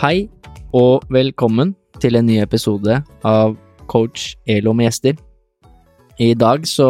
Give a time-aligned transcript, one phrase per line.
[0.00, 0.30] Hei
[0.72, 2.94] og velkommen til en ny episode
[3.28, 3.50] av
[3.84, 5.18] Coach Elo med gjester.
[6.16, 6.86] I dag så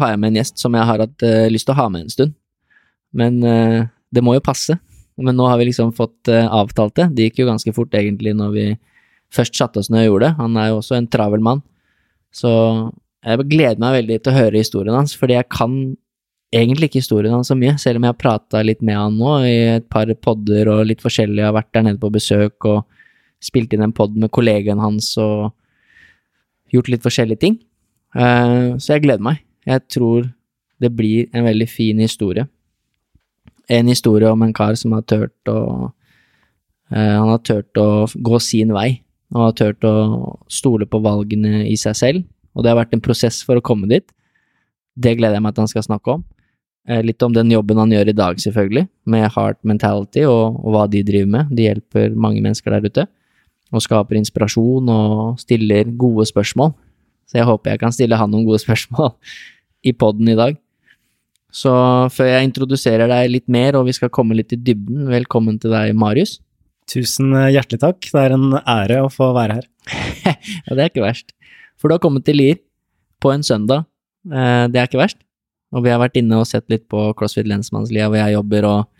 [0.00, 2.06] har jeg med en gjest som jeg har hatt uh, lyst til å ha med
[2.06, 2.32] en stund.
[3.12, 4.78] Men uh, det må jo passe.
[5.20, 7.10] Men nå har vi liksom fått uh, avtalt det.
[7.12, 8.66] Det gikk jo ganske fort egentlig når vi
[9.28, 10.38] først satte oss ned og gjorde det.
[10.40, 11.60] Han er jo også en travel mann.
[12.32, 12.48] Så
[13.28, 15.76] jeg gleder meg veldig til å høre historien hans, fordi jeg kan
[16.54, 19.34] egentlig ikke historien hans så mye, selv om jeg har prata litt med han nå
[19.48, 22.84] i et par podder og litt forskjellig, jeg har vært der nede på besøk og
[23.44, 25.52] spilt inn en pod med kollegaen hans og
[26.72, 27.58] gjort litt forskjellige ting.
[28.14, 29.42] Uh, så jeg gleder meg.
[29.66, 30.28] Jeg tror
[30.82, 32.46] det blir en veldig fin historie.
[33.70, 35.90] En historie om en kar som har turt å uh,
[36.92, 39.00] Han har turt å gå sin vei,
[39.34, 39.94] og har turt å
[40.52, 42.28] stole på valgene i seg selv.
[42.54, 44.06] Og det har vært en prosess for å komme dit.
[44.94, 46.22] Det gleder jeg meg at han skal snakke om.
[46.84, 50.74] Uh, litt om den jobben han gjør i dag, selvfølgelig, med Heart Mentality og, og
[50.74, 51.52] hva de driver med.
[51.56, 53.06] De hjelper mange mennesker der ute
[53.74, 56.74] og skaper inspirasjon og stiller gode spørsmål.
[57.26, 59.14] Så jeg håper jeg kan stille han noen gode spørsmål
[59.88, 60.60] i poden i dag.
[61.54, 61.70] Så
[62.10, 65.70] før jeg introduserer deg litt mer, og vi skal komme litt i dybden, velkommen til
[65.74, 66.40] deg, Marius.
[66.90, 68.00] Tusen eh, hjertelig takk.
[68.10, 69.68] Det er en ære å få være her.
[70.26, 71.30] ja, det er ikke verst.
[71.78, 72.58] For du har kommet til Lier
[73.22, 73.86] på en søndag.
[74.26, 75.20] Eh, det er ikke verst.
[75.74, 78.90] Og vi har vært inne og sett litt på CrossFit Lensmannslia hvor jeg jobber, og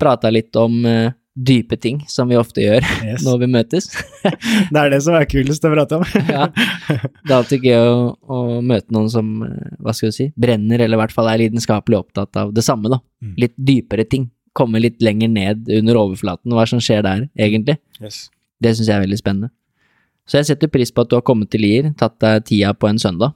[0.00, 3.24] prata litt om uh, dype ting, som vi ofte gjør yes.
[3.26, 3.88] når vi møtes.
[4.72, 6.06] det er det som er kulest å prate om.
[6.36, 6.48] ja.
[6.50, 10.82] Det er alltid gøy å, å, møte noen som, eh, hva skal du si, brenner,
[10.82, 13.00] eller i hvert fall er lidenskapelig opptatt av det samme, da.
[13.24, 13.34] Mm.
[13.46, 14.28] Litt dypere ting.
[14.56, 17.78] Komme litt lenger ned under overflaten, hva som skjer der, egentlig.
[18.02, 18.28] Yes.
[18.60, 19.54] Det syns jeg er veldig spennende.
[20.28, 22.90] Så jeg setter pris på at du har kommet til Lier, tatt deg tida på
[22.90, 23.34] en søndag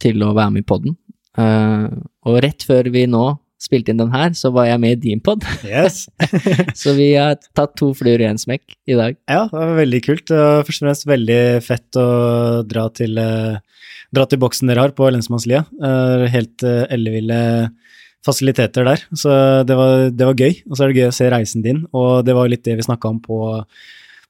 [0.00, 0.94] til å være med i poden.
[1.38, 1.88] Uh,
[2.28, 3.32] og rett før vi nå
[3.62, 5.44] spilte inn den her, så var jeg med i din pod.
[5.66, 6.06] Yes.
[6.80, 9.16] så vi har tatt to fluer i én smekk i dag.
[9.30, 10.32] Ja, det var veldig kult.
[10.34, 12.08] Var først og fremst veldig fett å
[12.68, 15.64] dra til, uh, dra til boksen dere har på lensmannslia.
[15.78, 17.40] Uh, helt uh, elleville
[18.26, 19.06] fasiliteter der.
[19.18, 19.30] Så
[19.66, 20.62] det var, det var, gøy.
[20.68, 22.86] Og så er det gøy å se reisen din, og det var litt det vi
[22.86, 23.40] snakka om på,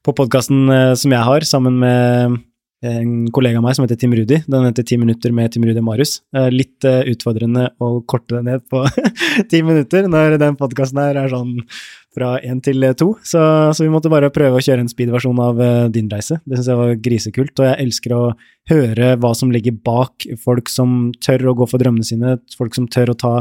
[0.05, 0.65] på podkasten
[0.97, 2.41] som jeg har, sammen med
[2.83, 4.41] en kollega av meg som heter Tim Rudi.
[4.43, 6.17] Den heter Ti minutter med Tim Rudi og Marius.
[6.53, 8.83] Litt uh, utfordrende å korte det ned på
[9.51, 11.55] ti minutter når den podkasten her er sånn
[12.13, 13.13] fra én til to.
[13.25, 13.41] Så,
[13.73, 15.61] så, vi måtte bare prøve å kjøre en speed-versjon av
[15.95, 16.37] din reise.
[16.45, 18.23] Det syns jeg var grisekult, og jeg elsker å
[18.69, 22.85] høre hva som ligger bak folk som tør å gå for drømmene sine, folk som
[22.91, 23.33] tør å ta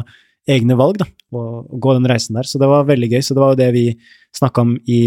[0.51, 2.49] egne valg, da, og, og gå den reisen der.
[2.49, 3.23] Så det var veldig gøy.
[3.23, 3.87] Så det var jo det vi
[4.37, 5.03] snakka om i,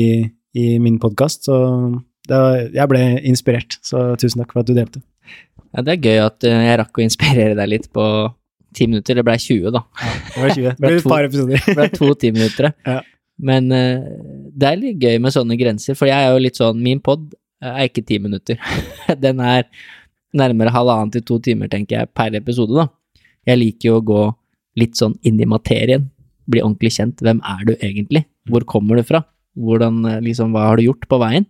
[0.56, 1.48] i min podkast.
[1.50, 1.58] Så
[2.32, 5.02] var, jeg ble inspirert, så tusen takk for at du delte.
[5.76, 8.06] Ja, det er gøy at eh, jeg rakk å inspirere deg litt på
[8.76, 9.20] ti minutter.
[9.20, 9.82] Det ble 20, da.
[10.00, 10.70] Ja, det ble 20.
[10.80, 11.66] Det ble et par episoder.
[11.66, 12.74] det ble to timinuttere.
[12.96, 13.02] Ja.
[13.36, 14.00] Men uh,
[14.56, 17.34] det er litt gøy med sånne grenser, for jeg er jo litt sånn Min pod
[17.60, 18.62] er ikke ti minutter.
[19.26, 19.66] Den er
[20.36, 22.88] nærmere halvannen til to timer, tenker jeg, per episode, da.
[23.46, 24.22] Jeg liker jo å gå
[24.80, 26.08] litt sånn inn i materien.
[26.48, 27.20] Bli ordentlig kjent.
[27.24, 28.26] Hvem er du egentlig?
[28.52, 29.24] Hvor kommer du fra?
[29.56, 31.48] Hvordan, eh, liksom, hva har du gjort på veien?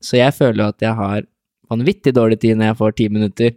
[0.00, 1.26] Så jeg føler jo at jeg har
[1.70, 3.52] vanvittig dårlig tid når jeg får ti minutter,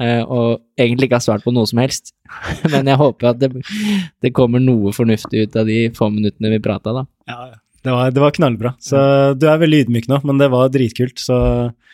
[0.00, 2.14] eh, og egentlig ikke har svart på noe som helst.
[2.72, 3.50] Men jeg håper at det,
[4.22, 7.06] det, kommer noe fornuftig ut av de få minuttene vi prata, da.
[7.30, 7.58] Ja, ja.
[7.82, 8.70] Det var, det var, knallbra.
[8.78, 8.98] Så
[9.34, 11.36] du er veldig ydmyk nå, men det var dritkult, så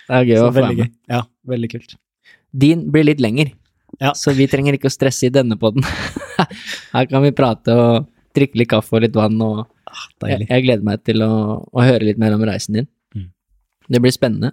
[0.05, 0.91] Det er gøy å få være med.
[1.09, 1.95] Ja, veldig kult.
[2.53, 3.55] Din blir litt lenger,
[3.97, 4.13] ja.
[4.13, 5.87] så vi trenger ikke å stresse i denne poden.
[6.95, 8.05] Her kan vi prate og
[8.37, 11.33] drikke litt kaffe og litt vann, og ah, jeg, jeg, gleder meg til å,
[11.65, 12.91] å høre litt mer om reisen din.
[13.89, 14.53] Det blir spennende.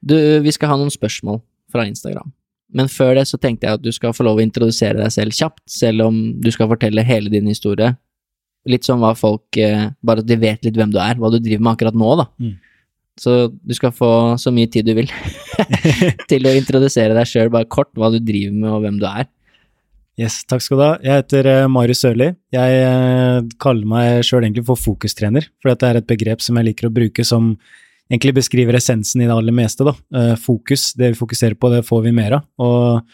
[0.00, 1.42] Du, vi skal ha noen spørsmål
[1.72, 2.32] fra Instagram.
[2.74, 5.34] Men før det så tenkte jeg at du skal få lov å introdusere deg selv
[5.36, 7.92] kjapt, selv om du skal fortelle hele din historie.
[8.70, 11.38] Litt sånn hva folk eh, Bare at de vet litt hvem du er, hva du
[11.40, 12.26] driver med akkurat nå, da.
[12.42, 12.58] Mm.
[13.20, 15.10] Så du skal få så mye tid du vil
[16.30, 19.28] til å introdusere deg sjøl, bare kort, hva du driver med og hvem du er.
[20.20, 20.94] Yes, takk skal du ha.
[21.04, 22.30] Jeg heter uh, Marius Sørli.
[22.52, 26.70] Jeg uh, kaller meg sjøl egentlig for fokustrener, for dette er et begrep som jeg
[26.70, 27.54] liker å bruke som
[28.10, 29.86] egentlig beskriver essensen i det aller meste.
[29.86, 29.94] da.
[30.14, 32.48] Uh, fokus, det vi fokuserer på, det får vi mer av.
[32.58, 33.04] Og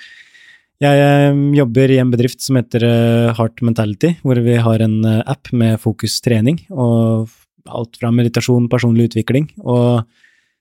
[0.83, 4.99] Jeg eh, jobber i en bedrift som heter eh, Heart Mentality, hvor vi har en
[5.09, 7.33] eh, app med fokustrening og
[7.67, 9.49] alt fra meditasjon, personlig utvikling.
[9.65, 10.05] Og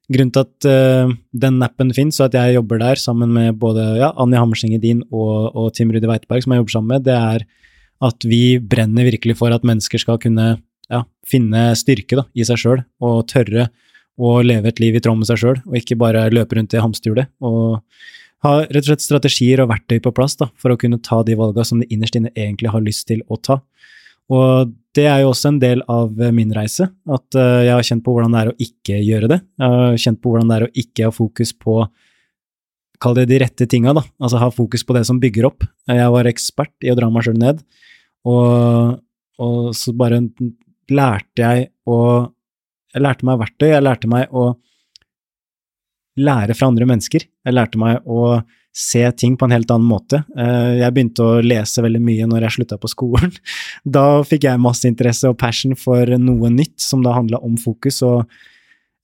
[0.10, 0.68] grunnen til at
[1.46, 5.04] den appen finnes, og at jeg jobber der sammen med både ja, Anja Hammerseng Edin
[5.12, 7.46] og, og Tim Rudi Weiteberg, som jeg jobber sammen med, det er
[8.06, 10.48] at vi brenner virkelig for at mennesker skal kunne
[10.90, 13.68] ja, finne styrke da, i seg sjøl og tørre
[14.16, 16.82] å leve et liv i tråd med seg sjøl, og ikke bare løpe rundt i
[16.84, 17.32] hamsterhjulet.
[17.44, 17.82] Og
[18.46, 21.38] ha rett og slett strategier og verktøy på plass da, for å kunne ta de
[21.40, 23.60] valga som de innerst inne egentlig har lyst til å ta.
[24.34, 28.06] Og det er jo også en del av min reise, at uh, jeg har kjent
[28.06, 29.40] på hvordan det er å ikke gjøre det.
[29.62, 31.86] Jeg har kjent på hvordan det er å ikke ha fokus på
[33.04, 34.06] Kall det de rette tinga, da.
[34.24, 35.66] Altså ha fokus på det som bygger opp.
[35.92, 37.60] Jeg var ekspert i å dra meg sjøl ned,
[38.32, 38.94] og,
[39.44, 40.22] og så bare
[40.88, 41.98] lærte jeg å
[42.96, 44.54] Jeg lærte meg verktøy, jeg lærte meg å
[46.16, 47.26] lære fra andre mennesker.
[47.28, 48.38] Jeg lærte meg å
[48.76, 50.22] se ting på en helt annen måte.
[50.36, 53.32] Eh, jeg begynte å lese veldig mye når jeg slutta på skolen.
[53.98, 58.02] Da fikk jeg masse interesse og passion for noe nytt, som da handla om fokus
[58.06, 58.26] og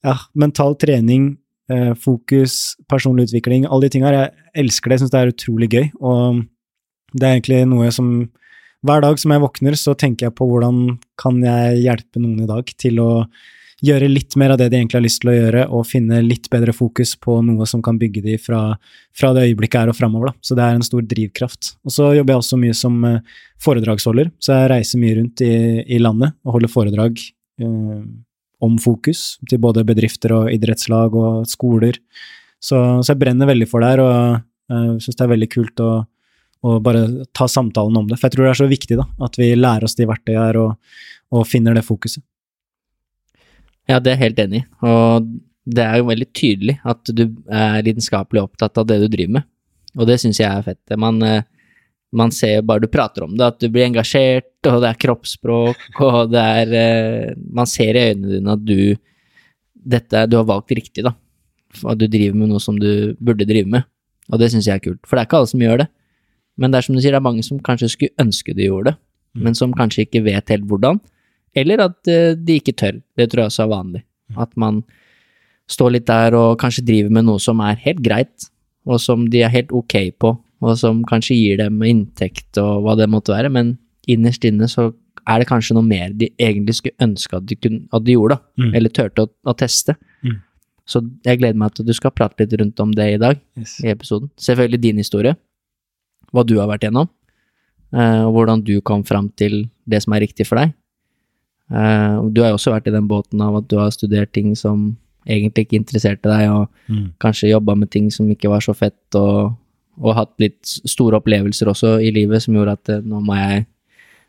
[0.04, 1.34] ja, mental trening,
[1.72, 4.18] eh, fokus, personlig utvikling, alle de tinga her.
[4.18, 6.42] Jeg elsker det, jeg syns det er utrolig gøy, og
[7.12, 8.14] det er egentlig noe som
[8.82, 12.48] Hver dag som jeg våkner, så tenker jeg på hvordan kan jeg hjelpe noen i
[12.48, 13.10] dag til å
[13.82, 16.48] gjøre litt mer av det de egentlig har lyst til å gjøre, og finne litt
[16.52, 18.60] bedre fokus på noe som kan bygge de fra,
[19.18, 20.34] fra det øyeblikket her og framover.
[20.44, 21.74] Så det er en stor drivkraft.
[21.86, 25.54] Og så jobber jeg også mye som eh, foredragsholder, så jeg reiser mye rundt i,
[25.82, 27.18] i landet og holder foredrag
[27.62, 27.98] eh,
[28.62, 31.98] om fokus til både bedrifter og idrettslag og skoler.
[32.62, 34.12] Så, så jeg brenner veldig for det her, og
[34.70, 35.92] jeg uh, syns det er veldig kult å,
[36.62, 37.00] å, bare
[37.34, 38.20] ta samtalen om det.
[38.20, 40.60] For jeg tror det er så viktig da, at vi lærer oss de verktøyene her
[40.62, 41.00] og,
[41.34, 42.22] og finner det fokuset.
[43.90, 44.66] Ja, det er jeg helt enig i.
[44.86, 45.30] Og
[45.62, 49.48] det er jo veldig tydelig at du er lidenskapelig opptatt av det du driver med.
[49.98, 50.96] Og det syns jeg er fett.
[50.98, 51.44] Man, eh,
[52.12, 55.86] man ser bare du prater om det, at du blir engasjert, og det er kroppsspråk,
[56.06, 58.96] og det er eh, Man ser i øynene dine at du
[59.82, 61.14] dette, Du har valgt riktig, da.
[61.84, 63.82] At du driver med noe som du burde drive med.
[64.30, 65.02] Og det syns jeg er kult.
[65.06, 65.88] For det er ikke alle som gjør det.
[66.56, 68.92] Men det er som du sier, det er mange som kanskje skulle ønske de gjorde
[68.92, 68.98] det,
[69.34, 69.42] mm.
[69.42, 71.00] men som kanskje ikke vet helt hvordan.
[71.56, 73.00] Eller at uh, de ikke tør.
[73.18, 74.02] Det tror jeg også er vanlig.
[74.40, 74.82] At man
[75.70, 78.48] står litt der og kanskje driver med noe som er helt greit,
[78.88, 80.32] og som de er helt ok på,
[80.62, 83.76] og som kanskje gir dem inntekt og hva det måtte være, men
[84.10, 84.90] innerst inne så
[85.28, 88.38] er det kanskje noe mer de egentlig skulle ønske at de, kunne, at de gjorde,
[88.38, 88.64] da.
[88.64, 88.72] Mm.
[88.78, 89.94] Eller turte å, å teste.
[90.26, 90.40] Mm.
[90.88, 93.38] Så jeg gleder meg til at du skal prate litt rundt om det i dag,
[93.58, 93.76] yes.
[93.84, 94.32] i episoden.
[94.40, 95.36] Selvfølgelig din historie,
[96.34, 97.10] hva du har vært gjennom,
[97.94, 100.74] uh, og hvordan du kom fram til det som er riktig for deg.
[101.72, 104.52] Uh, du har jo også vært i den båten av at du har studert ting
[104.58, 104.92] som
[105.24, 107.04] egentlig ikke interesserte deg, og mm.
[107.22, 109.54] kanskje jobba med ting som ikke var så fett, og,
[110.00, 113.66] og, hatt litt store opplevelser også i livet som gjorde at uh, nå må jeg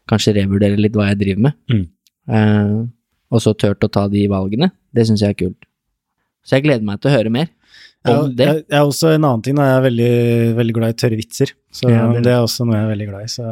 [0.09, 1.59] kanskje revurdere litt hva jeg driver med.
[1.71, 1.83] Mm.
[2.33, 2.77] Eh,
[3.33, 4.69] og så turt å ta de valgene.
[4.93, 5.67] Det syns jeg er kult.
[6.43, 7.47] Så jeg gleder meg til å høre mer
[8.03, 8.47] om jeg, det.
[8.47, 9.69] Jeg, jeg er også en annen ting, da.
[9.69, 10.13] Jeg er veldig,
[10.59, 11.53] veldig glad i tørre vitser.
[11.71, 13.31] Så ja, det, det, er også noe jeg er veldig glad i.
[13.31, 13.45] Så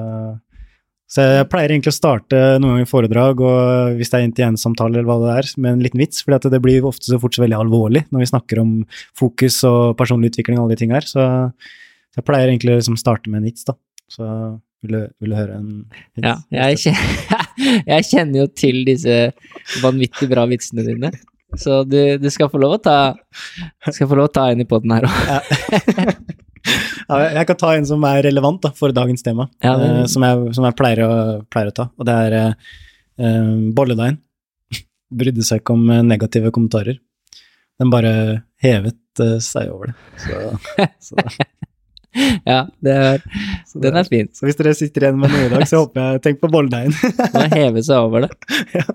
[1.11, 5.07] så jeg pleier egentlig å starte noen ganger foredrag, og hvis det er én-til-én-samtale eller
[5.09, 7.57] hva det er, med en liten vits, for det blir ofte så fort så veldig
[7.57, 8.69] alvorlig når vi snakker om
[9.19, 11.07] fokus og personlig utvikling og alle de ting her.
[11.07, 11.25] Så,
[12.15, 13.75] jeg pleier egentlig å liksom starte med en vits, da.
[14.11, 14.29] Så
[14.85, 16.23] vil du, vil du høre en vits?
[16.23, 17.43] Ja, jeg kjenner,
[17.91, 19.17] jeg kjenner, jo til disse
[19.83, 21.11] vanvittig bra vitsene dine.
[21.59, 22.99] Så du, du skal få lov å ta,
[23.89, 26.31] skal få lov å ta en i poden her òg.
[27.19, 30.01] Jeg kan ta en som er relevant da, for dagens tema, ja, men...
[30.01, 31.11] uh, som, jeg, som, jeg, pleier å,
[31.51, 31.87] pleier å ta.
[31.99, 34.21] Og det er uh, bolledeigen.
[35.21, 37.01] Brydde seg ikke om negative kommentarer.
[37.81, 38.13] Den bare
[38.63, 39.97] hevet uh, seg over det.
[40.23, 41.25] Så, så.
[42.51, 43.21] ja, det er,
[43.83, 44.27] den er fin.
[44.35, 46.91] Så hvis dere sitter igjen med noe i dag, så håper jeg Tenk på Boldein.
[47.33, 48.31] Man hever seg over det.
[48.81, 48.85] Ja.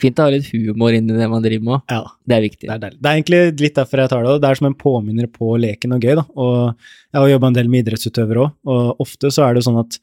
[0.00, 2.02] Fint å ha litt humor inn i det man driver med Ja.
[2.28, 2.66] Det er viktig.
[2.68, 4.34] Det er, det er, egentlig litt derfor jeg tar det.
[4.42, 6.14] Det er som en påminner på leken og gøy.
[6.18, 6.24] da.
[6.36, 6.56] Og
[7.12, 9.98] jeg har jobba en del med idrettsutøvere òg, og ofte så er det sånn at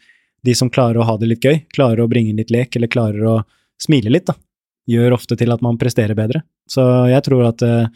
[0.46, 3.26] de som klarer å ha det litt gøy, klarer å bringe litt lek, eller klarer
[3.28, 3.36] å
[3.82, 4.36] smile litt, da,
[4.90, 6.44] gjør ofte til at man presterer bedre.
[6.70, 7.90] Så jeg tror at uh,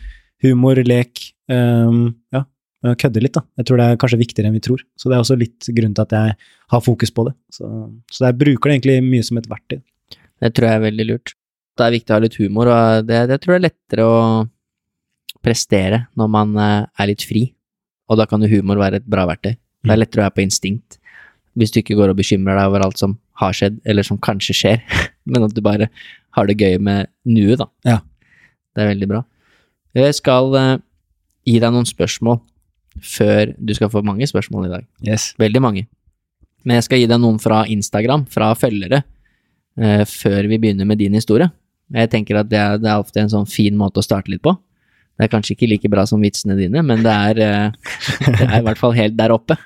[0.43, 2.43] humor, lek, um, ja,
[2.99, 3.43] kødde litt, da.
[3.59, 4.81] Jeg tror det er kanskje viktigere enn vi tror.
[4.99, 6.35] Så det er også litt grunn til at jeg
[6.73, 7.33] har fokus på det.
[7.53, 7.69] Så,
[8.11, 9.79] så jeg bruker det egentlig mye som et verktøy.
[10.43, 11.35] Det tror jeg er veldig lurt.
[11.73, 14.17] Det er viktig å ha litt humor, og det, det tror jeg er lettere å
[15.43, 17.47] prestere når man eh, er litt fri,
[18.11, 19.55] og da kan jo humor være et bra verktøy.
[19.55, 20.01] Det er mm.
[20.03, 20.99] lettere å være på instinkt,
[21.57, 24.57] hvis du ikke går og bekymrer deg over alt som har skjedd, eller som kanskje
[24.59, 24.83] skjer,
[25.31, 25.89] men at du bare
[26.37, 27.69] har det gøy med nuet, da.
[27.87, 27.99] Ja.
[28.73, 29.19] Det er veldig bra.
[29.93, 30.81] Jeg skal uh,
[31.45, 32.39] gi deg noen spørsmål
[33.01, 34.87] før du skal få mange spørsmål i dag.
[35.05, 35.31] Yes.
[35.41, 35.87] Veldig mange.
[36.63, 39.03] Men jeg skal gi deg noen fra Instagram, fra følgere,
[39.79, 41.49] eh, før vi begynner med din historie.
[41.93, 44.43] Jeg tenker at det er, det er ofte en sånn fin måte å starte litt
[44.45, 44.55] på.
[45.13, 48.59] Det er kanskje ikke like bra som vitsene dine, men det er, eh, det er
[48.61, 49.57] i hvert fall helt der oppe.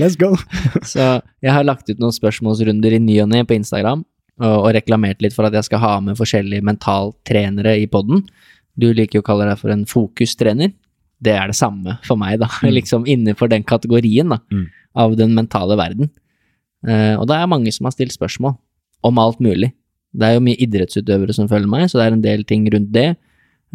[0.00, 0.32] Let's go.
[0.92, 4.06] Så jeg har lagt ut noen spørsmålsrunder i ny og ne på Instagram,
[4.40, 8.24] og, og reklamert litt for at jeg skal ha med forskjellige mentaltrenere i poden.
[8.76, 10.72] Du liker jo å kalle deg for en fokustrener.
[11.24, 12.48] Det er det samme for meg, da.
[12.62, 12.70] Mm.
[12.78, 14.66] Liksom innenfor den kategorien da, Mm.
[14.96, 16.10] av den mentale verden.
[16.86, 18.54] Uh, og det er mange som har stilt spørsmål
[19.04, 19.72] om alt mulig.
[20.16, 22.92] Det er jo mye idrettsutøvere som følger meg, så det er en del ting rundt
[22.94, 23.16] det.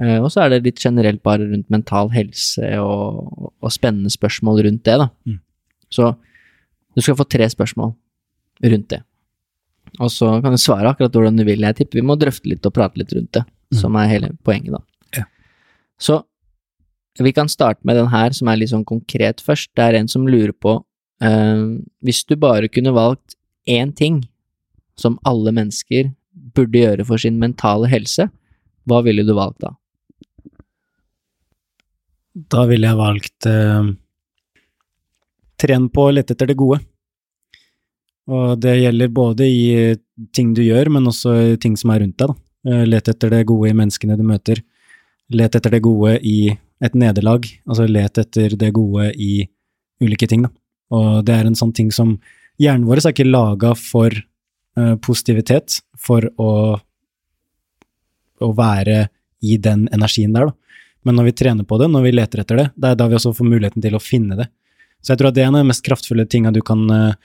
[0.02, 4.64] Uh, og så er det litt generelt bare rundt mental helse og, og spennende spørsmål
[4.68, 5.10] rundt det, da.
[5.28, 5.40] Mm.
[5.92, 6.14] Så
[6.96, 7.94] du skal få tre spørsmål
[8.64, 9.02] rundt det.
[10.00, 11.60] Og så kan du svare akkurat hvordan du vil.
[11.66, 13.44] Jeg tipper vi må drøfte litt og prate litt rundt det,
[13.76, 14.82] som er hele poenget, da.
[15.20, 15.26] Ja.
[16.00, 16.22] Så
[17.20, 19.72] vi kan starte med den her, som er litt sånn konkret først.
[19.76, 20.78] Det er en som lurer på
[21.24, 21.64] eh,
[22.06, 23.36] Hvis du bare kunne valgt
[23.68, 24.24] én ting
[25.00, 26.14] som alle mennesker
[26.56, 28.30] burde gjøre for sin mentale helse,
[28.88, 29.74] hva ville du valgt da?
[32.32, 33.92] Da ville jeg valgt eh,
[35.62, 36.80] Tren på å lette etter det gode.
[38.32, 40.00] Og det gjelder både i eh,
[40.34, 42.32] ting du gjør, men også i ting som er rundt deg.
[42.32, 42.72] da.
[42.72, 44.64] Eh, Let etter det gode i menneskene du møter.
[45.32, 47.48] Let etter det gode i et nederlag.
[47.70, 49.48] Altså let etter det gode i
[50.02, 50.52] ulike ting, da.
[50.92, 52.18] Og det er en sånn ting som
[52.62, 54.14] Hjernen vår er ikke laga for
[54.78, 56.52] uh, positivitet, for å,
[58.38, 59.08] å være
[59.42, 60.82] i den energien der, da.
[61.08, 63.18] Men når vi trener på det, når vi leter etter det, det er da vi
[63.18, 64.46] også får muligheten til å finne det.
[65.02, 67.16] Så jeg tror at det er en av de mest kraftfulle tinga du kan uh,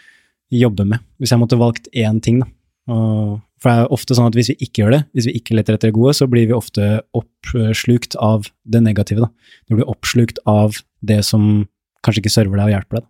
[0.48, 2.48] jobbe med, hvis jeg måtte valgt én ting, da.
[2.94, 5.56] Og, for det er ofte sånn at hvis vi ikke gjør det, hvis vi ikke
[5.56, 9.52] leter etter det gode, så blir vi ofte oppslukt av det negative, da.
[9.68, 11.64] Du blir oppslukt av det som
[12.04, 13.06] kanskje ikke server deg og hjelper deg.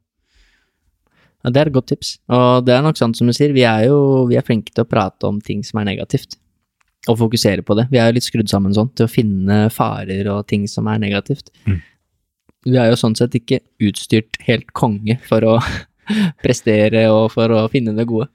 [1.42, 2.16] Ja, det er et godt tips.
[2.32, 3.98] Og det er nok sant som du sier, vi er jo
[4.30, 6.38] vi er flinke til å prate om ting som er negativt,
[7.10, 7.88] og fokusere på det.
[7.90, 11.02] Vi er jo litt skrudd sammen sånn til å finne farer og ting som er
[11.02, 11.50] negativt.
[11.66, 11.82] Mm.
[12.66, 15.58] Vi er jo sånn sett ikke utstyrt helt konge for å
[16.44, 18.28] prestere og for å finne det gode.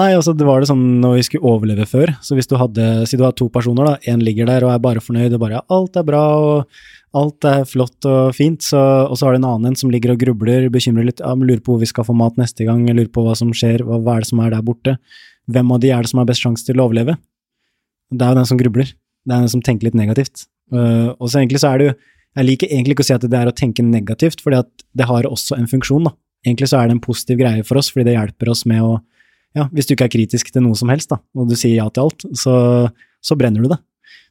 [0.00, 2.88] Nei, altså det var det sånn når vi skulle overleve før, så hvis du hadde,
[3.08, 5.58] si du har to personer da, en ligger der og er bare fornøyd og bare
[5.60, 6.78] ja, alt er bra og
[7.14, 10.14] alt er flott og fint, så, og så har du en annen en som ligger
[10.14, 12.82] og grubler, bekymrer litt, ja, men lurer på hvor vi skal få mat neste gang,
[12.90, 14.96] lurer på hva som skjer, hva, hva er det som er der borte,
[15.50, 17.14] hvem av de er det som har best sjanse til å overleve?
[18.10, 20.48] Det er jo den som grubler, det er den som tenker litt negativt.
[20.72, 21.94] Uh, og så egentlig så er det jo,
[22.34, 25.06] jeg liker egentlig ikke å si at det er å tenke negativt, fordi at det
[25.06, 26.14] har også en funksjon da.
[26.44, 28.98] Egentlig så er det en positiv greie for oss, fordi det hjelper oss med å,
[29.56, 31.88] ja, hvis du ikke er kritisk til noe som helst da, og du sier ja
[31.88, 32.54] til alt, så,
[33.24, 33.80] så brenner du det.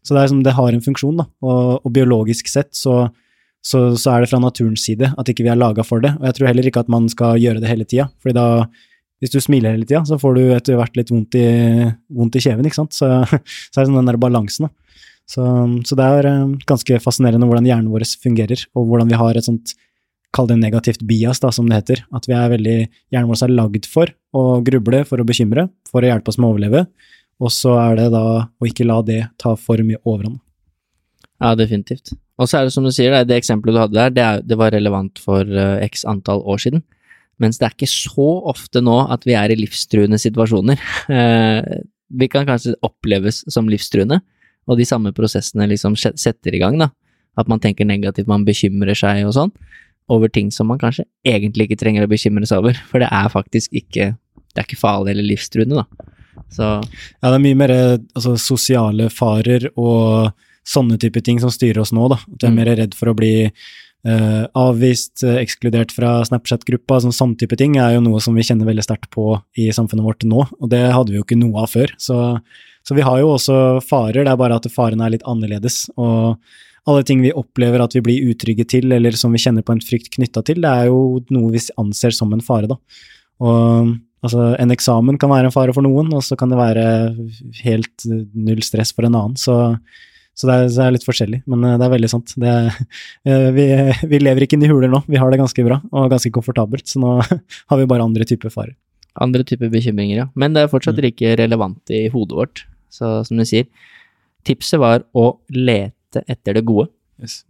[0.03, 3.07] Så det, er som, det har en funksjon, da, og, og biologisk sett så,
[3.63, 6.11] så, så er det fra naturens side at ikke vi er laga for det.
[6.19, 8.47] Og jeg tror heller ikke at man skal gjøre det hele tida, fordi da,
[9.23, 11.47] hvis du smiler hele tida, så får du etter hvert litt vondt i,
[12.11, 12.97] vondt i kjeven, ikke sant.
[12.97, 14.75] Så, så er det sånn den der balansen, da.
[15.23, 15.43] Så,
[15.87, 19.47] så det er eh, ganske fascinerende hvordan hjernen vår fungerer, og hvordan vi har et
[19.47, 19.71] sånt
[20.33, 22.03] Kall det negativt bias, da, som det heter.
[22.15, 22.77] At vi er veldig,
[23.13, 26.49] hjernen vår er lagd for å gruble, for å bekymre, for å hjelpe oss med
[26.49, 26.87] å overleve.
[27.43, 30.39] Og så er det da å ikke la det ta for mye overhånd.
[31.43, 32.13] Ja, definitivt.
[32.39, 34.57] Og så er det som du sier, det, eksempelet du hadde der, det, er, det
[34.57, 36.83] var relevant for uh, x antall år siden.
[37.41, 40.81] Mens det er ikke så ofte nå at vi er i livstruende situasjoner.
[41.13, 41.81] Eh,
[42.13, 44.19] vi kan kanskje oppleves som livstruende,
[44.69, 46.91] og de samme prosessene liksom setter i gang, da.
[47.39, 49.53] At man tenker negativt, man bekymrer seg og sånn,
[50.09, 52.73] over ting som man kanskje egentlig ikke trenger å bekymre seg over.
[52.89, 54.15] For det er faktisk ikke,
[54.53, 56.09] det er ikke farlig eller livstruende, da.
[56.53, 57.71] Så Ja, det er mye mer
[58.15, 60.33] altså, sosiale farer og
[60.65, 62.15] sånne type ting som styrer oss nå, da.
[62.15, 62.55] At du er Mm.
[62.55, 63.51] mer redd for å bli
[64.05, 66.99] eh, avvist, eh, ekskludert fra Snapchat-gruppa.
[66.99, 70.03] Sånn, sånn type ting er jo noe som vi kjenner veldig sterkt på i samfunnet
[70.03, 71.87] vårt nå, og det hadde vi jo ikke noe av før.
[71.97, 72.17] Så,
[72.83, 75.89] så vi har jo også farer, det er bare at farene er litt annerledes.
[75.95, 76.37] og
[76.89, 79.83] alle ting vi opplever at vi blir utrygge til, eller som vi kjenner på en
[79.83, 82.75] frykt knytta til, det er jo noe vi anser som en fare, da.
[83.43, 86.85] Og altså, en eksamen kan være en fare for noen, og så kan det være
[87.63, 89.39] helt null stress for en annen.
[89.39, 89.55] Så,
[90.35, 92.35] så det, er, det er litt forskjellig, men eh, det er veldig sant.
[92.43, 92.53] Det
[93.29, 93.67] eh, vi,
[94.11, 96.99] vi lever ikke inni huler nå, vi har det ganske bra og ganske komfortabelt, så
[97.03, 97.15] nå
[97.71, 98.75] har vi bare andre typer farer.
[99.23, 100.29] andre typer bekymringer, ja.
[100.35, 101.03] Men det er fortsatt Mm.
[101.07, 102.65] like relevant i hodet vårt.
[102.91, 103.67] Så som du sier,
[104.43, 105.93] tipset var å lete
[106.27, 106.89] etter det gode.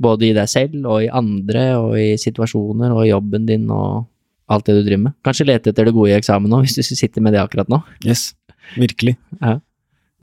[0.01, 4.05] Både i deg selv og i andre og i situasjoner og i jobben din og
[4.51, 5.17] alt det du driver med.
[5.25, 7.81] Kanskje lete etter det gode i eksamen nå, hvis du sitter med det akkurat nå.
[8.05, 8.31] Yes,
[8.75, 9.17] virkelig.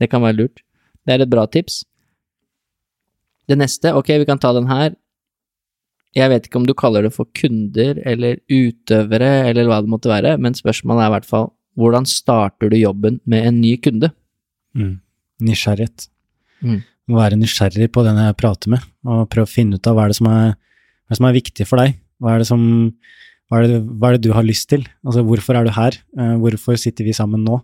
[0.01, 0.63] Det kan være lurt.
[1.05, 1.81] Det er et bra tips.
[3.49, 4.93] Det neste, ok, vi kan ta den her.
[6.15, 10.11] Jeg vet ikke om du kaller det for kunder eller utøvere eller hva det måtte
[10.11, 14.11] være, men spørsmålet er i hvert fall hvordan starter du jobben med en ny kunde?
[14.75, 14.99] Mm.
[15.41, 16.09] Nysgjerrighet.
[16.59, 16.81] Mm.
[17.11, 20.05] Må være nysgjerrig på den jeg prater med, og prøve å finne ut av hva
[20.05, 20.53] er det som er,
[21.11, 21.97] det som er viktig for deg.
[22.21, 22.61] Hva er, som,
[23.49, 24.85] hva, er det, hva er det du har lyst til?
[25.03, 25.97] Altså, hvorfor er du her?
[26.15, 27.59] Uh, hvorfor sitter vi sammen nå?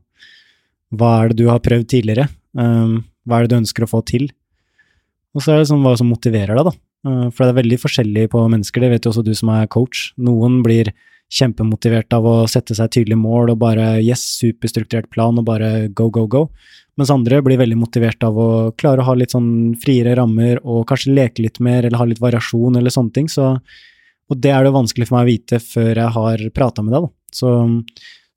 [0.98, 2.28] Hva er det du har prøvd tidligere?
[2.58, 4.28] Um, hva er det du ønsker å få til?
[5.38, 6.76] Og så er det sånn hva som motiverer deg, da.
[7.08, 9.70] Uh, for det er veldig forskjellig på mennesker, det vet jo også du som er
[9.72, 10.10] coach.
[10.20, 10.92] Noen blir
[11.34, 16.08] kjempemotivert av å sette seg tydelige mål og bare yes, superstrukturert plan og bare go,
[16.14, 16.46] go, go.
[16.98, 20.88] Mens andre blir veldig motivert av å klare å ha litt sånn friere rammer og
[20.90, 23.30] kanskje leke litt mer eller ha litt variasjon eller sånne ting.
[23.30, 23.52] Så,
[24.28, 27.06] og det er det vanskelig for meg å vite før jeg har prata med deg,
[27.06, 27.14] da.
[27.38, 27.52] Så,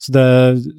[0.01, 0.27] så det,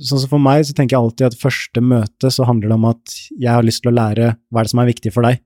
[0.06, 3.18] sånn for meg så tenker jeg alltid at første møte så handler det om at
[3.32, 5.42] jeg har lyst til å lære hva er det som er viktig for deg.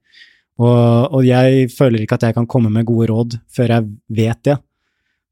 [0.59, 4.43] Og, og jeg føler ikke at jeg kan komme med gode råd før jeg vet
[4.47, 4.59] det.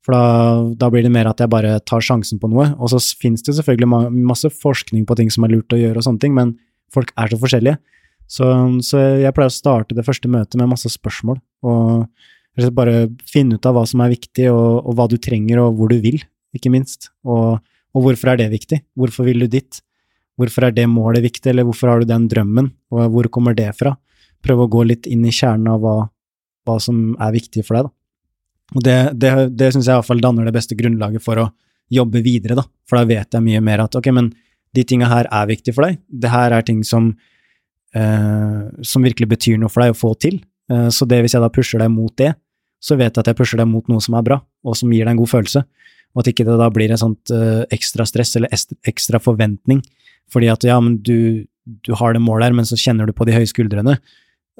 [0.03, 0.23] For da,
[0.75, 2.73] da, blir det mer at jeg bare tar sjansen på noe.
[2.75, 6.07] Og så finnes det selvfølgelig masse forskning på ting som er lurt å gjøre og
[6.07, 6.57] sånne ting, men
[6.93, 7.79] folk er så forskjellige.
[8.29, 8.47] Så,
[8.85, 13.67] så jeg pleier å starte det første møtet med masse spørsmål, og bare finne ut
[13.67, 16.21] av hva som er viktig, og, og hva du trenger, og hvor du vil,
[16.53, 17.11] ikke minst.
[17.25, 17.59] Og,
[17.93, 18.79] og hvorfor er det viktig?
[18.97, 19.81] Hvorfor vil du dit?
[20.39, 23.69] Hvorfor er det målet viktig, eller hvorfor har du den drømmen, og hvor kommer det
[23.77, 23.95] fra?
[24.43, 25.97] Prøve å gå litt inn i kjernen av hva,
[26.67, 27.97] hva som er viktig for deg, da.
[28.73, 31.49] Og det, det, det syns jeg iallfall danner det beste grunnlaget for å
[31.93, 32.63] jobbe videre, da.
[32.89, 34.31] For da vet jeg mye mer at ok, men
[34.73, 35.99] de tinga her er viktige for deg.
[36.09, 37.11] Det her er ting som,
[37.95, 40.41] eh, som virkelig betyr noe for deg å få til.
[40.71, 42.33] Eh, så det hvis jeg da pusher deg mot det,
[42.83, 45.05] så vet jeg at jeg pusher deg mot noe som er bra, og som gir
[45.05, 45.63] deg en god følelse.
[46.13, 49.81] Og at ikke det da blir et sånt eh, ekstra stress eller ekstra forventning.
[50.31, 51.45] Fordi at ja, men du,
[51.85, 53.97] du har det målet her, men så kjenner du på de høye skuldrene.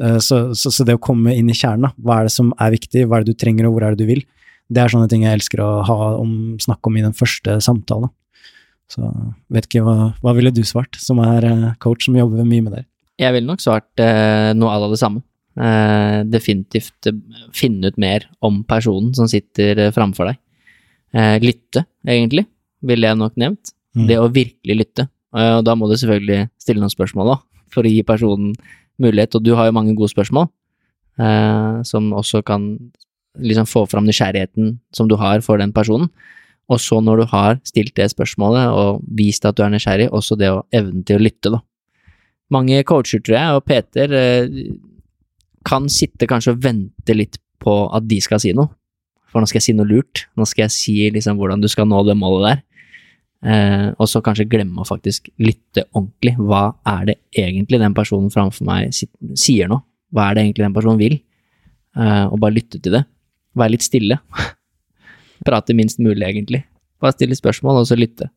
[0.01, 1.93] Eh, så, så, så, det å komme inn i kjernen.
[2.01, 4.05] Hva er det som er viktig, hva er det du trenger, og hvor er det
[4.05, 4.23] du vil?
[4.73, 8.09] Det er sånne ting jeg elsker å ha om, snakke om i den første samtalen.
[8.93, 9.09] Så
[9.53, 12.75] vet ikke, hva, hva ville du svart, som er eh, coach som jobber mye med
[12.77, 12.83] det?
[13.21, 15.23] Jeg ville nok svart eh, noe av det samme.
[15.53, 17.17] Eh, definitivt eh,
[17.55, 20.39] finne ut mer om personen som sitter eh, framfor deg.
[21.13, 22.45] Eh, lytte, egentlig,
[22.85, 23.73] ville jeg nok nevnt.
[23.97, 24.07] Mm.
[24.09, 25.07] Det å virkelig lytte.
[25.33, 28.53] Og da må du selvfølgelig stille noen spørsmål, da, for å gi personen
[29.01, 30.45] mulighet, og du har jo mange gode spørsmål
[31.17, 32.67] eh, som også kan
[33.41, 36.11] liksom få fram nysgjerrigheten som du har for den personen.
[36.71, 40.37] Og så når du har stilt det spørsmålet og vist at du er nysgjerrig, også
[40.39, 41.59] det å evne til å lytte, da.
[42.53, 44.59] Mange coacher, tror jeg, og Peter eh,
[45.65, 48.71] kan sitte kanskje og vente litt på at de skal si noe.
[49.31, 51.87] For nå skal jeg si noe lurt, nå skal jeg si liksom hvordan du skal
[51.89, 52.61] nå det målet der.
[53.43, 56.35] Eh, og så kanskje glemme å faktisk lytte ordentlig.
[56.37, 59.81] Hva er det egentlig den personen framfor meg sier nå?
[60.13, 61.17] Hva er det egentlig den personen vil?
[61.97, 63.03] Eh, og bare lytte til det.
[63.57, 64.19] Være litt stille.
[65.47, 66.63] Prate minst mulig, egentlig.
[67.03, 68.29] Bare stille spørsmål, og så lytte.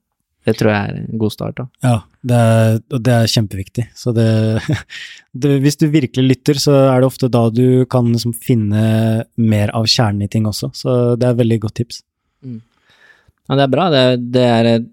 [0.47, 1.59] Det tror jeg er en god start.
[1.59, 1.67] Da.
[1.83, 1.95] Ja,
[2.31, 3.87] det er, det er kjempeviktig.
[3.99, 4.27] Så det,
[5.41, 9.75] det, Hvis du virkelig lytter, så er det ofte da du kan liksom finne mer
[9.75, 10.71] av kjernen i ting også.
[10.75, 12.05] Så det er et veldig godt tips.
[12.47, 12.61] Mm.
[13.47, 13.89] Ja, det er bra.
[13.95, 14.93] Det, det er et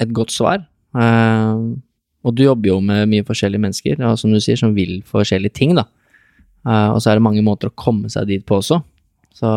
[0.00, 0.64] et godt svar.
[0.96, 1.76] Uh,
[2.24, 5.56] og du jobber jo med mye forskjellige mennesker, og som du sier, som vil forskjellige
[5.56, 5.86] ting, da.
[6.66, 8.80] Uh, og så er det mange måter å komme seg dit på også.
[9.36, 9.52] Så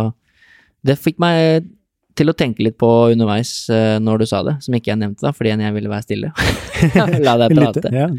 [0.87, 1.67] det fikk meg
[2.17, 5.23] til å tenke litt på underveis uh, når du sa det, som ikke jeg nevnte,
[5.25, 6.31] da, fordi jeg ville være stille.
[7.27, 7.93] La deg prate.
[7.93, 8.09] ja,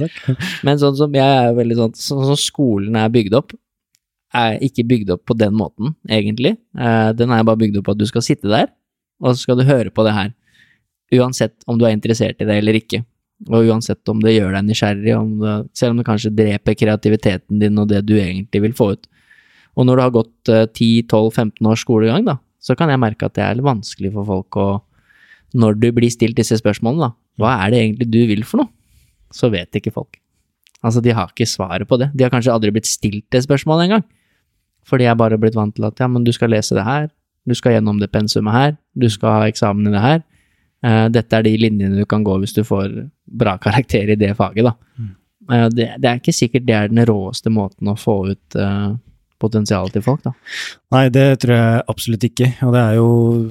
[0.66, 3.54] Men sånn som jeg er veldig sånn, sånn som skolen er bygd opp,
[4.34, 6.56] er ikke bygd opp på den måten, egentlig.
[6.74, 8.66] den er bare bygd opp på at du skal sitte der,
[9.22, 10.32] og så skal du høre på det her.
[11.14, 13.04] Uansett om du er interessert i det eller ikke.
[13.50, 17.60] Og uansett om det gjør deg nysgjerrig, om det, selv om det kanskje dreper kreativiteten
[17.60, 19.08] din og det du egentlig vil få ut.
[19.74, 23.36] Og når du har gått uh, 10-12-15 års skolegang, da, så kan jeg merke at
[23.36, 24.68] det er litt vanskelig for folk å
[25.54, 28.72] Når du blir stilt disse spørsmålene, da, hva er det egentlig du vil for noe?
[29.30, 30.16] Så vet ikke folk.
[30.82, 32.08] Altså, de har ikke svaret på det.
[32.10, 34.02] De har kanskje aldri blitt stilt det spørsmålet engang.
[34.82, 37.06] For de er bare blitt vant til at ja, men du skal lese det her,
[37.46, 40.24] du skal gjennom det pensumet her, du skal ha eksamen i det her,
[40.84, 42.92] Uh, dette er de linjene du kan gå hvis du får
[43.40, 44.74] bra karakter i det faget, da.
[45.00, 45.12] Mm.
[45.48, 48.92] Uh, det, det, er ikke sikkert det er den råeste måten å få ut uh,
[49.44, 50.34] potensialet til folk, da.
[50.96, 53.10] Nei, det tror jeg absolutt ikke, og det er jo,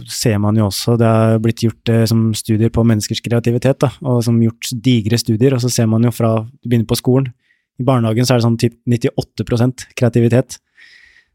[0.10, 4.20] ser man jo også, det er blitt gjort som studier på menneskers kreativitet, da, og
[4.26, 7.32] som gjort digre studier, og så ser man jo fra du begynner på skolen,
[7.82, 10.60] i barnehagen så er det sånn typ 98% kreativitet.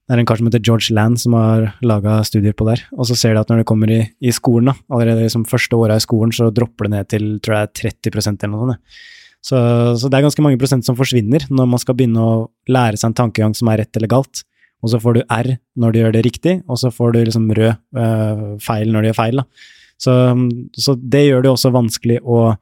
[0.09, 2.81] Det er en kar som heter George Land som har laga studier på der.
[2.97, 5.77] Og så ser de at når det kommer i, i skolen, da, allerede som første
[5.77, 7.75] året i skolen, så dropper det ned til tror jeg,
[8.07, 9.01] 30% eller noe sånt.
[9.49, 9.59] Så,
[10.01, 12.33] så, det er ganske mange prosent som forsvinner når man skal begynne å
[12.73, 14.43] lære seg en tankegang som er rett eller galt.
[14.83, 17.51] Og så får du R når du gjør det riktig, og så får du liksom
[17.59, 19.43] rød øh, feil når du gjør feil.
[19.99, 20.15] Så,
[20.79, 22.53] så det gjør det også vanskelig å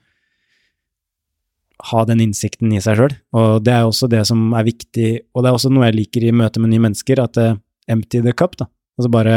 [1.91, 5.45] ha den innsikten i seg sjøl, og det er også det som er viktig, og
[5.45, 7.59] det er også noe jeg liker i møte med nye mennesker, at uh,
[7.93, 8.69] empty the cup, da.
[8.97, 9.37] Altså bare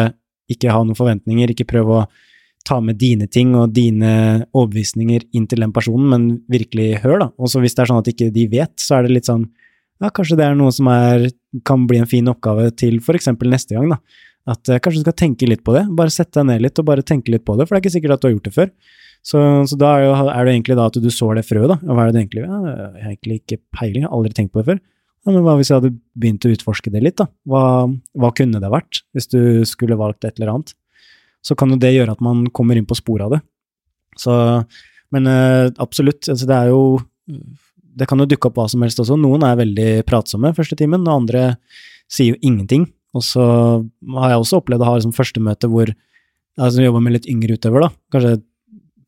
[0.50, 2.08] ikke ha noen forventninger, ikke prøve å
[2.68, 7.30] ta med dine ting og dine overbevisninger inn til den personen, men virkelig hør, da.
[7.38, 9.50] Og så hvis det er sånn at ikke de vet, så er det litt sånn
[10.00, 11.28] ja, kanskje det er noe som er,
[11.68, 14.00] kan bli en fin oppgave til for eksempel neste gang, da.
[14.50, 16.88] At eh, kanskje du skal tenke litt på det, bare sette deg ned litt og
[16.88, 18.56] bare tenke litt på det, for det er ikke sikkert at du har gjort det
[18.56, 18.72] før.
[19.20, 21.78] Så, så da er, jo, er, det egentlig da at du sår det frøet, da.
[21.84, 22.46] Og hva er det egentlig?
[22.48, 24.82] Ja, jeg har egentlig ikke peiling, jeg har aldri tenkt på det før.
[25.28, 27.28] Ja, men hva hvis jeg hadde begynt å utforske det litt, da?
[27.52, 27.64] Hva,
[28.16, 30.72] hva kunne det vært, hvis du skulle valgt et eller annet?
[31.44, 33.42] Så kan jo det gjøre at man kommer inn på sporet av det.
[34.20, 34.34] Så,
[35.16, 36.82] men eh, absolutt, altså det er jo
[37.98, 39.18] Det kan jo dukke opp hva som helst også.
[39.20, 41.44] Noen er veldig pratsomme første timen, og andre
[42.12, 42.88] sier jo ingenting.
[43.18, 43.44] Og så
[44.20, 45.98] har jeg også opplevd å ha liksom første møte hvor jeg
[46.58, 47.90] altså, jobber med litt yngre utøver, da.
[48.14, 48.38] Kanskje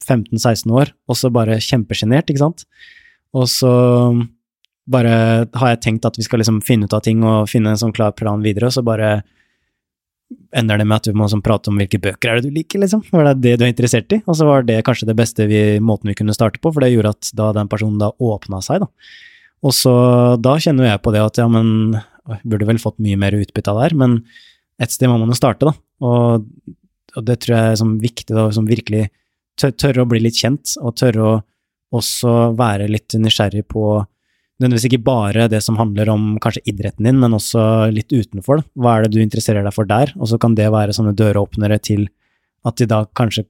[0.07, 2.65] 15-16 år, og så bare kjempesjenert, ikke sant.
[3.37, 3.71] Og så
[4.91, 5.13] bare
[5.45, 7.93] har jeg tenkt at vi skal liksom finne ut av ting og finne en sånn
[7.95, 9.19] klar plan videre, og så bare
[10.57, 12.81] ender det med at du må sånn prate om hvilke bøker er det du liker,
[12.83, 13.03] liksom.
[13.11, 14.21] Var det det du er interessert i?
[14.25, 16.91] Og så var det kanskje det beste vi, måten vi kunne starte på, for det
[16.93, 18.89] gjorde at da den personen da åpna seg, da.
[19.61, 19.93] Og så
[20.41, 21.99] da kjenner jeg på det at ja, men
[22.31, 24.19] jeg burde vel fått mye mer utbytte av det her, men
[24.81, 25.75] et sted må man jo starte, da.
[26.01, 26.47] Og,
[27.15, 29.07] og det tror jeg er sånn viktig, da, som virkelig
[29.61, 31.39] tørre å bli litt kjent, og tørre å
[31.91, 33.99] også være litt nysgjerrig på
[34.61, 38.61] nødvendigvis ikke bare det som handler om kanskje idretten din, men også litt utenfor.
[38.77, 40.13] Hva er det du interesserer deg for der?
[40.19, 42.05] Og så kan det være sånne døråpnere til
[42.67, 43.47] at de da kanskje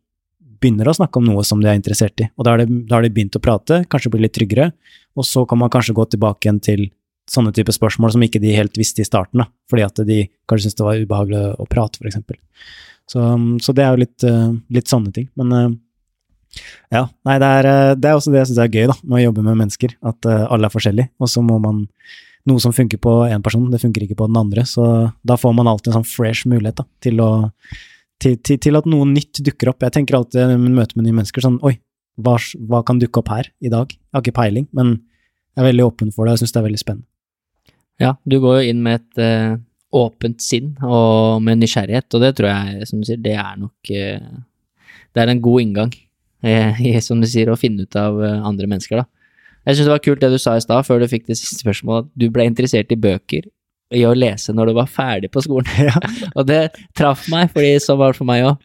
[0.62, 2.30] begynner å snakke om noe som de er interessert i.
[2.38, 4.72] Og da har de, de begynt å prate, kanskje blir litt tryggere,
[5.18, 6.86] og så kan man kanskje gå tilbake igjen til
[7.32, 10.20] sånne type spørsmål som ikke de helt visste i starten, da, fordi at de
[10.50, 12.40] kanskje syntes det var ubehagelig å prate, eksempel.
[13.10, 13.24] Så,
[13.64, 15.28] så det er jo litt, eh, litt sånne ting.
[15.40, 15.72] Men eh,
[16.92, 19.22] ja, nei, det er, eh, det er også det jeg syns er gøy da, med
[19.22, 21.86] å jobbe med mennesker, at uh, alle er forskjellige, og så må man
[22.50, 24.84] Noe som funker på én person, det funker ikke på den andre, så
[25.22, 27.28] da får man alltid en sånn fresh mulighet da, til, å,
[28.18, 29.86] til, til, til at noe nytt dukker opp.
[29.86, 31.76] Jeg tenker alltid når jeg møter med nye mennesker sånn Oi,
[32.18, 33.94] hva, hva, kan dukke opp her i dag?
[33.94, 34.96] Jeg har ikke peiling, men
[35.54, 37.08] jeg er veldig åpen for det, og jeg syns det er veldig spennende.
[38.02, 39.62] Ja, du går jo inn med et uh,
[40.02, 43.94] åpent sinn og med nysgjerrighet, og det tror jeg, som du sier, det er nok
[43.94, 44.42] uh,
[45.14, 45.94] Det er en god inngang
[47.08, 49.08] som du sier, å finne ut av eh, andre mennesker, da.
[49.62, 51.62] Jeg syns det var kult det du sa i stad, før du fikk det siste
[51.62, 53.46] spørsmålet, at du ble interessert i bøker
[53.92, 55.68] i å lese når du var ferdig på skolen.
[55.92, 55.98] Ja.
[56.36, 56.62] og det
[56.98, 58.64] traff meg, fordi så var det for meg òg.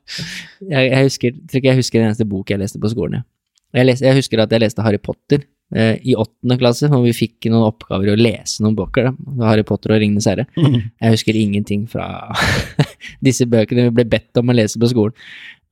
[0.63, 3.27] Jeg, jeg, husker, tror ikke jeg husker den eneste bok jeg leste på skolen.
[3.75, 5.43] Jeg, leste, jeg husker at jeg leste Harry Potter
[5.75, 9.11] eh, i åttende klasse, og vi fikk noen oppgaver i å lese noen bøker.
[9.11, 9.37] Da.
[9.51, 10.47] Harry Potter og Ringenes herre.
[10.57, 10.79] Mm.
[11.03, 12.09] Jeg husker ingenting fra
[13.27, 15.17] disse bøkene vi ble bedt om å lese på skolen.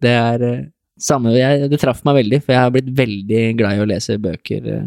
[0.03, 0.63] Det er eh,
[1.05, 4.19] samme, jeg, det traff meg veldig, for jeg har blitt veldig glad i å lese
[4.23, 4.87] bøker eh,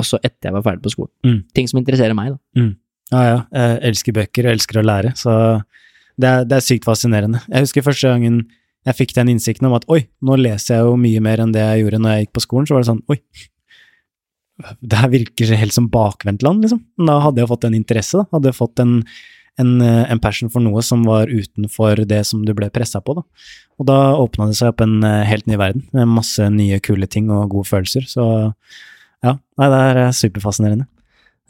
[0.00, 1.12] også etter jeg var ferdig på skolen.
[1.26, 1.38] Mm.
[1.56, 2.60] Ting som interesserer meg, da.
[2.60, 2.72] Mm.
[3.12, 3.38] Ja, ja.
[3.54, 5.32] Jeg elsker bøker og elsker å lære, så
[6.20, 7.42] det er, det er, sykt fascinerende.
[7.50, 8.44] Jeg husker første gangen
[8.84, 11.62] jeg fikk den innsikten om at oi, nå leser jeg jo mye mer enn det
[11.62, 13.18] jeg gjorde når jeg gikk på skolen, så var det sånn oi,
[14.84, 16.82] det her virker helt som bakvendtland, liksom.
[17.08, 18.28] Da hadde jeg fått en interesse, da.
[18.36, 18.92] Hadde jeg fått en
[19.60, 23.16] en, eh, en, passion for noe som var utenfor det som du ble pressa på.
[23.18, 23.22] Da.
[23.78, 27.08] Og da åpna det seg opp en eh, helt ny verden, med masse nye kule
[27.10, 28.08] ting og gode følelser.
[28.10, 28.26] Så
[29.24, 30.88] ja, nei, det er eh, superfascinerende.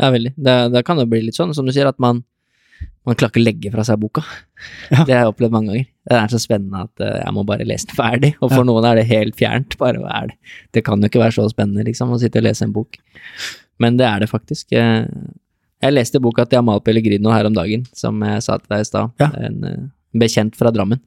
[0.03, 0.35] Ja, veldig.
[0.37, 2.25] Det, det kan jo bli litt sånn, som du sier, at man,
[3.07, 4.27] man klarer ikke å legge fra seg boka.
[4.89, 5.03] Ja.
[5.05, 5.87] Det har jeg opplevd mange ganger.
[6.09, 8.67] Det er så spennende at jeg må bare lese den ferdig, og for ja.
[8.69, 9.75] noen er det helt fjernt.
[9.81, 10.53] Bare hva er det?
[10.77, 12.97] Det kan jo ikke være så spennende, liksom, å sitte og lese en bok.
[13.83, 14.73] Men det er det faktisk.
[15.83, 18.89] Jeg leste boka til Amal Pellegrino her om dagen, som jeg sa til deg i
[18.89, 19.13] stad.
[19.21, 19.31] Ja.
[19.49, 21.03] En uh, bekjent fra Drammen.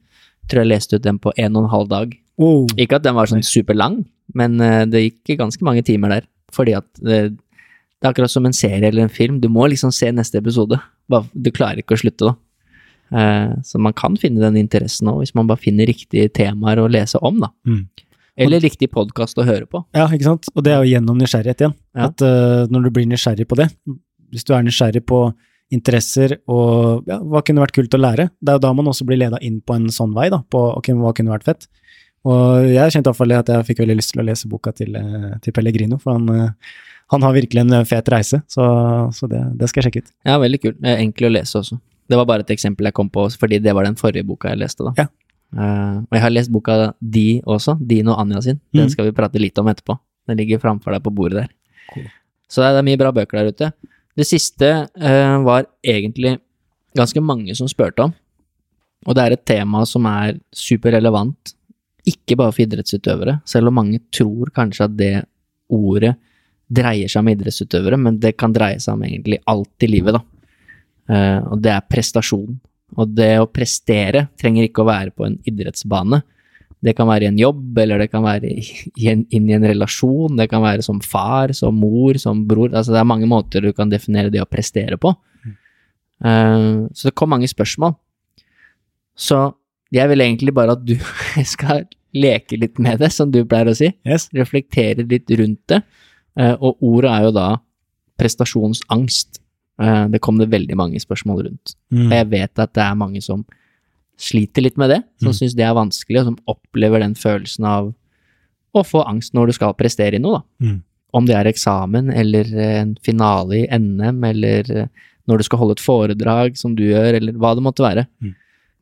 [0.48, 2.14] Tror jeg leste ut den på en og en halv dag.
[2.38, 2.66] Oh.
[2.78, 4.02] Ikke at den var sånn superlang,
[4.38, 6.28] men uh, det gikk ganske mange timer der.
[6.54, 9.40] Fordi at det, det, er akkurat som en serie eller en film.
[9.42, 10.78] Du må liksom se neste episode.
[11.08, 12.38] Du klarer ikke å slutte, da.
[13.64, 17.20] Så man kan finne den interessen òg, hvis man bare finner riktige temaer å lese
[17.24, 17.48] om, da.
[17.68, 17.86] Mm.
[18.38, 19.82] Eller riktig podkast å høre på.
[19.96, 20.48] Ja, ikke sant.
[20.54, 21.74] Og det er jo gjennom nysgjerrighet igjen.
[21.96, 22.08] Ja.
[22.08, 23.66] At uh, når du blir nysgjerrig på det,
[24.32, 25.28] hvis du er nysgjerrig på
[25.74, 29.04] interesser og ja, hva kunne vært kult å lære, det er jo da man også
[29.08, 31.68] blir leda inn på en sånn vei, da, på okay, hva kunne vært fett.
[32.28, 35.34] Og jeg kjente iallfall at jeg fikk veldig lyst til å lese boka til, eh,
[35.44, 36.72] til Pellegrino, for han, eh,
[37.12, 38.64] han, har virkelig en fet reise, så,
[39.14, 40.10] så det, det, skal jeg sjekke ut.
[40.28, 40.80] Ja, veldig kult.
[40.96, 41.78] Enkel å lese også.
[42.08, 44.62] Det var bare et eksempel jeg kom på, fordi det var den forrige boka jeg
[44.64, 45.04] leste, da.
[45.04, 45.08] Ja.
[45.48, 48.58] Uh, og jeg har lest boka Di også, Din og Anja sin.
[48.74, 48.92] Den mm.
[48.92, 49.96] skal vi prate litt om etterpå.
[50.28, 51.54] Den ligger framfor deg på bordet der.
[51.92, 52.10] Cool.
[52.48, 53.70] Så det er mye bra bøker der ute.
[54.18, 56.38] Det siste uh, var egentlig
[56.98, 58.14] ganske mange som spurte om,
[59.06, 61.54] og det er et tema som er superrelevant,
[62.08, 65.12] ikke bare for idrettsutøvere, selv om mange tror kanskje at det
[65.74, 66.16] ordet
[66.68, 70.24] dreier seg om idrettsutøvere, men det kan dreie seg om egentlig alt i livet, da.
[71.08, 72.58] Uh, og det er prestasjon.
[72.98, 76.20] Og det å prestere trenger ikke å være på en idrettsbane.
[76.84, 80.46] Det kan være i en jobb, eller det kan være inn i en relasjon, det
[80.50, 82.70] kan være som far, som mor, som bror.
[82.70, 85.14] Altså det er mange måter du kan definere det å prestere på.
[86.18, 87.96] Uh, så det kom mange spørsmål.
[89.18, 89.40] Så
[89.94, 90.94] jeg vil egentlig bare at du
[91.54, 93.90] skal leke litt med det, som du pleier å si.
[94.06, 94.28] Yes.
[94.36, 95.82] Reflektere litt rundt det.
[96.38, 97.48] Uh, og ordet er jo da
[98.18, 99.42] prestasjonsangst.
[99.78, 101.74] Uh, det kom det veldig mange spørsmål rundt.
[101.90, 102.06] Mm.
[102.06, 103.42] Og jeg vet at det er mange som
[104.18, 105.36] sliter litt med det, som Mm.
[105.38, 107.94] syns det er vanskelig, og som opplever den følelsen av
[108.74, 110.66] å få angst når du skal prestere i noe, da.
[110.66, 110.82] Mm.
[111.14, 114.88] Om det er eksamen, eller en finale i NM, eller eh,
[115.28, 118.06] når du skal holde et foredrag som du gjør, eller hva det måtte være.
[118.22, 118.34] Mm.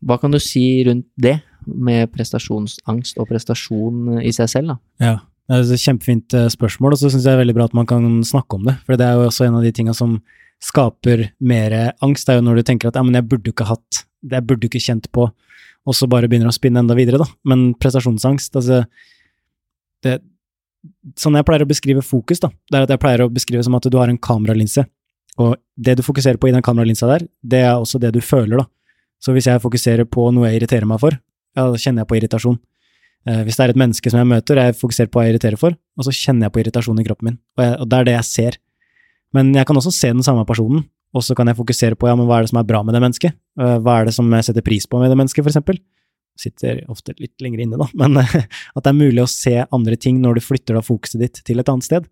[0.07, 4.77] Hva kan du si rundt det, med prestasjonsangst og prestasjon i seg selv, da?
[5.03, 5.14] Ja,
[5.51, 7.75] det er et kjempefint eh, spørsmål, og så syns jeg det er veldig bra at
[7.75, 8.77] man kan snakke om det.
[8.87, 10.20] For det er jo også en av de tinga som
[10.62, 13.66] skaper mer angst, det er jo når du tenker at ja, men jeg burde ikke
[13.68, 15.29] hatt det, burde du ikke kjent på,
[15.87, 17.29] og så bare begynner å spinne enda videre, da.
[17.49, 18.85] Men prestasjonsangst, altså
[20.07, 20.21] det,
[21.19, 23.75] Sånn jeg pleier å beskrive fokus, da, det er at jeg pleier å beskrive som
[23.75, 24.85] at du har en kameralinse,
[25.43, 28.61] og det du fokuserer på i den kameralinsa der, det er også det du føler,
[28.61, 28.67] da.
[29.19, 31.17] Så hvis jeg fokuserer på noe jeg irriterer meg for,
[31.57, 32.59] ja, da kjenner jeg på irritasjon.
[33.27, 35.61] Eh, hvis det er et menneske som jeg møter, jeg fokuserer på hva jeg irriterer
[35.61, 38.09] for, og så kjenner jeg på irritasjon i kroppen min, og, jeg, og det er
[38.09, 38.59] det jeg ser.
[39.35, 42.14] Men jeg kan også se den samme personen, og så kan jeg fokusere på ja,
[42.18, 44.29] men hva er det som er bra med det mennesket, Eh, hva er det som
[44.37, 45.79] jeg setter pris på med det mennesket, for eksempel.
[46.37, 50.20] Sitter ofte litt lenger inne, da, men at det er mulig å se andre ting
[50.22, 52.11] når du flytter da fokuset ditt til et annet sted.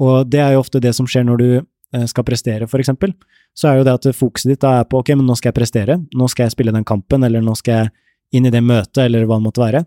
[0.00, 3.12] Og det er jo ofte det som skjer når du eh, skal prestere, for eksempel.
[3.56, 5.58] Så er jo det at fokuset ditt da er på ok, men nå skal jeg
[5.60, 9.04] prestere, nå skal jeg spille den kampen, eller nå skal jeg inn i det møtet,
[9.04, 9.84] eller hva det måtte være.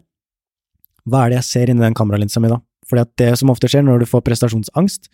[1.10, 2.60] Hva er det jeg ser inni den kameralinsa mi da?
[2.88, 5.08] Fordi at det som ofte skjer når du får prestasjonsangst,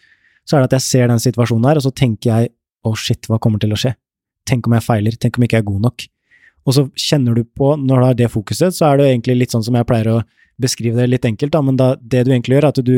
[0.49, 2.51] så er det at jeg ser den situasjonen her, og så tenker jeg
[2.87, 3.93] oh shit, hva kommer til å skje?
[4.49, 6.05] Tenk om jeg feiler, tenk om jeg ikke er god nok.
[6.67, 9.55] Og så kjenner du på, når du har det fokuset, så er det egentlig litt
[9.55, 10.19] sånn som jeg pleier å
[10.59, 12.95] beskrive det litt enkelt, da, men da, det du egentlig gjør, er at du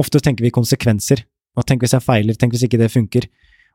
[0.00, 1.22] ofte tenker vi konsekvenser.
[1.56, 3.28] Hva tenk hvis jeg feiler, tenk hvis ikke det funker.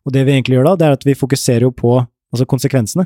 [0.05, 3.05] Og det vi egentlig gjør da, det er at vi fokuserer jo på altså konsekvensene.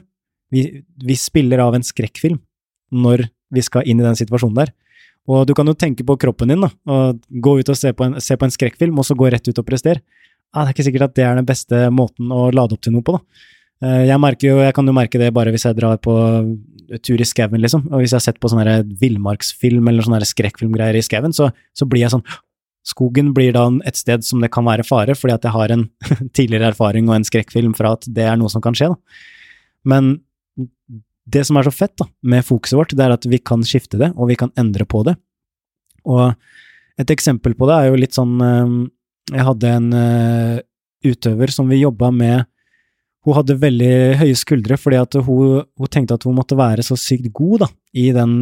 [0.54, 0.66] Vi,
[1.04, 2.40] vi spiller av en skrekkfilm
[2.96, 4.74] når vi skal inn i den situasjonen der.
[5.32, 8.06] Og du kan jo tenke på kroppen din, da, og gå ut og se på
[8.06, 10.04] en, se på en skrekkfilm, og så gå rett ut og prestere.
[10.56, 12.96] Ah, det er ikke sikkert at det er den beste måten å lade opp til
[12.96, 13.44] noe på, da.
[13.84, 16.16] Eh, Jeg, jo, jeg kan jo merke det bare hvis jeg drar på
[17.04, 17.88] tur i skauen, liksom.
[17.92, 21.50] Og hvis jeg har sett på sånn her villmarksfilm eller sånne skrekkfilmgreier i skauen, så,
[21.76, 22.26] så blir jeg sånn
[22.86, 25.88] Skogen blir da et sted som det kan være fare, fordi at jeg har en
[26.38, 29.32] tidligere erfaring og en skrekkfilm fra at det er noe som kan skje, da.
[29.90, 30.12] Men
[31.26, 33.98] det som er så fett da, med fokuset vårt, det er at vi kan skifte
[33.98, 35.16] det, og vi kan endre på det.
[36.06, 36.36] Og
[37.02, 38.76] et eksempel på det er jo litt sånn eh,
[39.34, 40.60] Jeg hadde en uh,
[41.06, 42.46] utøver som vi jobba med
[43.26, 46.98] hun hadde veldig høye skuldre fordi at hun, hun, tenkte at hun måtte være så
[47.00, 48.36] sykt god da, i den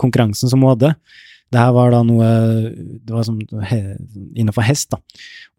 [0.00, 0.90] konkurransen som hun hadde.
[1.54, 2.28] Det her var da noe
[2.74, 3.36] det var som,
[3.68, 3.78] he,
[4.34, 4.98] innenfor hest, da.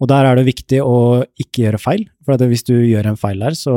[0.01, 3.45] Og der er det viktig å ikke gjøre feil, for hvis du gjør en feil
[3.45, 3.75] der, så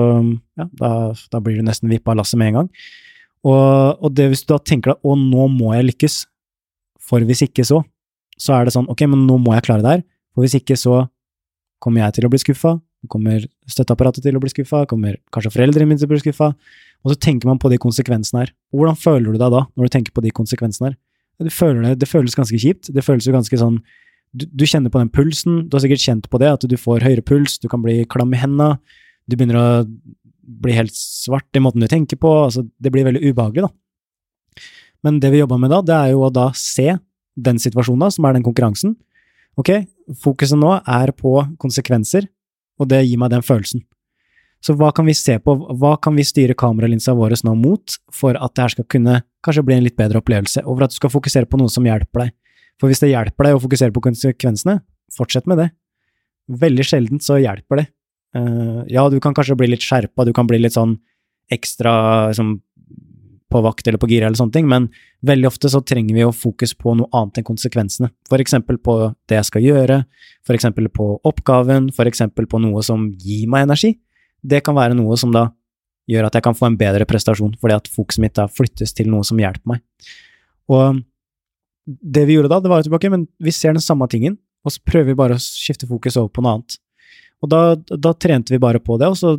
[0.58, 0.90] ja, da,
[1.30, 2.72] da blir du nesten vippa av lasset med en gang.
[3.46, 6.18] Og, og det, hvis du da tenker deg å, nå må jeg lykkes,
[7.08, 7.84] for hvis ikke så,
[8.40, 10.76] så er det sånn ok, men nå må jeg klare det her, for hvis ikke
[10.78, 11.06] så
[11.82, 12.76] kommer jeg til å bli skuffa,
[13.10, 16.50] kommer støtteapparatet til å bli skuffa, kommer kanskje foreldrene mine til å bli skuffa,
[17.04, 18.52] og så tenker man på de konsekvensene her.
[18.74, 20.98] Hvordan føler du deg da, når du tenker på de konsekvensene her?
[21.38, 23.78] Du føler det, det føles ganske kjipt, det føles jo ganske sånn
[24.34, 27.06] du, du, kjenner på den pulsen, du har sikkert kjent på det, at du får
[27.06, 28.74] høyere puls, du kan bli klam i henda,
[29.24, 29.68] du begynner å
[30.48, 34.64] bli helt svart i måten du tenker på, altså det blir veldig ubehagelig, da.
[35.06, 36.96] Men det vi jobba med da, det er jo å da se
[37.38, 38.96] den situasjonen, da, som er den konkurransen.
[39.58, 39.72] Ok,
[40.22, 42.28] fokuset nå er på konsekvenser,
[42.78, 43.82] og det gir meg den følelsen.
[44.62, 48.34] Så hva kan vi se på, hva kan vi styre kameralinsa vår nå mot for
[48.34, 51.12] at det her skal kunne kanskje bli en litt bedre opplevelse, for at du skal
[51.14, 52.34] fokusere på noe som hjelper deg.
[52.78, 54.80] For hvis det hjelper deg å fokusere på konsekvensene,
[55.14, 55.68] fortsett med det.
[56.48, 57.86] Veldig sjeldent så hjelper det.
[58.36, 60.98] Uh, ja, du kan kanskje bli litt skjerpa, du kan bli litt sånn
[61.54, 61.92] ekstra
[62.30, 62.58] liksom,
[63.48, 64.88] på vakt eller på gira eller sånne ting, men
[65.24, 68.10] veldig ofte så trenger vi jo fokus på noe annet enn konsekvensene.
[68.28, 68.98] For eksempel på
[69.30, 70.02] det jeg skal gjøre,
[70.46, 73.94] for eksempel på oppgaven, for eksempel på noe som gir meg energi.
[74.44, 75.48] Det kan være noe som da
[76.08, 79.08] gjør at jeg kan få en bedre prestasjon, fordi at fokuset mitt da flyttes til
[79.12, 79.84] noe som hjelper meg.
[80.72, 81.00] Og
[81.88, 84.74] det vi gjorde da, det var jo tilbake, men vi ser den samme tingen, og
[84.74, 86.78] så prøver vi bare å skifte fokus over på noe annet.
[87.38, 89.36] Og da, da, trente vi bare på det, og så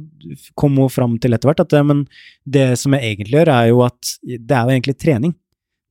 [0.58, 2.06] kom hun fram til etter hvert at men
[2.48, 5.34] det som jeg egentlig gjør, er jo at det er jo egentlig trening.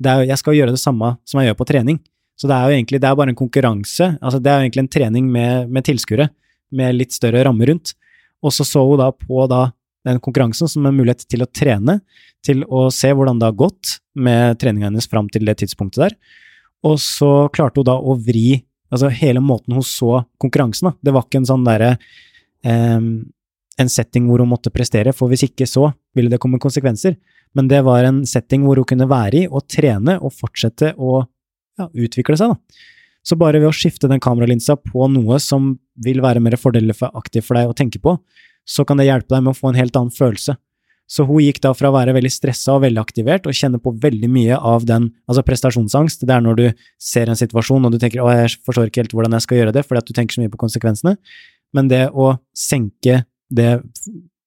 [0.04, 1.98] Er, jeg skal gjøre det samme som jeg gjør på trening.
[2.38, 4.12] Så det er jo egentlig det er bare en konkurranse.
[4.22, 6.28] altså Det er jo egentlig en trening med, med tilskuere,
[6.70, 7.92] med litt større ramme rundt.
[8.40, 9.66] Og så så hun da på da
[10.06, 11.98] den konkurransen som en mulighet til å trene,
[12.46, 16.16] til å se hvordan det har gått med treninga hennes fram til det tidspunktet der.
[16.86, 20.96] Og så klarte hun da å vri Altså hele måten hun så konkurransen, da.
[21.04, 21.96] Det var ikke en sånn derre
[22.64, 23.26] um,
[23.78, 27.14] En setting hvor hun måtte prestere, for hvis ikke så ville det komme konsekvenser.
[27.54, 31.20] Men det var en setting hvor hun kunne være i og trene og fortsette å
[31.78, 32.82] ja, utvikle seg, da.
[33.22, 35.74] Så bare ved å skifte den kameralinsa på noe som
[36.04, 38.16] vil være mer fordelaktig for deg å tenke på,
[38.68, 40.56] så kan det hjelpe deg med å få en helt annen følelse.
[41.08, 43.94] Så hun gikk da fra å være veldig stressa og veldig aktivert og kjenne på
[43.96, 46.26] veldig mye av den altså prestasjonsangst.
[46.28, 46.66] Det er når du
[47.00, 49.72] ser en situasjon og du tenker 'å, jeg forstår ikke helt hvordan jeg skal gjøre
[49.72, 51.16] det', fordi at du tenker så mye på konsekvensene.
[51.72, 53.82] Men det å senke det,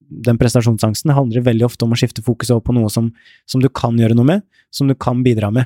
[0.06, 3.12] den prestasjonsangsten handler veldig ofte om å skifte fokus over på noe som,
[3.50, 5.66] som, du kan gjøre noe med, som du kan bidra med.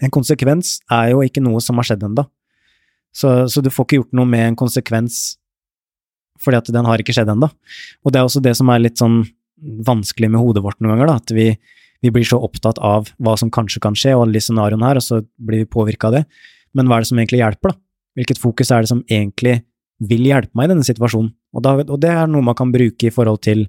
[0.00, 2.26] En konsekvens er jo ikke noe som har skjedd ennå.
[3.12, 5.36] Så, så, du får ikke gjort noe med en konsekvens
[6.42, 7.50] fordi at den har ikke skjedd ennå.
[8.02, 9.20] Og det er også det som er litt sånn
[9.62, 11.48] vanskelig med hodet vårt noen ganger, da, at vi,
[12.02, 15.00] vi, blir så opptatt av hva som kanskje kan skje, og alle de scenarioene her,
[15.00, 16.24] og så blir vi påvirka av det.
[16.76, 17.80] Men hva er det som egentlig hjelper, da?
[18.18, 19.62] Hvilket fokus er det som egentlig
[20.02, 21.32] vil hjelpe meg i denne situasjonen?
[21.52, 23.66] Og, da, og det er noe man kan bruke i forhold til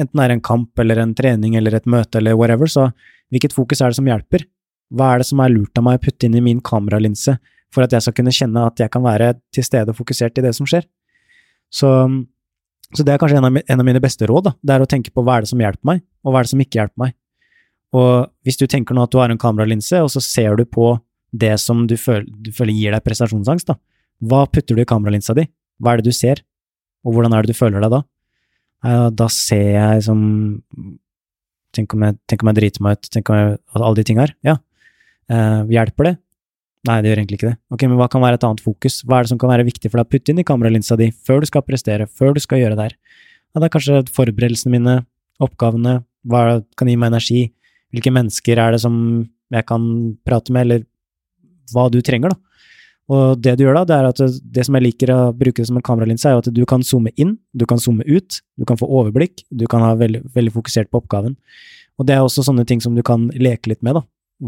[0.00, 2.88] enten det er en kamp eller en trening eller et møte eller whatever, så
[3.30, 4.46] hvilket fokus er det som hjelper?
[4.94, 7.36] Hva er det som er lurt av meg å putte inn i min kameralinse
[7.74, 10.44] for at jeg skal kunne kjenne at jeg kan være til stede og fokusert i
[10.44, 10.86] det som skjer?
[11.74, 11.90] Så
[12.94, 14.52] så det er kanskje en av, en av, mine beste råd, da.
[14.62, 16.52] Det er å tenke på hva er det som hjelper meg, og hva er det
[16.52, 17.16] som ikke hjelper meg.
[17.94, 20.92] Og hvis du tenker nå at du har en kameralinse, og så ser du på
[21.34, 23.78] det som du føler, du føler gir deg prestasjonsangst, da.
[24.24, 25.46] Hva putter du i kameralinsa di?
[25.82, 26.42] Hva er det du ser?
[27.04, 28.04] Og hvordan er det du føler deg da?
[29.16, 30.20] da ser jeg som
[31.74, 34.22] Tenk om jeg, tenk om jeg driter meg ut, tenk om jeg, alle de tinga
[34.22, 34.32] her.
[34.46, 34.52] Ja.
[35.26, 36.12] Eh, hjelper det?
[36.84, 37.58] Nei, det gjør egentlig ikke det.
[37.72, 38.98] Ok, Men hva kan være et annet fokus?
[39.08, 41.08] Hva er det som kan være viktig for deg å putte inn i kameralinsa di
[41.24, 42.96] før du skal prestere, før du skal gjøre det her?
[43.54, 44.96] Ja, det er kanskje forberedelsene mine,
[45.42, 47.44] oppgavene, hva kan gi meg energi,
[47.94, 48.96] hvilke mennesker er det som
[49.54, 49.86] jeg kan
[50.26, 50.84] prate med, eller
[51.72, 52.40] hva du trenger, da.
[53.14, 54.20] Og det du gjør da, det er at
[54.56, 57.12] det som jeg liker å bruke det som en kameralinse, er at du kan zoome
[57.20, 60.90] inn, du kan zoome ut, du kan få overblikk, du kan ha veldig, veldig fokusert
[60.90, 61.36] på oppgaven.
[62.00, 64.04] Og det er også sånne ting som du kan leke litt med, da.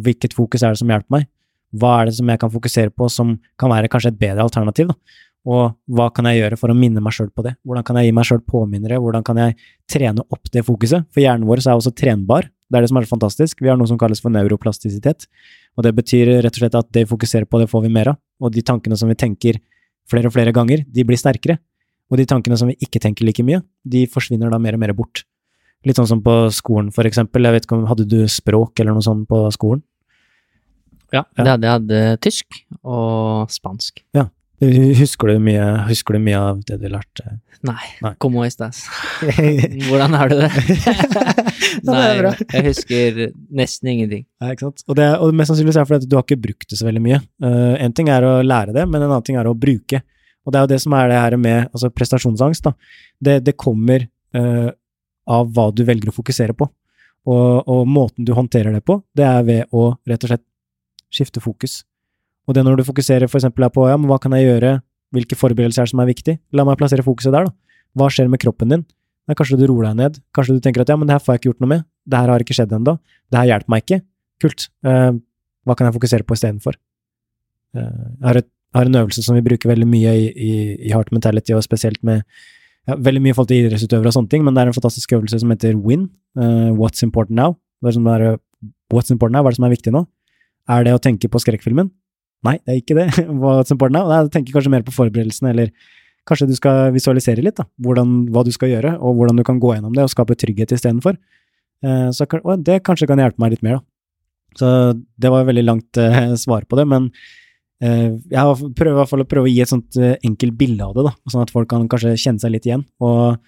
[0.06, 1.28] Hvilket fokus er det som hjelper meg?
[1.74, 4.92] Hva er det som jeg kan fokusere på som kan være kanskje et bedre alternativ?
[4.92, 5.22] da?
[5.46, 7.54] Og hva kan jeg gjøre for å minne meg sjøl på det?
[7.66, 8.98] Hvordan kan jeg gi meg sjøl påminnere?
[9.02, 9.54] Hvordan kan jeg
[9.90, 11.06] trene opp det fokuset?
[11.14, 12.48] For hjernen vår er også trenbar.
[12.66, 13.62] Det er det som er fantastisk.
[13.62, 15.28] Vi har noe som kalles for neuroplastisitet.
[15.78, 18.10] Og det betyr rett og slett at det vi fokuserer på, det får vi mer
[18.10, 18.18] av.
[18.42, 19.60] Og de tankene som vi tenker
[20.10, 21.60] flere og flere ganger, de blir sterkere.
[22.10, 24.94] Og de tankene som vi ikke tenker like mye, de forsvinner da mer og mer
[24.98, 25.22] bort.
[25.86, 27.46] Litt sånn som på skolen, for eksempel.
[27.46, 29.84] Jeg vet ikke om, Hadde du språk eller noe sånt på skolen?
[31.14, 34.02] Ja, det hadde jeg hadde tysk og spansk.
[34.16, 34.28] Ja.
[34.56, 37.36] Husker du mye, husker du mye av det du lærte?
[37.66, 37.88] Nei.
[38.00, 38.12] Nei.
[38.22, 38.86] Como estas?
[39.88, 40.48] Hvordan har du det?
[41.84, 43.20] Nei, jeg husker
[43.52, 44.24] nesten ingenting.
[44.40, 44.84] Nei, ikke sant.
[44.88, 47.04] Og, det, og mest sannsynlig er det fordi du har ikke brukt det så veldig
[47.04, 47.20] mye.
[47.42, 50.00] Uh, en ting er å lære det, men en annen ting er å bruke.
[50.46, 52.70] Og det er jo det som er det her med altså prestasjonsangst.
[52.70, 52.74] da.
[53.28, 54.68] Det, det kommer uh,
[55.36, 56.68] av hva du velger å fokusere på.
[57.26, 60.46] Og, og måten du håndterer det på, det er ved å rett og slett
[61.12, 61.80] skifte fokus.
[62.46, 64.78] Og det når du fokuserer for eksempel på ja, men hva kan jeg gjøre,
[65.14, 67.54] hvilke forberedelser er det som er viktig, la meg plassere fokuset der, da.
[67.96, 68.82] Hva skjer med kroppen din?
[69.26, 71.34] Ja, kanskje du roer deg ned, kanskje du tenker at ja, men det her får
[71.34, 72.94] jeg ikke gjort noe med, det her har ikke skjedd ennå,
[73.32, 73.98] det her hjelper meg ikke,
[74.42, 75.08] kult, eh,
[75.66, 76.78] hva kan jeg fokusere på istedenfor?
[77.74, 78.42] Eh, jeg har,
[78.86, 80.52] en øvelse som vi bruker veldig mye i, i,
[80.86, 82.22] i Heart Mentality, og spesielt med
[82.86, 85.40] ja, veldig mye forhold til idrettsutøvere og sånne ting, men det er en fantastisk øvelse
[85.42, 86.06] som heter WIN,
[86.38, 87.56] uh, What's Important Now.
[87.82, 88.26] Det er som er,
[88.94, 90.04] What's Important Now, hva er det som er viktig nå?
[90.70, 91.92] Er det å tenke på skrekkfilmen?
[92.46, 93.06] Nei, det er ikke det.
[93.40, 94.10] Hva important now?
[94.12, 95.72] Jeg tenker kanskje mer på forberedelsene, eller
[96.26, 97.66] kanskje du skal visualisere litt, da.
[97.82, 100.74] Hvordan, hva du skal gjøre, og hvordan du kan gå gjennom det og skape trygghet
[100.74, 101.18] istedenfor.
[101.84, 103.86] Eh, så og det kanskje kan hjelpe meg litt mer, da.
[104.56, 104.68] Så
[105.20, 107.10] det var veldig langt eh, svar på det, men
[107.84, 110.96] eh, jeg prøver i hvert fall å prøve å gi et sånt enkelt bilde av
[110.96, 112.86] det, da, sånn at folk kan kanskje kjenne seg litt igjen.
[113.04, 113.38] Og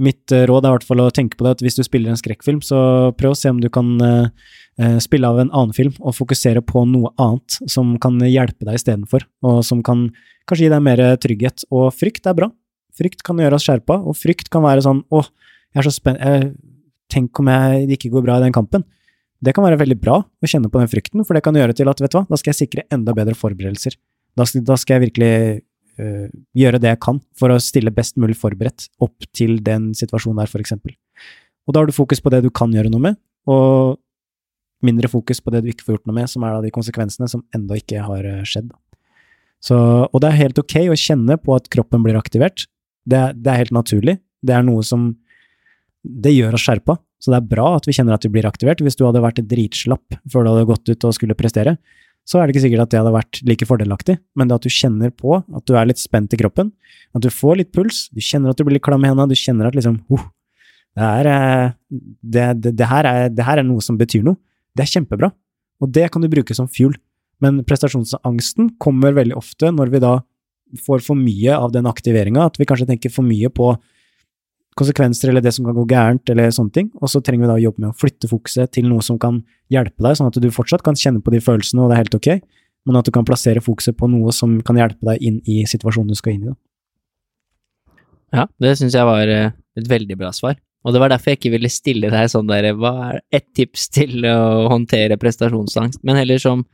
[0.00, 2.20] mitt råd er i hvert fall å tenke på det at hvis du spiller en
[2.20, 3.90] skrekkfilm, så prøv å se om du kan
[5.02, 9.26] spille av en annen film og fokusere på noe annet som kan hjelpe deg istedenfor,
[9.44, 10.06] og som kan
[10.48, 11.66] kanskje gi deg mer trygghet.
[11.74, 12.48] Og frykt er bra.
[12.96, 15.28] Frykt kan gjøre oss skjerpa, og frykt kan være sånn åh,
[15.74, 16.22] jeg er så spent,
[17.10, 18.84] tenk om jeg, ikke går bra i den kampen.
[19.40, 21.88] Det kan være veldig bra å kjenne på den frykten, for det kan gjøre til
[21.90, 23.96] at vet du hva, da skal jeg sikre enda bedre forberedelser.
[24.36, 25.32] Da skal, da skal jeg virkelig
[26.02, 26.26] øh,
[26.60, 30.50] gjøre det jeg kan for å stille best mulig forberedt opp til den situasjonen der,
[30.52, 30.94] for eksempel.
[31.66, 33.98] Og da har du fokus på det du kan gjøre noe med, og
[34.86, 37.28] mindre fokus på det du ikke får gjort noe med, som er da de konsekvensene
[37.30, 38.70] som enda ikke har øh, skjedd.
[39.60, 39.76] Så,
[40.08, 42.64] og det er helt ok å kjenne på at kroppen blir aktivert.
[43.08, 44.16] Det er, det er helt naturlig.
[44.40, 45.12] Det er noe som
[46.00, 46.94] Det gjør oss skjerpa.
[47.20, 48.80] Så det er bra at vi kjenner at vi blir aktivert.
[48.80, 51.76] Hvis du hadde vært dritslapp før du hadde gått ut og skulle prestere,
[52.24, 54.72] så er det ikke sikkert at det hadde vært like fordelaktig, men det at du
[54.72, 56.70] kjenner på at du er litt spent i kroppen,
[57.16, 59.38] at du får litt puls, du kjenner at du blir litt klam i hendene, du
[59.38, 60.26] kjenner at liksom oh,
[60.96, 61.74] det, er,
[62.22, 64.38] det, det, her er, det her er noe som betyr noe.
[64.76, 65.30] Det er kjempebra,
[65.80, 66.94] og det kan du bruke som fuel.
[67.40, 70.18] Men prestasjonsangsten kommer veldig ofte når vi da
[70.86, 73.72] får for mye av den aktiveringa, at vi kanskje tenker for mye på
[74.78, 77.58] konsekvenser eller det som kan gå gærent, eller sånne ting, og så trenger vi da
[77.58, 79.42] å jobbe med å flytte fokuset til noe som kan
[79.72, 82.18] hjelpe deg, sånn at du fortsatt kan kjenne på de følelsene, og det er helt
[82.20, 82.30] ok,
[82.86, 86.14] men at du kan plassere fokuset på noe som kan hjelpe deg inn i situasjonen
[86.14, 86.56] du skal inn i.
[88.36, 90.54] Ja, det syns jeg var eh, et veldig bra svar.
[90.84, 93.88] Og det var derfor jeg ikke ville stille deg sånn der, hva er ett tips
[93.92, 96.64] til å håndtere prestasjonsangst, men heller som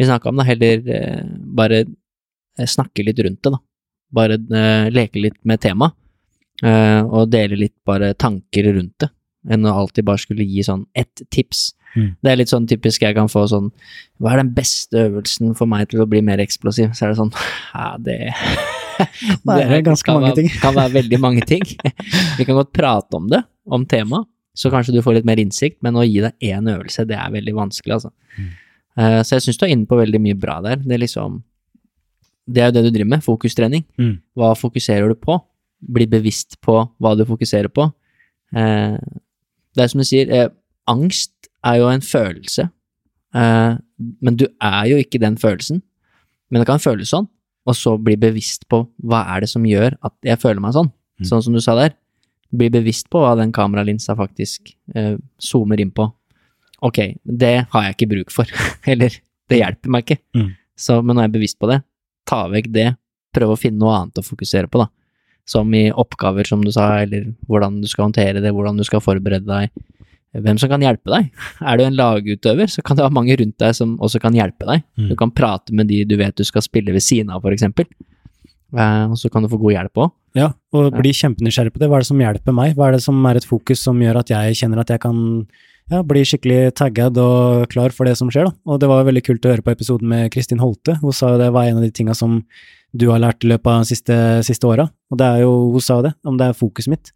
[0.00, 1.26] vi snakka om, da, heller eh,
[1.58, 3.60] bare eh, snakke litt rundt det, da.
[4.16, 5.92] Bare eh, leke litt med temaet,
[6.64, 9.10] eh, og dele litt bare tanker rundt det,
[9.52, 11.70] enn å alltid bare skulle gi sånn ett tips.
[11.98, 12.10] Mm.
[12.16, 13.72] Det er litt sånn typisk jeg kan få sånn
[14.22, 16.92] Hva er den beste øvelsen for meg til å bli mer eksplosiv?
[16.94, 17.32] Så er det sånn
[17.74, 18.18] Ja, det
[19.50, 20.50] Det er ganske kan mange være, ting.
[20.62, 21.64] kan være veldig mange ting.
[22.38, 25.78] Vi kan godt prate om det, om temaet, så kanskje du får litt mer innsikt,
[25.84, 28.10] men å gi deg én øvelse, det er veldig vanskelig, altså.
[28.36, 28.50] Mm.
[28.98, 30.80] Uh, så jeg syns du er inne på veldig mye bra der.
[30.82, 31.38] Det er liksom
[32.50, 33.84] Det er jo det du driver med, fokustrening.
[34.00, 34.16] Mm.
[34.34, 35.38] Hva fokuserer du på?
[35.80, 37.86] Bli bevisst på hva du fokuserer på.
[38.50, 38.98] Uh,
[39.76, 40.50] det er som du sier, uh,
[40.90, 42.68] angst er jo en følelse,
[43.36, 43.72] eh,
[44.24, 45.82] men du er jo ikke den følelsen.
[46.50, 47.28] Men det kan føles sånn,
[47.70, 50.90] og så bli bevisst på hva er det som gjør at jeg føler meg sånn.
[51.20, 51.26] Mm.
[51.28, 51.94] Sånn som du sa der.
[52.50, 56.08] Bli bevisst på hva den kameralinsa faktisk eh, zoomer inn på.
[56.86, 58.50] Ok, det har jeg ikke bruk for.
[58.90, 59.14] Eller,
[59.50, 60.18] det hjelper meg ikke.
[60.36, 60.48] Mm.
[60.80, 61.82] Så, men jeg er bevisst på det,
[62.28, 62.88] ta vekk det,
[63.36, 64.88] prøv å finne noe annet å fokusere på, da.
[65.48, 69.02] Som i oppgaver, som du sa, eller hvordan du skal håndtere det, hvordan du skal
[69.04, 69.84] forberede deg.
[70.30, 71.30] Hvem som kan hjelpe deg.
[71.58, 74.68] Er du en lagutøver, så kan det være mange rundt deg som også kan hjelpe
[74.68, 74.84] deg.
[74.94, 75.08] Mm.
[75.10, 77.88] Du kan prate med de du vet du skal spille ved siden av, eksempel.
[78.70, 80.12] Eh, og så kan du få god hjelp òg.
[80.38, 81.88] Ja, og bli kjempenysgjerrig på det.
[81.90, 82.76] Hva er det som hjelper meg?
[82.78, 85.18] Hva er det som er et fokus som gjør at jeg kjenner at jeg kan
[85.90, 88.54] ja, bli skikkelig tagged og klar for det som skjer, da.
[88.70, 90.94] Og det var veldig kult å høre på episoden med Kristin Holte.
[91.02, 92.44] Hun sa jo det var en av de tinga som
[92.94, 94.86] du har lært i løpet av de siste, siste åra.
[95.10, 97.10] Og det er jo, hun sa jo det, om det er fokuset mitt.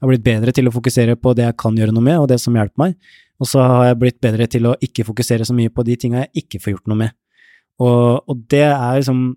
[0.00, 2.30] Jeg har blitt bedre til å fokusere på det jeg kan gjøre noe med, og
[2.30, 2.94] det som hjelper meg.
[3.40, 6.22] Og så har jeg blitt bedre til å ikke fokusere så mye på de tinga
[6.24, 7.12] jeg ikke får gjort noe med.
[7.80, 9.30] Og, og det er liksom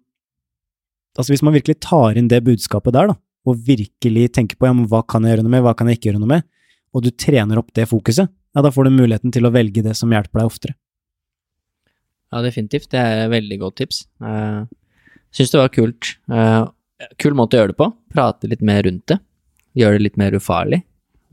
[1.13, 3.13] Altså, hvis man virkelig tar inn det budskapet der, da,
[3.45, 5.99] og virkelig tenker på ja, men hva kan jeg gjøre noe med, hva kan jeg
[5.99, 6.47] ikke gjøre noe med,
[6.89, 9.93] og du trener opp det fokuset, ja, da får du muligheten til å velge det
[9.99, 10.73] som hjelper deg oftere.
[12.33, 12.89] Ja, definitivt.
[12.89, 13.99] Det er et veldig godt tips.
[14.17, 14.65] Uh,
[15.33, 16.15] Syns det var kult.
[16.33, 16.65] Uh,
[17.21, 17.91] kul måte å gjøre det på.
[18.13, 19.19] Prate litt mer rundt det.
[19.77, 20.83] Gjøre det litt mer ufarlig.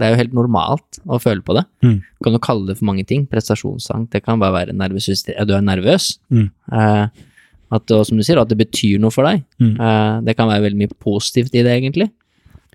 [0.01, 1.67] Det er jo helt normalt å føle på det.
[1.85, 1.99] Mm.
[2.01, 3.27] Du kan jo kalle det for mange ting.
[3.29, 4.09] Prestasjonsangst.
[4.15, 6.15] Det kan bare være nervøs, du er nervøs.
[6.33, 6.47] Mm.
[6.73, 7.27] Eh,
[7.71, 9.45] at, og som du sier, at det betyr noe for deg.
[9.61, 9.75] Mm.
[9.77, 12.09] Eh, det kan være veldig mye positivt i det, egentlig.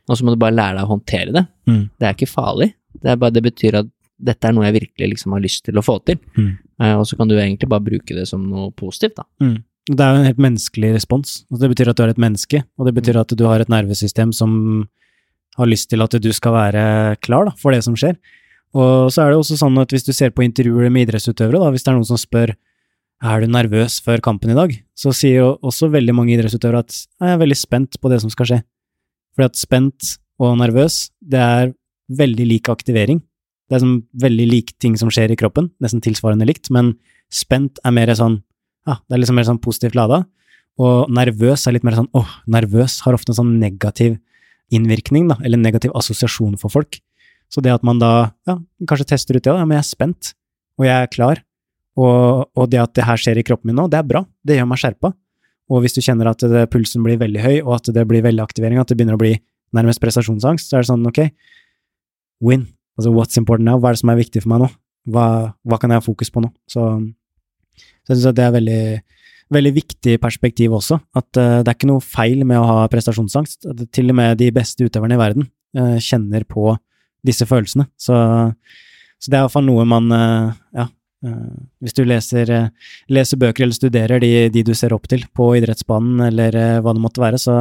[0.05, 1.45] Og så må du bare lære deg å håndtere det.
[1.65, 1.83] Mm.
[1.97, 2.71] Det er ikke farlig.
[2.93, 3.89] Det, er bare, det betyr at
[4.29, 6.21] dette er noe jeg virkelig liksom har lyst til å få til.
[6.37, 6.51] Mm.
[6.83, 9.25] Eh, og så kan du egentlig bare bruke det som noe positivt, da.
[9.41, 9.63] Mm.
[9.85, 11.33] Det er jo en helt menneskelig respons.
[11.49, 13.69] Altså, det betyr at du er et menneske, og det betyr at du har et
[13.69, 14.53] nervesystem som
[15.55, 16.85] har lyst til at du skal være
[17.23, 18.17] klar da, for det som skjer.
[18.75, 21.71] Og så er det også sånn at hvis du ser på intervjuer med idrettsutøvere, da,
[21.71, 22.55] hvis det er noen som spør
[23.25, 26.97] er du nervøs før kampen i dag, så sier jo også veldig mange idrettsutøvere at
[26.97, 28.59] jeg er veldig spent på det som skal skje.
[29.35, 30.11] Fordi at spent
[30.43, 31.71] og nervøs, det er
[32.11, 33.21] veldig lik aktivering.
[33.69, 36.93] Det er sånn veldig lik ting som skjer i kroppen, nesten tilsvarende likt, men
[37.33, 38.41] spent er mer sånn
[38.85, 40.21] ja, det er liksom mer sånn positivt lada.
[40.77, 44.19] Og nervøs er litt mer sånn åh, nervøs har ofte en sånn negativ
[44.73, 46.99] innvirkning, da, eller negativ assosiasjon for folk.
[47.53, 48.57] Så det at man da ja,
[48.89, 50.31] kanskje tester ut det, da, ja, men jeg er spent,
[50.79, 51.41] og jeg er klar,
[51.95, 54.57] og, og det at det her skjer i kroppen min nå, det er bra, det
[54.57, 55.13] gjør meg skjerpa.
[55.71, 58.43] Og hvis du kjenner at det, pulsen blir veldig høy, og at det blir veldig
[58.43, 59.33] aktivering, at det begynner å bli
[59.75, 61.21] nærmest prestasjonsangst, så er det sånn, ok,
[62.45, 62.67] win,
[62.99, 64.69] altså what's important now, hva er det som er viktig for meg nå?
[65.15, 65.25] Hva,
[65.65, 66.51] hva kan jeg ha fokus på nå?
[66.69, 66.83] Så,
[67.77, 68.83] så jeg synes at det er veldig,
[69.53, 73.67] veldig viktig perspektiv også, at uh, det er ikke noe feil med å ha prestasjonsangst.
[73.93, 76.73] Til og med de beste utøverne i verden uh, kjenner på
[77.25, 77.87] disse følelsene.
[77.97, 78.17] Så,
[79.17, 80.89] så det er iallfall noe man uh, ja,
[81.25, 85.23] Eh, hvis du leser, eh, leser bøker eller studerer de, de, du ser opp til
[85.35, 87.55] på idrettsbanen eller eh, hva det måtte være, så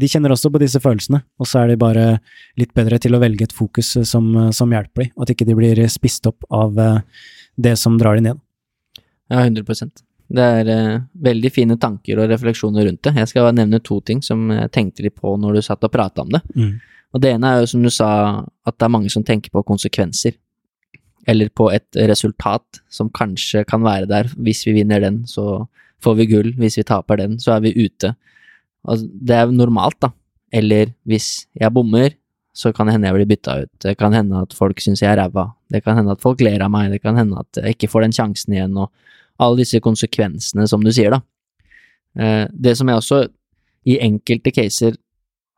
[0.00, 2.06] de kjenner også på disse følelsene, og så er de bare
[2.60, 5.58] litt bedre til å velge et fokus som, som hjelper dem, og at ikke de
[5.58, 6.80] blir spist opp av
[7.54, 8.42] det som drar dem ned.
[9.30, 9.62] Ja, 100
[10.34, 13.14] Det er eh, veldig fine tanker og refleksjoner rundt det.
[13.20, 16.24] Jeg skal nevne to ting som jeg tenkte litt på når du satt og prata
[16.24, 16.40] om det.
[16.56, 16.72] Mm.
[17.14, 18.08] Og det ene er jo som du sa,
[18.66, 20.34] at det er mange som tenker på konsekvenser
[21.30, 24.28] eller på et resultat som kanskje kan være der.
[24.36, 25.66] Hvis vi vinner den, så
[26.04, 26.50] får vi gull.
[26.58, 28.14] Hvis vi taper den, så er vi ute.
[28.84, 30.12] Altså, det er normalt, da.
[30.54, 32.12] Eller hvis jeg bommer,
[32.54, 33.72] så kan det hende jeg blir bytta ut.
[33.82, 35.48] Det kan hende at folk syns jeg er ræva.
[35.72, 36.92] Det kan hende at folk ler av meg.
[36.92, 38.92] Det kan hende at jeg ikke får den sjansen igjen, og
[39.42, 41.22] alle disse konsekvensene, som du sier, da.
[42.18, 43.24] Eh, det som jeg også
[43.90, 44.96] i enkelte caser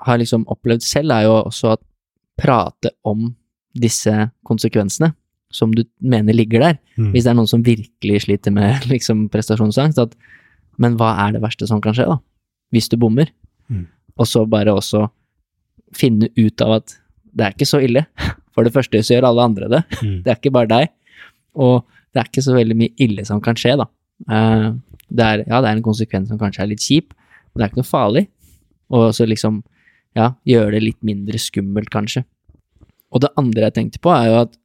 [0.07, 1.83] har liksom opplevd selv, er jo også at
[2.37, 3.31] prate om
[3.77, 4.13] disse
[4.47, 5.13] konsekvensene
[5.53, 6.79] som du mener ligger der.
[6.97, 7.13] Mm.
[7.13, 10.17] Hvis det er noen som virkelig sliter med liksom, prestasjonsangst, at
[10.83, 12.19] men hva er det verste som kan skje, da?
[12.75, 13.31] Hvis du bommer.
[13.73, 13.87] Mm.
[14.21, 15.07] Og så bare også
[15.97, 16.97] finne ut av at
[17.37, 18.05] det er ikke så ille.
[18.57, 19.83] For det første så gjør alle andre det.
[20.01, 20.19] Mm.
[20.25, 20.93] Det er ikke bare deg.
[21.57, 21.87] Og
[22.17, 23.87] det er ikke så veldig mye ille som kan skje, da.
[24.31, 24.73] Uh,
[25.13, 27.73] det er, ja, det er en konsekvens som kanskje er litt kjip, men det er
[27.73, 28.25] ikke noe farlig.
[28.97, 29.61] Og så liksom,
[30.17, 32.25] ja, gjøre det litt mindre skummelt, kanskje.
[33.13, 34.57] Og det andre jeg tenkte på, er jo at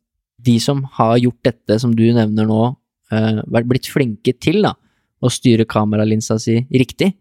[0.42, 2.62] de som har gjort dette som du nevner nå,
[3.14, 4.74] uh, vært blitt flinke til da,
[5.22, 7.12] å styre kameralinsa si riktig,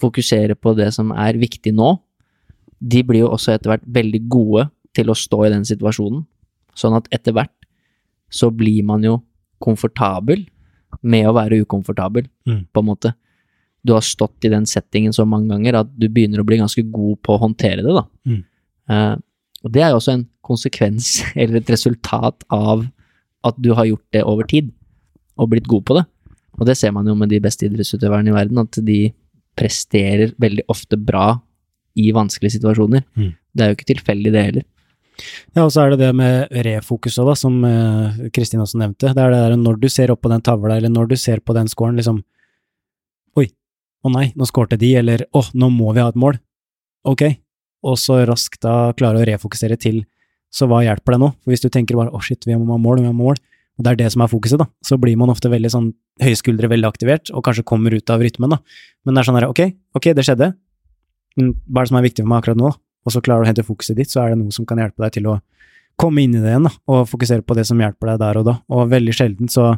[0.00, 1.92] fokusere på det som er viktig nå,
[2.84, 4.66] de blir jo også etter hvert veldig gode
[4.96, 6.24] til å stå i den situasjonen.
[6.74, 7.54] Sånn at etter hvert
[8.34, 9.20] så blir man jo
[9.64, 10.44] komfortabel
[11.02, 12.60] med å være ukomfortabel, mm.
[12.72, 13.12] på en måte.
[13.84, 16.84] Du har stått i den settingen så mange ganger at du begynner å bli ganske
[16.92, 18.04] god på å håndtere det, da.
[18.28, 18.42] Mm.
[18.90, 19.14] Uh,
[19.64, 22.86] og det er jo også en konsekvens eller et resultat av
[23.44, 24.70] at du har gjort det over tid,
[25.36, 26.04] og blitt god på det.
[26.60, 28.98] Og det ser man jo med de beste idrettsutøverne i verden, at de
[29.58, 31.34] presterer veldig ofte bra
[31.98, 33.02] i vanskelige situasjoner.
[33.18, 33.32] Mm.
[33.34, 34.66] Det er jo ikke tilfeldig, det heller.
[35.54, 37.60] Ja, og så er det det med refokus òg, som
[38.34, 39.12] Kristin uh, også nevnte.
[39.14, 41.42] Det er det der når du ser opp på den tavla, eller når du ser
[41.44, 42.22] på den scoren, liksom
[43.38, 43.48] Oi,
[44.06, 46.38] å nei, nå skårte de, eller å, nå må vi ha et mål.
[47.10, 47.24] Ok,
[47.84, 50.04] og så raskt da klare å refokusere til
[50.54, 51.32] så hva hjelper det nå?
[51.42, 53.40] For hvis du tenker bare å shit, vi må ha mål, vi må ha mål,
[53.74, 55.88] og det er det som er fokuset, da, så blir man ofte veldig sånn
[56.22, 58.60] høye veldig aktivert, og kanskje kommer ut av rytmen, da.
[59.02, 59.64] Men det er sånn her, ok,
[59.98, 60.52] ok, det skjedde,
[61.34, 62.80] hva er det som er viktig for meg akkurat nå, da?
[63.04, 65.04] Og så klarer du å hente fokuset ditt, så er det noe som kan hjelpe
[65.04, 65.40] deg til å
[66.00, 68.48] komme inn i det igjen, da, og fokusere på det som hjelper deg der og
[68.48, 68.56] da.
[68.74, 69.74] Og veldig sjelden så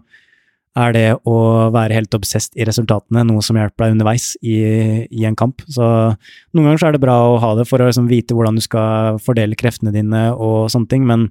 [0.77, 1.37] er det å
[1.72, 4.57] være helt obsesst i resultatene noe som hjelper deg underveis i,
[5.09, 5.64] i, en kamp.
[5.72, 8.59] Så noen ganger så er det bra å ha det for å liksom vite hvordan
[8.59, 11.31] du skal fordele kreftene dine og sånne ting, men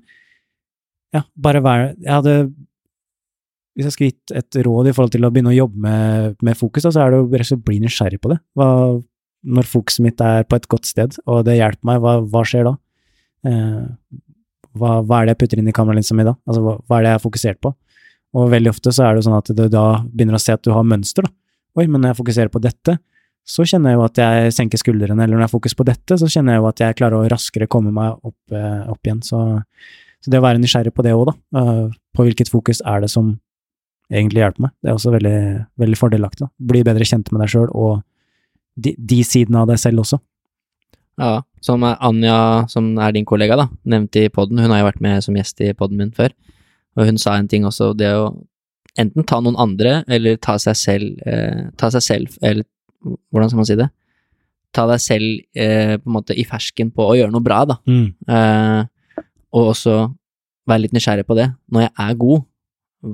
[1.14, 2.32] ja, bare være Jeg hadde
[3.78, 6.58] Hvis jeg skulle gitt et råd i forhold til å begynne å jobbe med, med
[6.60, 8.39] fokus, da, så er det å rett og slett bli nysgjerrig på det.
[8.58, 8.68] Hva,
[9.46, 12.68] når fokuset mitt er på et godt sted, og det hjelper meg, hva, hva skjer
[12.68, 12.76] da?
[13.46, 13.82] Eh,
[14.76, 16.36] hva, hva, er det jeg putter inn i kameralinsa mi da?
[16.48, 17.72] Altså, hva, hva er det jeg har fokusert på?
[18.36, 20.74] Og veldig ofte så er det sånn at du da begynner å se at du
[20.76, 21.32] har mønster, da.
[21.76, 22.98] Oi, men når jeg fokuserer på dette,
[23.46, 26.30] så kjenner jeg jo at jeg senker skuldrene, eller når jeg fokuserer på dette, så
[26.32, 29.22] kjenner jeg jo at jeg klarer å raskere komme meg opp, eh, opp igjen.
[29.26, 29.41] Så,
[30.18, 31.84] så, det å være nysgjerrig på det òg, da, eh,
[32.16, 33.36] på hvilket fokus er det som
[34.10, 35.38] egentlig hjelper meg, det er også veldig,
[35.82, 36.48] veldig fordelaktig.
[36.48, 36.52] da.
[36.74, 38.02] Bli bedre kjent med deg sjøl, og
[38.76, 40.19] de, de sidene av deg selv også.
[41.21, 45.03] Ja, som Anja, som er din kollega, da, nevnte i poden, hun har jo vært
[45.03, 46.36] med som gjest i poden min før.
[46.99, 48.34] Og hun sa en ting også, det å
[48.99, 52.63] enten ta noen andre, eller ta seg selv, eh, ta seg selv Eller
[53.32, 53.89] hvordan skal man si det?
[54.76, 57.78] Ta deg selv eh, på en måte i fersken på å gjøre noe bra, da.
[57.88, 58.07] Mm.
[58.28, 59.23] Eh,
[59.55, 59.95] og også
[60.67, 61.49] være litt nysgjerrig på det.
[61.71, 62.45] Når jeg er god,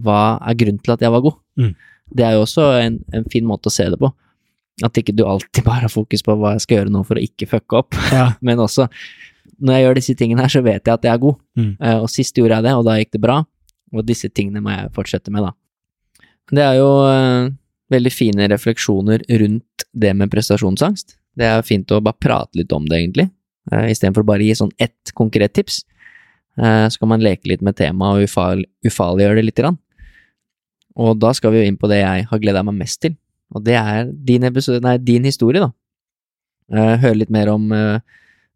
[0.02, 1.38] hva er grunnen til at jeg var god?
[1.60, 1.74] Mm.
[2.12, 4.10] Det er jo også en, en, fin måte å se det på.
[4.86, 7.26] At ikke du alltid bare har fokus på hva jeg skal gjøre nå for å
[7.26, 8.32] ikke fucke opp, ja.
[8.48, 8.88] men også
[9.62, 11.38] når jeg gjør disse tingene her, så vet jeg at jeg er god.
[11.60, 11.74] Mm.
[11.78, 13.42] Uh, og sist gjorde jeg det, og da gikk det bra.
[13.92, 16.24] Og disse tingene må jeg fortsette med, da.
[16.52, 17.52] Det er jo uh,
[17.94, 21.16] veldig fine refleksjoner rundt det med prestasjonsangst.
[21.38, 23.28] Det er fint å bare prate litt om det, egentlig,
[23.72, 25.84] uh, istedenfor bare å gi sånn ett konkret tips.
[26.60, 29.80] Uh, så kan man leke litt med temaet og ufarliggjøre det lite grann.
[31.00, 33.16] Og da skal vi jo inn på det jeg har gleda meg mest til,
[33.52, 35.72] og det er din, episode, nei, din historie, da.
[36.72, 38.00] Uh, høre litt mer om uh,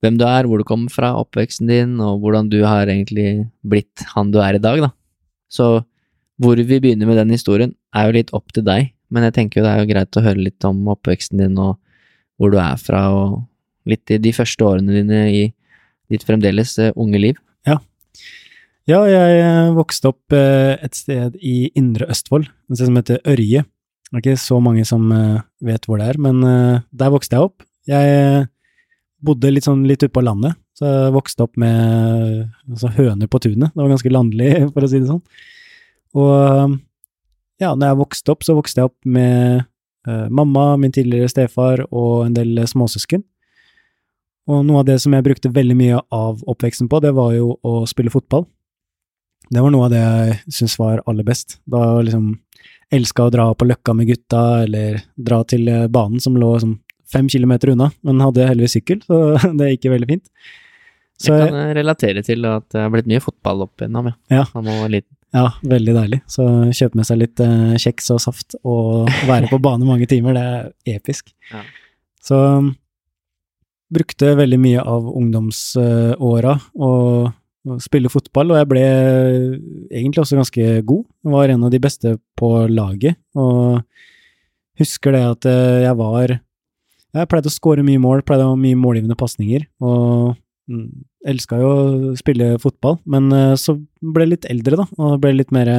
[0.04, 4.06] hvem du er, hvor du kommer fra, oppveksten din, og hvordan du har egentlig blitt
[4.14, 4.92] han du er i dag, da.
[5.52, 5.82] Så
[6.42, 9.62] hvor vi begynner med den historien, er jo litt opp til deg, men jeg tenker
[9.62, 11.78] jo det er jo greit å høre litt om oppveksten din og
[12.40, 13.46] hvor du er fra, og
[13.88, 15.44] litt i de første årene dine i
[16.12, 17.40] ditt fremdeles uh, unge liv.
[17.68, 17.80] Ja.
[18.86, 23.24] Ja, jeg eh, vokste opp eh, et sted i Indre Østfold, et sted som heter
[23.26, 23.64] Ørje.
[24.12, 27.38] Det er ikke så mange som eh, vet hvor det er, men eh, der vokste
[27.38, 27.66] jeg opp.
[27.90, 28.48] Jeg eh,
[29.26, 33.42] bodde litt sånn litt ute på landet, så jeg vokste opp med altså, høner på
[33.42, 33.74] tunet.
[33.74, 35.24] Det var ganske landlig, for å si det sånn.
[36.16, 36.76] Og
[37.60, 39.64] ja, når jeg vokste opp, så vokste jeg opp med
[40.08, 43.24] uh, mamma, min tidligere stefar og en del småsøsken.
[44.52, 47.56] Og noe av det som jeg brukte veldig mye av oppveksten på, det var jo
[47.66, 48.46] å spille fotball.
[49.50, 51.58] Det var noe av det jeg syntes var aller best.
[51.70, 52.36] Da liksom
[52.94, 56.78] elska å dra på Løkka med gutta, eller dra til eh, banen som lå som
[57.12, 59.20] fem kilometer unna, men hadde heldigvis sykkel, så
[59.60, 60.26] det gikk veldig fint.
[61.22, 64.44] Så jeg kan eh, relatere til at det har blitt mye fotball opp gjennom, ja.
[64.52, 65.12] Da man var liten.
[65.36, 66.22] Ja, veldig deilig.
[66.32, 70.36] Så kjøpe med seg litt eh, kjeks og saft og være på bane mange timer,
[70.38, 71.32] det er episk.
[71.52, 71.64] Ja.
[72.26, 72.40] Så
[73.96, 77.34] brukte veldig mye av ungdomsåra og
[77.82, 78.84] spille fotball, og jeg ble
[79.90, 81.04] egentlig også ganske god.
[81.26, 83.82] Jeg var en av de beste på laget, og
[84.80, 86.40] husker det at eh, jeg var
[87.16, 90.36] Jeg pleide å score mye mål, pleide å ha mye målgivende pasninger, og
[90.68, 90.88] mm,
[91.32, 95.38] elska jo å spille fotball, men eh, så ble jeg litt eldre, da, og ble
[95.38, 95.72] litt mer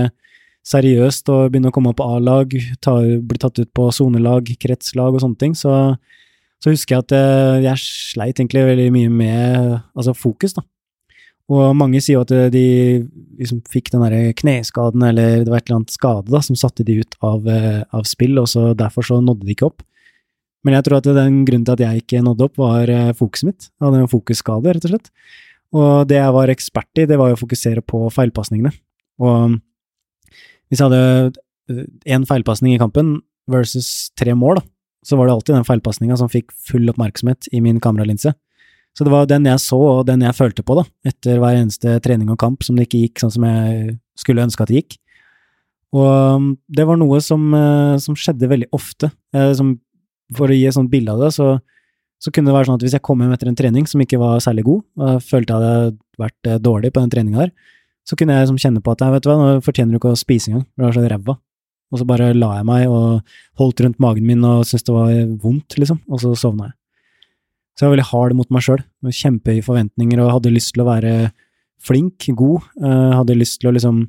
[0.66, 5.22] seriøst og begynne å komme på A-lag, ta, bli tatt ut på sonelag, kretslag og
[5.22, 5.94] sånne ting, så,
[6.58, 10.64] så husker jeg at jeg, jeg sleit egentlig veldig mye med altså fokus, da.
[11.52, 12.66] Og mange sier jo at de
[13.38, 16.86] liksom fikk den derre kneskaden, eller det var et eller annet skade da, som satte
[16.86, 19.84] de ut av, eh, av spill, og så derfor så nådde de ikke opp.
[20.66, 23.46] Men jeg tror at den grunnen til at jeg ikke nådde opp, var eh, fokuset
[23.52, 23.68] mitt.
[23.70, 25.12] Jeg hadde en fokusskade, rett og slett.
[25.76, 28.72] Og det jeg var ekspert i, det var jo å fokusere på feilpasningene.
[29.22, 29.58] Og
[30.66, 33.20] hvis jeg hadde én feilpasning i kampen
[33.50, 34.66] versus tre mål, da,
[35.06, 38.34] så var det alltid den feilpasninga som fikk full oppmerksomhet i min kameralinse.
[38.96, 41.98] Så det var den jeg så, og den jeg følte på, da, etter hver eneste
[42.04, 44.96] trening og kamp som det ikke gikk sånn som jeg skulle ønske at det gikk.
[45.96, 49.10] Og um, det var noe som, eh, som skjedde veldig ofte.
[49.36, 49.74] Eh, som,
[50.36, 51.52] for å gi et sånt bilde av det, så,
[52.20, 54.20] så, kunne det være sånn at hvis jeg kom hjem etter en trening som ikke
[54.20, 57.52] var særlig god, og jeg følte jeg hadde vært eh, dårlig på den treninga der,
[58.06, 60.18] så kunne jeg liksom kjenne på at vet du hva, nå fortjener du ikke å
[60.18, 61.36] spise engang, for du er så ræva.
[61.92, 65.12] Og så bare la jeg meg og holdt rundt magen min og syntes det var
[65.42, 66.78] vondt, liksom, og så sovna jeg.
[67.76, 68.82] Så jeg var veldig hard mot meg sjøl.
[69.04, 71.14] Kjempehøye forventninger og hadde lyst til å være
[71.84, 72.64] flink, god.
[72.80, 74.06] Uh, hadde lyst til å liksom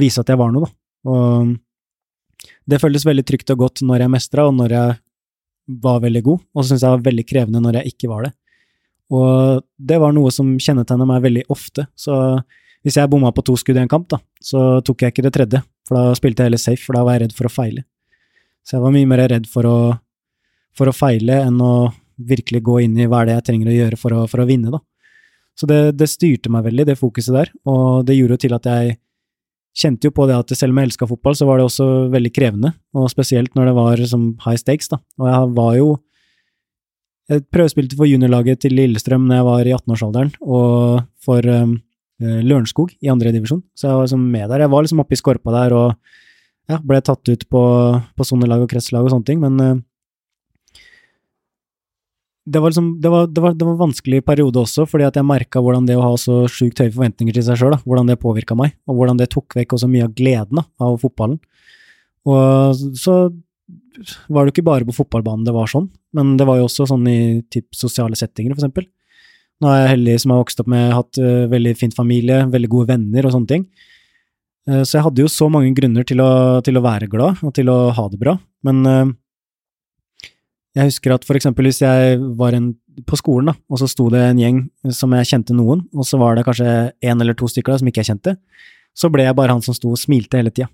[0.00, 0.76] vise at jeg var noe, da.
[1.10, 1.52] Og
[2.70, 4.96] det føltes veldig trygt og godt når jeg mestra, og når jeg
[5.84, 6.46] var veldig god.
[6.54, 8.32] Og så syntes jeg det var veldig krevende når jeg ikke var det.
[9.10, 11.86] Og det var noe som kjennetegna meg veldig ofte.
[11.98, 12.14] Så
[12.86, 15.34] hvis jeg bomma på to skudd i en kamp, da, så tok jeg ikke det
[15.36, 17.84] tredje, for da spilte jeg heller safe, for da var jeg redd for å feile.
[18.64, 19.78] Så jeg var mye mer redd for å,
[20.76, 21.74] for å feile enn å
[22.28, 24.48] virkelig gå inn i hva er det jeg trenger å gjøre for å, for å
[24.48, 24.80] vinne, da.
[25.58, 28.68] Så det, det, styrte meg veldig, det fokuset der, og det gjorde jo til at
[28.70, 28.94] jeg
[29.76, 32.32] kjente jo på det at selv om jeg elska fotball, så var det også veldig
[32.34, 35.00] krevende, og spesielt når det var som high stakes, da.
[35.20, 35.90] Og jeg var jo
[37.30, 41.76] Jeg prøvespilte for juniorlaget til Lillestrøm når jeg var i 18-årsalderen, og for um,
[42.18, 44.64] Lørenskog i andre divisjon, så jeg var liksom med der.
[44.64, 45.92] Jeg var liksom oppe i skorpa der og
[46.66, 47.62] ja, ble tatt ut på,
[48.18, 49.78] på sonelag og kretslag og sånne ting, men uh,
[52.50, 55.18] det var, liksom, det, var, det, var, det var, en vanskelig periode også, fordi at
[55.18, 58.18] jeg merka hvordan det å ha så sjukt høye forventninger til seg sjøl, hvordan det
[58.22, 61.38] påvirka meg, og hvordan det tok vekk også mye av gleden da, av fotballen.
[62.28, 63.16] Og så
[64.28, 66.88] var det jo ikke bare på fotballbanen det var sånn, men det var jo også
[66.90, 67.20] sånn i
[67.52, 68.88] typ sosiale settinger, for eksempel.
[69.60, 72.70] Nå er jeg heldig som har vokst opp med hatt uh, veldig fint familie, veldig
[72.72, 73.66] gode venner og sånne ting.
[74.68, 76.30] Uh, så jeg hadde jo så mange grunner til å,
[76.64, 79.12] til å, være glad og til å ha det bra, men uh,
[80.76, 82.72] jeg husker at for eksempel hvis jeg var en,
[83.06, 84.60] på skolen, da, og så sto det en gjeng
[84.94, 86.68] som jeg kjente noen, og så var det kanskje
[87.02, 88.36] én eller to stykker da, som ikke jeg kjente,
[88.96, 90.70] så ble jeg bare han som sto og smilte hele tida.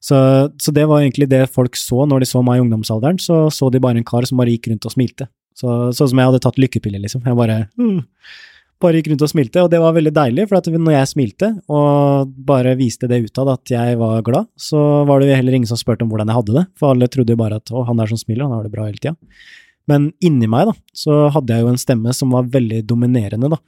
[0.00, 0.16] Så,
[0.56, 3.68] så, det var egentlig det folk så når de så meg i ungdomsalderen, så så
[3.72, 5.28] de bare en kar som bare gikk rundt og smilte.
[5.58, 7.26] Så, sånn som jeg hadde tatt lykkepiller, liksom.
[7.26, 7.98] Jeg bare mm,
[8.80, 12.30] bare gikk rundt og smilte, og det var veldig deilig, for når jeg smilte og
[12.48, 16.06] bare viste det utad at jeg var glad, så var det heller ingen som spurte
[16.06, 18.20] om hvordan jeg hadde det, for alle trodde jo bare at å, han er som
[18.20, 19.16] smiler, han har det bra hele tida.
[19.90, 23.60] Men inni meg, da, så hadde jeg jo en stemme som var veldig dominerende, da.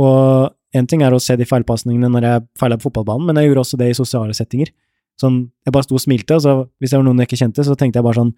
[0.00, 3.50] Og én ting er å se de feilpasningene når jeg feila på fotballbanen, men jeg
[3.50, 4.72] gjorde også det i sosiale settinger.
[5.20, 7.64] Sånn, jeg bare sto og smilte, og så hvis det var noen jeg ikke kjente,
[7.66, 8.36] så tenkte jeg bare sånn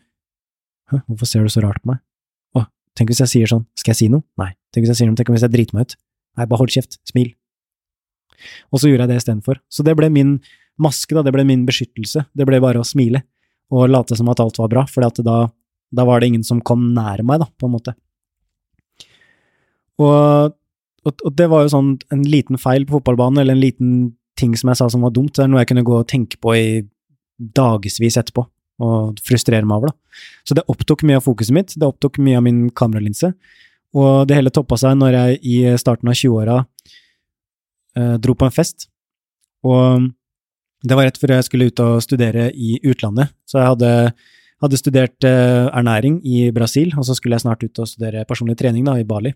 [0.90, 2.00] Hæ, Hvorfor ser du så rart på meg?
[2.58, 2.64] Å,
[2.98, 4.26] tenk hvis jeg sier sånn, skal jeg si noe?
[4.40, 4.50] Nei.
[4.74, 5.94] Tenk hvis jeg sier noe, tenk hvis jeg driter meg ut?
[6.38, 7.32] Nei, bare hold kjeft, smil.
[8.72, 9.60] Og så gjorde jeg det istedenfor.
[9.70, 10.36] Så det ble min
[10.82, 12.24] maske, da, det ble min beskyttelse.
[12.32, 13.22] Det ble bare å smile
[13.72, 15.36] og late som at alt var bra, for da,
[15.88, 17.94] da, var det ingen som kom nær meg, da, på en måte.
[20.02, 20.52] Og,
[21.06, 23.94] og, og det var jo sånn en liten feil på fotballbanen, eller en liten
[24.38, 25.32] ting som jeg sa som var dumt.
[25.36, 26.66] Det er noe jeg kunne gå og tenke på i
[27.56, 28.44] dagevis etterpå,
[28.82, 30.20] og frustrere meg over, da.
[30.48, 33.32] Så det opptok mye av fokuset mitt, det opptok mye av min kameralinse.
[33.98, 36.58] Og det hele toppa seg når jeg i starten av 20-åra
[37.98, 38.88] eh, dro på en fest.
[39.66, 40.08] Og
[40.82, 43.34] det var rett før jeg skulle ut og studere i utlandet.
[43.46, 43.92] Så jeg hadde,
[44.64, 48.56] hadde studert eh, ernæring i Brasil, og så skulle jeg snart ut og studere personlig
[48.58, 49.34] trening da, i Bali.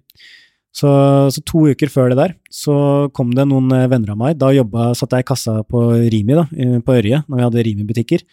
[0.77, 0.89] Så,
[1.33, 2.75] så, to uker før det der, så
[3.17, 4.41] kom det noen eh, venner av meg.
[4.41, 6.49] Da jobba, satt jeg i kassa på Rimi, da,
[6.85, 8.25] på Ørje, når vi hadde Rimi-butikker.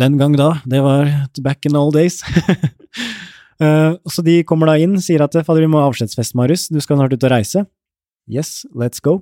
[0.00, 1.10] Den gang da, det var
[1.42, 2.22] back in all days.
[3.62, 6.80] uh, så de kommer da inn, sier at fader, vi må ha avskjedsfest, Marius, du
[6.82, 7.64] skal snart ut og reise.
[8.30, 9.20] Yes, let's go.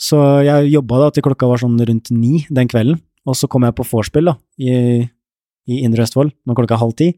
[0.00, 3.66] Så jeg jobba da til klokka var sånn rundt ni den kvelden, og så kom
[3.66, 5.04] jeg på vorspiel da, i,
[5.68, 7.10] i Indre Østfold når klokka er halv ti.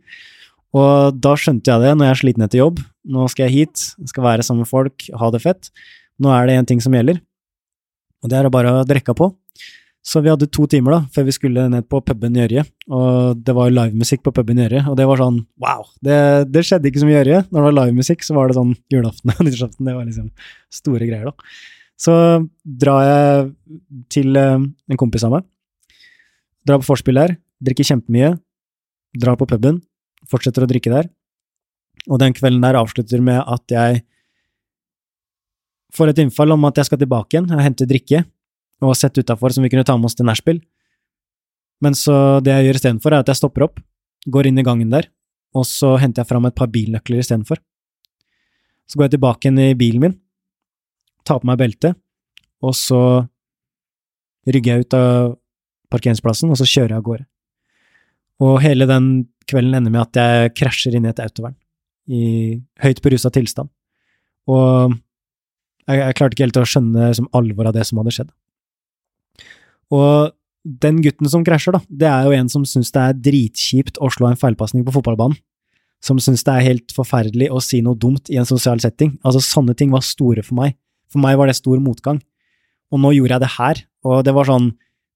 [0.72, 2.80] Og da skjønte jeg det, når jeg er sliten etter jobb.
[3.12, 5.68] Nå skal jeg hit, skal være sammen med folk, ha det fett.
[6.22, 7.20] Nå er det én ting som gjelder,
[8.22, 9.30] og det er å bare drikke på.
[10.02, 13.42] Så vi hadde to timer da, før vi skulle ned på puben i Ørje, og
[13.46, 15.84] det var livemusikk på puben i Ørje, og det var sånn wow!
[16.02, 16.16] Det,
[16.50, 17.42] det skjedde ikke så mye i Ørje.
[17.46, 20.26] Når det var livemusikk, så var det sånn julaften og nyttårsaften, det var liksom
[20.74, 21.54] store greier, da.
[22.02, 22.16] Så
[22.82, 23.46] drar jeg
[24.10, 25.46] til uh, en kompis av meg,
[26.66, 28.34] drar på vorspiel der, drikker kjempemye,
[29.22, 29.78] drar på puben,
[30.26, 31.06] fortsetter å drikke der,
[32.10, 34.02] og den kvelden der avslutter med at jeg
[35.94, 38.24] får et innfall om at jeg skal tilbake igjen og hente drikke
[38.82, 40.60] og sett utafor som vi kunne ta med oss til nachspiel.
[41.82, 42.14] Men så
[42.44, 43.82] det jeg gjør istedenfor, er at jeg stopper opp,
[44.30, 45.08] går inn i gangen der,
[45.58, 47.60] og så henter jeg fram et par bilnøkler istedenfor.
[48.86, 50.16] Så går jeg tilbake igjen i bilen min,
[51.26, 51.98] tar på meg beltet,
[52.62, 53.02] og så
[54.46, 55.34] rygger jeg ut av
[55.92, 57.26] parkeringsplassen, og så kjører jeg av gårde.
[58.42, 59.08] Og hele den
[59.50, 61.56] kvelden ender med at jeg krasjer inn i et autovern,
[62.10, 62.22] i
[62.82, 63.70] høyt berusa tilstand.
[64.50, 64.94] Og
[65.86, 68.32] jeg, jeg, klarte ikke helt å skjønne liksom, alvoret av det som hadde skjedd.
[69.92, 70.32] Og
[70.62, 74.10] den gutten som krasjer, da, det er jo en som syns det er dritkjipt å
[74.14, 75.36] slå en feilpasning på fotballbanen.
[76.02, 79.14] Som syns det er helt forferdelig å si noe dumt i en sosial setting.
[79.22, 80.74] Altså, sånne ting var store for meg.
[81.12, 82.18] For meg var det stor motgang.
[82.92, 84.72] Og nå gjorde jeg det her, og det var sånn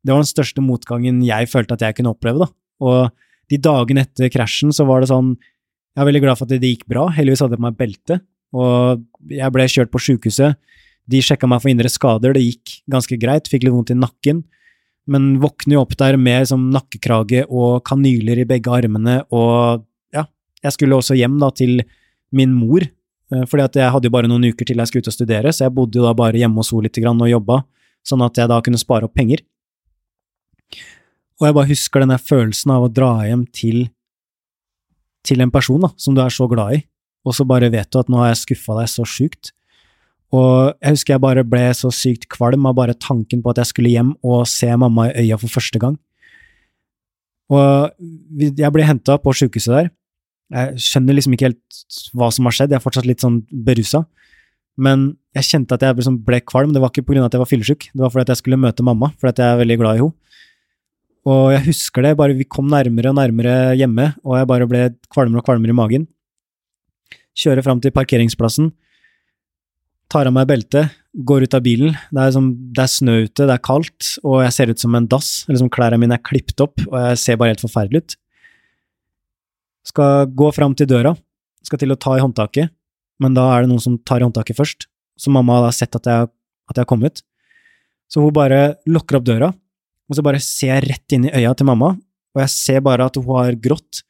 [0.07, 2.47] Det var den største motgangen jeg følte at jeg kunne oppleve, da.
[2.79, 6.61] Og de dagene etter krasjen så var det sånn Jeg er veldig glad for at
[6.63, 7.09] det gikk bra.
[7.11, 8.21] Heldigvis hadde jeg på meg belte,
[8.55, 9.03] og
[9.33, 10.55] jeg ble kjørt på sjukehuset.
[11.11, 14.45] De sjekka meg for indre skader, det gikk ganske greit, fikk litt vondt i nakken
[15.11, 19.85] men våkner jo opp der med som nakkekrage og kanyler i begge armene, og
[20.15, 20.27] ja,
[20.65, 21.81] jeg skulle også hjem da til
[22.35, 25.13] min mor, eh, fordi at jeg hadde jo bare noen uker til jeg skulle ut
[25.13, 27.61] og studere, så jeg bodde jo da bare hjemme hos henne lite grann og jobba,
[28.07, 29.45] sånn at jeg da kunne spare opp penger.
[31.37, 33.87] Og jeg bare husker denne følelsen av å dra hjem til,
[35.27, 36.83] til en person da, som du er så glad i,
[37.27, 39.53] og så bare vet du at nå har jeg skuffa deg så sjukt,
[40.35, 43.71] og jeg husker jeg bare ble så sykt kvalm av bare tanken på at jeg
[43.71, 45.95] skulle hjem og se mamma i øya for første gang.
[47.55, 47.93] Og
[48.59, 49.91] jeg ble henta på sjukehuset der.
[50.57, 51.81] Jeg skjønner liksom ikke helt
[52.15, 54.05] hva som har skjedd, jeg er fortsatt litt sånn berusa.
[54.77, 57.25] Men jeg kjente at jeg liksom ble kvalm, det var ikke pga.
[57.25, 59.55] at jeg var fyllesyk, det var fordi at jeg skulle møte mamma, fordi at jeg
[59.55, 60.15] er veldig glad i henne.
[61.27, 64.83] Og jeg husker det, bare vi kom nærmere og nærmere hjemme, og jeg bare ble
[65.11, 66.05] kvalmere og kvalmere i magen.
[67.37, 68.71] Kjører fram til parkeringsplassen,
[70.13, 70.95] tar av meg beltet,
[71.27, 71.97] går ut av bilen.
[72.13, 74.97] Det er, som, det er, snø ute, det er kaldt, og jeg ser ut som
[74.99, 75.31] en dass.
[75.51, 78.17] Liksom klærne mine er klippet opp, og jeg ser bare helt forferdelig ut.
[79.93, 81.15] Skal gå fram til døra,
[81.67, 82.73] skal til å ta i håndtaket,
[83.23, 84.89] men da er det noen som tar i håndtaket først.
[85.17, 86.29] Så mamma har sett at jeg,
[86.69, 87.23] at jeg har kommet.
[88.11, 89.53] Så hun bare lukker opp døra,
[90.07, 91.95] og så bare ser jeg rett inn i øya til mamma,
[92.37, 94.05] og jeg ser bare at hun har grått,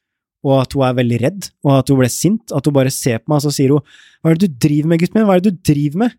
[0.45, 3.22] og at hun er veldig redd, og at hun ble sint, at hun bare ser
[3.22, 3.82] på meg, og så sier hun
[4.20, 6.18] hva er det du driver med, gutten min, hva er det du driver med?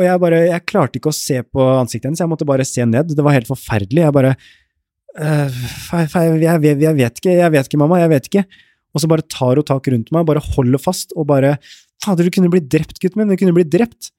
[0.00, 2.84] Og jeg bare, jeg klarte ikke å se på ansiktet hennes, jeg måtte bare se
[2.88, 5.62] ned, det var helt forferdelig, jeg bare øh,
[5.92, 8.44] jeg, jeg, jeg, vet ikke, jeg vet ikke, mamma, jeg vet ikke.
[8.92, 11.56] Og så bare tar hun tak rundt meg, bare holder fast, og bare
[12.02, 14.10] Fader, du kunne blitt drept, gutten min, du kunne blitt drept.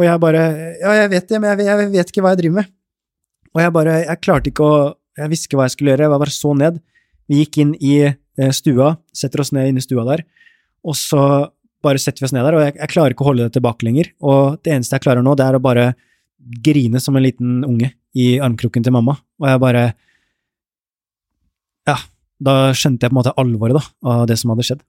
[0.00, 0.44] Og jeg bare
[0.80, 2.70] Ja, jeg vet det, men jeg, jeg vet ikke hva jeg driver med.
[3.50, 4.78] Og jeg bare Jeg klarte ikke å
[5.18, 6.78] Jeg visste ikke hva jeg skulle gjøre, jeg var bare så ned.
[7.28, 7.94] Vi gikk inn i
[8.56, 10.24] stua, setter oss ned inne i stua der,
[10.86, 11.22] og så
[11.84, 13.86] bare setter vi oss ned der, og jeg, jeg, klarer ikke å holde det tilbake
[13.86, 14.12] lenger.
[14.20, 15.90] Og det eneste jeg klarer nå, det er å bare
[16.64, 19.90] grine som en liten unge i armkroken til mamma, og jeg bare
[21.88, 21.96] Ja,
[22.40, 24.82] da skjønte jeg på en måte alvoret da, av det som hadde skjedd.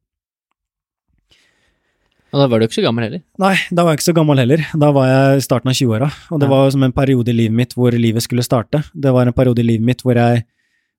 [2.32, 3.22] Og da var du ikke så gammel heller?
[3.44, 4.62] Nei, da var jeg ikke så gammel heller.
[4.80, 6.52] Da var jeg i starten av 20-åra, og det ja.
[6.54, 8.84] var som en periode i livet mitt hvor livet skulle starte.
[8.94, 10.46] Det var en periode i livet mitt hvor jeg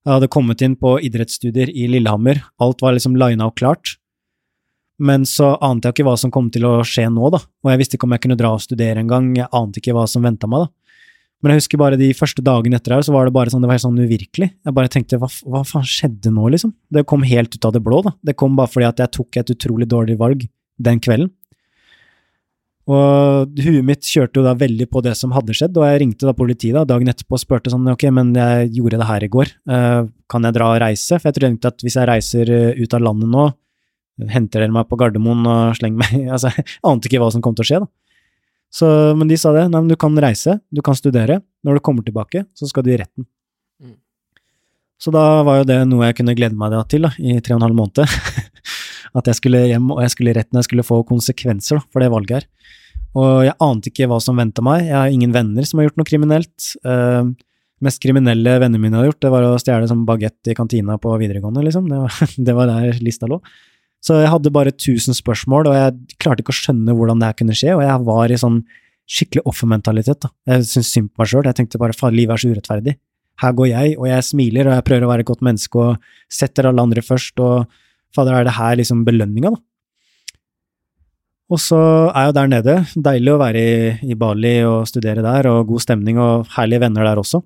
[0.02, 3.96] jeg hadde kommet inn på idrettsstudier i Lillehammer, alt var liksom lina og klart.
[5.02, 7.80] Men så ante jeg ikke hva som kom til å skje nå, da, og jeg
[7.80, 10.50] visste ikke om jeg kunne dra og studere engang, jeg ante ikke hva som venta
[10.50, 10.72] meg, da.
[11.42, 13.70] Men jeg husker bare de første dagene etter her, så var det bare sånn, det
[13.70, 14.46] var helt sånn uvirkelig.
[14.62, 16.70] Jeg bare tenkte, hva, hva faen skjedde nå, liksom?
[16.94, 18.12] Det kom helt ut av det blå, da.
[18.22, 20.44] Det kom bare fordi at jeg tok et utrolig dårlig valg
[20.78, 21.32] den kvelden.
[22.90, 26.26] Og huet mitt kjørte jo da veldig på det som hadde skjedd, og jeg ringte
[26.26, 29.30] da politiet da, dagen etterpå og spurte sånn, ok, men jeg gjorde det her i
[29.30, 30.02] går, uh,
[30.32, 31.18] kan jeg dra og reise?
[31.20, 33.46] For jeg trodde at hvis jeg reiser eh, ut av landet nå,
[34.32, 37.54] henter dere meg på Gardermoen og slenger meg Altså, jeg ante ikke hva som kom
[37.58, 37.90] til å skje, da.
[38.72, 38.88] Så,
[39.20, 42.06] men de sa det, nei, men du kan reise, du kan studere, når du kommer
[42.06, 43.26] tilbake, så skal du i retten.
[43.82, 43.98] Mm.
[44.96, 47.60] Så da var jo det noe jeg kunne glede meg til da, i tre og
[47.60, 48.00] en halv måned.
[49.18, 52.02] at jeg skulle hjem, og jeg skulle i retten, jeg skulle få konsekvenser da, for
[52.02, 52.46] det valget her.
[53.18, 54.86] Og jeg ante ikke hva som venta meg.
[54.86, 56.68] Jeg har ingen venner som har gjort noe kriminelt.
[56.86, 57.32] Uh,
[57.84, 61.12] mest kriminelle vennene mine har gjort, det var å stjele sånn bagett i kantina på
[61.20, 61.90] videregående, liksom.
[61.90, 63.40] Det var, det var, der lista lå.
[64.02, 67.38] Så jeg hadde bare 1000 spørsmål, og jeg klarte ikke å skjønne hvordan det her
[67.38, 68.62] kunne skje, og jeg var i sånn
[69.12, 70.30] skikkelig offermentalitet, da.
[70.48, 72.96] Jeg syntes synd på meg sjøl, jeg tenkte bare faen, livet er så urettferdig.
[73.42, 76.10] Her går jeg, og jeg smiler, og jeg prøver å være et godt menneske og
[76.30, 77.81] setter alle andre først, og
[78.16, 79.62] fader, er det her liksom belønninga, da?
[81.52, 82.74] Og så er jeg jo der nede.
[83.08, 83.72] Deilig å være i,
[84.08, 87.42] i, Bali og studere der, og god stemning og herlige venner der også.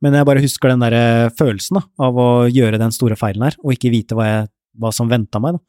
[0.00, 3.44] Men jeg bare husker den der eh, følelsen da, av å gjøre den store feilen
[3.44, 4.48] her, og ikke vite hva, jeg,
[4.80, 5.58] hva som venta meg.
[5.58, 5.64] da.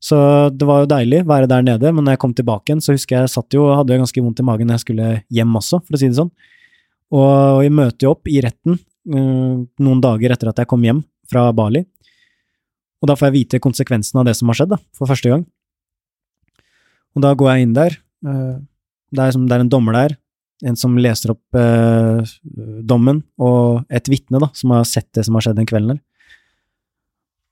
[0.00, 0.16] Så
[0.56, 2.96] det var jo deilig å være der nede, men når jeg kom tilbake igjen, så
[2.96, 5.58] husker jeg jeg satt jo og hadde ganske vondt i magen når jeg skulle hjem
[5.60, 6.32] også, for å si det sånn.
[7.14, 11.02] Og vi møter jo opp i retten uh, noen dager etter at jeg kom hjem
[11.30, 11.84] fra Bali,
[13.00, 15.46] og da får jeg vite konsekvensen av det som har skjedd, da, for første gang.
[17.16, 17.96] Og da går jeg inn der.
[18.26, 18.58] Eh,
[19.10, 20.16] det er, som, det er en dommer der,
[20.68, 22.20] en som leser opp eh,
[22.86, 26.02] dommen, og et vitne som har sett det som har skjedd den kvelden der.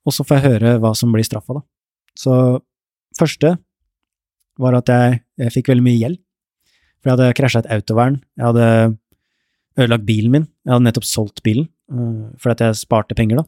[0.07, 1.64] Og så får jeg høre hva som blir straffa, da.
[2.18, 2.34] Så
[3.18, 3.57] første
[4.59, 6.20] var at jeg, jeg fikk veldig mye gjeld.
[6.99, 8.70] For jeg hadde krasja et autovern, jeg hadde
[9.78, 13.46] ødelagt bilen min, jeg hadde nettopp solgt bilen uh, fordi at jeg sparte penger, da.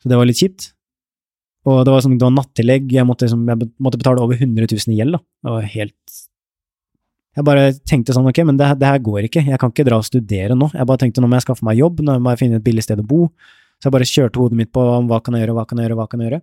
[0.00, 0.70] Så det var litt kjipt.
[1.68, 4.66] Og det var, sånn, det var nattillegg, jeg måtte, liksom, jeg måtte, betale over 100
[4.66, 5.14] 000 i gjeld.
[5.14, 5.22] da.
[5.22, 6.20] Det var helt
[7.32, 10.00] Jeg bare tenkte sånn, ok, men det, det, her går ikke, jeg kan ikke dra
[10.02, 10.68] og studere nå.
[10.74, 12.84] Jeg bare tenkte nå må jeg skaffe meg jobb, nå må jeg finne et billig
[12.84, 13.28] sted å bo.
[13.78, 15.98] Så jeg bare kjørte hodet mitt på hva kan jeg gjøre, hva kan jeg gjøre,
[16.02, 16.42] hva kan jeg gjøre.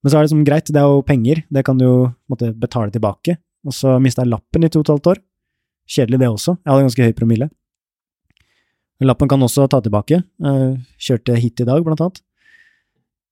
[0.00, 1.96] Men så er det som greit, det er jo penger, det kan du jo
[2.30, 3.36] måtte betale tilbake.
[3.66, 5.24] Og så mista jeg lappen i to og et halvt år.
[5.90, 7.50] Kjedelig det også, jeg hadde ganske høy promille.
[9.00, 10.22] Lappen kan også ta tilbake.
[11.00, 12.22] Kjørte hit i dag, blant annet.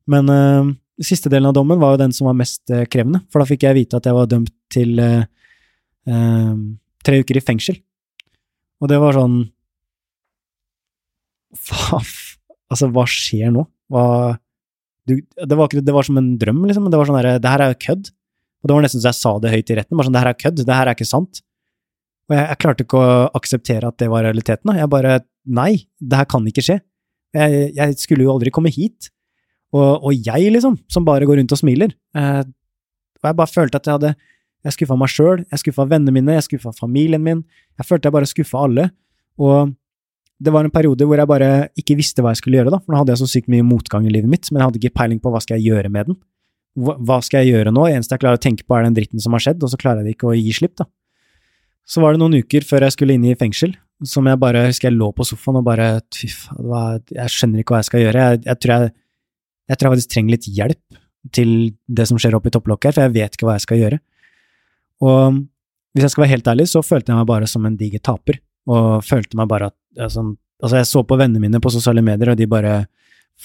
[0.08, 0.70] Men uh,
[1.04, 3.66] siste delen av dommen var jo den som var mest uh, krevende, for da fikk
[3.68, 5.22] jeg vite at jeg var dømt til uh,
[7.04, 7.78] tre uker i fengsel.
[8.82, 9.40] Og det var sånn
[11.56, 12.36] Faff,
[12.68, 13.62] Altså, hva skjer nå?
[13.88, 14.04] Hva
[15.08, 16.88] du, det, var, det, var, som en drøm, liksom.
[16.92, 18.10] Det var sånn herre Det her er jo kødd.
[18.60, 19.96] Og det var nesten så jeg sa det høyt i retten.
[19.96, 20.58] Bare sånn Det her er kødd.
[20.60, 21.40] Det her er ikke sant.
[22.28, 24.68] Og jeg, jeg klarte ikke å akseptere at det var realiteten.
[24.68, 24.76] Da.
[24.82, 26.76] Jeg bare Nei, det her kan ikke skje.
[27.32, 29.08] Jeg, jeg skulle jo aldri komme hit.
[29.76, 31.92] Og, og, jeg, liksom, som bare går rundt og smiler.
[32.16, 32.44] Eh,
[33.18, 34.14] og jeg bare følte at jeg hadde
[34.66, 37.44] Jeg skuffa meg sjøl, jeg skuffa vennene mine, jeg skuffa familien min.
[37.78, 38.88] Jeg følte jeg bare skuffa alle.
[39.38, 39.70] Og
[40.42, 42.80] det var en periode hvor jeg bare ikke visste hva jeg skulle gjøre, da.
[42.82, 44.98] For nå hadde jeg så sykt mye motgang i livet mitt, men jeg hadde ikke
[44.98, 46.18] peiling på hva skal jeg gjøre med den.
[46.78, 47.86] Hva, skal jeg gjøre nå?
[47.90, 50.06] Eneste jeg klarer å tenke på, er den dritten som har skjedd, og så klarer
[50.06, 50.86] jeg ikke å gi slipp, da.
[51.88, 53.72] Så var det noen uker før jeg skulle inn i fengsel,
[54.06, 57.74] som jeg bare husker jeg lå på sofaen og bare Fy faen, jeg skjønner ikke
[57.74, 58.26] hva jeg skal gjøre.
[58.26, 58.92] Jeg, jeg tror jeg
[59.68, 60.98] jeg tror jeg faktisk trenger litt hjelp
[61.34, 61.54] til
[61.86, 63.98] det som skjer oppi topplokket her, for jeg vet ikke hva jeg skal gjøre.
[65.04, 65.40] Og
[65.94, 68.40] hvis jeg skal være helt ærlig, så følte jeg meg bare som en diger taper,
[68.68, 72.32] og følte meg bare at altså, Altså, jeg så på vennene mine på sosiale medier,
[72.32, 72.88] og de bare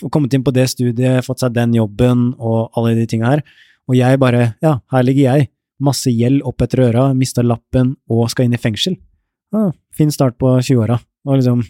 [0.09, 3.43] kommet inn på det studiet, fått seg den jobben og alle de tinga her,
[3.85, 5.51] og jeg bare Ja, her ligger jeg,
[5.83, 8.97] masse gjeld opp etter øra, mista lappen og skal inn i fengsel.
[9.53, 10.97] Ah, fin start på 20-åra.
[11.27, 11.61] Og liksom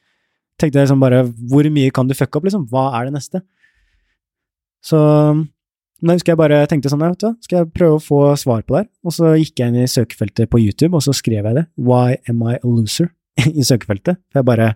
[0.58, 2.64] tenkte jeg liksom bare Hvor mye kan du fucke opp, liksom?
[2.70, 3.42] Hva er det neste?
[4.86, 5.02] Så
[6.02, 8.64] men jeg husker jeg bare tenkte sånn, vet du, skal jeg prøve å få svar
[8.66, 8.88] på det her?
[9.08, 11.62] Og så gikk jeg inn i søkefeltet på YouTube, og så skrev jeg det.
[11.80, 13.08] Why am I a loser?
[13.40, 14.20] I søkefeltet.
[14.30, 14.74] For jeg bare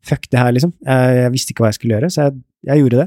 [0.00, 0.70] Fuck det her, liksom.
[0.80, 3.04] Jeg, jeg, visste ikke hva jeg skulle gjøre, så jeg, jeg, gjorde det.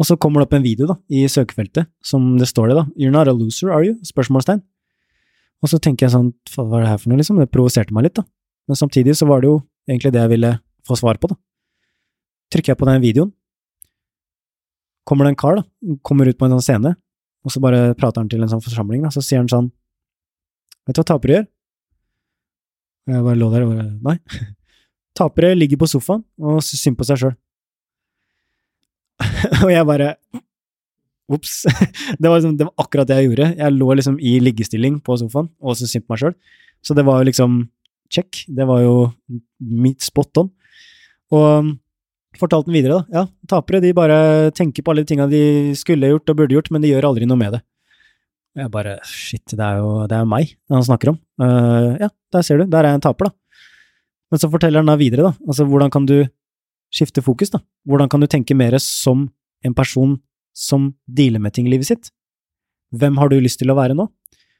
[0.00, 2.84] Og så kommer det opp en video da, i søkefeltet, som det står det, da.
[2.96, 3.98] You're not a loser, are you?
[4.08, 4.62] Spørsmålstegn.
[5.60, 7.36] Og så tenker jeg sånn, hva er det her for noe, liksom?
[7.42, 8.24] Det provoserte meg litt, da.
[8.64, 9.58] Men samtidig så var det jo
[9.90, 10.54] egentlig det jeg ville
[10.88, 11.36] få svar på, da.
[12.56, 13.34] Trykker jeg på den videoen,
[15.08, 16.94] kommer det en kar, da, kommer ut på en sånn scene,
[17.44, 19.72] og så bare prater han til en sånn forsamling, da, så sier han sånn
[20.84, 21.44] Vet du hva tapere gjør?
[23.08, 24.18] Jeg bare lå der og bare Nei.
[25.16, 27.36] Tapere ligger på sofaen og syns synd på seg sjøl.
[29.64, 30.14] og jeg bare
[31.32, 31.62] Ops.
[32.20, 33.46] Det, liksom, det var akkurat det jeg gjorde.
[33.56, 36.34] Jeg lå liksom i liggestilling på sofaen og syntes synd på meg sjøl.
[36.84, 37.54] Så det var jo liksom
[38.12, 38.42] check.
[38.44, 38.96] Det var jo
[39.60, 40.50] mitt spot on.
[41.32, 41.70] Og
[42.40, 43.20] fortalte den videre, da.
[43.20, 46.70] Ja, tapere de bare tenker på alle de tinga de skulle gjort og burde gjort,
[46.74, 47.62] men de gjør aldri noe med det.
[48.54, 51.18] Jeg bare shit, det er jo det er meg han snakker om.
[51.42, 53.34] Uh, ja, der ser du, der er jeg en taper, da.
[54.30, 55.32] Men så forteller han da videre, da.
[55.46, 56.20] Altså, hvordan kan du
[56.94, 57.60] skifte fokus, da?
[57.86, 59.26] Hvordan kan du tenke mer som
[59.64, 60.18] en person
[60.54, 62.12] som dealer med ting i livet sitt?
[62.94, 64.06] Hvem har du lyst til å være nå?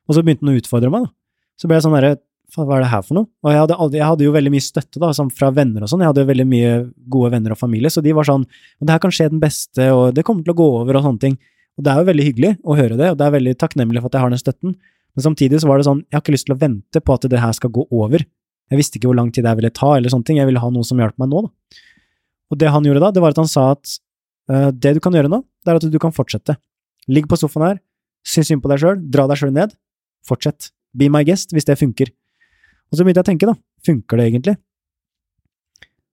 [0.08, 1.14] Og så begynte han å utfordre meg, da.
[1.54, 2.16] Så ble jeg sånn derre
[2.54, 3.26] hva er det her for noe?
[3.42, 6.04] Og jeg hadde, aldri, jeg hadde jo veldig mye støtte da, fra venner og sånn,
[6.04, 6.72] jeg hadde jo veldig mye
[7.10, 10.14] gode venner og familie, så de var sånn det her kan skje den beste, og
[10.14, 11.38] det kommer til å gå over og sånne ting.
[11.74, 14.12] Og det er jo veldig hyggelig å høre det, og det er veldig takknemlig for
[14.12, 14.76] at jeg har den støtten,
[15.14, 17.26] men samtidig så var det sånn, jeg har ikke lyst til å vente på at
[17.30, 18.22] det her skal gå over.
[18.70, 20.70] Jeg visste ikke hvor lang tid jeg ville ta, eller sånne ting, jeg ville ha
[20.74, 21.82] noe som hjalp meg nå, da.
[22.52, 23.96] Og det han gjorde da, det var at han sa at
[24.50, 26.56] uh, det du kan gjøre nå, det er at du kan fortsette.
[27.10, 27.80] Ligg på sofaen her,
[28.26, 29.74] syns synd på deg sjøl, dra deg sjøl ned,
[30.26, 30.70] fortsett.
[30.94, 32.10] Be my guest, hvis det funker.
[32.94, 34.54] Og så begynte jeg å tenke, da, funker det egentlig?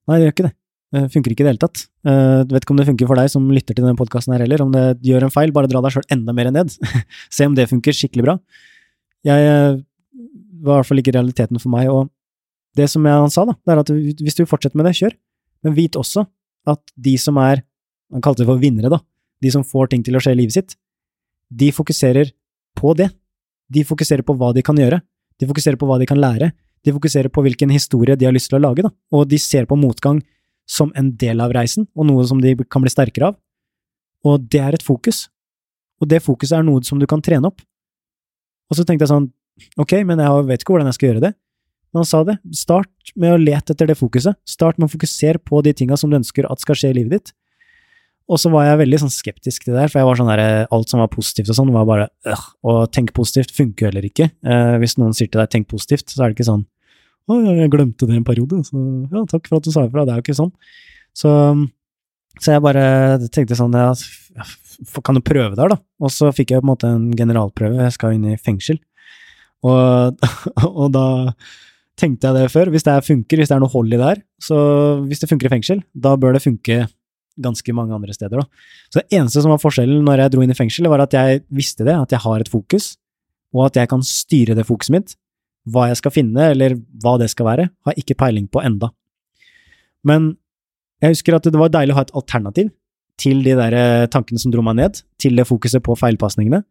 [0.09, 0.53] Nei, det gjør ikke det.
[0.91, 1.83] Det funker ikke i det hele tatt.
[2.03, 4.63] Uh, vet ikke om det funker for deg som lytter til denne podkasten her heller,
[4.65, 6.73] om det gjør en feil, bare dra deg sjøl enda mer ned.
[7.37, 8.35] Se om det funker skikkelig bra.
[9.29, 9.77] Jeg uh,
[10.65, 12.09] var i hvert fall ikke realiteten for meg, og
[12.79, 13.93] det som jeg, sa, da, det er at
[14.25, 15.15] hvis du fortsetter med det, kjør.
[15.61, 16.25] Men vit også
[16.71, 17.61] at de som er,
[18.11, 19.03] han kalte det for vinnere, da,
[19.45, 20.75] de som får ting til å skje i livet sitt,
[21.51, 22.33] de fokuserer
[22.79, 23.11] på det.
[23.71, 25.01] De fokuserer på hva de kan gjøre.
[25.39, 26.51] De fokuserer på hva de kan lære.
[26.85, 28.91] De fokuserer på hvilken historie de har lyst til å lage, da.
[29.13, 30.21] Og de ser på motgang
[30.69, 33.37] som en del av reisen, og noe som de kan bli sterkere av.
[34.25, 35.25] Og det er et fokus.
[36.01, 37.61] Og det fokuset er noe som du kan trene opp.
[38.71, 39.29] Og så tenkte jeg sånn,
[39.81, 41.33] ok, men jeg vet ikke hvordan jeg skal gjøre det.
[41.91, 44.37] Men han sa det, start med å lete etter det fokuset.
[44.47, 47.17] Start med å fokusere på de tinga som du ønsker at skal skje i livet
[47.17, 47.33] ditt.
[48.31, 50.43] Og så var jeg veldig sånn skeptisk til det der, for jeg var sånn der,
[50.71, 54.07] alt som var positivt og sånn, var bare øh, Og tenk positivt funker jo heller
[54.07, 54.29] ikke.
[54.45, 56.63] Eh, hvis noen sier til deg 'tenk positivt', så er det ikke sånn
[57.39, 60.05] jeg glemte det en periode', så ja, takk for at du sa ifra.
[60.05, 60.51] Det er jo ikke sånn.
[61.17, 61.31] Så,
[62.39, 62.83] så jeg bare
[63.27, 63.91] tenkte sånn ja,
[65.03, 65.77] Kan du prøve der, da?
[65.99, 68.79] Og så fikk jeg på en måte en generalprøve, jeg skal inn i fengsel.
[69.67, 70.23] Og,
[70.81, 71.05] og da
[71.99, 72.71] tenkte jeg det før.
[72.73, 74.57] Hvis det funker, hvis det er noe hold i det her, så
[75.05, 76.85] hvis det funker i fengsel, da bør det funke
[77.41, 78.41] ganske mange andre steder.
[78.41, 78.65] Da.
[78.91, 81.43] Så det eneste som var forskjellen når jeg dro inn i fengsel, var at jeg
[81.53, 82.95] visste det, at jeg har et fokus,
[83.55, 85.15] og at jeg kan styre det fokuset mitt.
[85.69, 88.89] Hva jeg skal finne, eller hva det skal være, har jeg ikke peiling på enda.
[90.07, 90.31] Men
[91.01, 92.71] jeg husker at det var deilig å ha et alternativ
[93.21, 96.63] til de der eh, tankene som dro meg ned, til det fokuset på feilpasningene.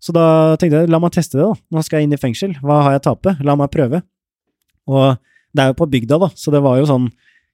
[0.00, 1.56] Så da tenkte jeg la meg teste det, da.
[1.72, 2.54] Nå skal jeg inn i fengsel.
[2.64, 3.36] Hva har jeg å tape?
[3.44, 4.02] La meg prøve.
[4.88, 5.20] Og
[5.56, 7.08] det er jo på bygda, da, så det var jo sånn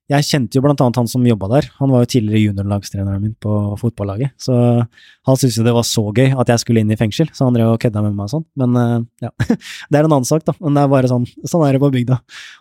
[0.06, 1.66] jeg kjente jo blant annet han som jobba der.
[1.80, 4.36] Han var jo tidligere juniorlagstreneren min på fotballaget.
[4.38, 7.48] Så han syntes jo det var så gøy at jeg skulle inn i fengsel, så
[7.48, 8.44] han drev og kødda med meg og sånn.
[8.62, 9.32] Men uh, ja,
[9.90, 10.54] det er en annen sak, da.
[10.60, 12.20] Men det er bare sånn, sånn er det på bygda.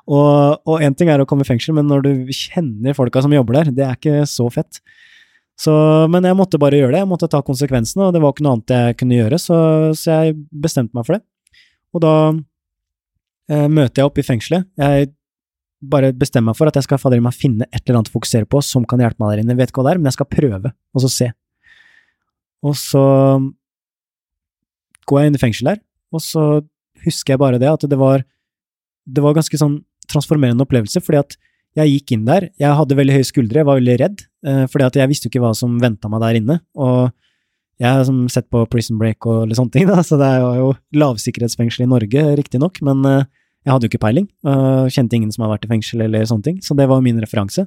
[0.10, 3.60] Og én ting er å komme i fengsel, men når du kjenner folka som jobber
[3.60, 4.82] der, det er ikke så fett.
[5.62, 5.72] Så,
[6.12, 7.04] men jeg måtte bare gjøre det.
[7.04, 9.60] Jeg måtte ta konsekvensene, og det var ikke noe annet jeg kunne gjøre, så,
[9.96, 11.24] så jeg bestemte meg for det.
[11.96, 14.68] Og da eh, møter jeg opp i fengselet.
[14.82, 15.14] Jeg
[15.92, 18.62] bare bestemme meg for at jeg skal fader finne et eller annet å fokusere på
[18.66, 19.56] som kan hjelpe meg der inne.
[19.56, 21.32] Jeg vet ikke hva det er, men jeg skal prøve, og så se.
[22.66, 23.04] Og så
[25.06, 25.82] går jeg inn i fengsel der,
[26.16, 26.46] og så
[27.06, 28.24] husker jeg bare det, at det var,
[29.06, 29.80] det var ganske sånn
[30.10, 31.38] transformerende opplevelse, fordi at
[31.76, 34.88] jeg gikk inn der, jeg hadde veldig høye skuldre, jeg var veldig redd, eh, fordi
[34.88, 37.12] at jeg visste jo ikke hva som venta meg der inne, og
[37.84, 41.86] jeg har sett på Prison Break og sånne ting, da, så det er jo lavsikkerhetsfengsel
[41.86, 43.28] i Norge, riktignok, men uh,
[43.66, 46.46] jeg hadde jo ikke peiling, uh, kjente ingen som har vært i fengsel eller sånne
[46.46, 47.66] ting, så det var min referanse.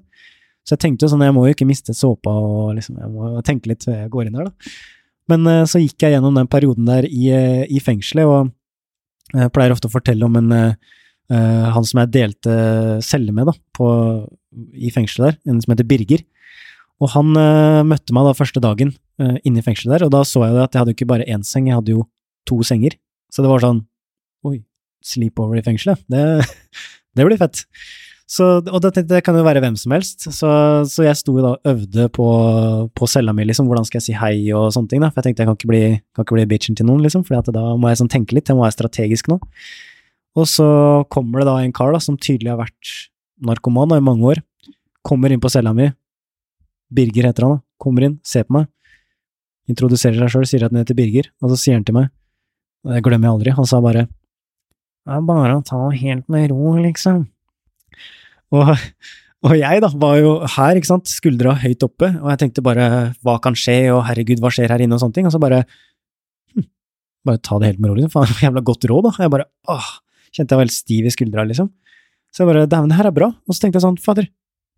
[0.63, 3.33] Så jeg tenkte jo sånn, jeg må jo ikke miste såpa, og liksom, jeg må
[3.47, 4.75] tenke litt før jeg går inn der, da.
[5.33, 9.53] Men uh, så gikk jeg gjennom den perioden der i, uh, i fengselet, og jeg
[9.53, 10.95] pleier ofte å fortelle om en uh,
[11.29, 12.53] han som jeg delte
[13.05, 13.89] celle med da, på,
[14.73, 16.23] i fengselet der, en som heter Birger.
[17.05, 17.37] Og han
[17.87, 20.81] møtte meg da første dagen inne i fengselet der, og da så jeg at jeg
[20.81, 22.07] hadde jo ikke bare én seng, jeg hadde jo
[22.49, 22.97] to senger.
[23.29, 23.83] Så det var sånn
[25.05, 26.01] sleepover i fengselet.
[26.11, 26.25] Det,
[27.17, 27.65] det blir fett.
[28.29, 30.49] Så, og det, det, kan jo være hvem som helst, så,
[30.85, 32.27] så jeg sto da og øvde på,
[32.93, 35.31] på cella mi, liksom, hvordan skal jeg si hei og sånne ting, da, for jeg
[35.31, 35.81] tenkte jeg kan ikke bli,
[36.13, 38.59] kan ikke bli bitchen til noen, liksom, for da må jeg sånn tenke litt, jeg
[38.59, 39.39] må være strategisk nå.
[40.37, 40.69] Og så
[41.09, 42.93] kommer det da en kar da, som tydelig har vært
[43.49, 44.43] narkoman i mange år,
[45.09, 45.89] kommer inn på cella mi,
[46.93, 48.69] Birger heter han da, kommer inn, ser på meg,
[49.73, 52.13] introduserer seg sjøl, sier at han heter Birger, og så sier han til meg,
[52.93, 54.05] det glemmer jeg aldri, han sa bare
[55.09, 57.25] det er bare å ta helt med ro, liksom.
[58.53, 58.77] Og,
[59.47, 62.89] Og jeg da, var jo her, ikke sant, skuldra høyt oppe, og jeg tenkte bare
[63.23, 65.61] hva kan skje, og herregud, hva skjer her inne, og sånne ting, og så bare
[66.57, 66.67] hm,
[67.29, 68.15] bare ta det helt med ro, liksom.
[68.17, 69.13] Faen, jævla godt råd, da.
[69.23, 69.91] Jeg bare åh,
[70.35, 71.71] kjente jeg var helt stiv i skuldra, liksom.
[72.35, 73.31] Så jeg bare dæven, det her er bra.
[73.47, 74.27] Og så tenkte jeg sånn, fader,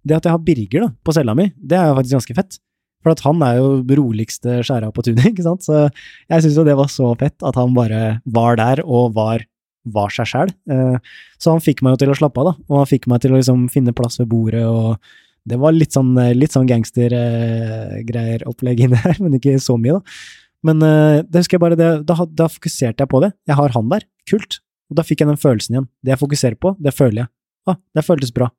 [0.05, 2.61] det at jeg har Birger da, på cella mi, det er jo faktisk ganske fett.
[3.01, 5.65] For at han er jo roligste skjæra på tunet, ikke sant.
[5.65, 9.49] Så jeg syns jo det var så fett at han bare var der og var
[9.85, 10.53] var seg sjæl.
[10.71, 13.23] Eh, så han fikk meg jo til å slappe av, da, og han fikk meg
[13.23, 15.01] til å liksom finne plass ved bordet, og
[15.49, 19.99] det var litt sånn, eh, litt sånn gangstergreier opplegg inni her, men ikke så mye,
[19.99, 20.21] da.
[20.67, 23.33] Men eh, det husker jeg bare, det, da, da, fokuserte jeg på det.
[23.49, 24.61] Jeg har han der, kult.
[24.91, 25.87] Og da fikk jeg den følelsen igjen.
[26.05, 27.33] Det jeg fokuserer på, det føler jeg.
[27.71, 28.51] Ah, det føltes bra.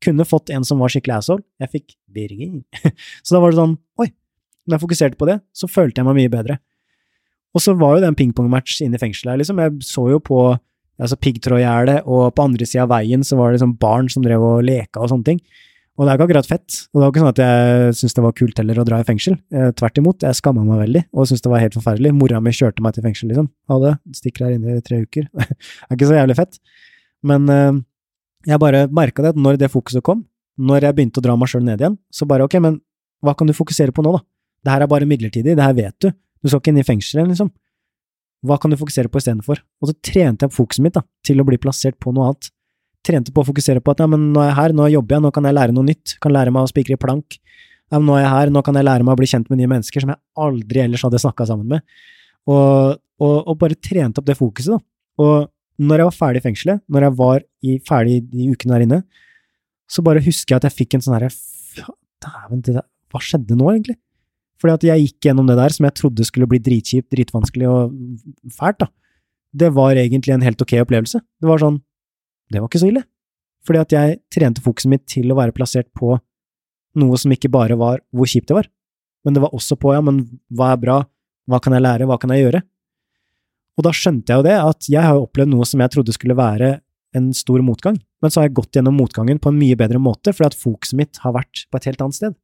[0.00, 1.44] Kunne fått en som var skikkelig asshole.
[1.60, 2.62] Jeg fikk Birger.
[3.26, 4.08] så da var det sånn, oi,
[4.64, 6.56] når jeg fokuserte på det, så følte jeg meg mye bedre.
[7.54, 9.62] Og så var jo det en pingpongmatch inne i fengselet her, liksom.
[9.62, 10.42] Jeg så jo på
[11.00, 14.44] altså piggtrådgjerdet, og på andre sida av veien så var det liksom barn som drev
[14.44, 15.42] og leka og sånne ting.
[15.98, 16.76] Og det er ikke akkurat fett.
[16.90, 19.06] Og det var ikke sånn at jeg syntes det var kult heller å dra i
[19.08, 19.36] fengsel.
[19.52, 22.12] Eh, tvert imot, jeg skamma meg veldig og syntes det var helt forferdelig.
[22.16, 23.50] Mora mi kjørte meg til fengsel, liksom.
[23.72, 25.26] Ha stikker her inne i tre uker.
[25.36, 26.60] det er ikke så jævlig fett.
[27.26, 27.82] Men eh,
[28.48, 30.24] jeg bare merka det at når det fokuset kom,
[30.60, 32.80] når jeg begynte å dra meg sjøl ned igjen, så bare ok, men
[33.24, 34.24] hva kan du fokusere på nå, da?
[34.64, 36.10] Det her er bare midlertidig, det her vet du.
[36.40, 37.50] Du skal ikke inn i fengselet, liksom.
[38.46, 39.60] Hva kan du fokusere på istedenfor?
[39.82, 42.48] Og så trente jeg fokuset mitt da, til å bli plassert på noe annet.
[43.04, 45.24] Trente på å fokusere på at ja, men nå er jeg her, nå jobber jeg,
[45.26, 47.36] nå kan jeg lære noe nytt, kan lære meg å spikre i plank.
[47.90, 49.60] Ja, men nå er jeg her, nå kan jeg lære meg å bli kjent med
[49.60, 51.84] nye mennesker som jeg aldri ellers hadde snakka sammen med.
[52.48, 54.80] Og, og, og, bare trente opp det fokuset, da.
[55.20, 58.86] Og når jeg var ferdig i fengselet, når jeg var i, ferdig de ukene der
[58.86, 59.00] inne,
[59.90, 61.32] så bare husker jeg at jeg fikk en sånn herre
[62.20, 62.60] Dæven,
[63.10, 63.96] hva skjedde nå, egentlig?
[64.60, 67.94] Fordi at jeg gikk gjennom det der som jeg trodde skulle bli dritkjipt, dritvanskelig og
[68.56, 68.90] fælt, da.
[69.50, 71.18] Det var egentlig en helt ok opplevelse.
[71.18, 71.80] Det var sånn,
[72.52, 73.02] det var ikke så ille.
[73.66, 76.14] Fordi at jeg trente fokuset mitt til å være plassert på
[77.00, 78.68] noe som ikke bare var hvor kjipt det var,
[79.24, 80.22] men det var også på ja, men
[80.56, 80.98] hva er bra,
[81.50, 82.62] hva kan jeg lære, hva kan jeg gjøre?
[83.78, 86.36] Og da skjønte jeg jo det, at jeg har opplevd noe som jeg trodde skulle
[86.38, 86.78] være
[87.16, 90.34] en stor motgang, men så har jeg gått gjennom motgangen på en mye bedre måte,
[90.34, 92.36] fordi at fokuset mitt har vært på et helt annet sted.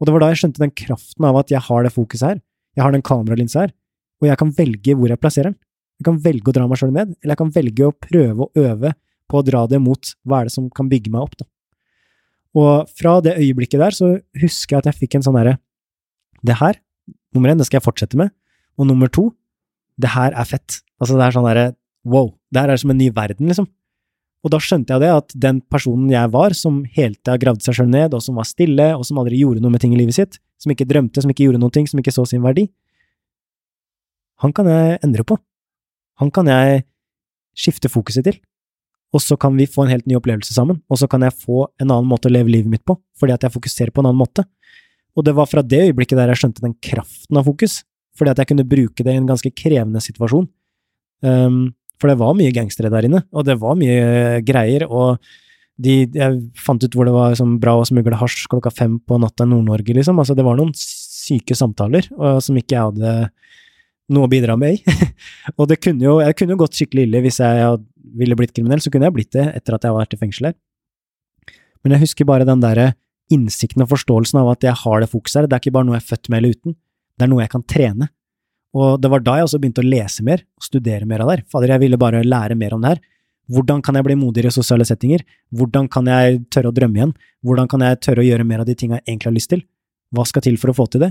[0.00, 2.40] Og det var da jeg skjønte den kraften av at jeg har det fokuset her,
[2.78, 3.74] jeg har den kameralinsa her,
[4.20, 5.58] og jeg kan velge hvor jeg plasserer den.
[6.00, 8.64] Jeg kan velge å dra meg sjøl ned, eller jeg kan velge å prøve å
[8.64, 8.92] øve
[9.30, 11.46] på å dra det mot hva er det som kan bygge meg opp, da.
[12.60, 14.08] Og fra det øyeblikket der så
[14.40, 15.60] husker jeg at jeg fikk en sånn derre
[16.42, 16.80] Det her,
[17.36, 18.32] nummer én, det skal jeg fortsette med,
[18.80, 19.28] og nummer to,
[20.00, 20.80] det her er fett.
[20.96, 21.66] Altså, det er sånn derre
[22.08, 23.68] wow, det her er som en ny verden, liksom.
[24.40, 27.76] Og da skjønte jeg det, at den personen jeg var, som hele tida gravde seg
[27.76, 30.16] sjøl ned, og som var stille, og som aldri gjorde noe med ting i livet
[30.16, 32.70] sitt, som ikke drømte, som ikke gjorde ting, som ikke så sin verdi,
[34.40, 35.36] han kan jeg endre på.
[36.20, 36.84] Han kan jeg
[37.56, 38.38] skifte fokuset til.
[39.12, 41.64] Og så kan vi få en helt ny opplevelse sammen, og så kan jeg få
[41.82, 44.20] en annen måte å leve livet mitt på, fordi at jeg fokuserer på en annen
[44.20, 44.44] måte.
[45.18, 47.80] Og det var fra det øyeblikket der jeg skjønte den kraften av fokus,
[48.16, 50.46] fordi at jeg kunne bruke det i en ganske krevende situasjon.
[51.26, 54.86] Um, for det var mye gangstere der inne, og det var mye greier.
[54.88, 55.20] og
[55.80, 59.16] de, jeg fant ut hvor det var liksom bra å smugle hasj klokka fem på
[59.20, 60.18] natta i Nord-Norge, liksom.
[60.20, 63.14] Altså, det var noen syke samtaler og, som ikke jeg hadde
[64.10, 64.96] noe å bidra med i.
[65.58, 67.78] og det kunne jo, jeg kunne jo gått skikkelig ille hvis jeg
[68.20, 70.50] ville blitt kriminell, så kunne jeg blitt det etter at jeg var vært i fengsel
[70.50, 70.58] her.
[71.80, 72.92] Men jeg husker bare den derre
[73.32, 75.48] innsikten og forståelsen av at jeg har det fokuset her.
[75.48, 76.76] Det er ikke bare noe jeg er født med eller uten,
[77.16, 78.10] det er noe jeg kan trene.
[78.76, 81.46] Og det var da jeg også begynte å lese mer studere mer av det her.
[81.50, 83.00] Fader, jeg ville bare lære mer om det her.
[83.50, 85.24] Hvordan kan jeg bli modigere i sosiale settinger?
[85.50, 87.14] Hvordan kan jeg tørre å drømme igjen?
[87.42, 89.64] Hvordan kan jeg tørre å gjøre mer av de tinga jeg egentlig har lyst til?
[90.14, 91.10] Hva skal til for å få til det?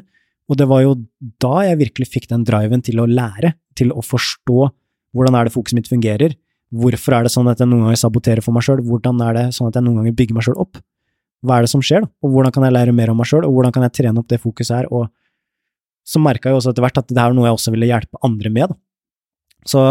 [0.49, 0.95] Og det var jo
[1.43, 4.69] da jeg virkelig fikk den driven til å lære, til å forstå
[5.15, 6.35] hvordan er det fokuset mitt fungerer,
[6.69, 9.45] hvorfor er det sånn at jeg noen ganger saboterer for meg sjøl, hvordan er det
[9.57, 10.79] sånn at jeg noen ganger bygger meg sjøl opp?
[11.45, 12.11] Hva er det som skjer, da?
[12.25, 14.29] Og hvordan kan jeg lære mer om meg sjøl, og hvordan kan jeg trene opp
[14.29, 15.07] det fokuset her, og
[16.09, 18.51] så merka jeg også etter hvert at det var noe jeg også ville hjelpe andre
[18.53, 18.73] med.
[19.67, 19.83] Så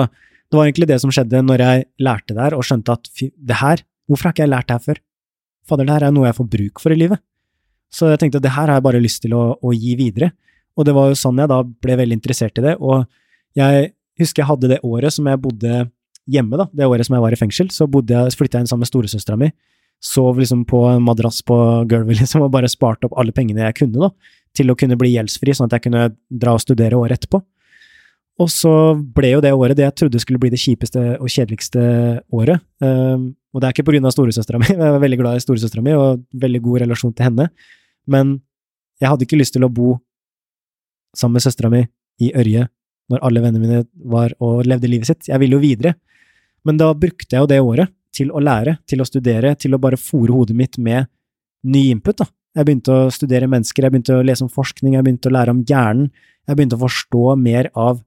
[0.48, 3.30] det var egentlig det som skjedde når jeg lærte det her, og skjønte at fy,
[3.36, 5.02] det her, hvorfor har ikke jeg lært det her før?
[5.68, 7.22] Fader, det her er noe jeg får bruk for i livet.
[7.92, 10.32] Så jeg tenkte at det her har jeg bare lyst til å, å gi videre.
[10.78, 13.06] Og det var jo sånn jeg da ble veldig interessert i det, og
[13.58, 15.88] jeg husker jeg hadde det året som jeg bodde
[16.28, 18.84] hjemme, da, det året som jeg var i fengsel, så jeg, flytta jeg inn sammen
[18.84, 19.48] med storesøstera mi,
[20.04, 21.56] sov liksom på en madrass på
[21.90, 25.12] gulvet liksom, og bare sparte opp alle pengene jeg kunne, da, til å kunne bli
[25.14, 27.40] gjeldsfri, sånn at jeg kunne dra og studere året etterpå.
[28.38, 31.82] Og så ble jo det året det jeg trodde skulle bli det kjipeste og kjedeligste
[32.34, 32.62] året.
[32.78, 35.42] Um, og det er ikke på grunn av storesøstera mi, jeg er veldig glad i
[35.42, 37.48] storesøstera mi og veldig god relasjon til henne,
[38.08, 38.36] men
[39.02, 39.96] jeg hadde ikke lyst til å bo
[41.16, 41.82] sammen med søstera mi
[42.22, 42.66] i Ørje
[43.08, 45.30] når alle vennene mine var og levde livet sitt.
[45.30, 45.94] Jeg ville jo videre.
[46.66, 49.80] Men da brukte jeg jo det året til å lære, til å studere, til å
[49.80, 51.08] bare fòre hodet mitt med
[51.64, 52.28] ny input, da.
[52.56, 55.54] Jeg begynte å studere mennesker, jeg begynte å lese om forskning, jeg begynte å lære
[55.54, 56.08] om hjernen,
[56.48, 58.00] jeg begynte å forstå mer av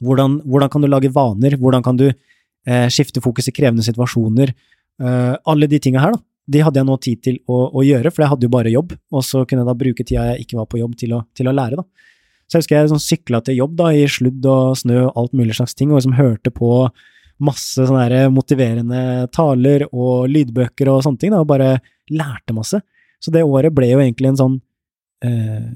[0.00, 4.54] hvordan, hvordan kan du lage vaner, hvordan kan du eh, skifte fokus i krevende situasjoner,
[5.02, 6.24] eh, alle de tinga her, da.
[6.50, 8.94] De hadde jeg nå tid til å, å, gjøre, for jeg hadde jo bare jobb,
[9.12, 11.50] og så kunne jeg da bruke tida jeg ikke var på jobb, til å, til
[11.50, 12.08] å lære, da.
[12.50, 15.36] Så jeg husker jeg sånn sykla til jobb da, i sludd og snø og alt
[15.38, 16.72] mulig slags ting, og liksom hørte på
[17.46, 21.76] masse sånne motiverende taler og lydbøker og sånne ting, da, og bare
[22.10, 22.80] lærte masse.
[23.20, 24.58] Så det året ble jo egentlig en sånn
[25.24, 25.70] eh,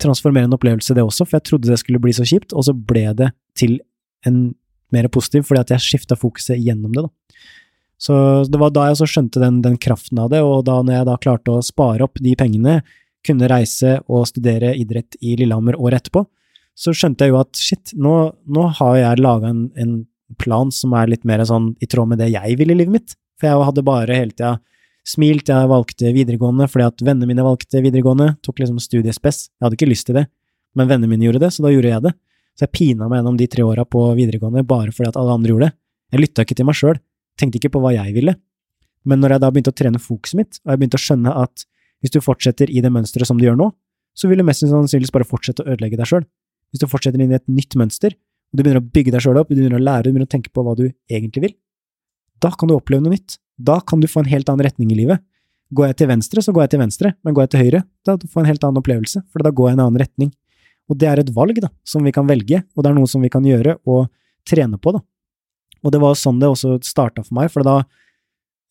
[0.00, 3.06] transformerende opplevelse, det også, for jeg trodde det skulle bli så kjipt, og så ble
[3.16, 3.78] det til
[4.28, 4.50] en
[4.94, 7.42] mer positiv, fordi at jeg skifta fokuset gjennom det, da.
[7.98, 8.14] Så
[8.46, 11.06] det var da jeg også skjønte den, den, kraften av det, og da når jeg
[11.08, 12.80] da klarte å spare opp de pengene,
[13.26, 16.22] kunne reise og studere idrett i Lillehammer året etterpå,
[16.78, 18.14] så skjønte jeg jo at shit, nå,
[18.46, 19.98] nå har jeg laga en, en,
[20.36, 23.14] plan som er litt mer sånn i tråd med det jeg vil i livet mitt,
[23.40, 24.50] for jeg hadde bare hele tida
[25.08, 29.78] smilt, jeg valgte videregående fordi at vennene mine valgte videregående, tok liksom studiespess, jeg hadde
[29.78, 30.26] ikke lyst til det,
[30.76, 32.14] men vennene mine gjorde det, så da gjorde jeg det.
[32.58, 35.52] Så jeg pina meg gjennom de tre åra på videregående bare fordi at alle andre
[35.52, 35.76] gjorde det.
[36.12, 37.00] Jeg lytta ikke til meg sjøl,
[37.38, 38.34] tenkte ikke på hva jeg ville.
[39.08, 41.64] Men når jeg da begynte å trene fokuset mitt, og jeg begynte å skjønne at
[42.02, 43.70] hvis du fortsetter i det mønsteret som du gjør nå,
[44.18, 46.26] så vil du mest sannsynligvis bare fortsette å ødelegge deg sjøl.
[46.72, 49.38] Hvis du fortsetter inn i et nytt mønster, og du begynner å bygge deg sjøl
[49.40, 51.54] opp, du begynner å lære, du begynner å tenke på hva du egentlig vil,
[52.42, 53.38] da kan du oppleve noe nytt.
[53.58, 55.22] Da kan du få en helt annen retning i livet.
[55.74, 58.14] Går jeg til venstre, så går jeg til venstre, men går jeg til høyre, da
[58.16, 60.30] får jeg en helt annen opplevelse, for da går jeg i en annen retning.
[60.88, 63.24] Og det er et valg, da, som vi kan velge, og det er noe som
[63.24, 64.06] vi kan gjøre og
[64.48, 65.02] trene på, da.
[65.84, 67.82] Og det var sånn det også starta for meg, for da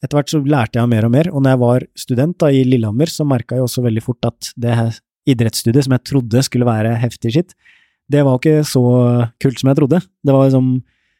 [0.04, 2.66] etter hvert så lærte jeg mer og mer, og når jeg var student da i
[2.66, 4.74] Lillehammer, så merka jeg også veldig fort at det
[5.28, 7.56] idrettsstudiet som jeg trodde skulle være heftig skitt,
[8.08, 8.84] det var ikke så
[9.42, 10.00] kult som jeg trodde.
[10.24, 10.70] Det var liksom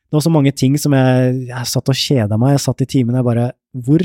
[0.08, 2.56] det var så mange ting som jeg, jeg satt og kjeda meg.
[2.56, 4.04] Jeg satt i timen og jeg bare hvor,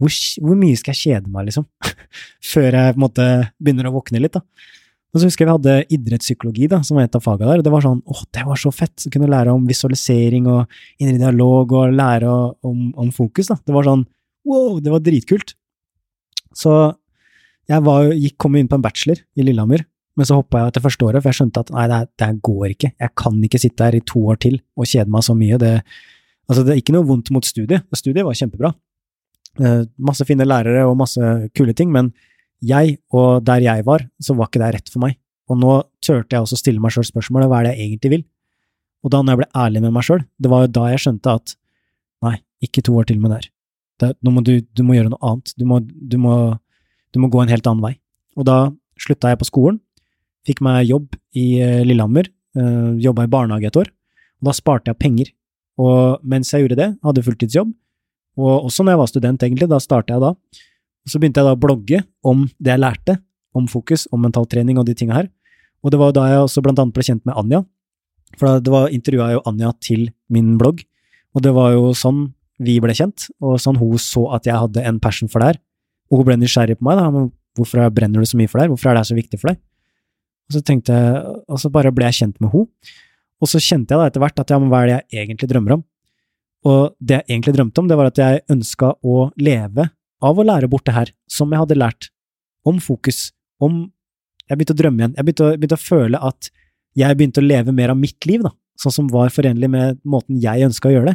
[0.00, 1.66] hvor, hvor, mye skal jeg kjede meg, liksom?
[2.52, 3.26] Før jeg på en måte
[3.60, 4.70] begynner å våkne litt, da.
[5.14, 7.60] Og så husker jeg vi hadde idrettspsykologi, da, som var et av fagene der.
[7.60, 8.96] og Det var sånn, åh, det var så fett!
[8.98, 12.32] Så kunne lære om visualisering og indre dialog og lære
[12.66, 13.52] om, om, fokus.
[13.52, 13.60] da.
[13.62, 14.02] Det var sånn
[14.48, 15.54] wow, det var dritkult.
[16.56, 16.72] Så
[17.70, 20.84] jeg var, gikk, kom inn på en bachelor i Lillehammer, men så hoppa jeg etter
[20.84, 22.90] første året, for jeg skjønte at nei, det, det går ikke.
[23.02, 25.58] Jeg kan ikke sitte her i to år til og kjede meg så mye.
[25.58, 25.72] Det,
[26.46, 27.86] altså, det er ikke noe vondt mot studiet.
[27.98, 28.70] Studiet var kjempebra.
[29.58, 32.12] Eh, masse fine lærere og masse kule ting, men
[32.64, 35.18] jeg, og der jeg var, så var ikke det rett for meg.
[35.50, 35.74] Og nå
[36.04, 38.24] turte jeg også stille meg sjøl spørsmålet hva er det jeg egentlig vil?
[39.04, 41.34] Og da når jeg ble ærlig med meg sjøl, det var jo da jeg skjønte
[41.40, 41.56] at
[42.24, 43.50] nei, ikke to år til med det her.
[44.24, 45.52] Nå må du, du må gjøre noe annet.
[45.58, 46.36] Du må, du, må,
[47.14, 47.92] du må gå en helt annen vei.
[48.38, 48.58] Og da
[49.00, 49.78] slutta jeg på skolen,
[50.44, 53.88] Fikk meg jobb i eh, Lillehammer, uh, jobba i barnehage et år,
[54.40, 55.30] og da sparte jeg penger.
[55.80, 57.70] Og mens jeg gjorde det, hadde fulltidsjobb,
[58.38, 60.32] og også når jeg var student, egentlig, da starta jeg da.
[61.08, 63.16] Så begynte jeg da å blogge om det jeg lærte,
[63.54, 65.28] om fokus, om mentaltrening og de tinga her.
[65.84, 67.62] Og det var da jeg også blant annet ble kjent med Anja,
[68.38, 70.82] for det var intervjua jo Anja til min blogg,
[71.34, 72.26] og det var jo sånn
[72.62, 75.60] vi ble kjent, og sånn hun så at jeg hadde en passion for det her.
[76.10, 77.26] Og hun ble nysgjerrig på meg, da,
[77.58, 79.52] hvorfor brenner du så mye for det her, hvorfor er det her så viktig for
[79.52, 79.60] deg?
[80.48, 82.94] Og så tenkte jeg, og så bare ble jeg kjent med henne.
[83.42, 85.50] Og så kjente jeg da etter hvert at ja, men hva er det jeg egentlig
[85.50, 85.84] drømmer om?
[86.64, 89.88] Og det jeg egentlig drømte om, det var at jeg ønska å leve
[90.24, 92.08] av å lære bort det her, som jeg hadde lært,
[92.64, 93.28] om fokus,
[93.60, 93.90] om
[94.44, 95.12] Jeg begynte å drømme igjen.
[95.16, 96.48] Jeg begynte å, begynte å føle at
[97.00, 100.36] jeg begynte å leve mer av mitt liv, da, sånn som var forenlig med måten
[100.42, 101.14] jeg ønska å gjøre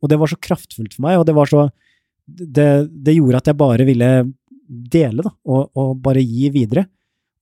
[0.00, 1.68] Og det var så kraftfullt for meg, og det var så
[2.24, 4.08] Det, det gjorde at jeg bare ville
[4.64, 6.86] dele, da, og, og bare gi videre.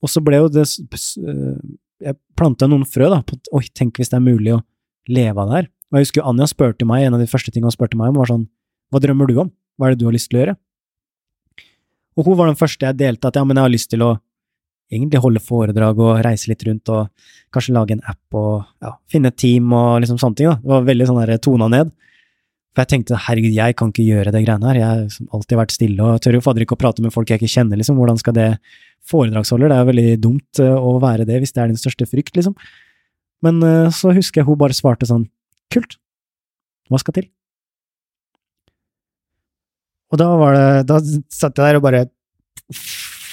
[0.00, 1.58] Og så ble jo det eh,
[2.06, 4.62] Jeg planta noen frø, da, på oi, tenk hvis det er mulig å
[5.10, 5.70] leve av det her.
[5.90, 8.20] Og jeg husker Anja spurte meg, en av de første tingene hun spurte meg om,
[8.20, 8.46] var sånn,
[8.90, 10.56] hva drømmer du om, hva er det du har lyst til å gjøre?
[12.18, 14.14] Og hun var den første jeg delte at ja, men jeg har lyst til å
[14.90, 17.10] egentlig holde foredrag og reise litt rundt og
[17.54, 20.58] kanskje lage en app og ja, finne et team og liksom sånne ting, da.
[20.62, 21.92] Det var veldig sånn der tona ned.
[22.70, 25.58] For jeg tenkte herregud, jeg kan ikke gjøre det greiene her, jeg har liksom alltid
[25.58, 27.98] vært stille og tør jo fader ikke å prate med folk jeg ikke kjenner, liksom,
[27.98, 28.52] hvordan skal det
[29.10, 32.06] Foredragsholder, det er jo veldig dumt eh, å være det hvis det er din største
[32.06, 32.54] frykt, liksom.
[33.42, 35.24] Men eh, så husker jeg hun bare svarte sånn,
[35.72, 35.96] kult,
[36.92, 37.26] hva skal til?
[40.10, 40.98] Og da var det, da
[41.30, 42.00] satt jeg der og bare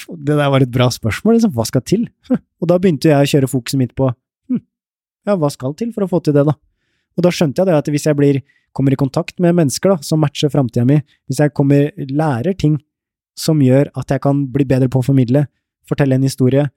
[0.08, 2.06] Det der var et bra spørsmål, liksom, hva skal til?
[2.62, 4.62] Og da begynte jeg å kjøre fokuset mitt på hm,
[5.28, 6.54] ja, hva skal til for å få til det, da?
[7.18, 8.40] Og da skjønte jeg det at hvis jeg blir
[8.78, 12.78] kommer i kontakt med mennesker da, som matcher framtida mi, hvis jeg kommer, lærer ting
[13.38, 15.46] som gjør at jeg kan bli bedre på å formidle,
[15.88, 16.68] fortelle en historie,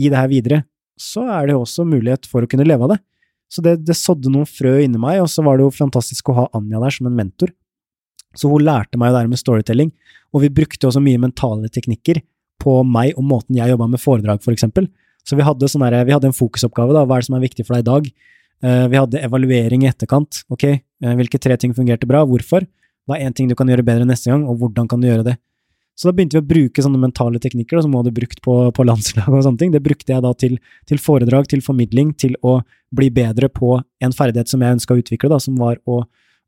[0.00, 0.62] gi det her videre,
[1.00, 3.00] så er det jo også mulighet for å kunne leve av det.
[3.52, 6.38] Så det, det sådde noen frø inni meg, og så var det jo fantastisk å
[6.38, 7.52] ha Anja der som en mentor.
[8.38, 9.90] Så hun lærte meg jo det her med storytelling,
[10.32, 12.22] og vi brukte også mye mentale teknikker
[12.62, 14.88] på meg og måten jeg jobba med foredrag, for eksempel.
[15.28, 17.44] Så vi hadde, sånn her, vi hadde en fokusoppgave, da, hva er det som er
[17.44, 18.08] viktig for deg i dag?
[18.62, 22.66] Eh, vi hadde evaluering i etterkant, ok, eh, hvilke tre ting fungerte bra, hvorfor?
[23.08, 25.26] Hva er én ting du kan gjøre bedre neste gang, og hvordan kan du gjøre
[25.32, 25.36] det?
[25.98, 28.54] Så da begynte vi å bruke sånne mentale teknikker da, som hun hadde brukt på,
[28.72, 29.72] på landslag og sånne ting.
[29.74, 30.56] Det brukte jeg da til,
[30.88, 32.60] til, foredrag, til formidling, til å
[32.94, 36.00] bli bedre på en ferdighet som jeg ønska å utvikle, da, som var å,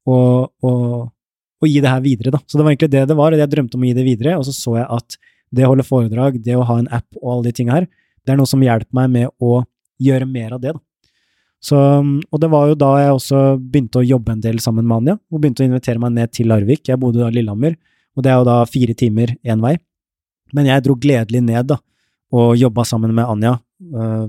[0.07, 0.17] å,
[0.49, 0.73] å,
[1.05, 2.33] å, gi det her videre.
[2.33, 2.41] Da.
[2.47, 4.39] Så det var egentlig det det var, og jeg drømte om å gi det videre,
[4.39, 5.19] og så så jeg at
[5.55, 7.91] det å holde foredrag, det å ha en app og alle de tinga her,
[8.25, 9.61] det er noe som hjelper meg med å
[10.03, 10.79] gjøre mer av det.
[10.79, 10.85] da.
[11.65, 14.99] Så, og det var jo da jeg også begynte å jobbe en del sammen med
[14.99, 15.17] Anja.
[15.33, 16.83] Hun begynte å invitere meg ned til Larvik.
[16.91, 17.79] Jeg bodde da i Lillehammer,
[18.15, 19.79] og det er jo da fire timer én vei.
[20.55, 21.79] Men jeg dro gledelig ned da,
[22.37, 23.55] og jobba sammen med Anja.
[23.81, 24.29] Uh,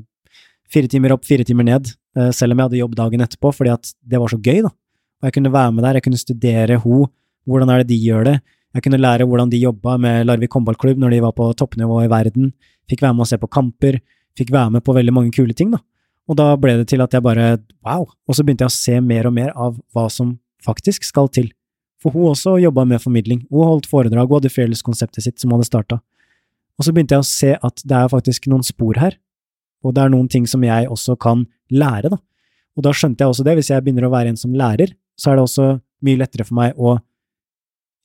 [0.71, 3.73] fire timer opp, fire timer ned, uh, selv om jeg hadde jobb dagen etterpå, fordi
[3.73, 4.71] at det var så gøy, da.
[5.19, 7.01] Og jeg kunne være med der, jeg kunne studere ho,
[7.45, 8.37] hvordan er det de gjør det.
[8.75, 12.09] Jeg kunne lære hvordan de jobba med Larvik håndballklubb når de var på toppnivå i
[12.11, 12.49] verden.
[12.91, 13.99] Fikk være med å se på kamper,
[14.35, 15.79] fikk være med på veldig mange kule ting, da.
[16.25, 18.97] Og da ble det til at jeg bare wow, og så begynte jeg å se
[19.01, 21.51] mer og mer av hva som faktisk skal til.
[22.01, 25.67] For hun også jobba med formidling, hun holdt foredrag, hun hadde Fearless-konseptet sitt som hadde
[25.69, 25.99] starta.
[26.75, 29.17] Og så begynte jeg å se at det er faktisk noen spor her,
[29.85, 32.19] og det er noen ting som jeg også kan lære, da.
[32.75, 35.31] Og da skjønte jeg også det, hvis jeg begynner å være en som lærer, så
[35.31, 35.67] er det også
[36.05, 36.97] mye lettere for meg å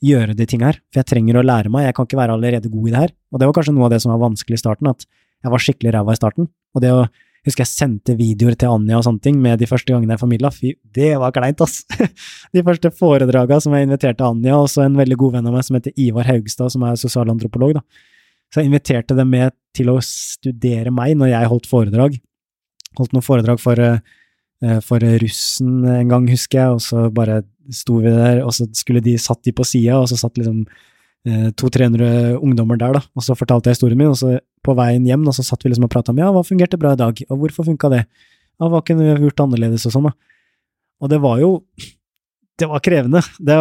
[0.05, 2.71] gjøre de tinga her, for jeg trenger å lære meg, jeg kan ikke være allerede
[2.73, 3.17] god i det her.
[3.33, 5.05] Og det var kanskje noe av det som var vanskelig i starten, at
[5.41, 7.03] jeg var skikkelig ræva i starten, og det å
[7.47, 10.51] husker jeg sendte videoer til Anja og sånne ting med de første gangene jeg formidla.
[10.53, 11.83] Fy, det var kleint, ass!
[12.55, 15.67] De første foredraga som jeg inviterte Anja, og så en veldig god venn av meg
[15.67, 18.09] som heter Ivar Haugstad, som er sosialantropolog, da.
[18.51, 22.19] Så jeg inviterte dem med til å studere meg når jeg holdt foredrag.
[22.99, 28.01] Holdt noen foredrag for, uh, for russen en gang, husker jeg, og så bare sto
[28.03, 30.65] vi der, og så skulle de satt de på sida, og så satt liksom
[31.29, 35.05] Eh, to-tre-hundre ungdommer der, da, og så fortalte jeg historien min, og så på veien
[35.05, 37.19] hjem da, så satt vi liksom og prata om ja, hva fungerte bra i dag,
[37.29, 40.15] og hvorfor funka det, ja, hva kunne vi gjort annerledes og sånn, da.
[41.05, 41.51] Og det var jo
[42.61, 43.57] det var krevende, det,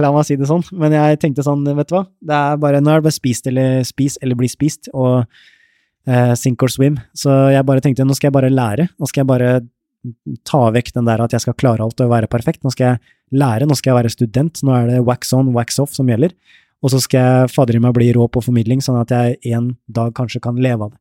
[0.00, 2.02] la meg si det sånn, men jeg tenkte sånn, vet du hva,
[2.32, 5.24] det er bare, nå er det bare spist eller spis eller bli spist, og
[6.08, 9.24] eh, sink or swim, så jeg bare tenkte nå skal jeg bare lære, nå skal
[9.24, 9.54] jeg bare
[10.48, 13.40] ta vekk den der at jeg skal klare alt og være perfekt, nå skal jeg
[13.40, 16.32] lære, nå skal jeg være student, nå er det wax on, wax off som gjelder,
[16.84, 19.72] og så skal jeg fader i meg bli rå på formidling, sånn at jeg en
[19.88, 21.00] dag kanskje kan leve av det.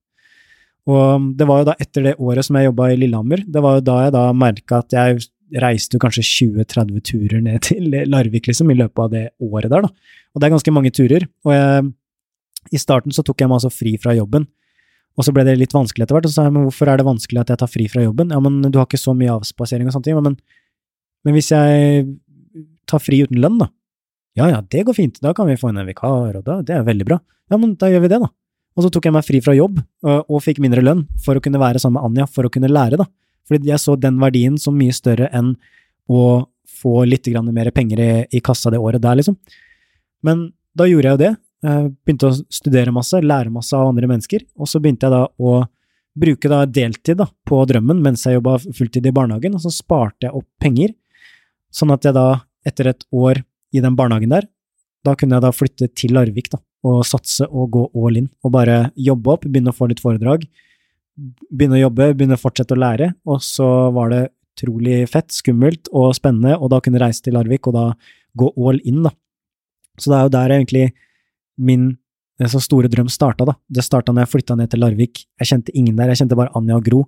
[0.85, 3.80] Og det var jo da etter det året som jeg jobba i Lillehammer, det var
[3.80, 5.26] jo da jeg da merka at jeg
[5.61, 10.14] reiste kanskje 20-30 turer ned til Larvik, liksom, i løpet av det året der, da.
[10.34, 11.26] Og det er ganske mange turer.
[11.45, 11.88] Og jeg,
[12.76, 14.47] i starten så tok jeg meg altså fri fra jobben.
[15.15, 16.99] Og så ble det litt vanskelig etter hvert, og så sa jeg men hvorfor er
[16.99, 18.34] det vanskelig at jeg tar fri fra jobben?
[18.35, 20.35] Ja, men du har ikke så mye avspasering og sånne ting, men,
[21.26, 22.03] men hvis jeg
[22.89, 23.69] tar fri uten lønn, da,
[24.36, 26.76] ja ja, det går fint, da kan vi få inn en vikar, og da, det
[26.76, 27.20] er veldig bra.
[27.52, 28.32] Ja, men da gjør vi det, da.
[28.76, 31.62] Og så tok jeg meg fri fra jobb, og, fikk mindre lønn, for å kunne
[31.62, 33.07] være sammen med Anja, for å kunne lære, da.
[33.48, 35.53] Fordi jeg så den verdien som mye større enn
[36.12, 36.26] å
[36.76, 39.38] få litt mer penger i, i, kassa det året der, liksom.
[40.26, 41.32] Men da gjorde jeg jo det.
[41.66, 45.24] Jeg begynte å studere masse, lære masse av andre mennesker, og så begynte jeg da
[45.40, 45.64] å
[46.16, 50.28] bruke da deltid da, på drømmen mens jeg jobba fulltid i barnehagen, og så sparte
[50.28, 50.94] jeg opp penger,
[51.76, 52.28] sånn at jeg da,
[52.68, 53.41] etter et år
[53.76, 54.47] i den barnehagen der,
[55.06, 58.53] da kunne jeg da flytte til Larvik da, og satse og gå all in, og
[58.56, 60.47] bare jobbe opp, begynne å få litt foredrag,
[61.52, 64.23] begynne å jobbe, begynne å fortsette å lære, og så var det
[64.56, 67.85] utrolig fett, skummelt og spennende, og da kunne jeg reise til Larvik og da
[68.39, 69.11] gå all in, da.
[69.99, 70.85] Så det er jo der egentlig
[71.56, 71.93] min
[72.52, 73.56] så store drøm starta, da.
[73.72, 75.22] Det starta når jeg flytta ned til Larvik.
[75.39, 77.06] Jeg kjente ingen der, jeg kjente bare Anja Gro.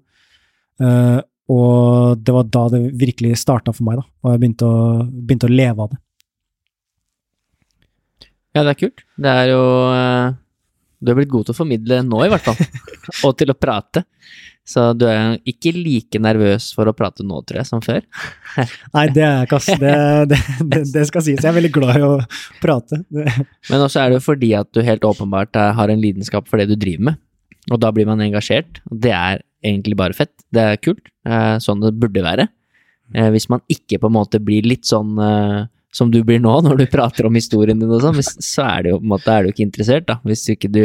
[0.80, 1.20] Uh,
[1.52, 4.78] og det var da det virkelig starta for meg, da, og jeg begynte å,
[5.08, 6.00] begynte å leve av det.
[8.58, 9.06] Ja, det er kult.
[9.18, 9.64] Det er jo
[9.94, 10.36] eh,
[11.04, 12.58] Du er blitt god til å formidle nå, i hvert fall.
[13.28, 14.04] og til å prate.
[14.68, 18.02] Så du er ikke like nervøs for å prate nå, tror jeg, som før?
[18.96, 19.70] Nei, det er jeg ikke, ass.
[19.80, 19.94] Det,
[20.34, 21.40] det, det, det, skal sies.
[21.40, 22.12] Jeg er veldig glad i å
[22.64, 23.00] prate.
[23.70, 26.68] Men også er det jo fordi at du helt åpenbart har en lidenskap for det
[26.74, 27.24] du driver med.
[27.72, 28.82] Og da blir man engasjert.
[28.92, 30.34] Og det er egentlig bare fett.
[30.54, 31.08] Det er kult.
[31.28, 32.50] Eh, sånn det burde være.
[33.16, 35.16] Eh, hvis man ikke på en måte blir litt sånn
[35.98, 38.94] som du blir nå, når du prater om historien din og sånn, så er, det
[38.94, 40.20] jo, på en måte, er du ikke interessert, da.
[40.28, 40.84] Hvis ikke du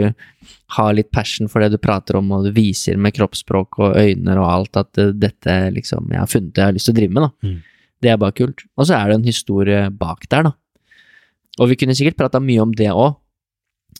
[0.76, 4.38] har litt passion for det du prater om, og du viser med kroppsspråk og øyne
[4.38, 7.00] og alt at uh, dette liksom jeg har funnet det jeg har lyst til å
[7.00, 7.50] drive med, da.
[7.50, 7.58] Mm.
[8.02, 8.64] Det er bare kult.
[8.74, 10.56] Og så er det en historie bak der, da.
[11.60, 13.18] Og vi kunne sikkert prata mye om det òg.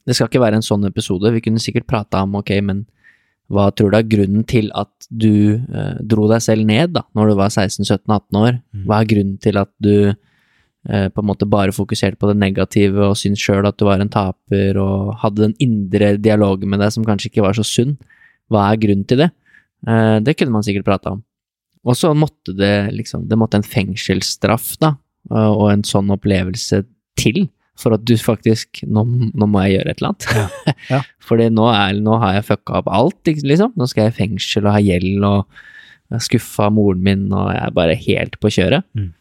[0.09, 1.31] Det skal ikke være en sånn episode.
[1.35, 2.87] Vi kunne sikkert prata om ok, men
[3.53, 7.33] hva tror du er grunnen til at du eh, dro deg selv ned da, når
[7.33, 8.57] du var 16-17-18 år?
[8.73, 8.85] Mm.
[8.89, 10.17] Hva er grunnen til at du eh,
[10.83, 14.11] på en måte bare fokuserte på det negative og syntes sjøl at du var en
[14.11, 17.95] taper, og hadde den indre dialogen med deg som kanskje ikke var så sunn.
[18.51, 19.31] Hva er grunnen til det?
[19.87, 21.23] Eh, det kunne man sikkert prata om.
[21.83, 24.93] Og så måtte det liksom Det måtte en fengselsstraff, da,
[25.31, 26.85] og en sånn opplevelse
[27.19, 27.47] til
[27.79, 30.27] for at du faktisk Nå, nå må jeg gjøre et eller annet.
[30.37, 30.75] Ja.
[30.91, 31.01] Ja.
[31.29, 33.75] Fordi nå, er, nå har jeg fucka opp alt, liksom.
[33.79, 35.61] Nå skal jeg i fengsel og ha gjeld og
[36.13, 38.85] jeg er skuffa moren min, og jeg er bare helt på kjøret.
[38.99, 39.13] Mm.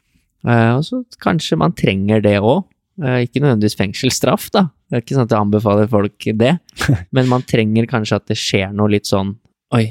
[0.48, 2.64] Eh, og så kanskje man trenger det òg.
[3.02, 4.68] ikke nødvendigvis fengselsstraff, da.
[4.90, 6.52] Det er ikke sånn at jeg anbefaler folk det,
[7.16, 9.38] men man trenger kanskje at det skjer noe litt sånn
[9.72, 9.86] Oi,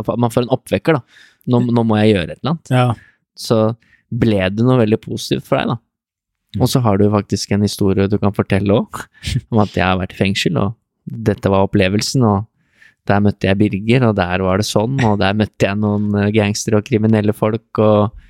[0.00, 1.20] man får en oppvekker, da.
[1.52, 2.70] Nå, nå må jeg gjøre et eller annet.
[2.72, 2.86] Ja.
[3.36, 3.58] Så
[4.08, 5.76] ble det noe veldig positivt for deg, da.
[6.56, 6.62] Mm.
[6.64, 9.02] Og så har du faktisk en historie du kan fortelle òg,
[9.52, 12.46] om at jeg har vært i fengsel, og dette var opplevelsen, og
[13.06, 16.32] der møtte jeg Birger, og der var det sånn, og der møtte jeg noen eh,
[16.34, 18.25] gangstere og kriminelle folk, og eh,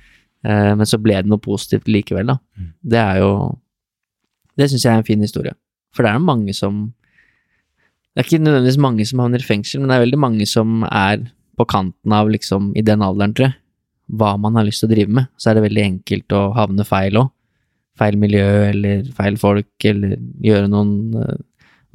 [0.47, 2.37] Men så ble det noe positivt likevel, da.
[2.57, 2.67] Mm.
[2.93, 3.31] Det er jo
[4.57, 5.53] Det syns jeg er en fin historie.
[5.93, 6.93] For det er jo mange som
[8.15, 10.83] Det er ikke nødvendigvis mange som havner i fengsel, men det er veldig mange som
[10.89, 11.25] er
[11.57, 13.55] på kanten av, liksom, i den alderen, tror jeg,
[14.17, 15.27] hva man har lyst til å drive med.
[15.37, 17.29] Så er det veldig enkelt å havne feil òg.
[17.97, 20.15] Feil miljø eller feil folk, eller
[20.45, 21.37] gjøre noen eh,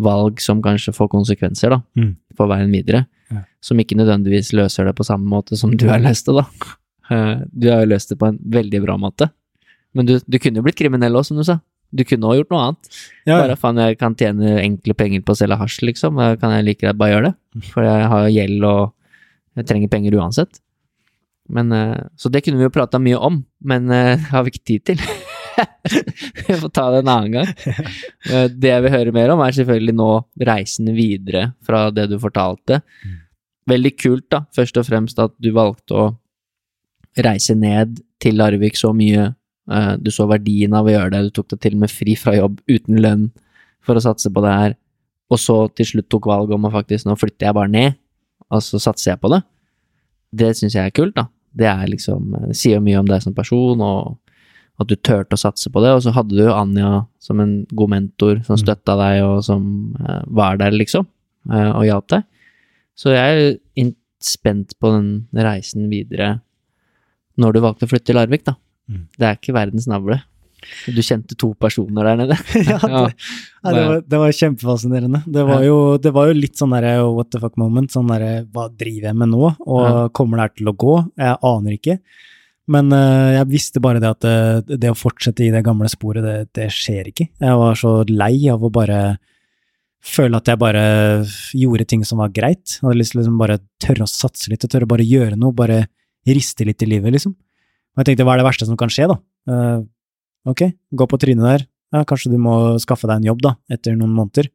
[0.03, 2.17] valg som kanskje får konsekvenser, da, Mm.
[2.37, 3.07] for veien videre.
[3.31, 3.43] Ja.
[3.63, 6.47] Som ikke nødvendigvis løser det på samme måte som du har løst det, da.
[7.13, 9.29] Eh, Du har jo løst det på en veldig bra måte.
[9.93, 11.59] Men du, du kunne jo blitt kriminell òg, som du sa.
[11.93, 12.91] Du kunne òg gjort noe annet.
[13.29, 16.17] Ja, Bare faen, jeg kan tjene enkle penger på å selge hasj, liksom.
[16.17, 17.65] Da kan jeg like greit bare gjøre det.
[17.69, 18.95] For jeg har jo gjeld og
[19.61, 20.63] jeg trenger penger uansett.
[21.53, 24.55] Men, eh, så det kunne vi jo prata mye om, men eh, det har vi
[24.55, 25.03] ikke tid til.
[26.49, 27.51] vi får ta det en annen gang.
[28.63, 30.07] Det jeg vil høre mer om, er selvfølgelig nå
[30.49, 32.79] reisen videre fra det du fortalte.
[33.69, 36.07] Veldig kult, da, først og fremst at du valgte å
[37.19, 39.35] reise ned til Larvik så mye.
[39.71, 42.15] Eh, Du så verdien av å gjøre det, du tok deg til og med fri
[42.17, 43.31] fra jobb uten lønn
[43.83, 44.75] for å satse på det her,
[45.31, 47.95] og så til slutt tok valget om å faktisk nå flytter jeg bare ned,
[48.51, 49.43] og så satser jeg på det.
[50.33, 51.27] Det syns jeg er kult, da.
[51.55, 54.19] Det er liksom, det sier mye om deg som person, og
[54.81, 55.91] at du turte å satse på det.
[55.93, 58.63] Og så hadde du Anja som en god mentor som Mm.
[58.63, 61.07] støtta deg, og som eh, var der, liksom,
[61.51, 62.25] eh, og hjalp deg.
[62.97, 66.41] Så jeg er spent på den reisen videre
[67.41, 68.57] når du valgte å flytte til Larvik, da.
[68.91, 69.07] Mm.
[69.17, 70.19] Det er ikke verdens navle.
[70.87, 72.37] Du kjente to personer der nede.
[72.71, 73.15] ja, det,
[73.65, 75.23] Nei, det, var, det var kjempefascinerende.
[75.27, 77.91] Det var, jo, det var jo litt sånn derre what the fuck moment.
[77.95, 80.05] Sånn derre hva driver jeg med nå, og Ja.
[80.15, 80.95] kommer det her til å gå?
[81.19, 81.99] Jeg aner ikke.
[82.71, 86.23] Men uh, jeg visste bare det at det, det å fortsette i det gamle sporet,
[86.23, 87.27] det, det skjer ikke.
[87.43, 89.01] Jeg var så lei av å bare
[90.03, 90.85] føle at jeg bare
[91.59, 92.79] gjorde ting som var greit.
[92.79, 95.07] Jeg hadde lyst til å liksom bare tørre å satse litt, og tørre å bare
[95.07, 95.85] gjøre noe, bare
[96.29, 97.35] riste litt i livet, liksom.
[97.93, 99.19] Og jeg tenkte, hva er det verste som kan skje, da?
[99.51, 99.85] Uh,
[100.49, 100.65] ok,
[100.97, 101.65] gå på trynet der.
[101.93, 104.49] Ja, kanskje du må skaffe deg en jobb, da, etter noen måneder.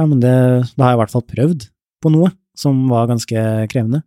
[0.00, 0.32] Ja, men det,
[0.76, 1.68] da har jeg i hvert fall prøvd
[2.02, 4.02] på noe som var ganske krevende.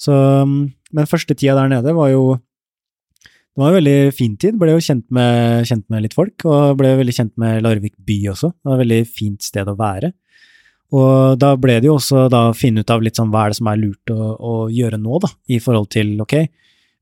[0.00, 0.14] Så,
[0.46, 2.38] men første tida der nede var jo
[3.50, 4.56] det var en veldig fin tid.
[4.56, 8.16] Ble jo kjent med, kjent med litt folk, og ble veldig kjent med Larvik by
[8.32, 8.52] også.
[8.54, 10.12] Det var et veldig fint sted å være.
[10.96, 13.60] Og da ble det jo også da finne ut av litt sånn hva er det
[13.60, 16.34] som er lurt å, å gjøre nå, da, i forhold til ok,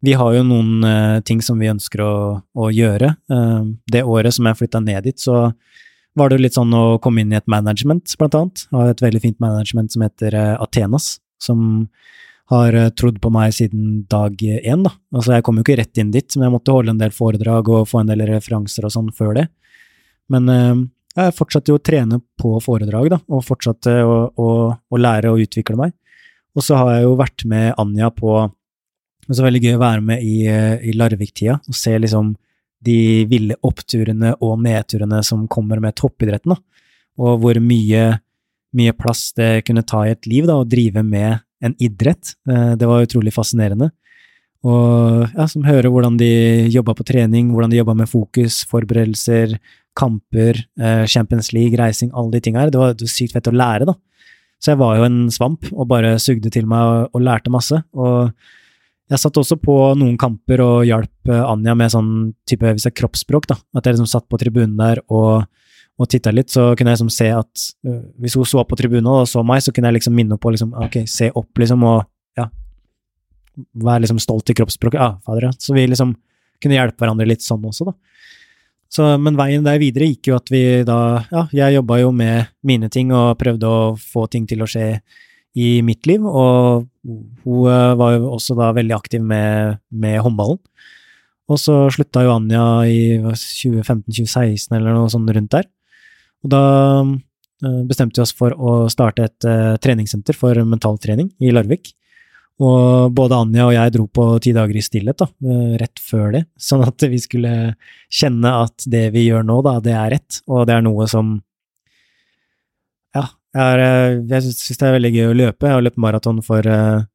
[0.05, 3.15] vi har jo noen uh, ting som vi ønsker å, å gjøre.
[3.33, 5.49] Uh, det året som jeg flytta ned dit, så
[6.19, 8.67] var det jo litt sånn å komme inn i et management, blant annet.
[8.75, 11.89] Har et veldig fint management som heter uh, Athenas, som
[12.49, 14.95] har trodd på meg siden dag én, da.
[15.13, 17.69] Altså, jeg kom jo ikke rett inn dit, men jeg måtte holde en del foredrag
[17.69, 19.45] og få en del referanser og sånn før det.
[20.33, 20.49] Men
[21.27, 25.43] jeg fortsatte jo å trene på foredrag, da, og fortsatte å, å, å lære og
[25.45, 25.95] utvikle meg.
[26.57, 28.35] Og så har jeg jo vært med Anja på
[29.29, 30.37] Det er veldig gøy å være med i,
[30.89, 32.33] i Larvik-tida og se liksom
[32.85, 36.85] de ville oppturene og nedturene som kommer med toppidretten, da.
[37.19, 38.05] Og hvor mye,
[38.79, 42.37] mye plass det kunne ta i et liv, da, å drive med en idrett.
[42.49, 43.91] Eh, Det var utrolig fascinerende.
[44.67, 46.31] Og ja, som hører hvordan de
[46.71, 49.59] jobba på trening, hvordan de jobba med fokus, forberedelser,
[49.99, 52.73] kamper, eh, Champions League, reising, alle de tinga her.
[52.75, 53.97] Det var, det var sykt fett å lære, da.
[54.59, 57.79] Så jeg var jo en svamp og bare sugde til meg og, og lærte masse.
[57.95, 58.33] Og
[59.09, 62.11] jeg satt også på noen kamper og hjalp eh, Anja med sånn
[62.49, 63.57] type hvis det er kroppsspråk, da.
[63.77, 65.47] At jeg liksom satt på tribunen der og,
[65.99, 69.09] og titta litt, så kunne jeg liksom se at uh, hvis hun så på tribunen
[69.11, 72.05] og så meg, så kunne jeg liksom minne på liksom, ok, se opp, liksom, og
[72.39, 72.47] ja,
[73.83, 75.01] være liksom stolt i kroppsspråket.
[75.01, 75.55] Ja, fader, ja.
[75.59, 76.13] Så vi liksom
[76.63, 77.97] kunne hjelpe hverandre litt sånn også, da.
[78.89, 80.99] Så, men veien der videre gikk jo at vi da
[81.29, 85.01] Ja, jeg jobba jo med mine ting og prøvde å få ting til å skje
[85.59, 90.61] i mitt liv, og hun øh, var jo også da veldig aktiv med, med håndballen.
[91.49, 95.67] Og så slutta jo Anja i 2015-2016 eller noe sånt rundt der.
[96.45, 96.63] Og da
[97.03, 101.95] eh, bestemte vi oss for å starte et uh, treningssenter for mentaltrening i Larvik.
[102.59, 106.33] Og både Anja og jeg dro på ti dager i stillhet, da, uh, rett før
[106.35, 107.53] det, sånn at vi skulle
[108.11, 111.37] kjenne at det vi gjør nå, da, det er rett, og det er noe som
[113.17, 113.87] Ja, jeg,
[114.27, 115.71] er, syns det er veldig gøy å løpe.
[115.71, 117.07] Jeg har løpt maraton for uh,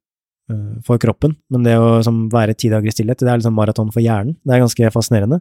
[0.84, 3.88] for kroppen, men det å som, være ti dager i stillhet, det er liksom maraton
[3.94, 4.34] for hjernen.
[4.44, 5.38] Det er ganske fascinerende.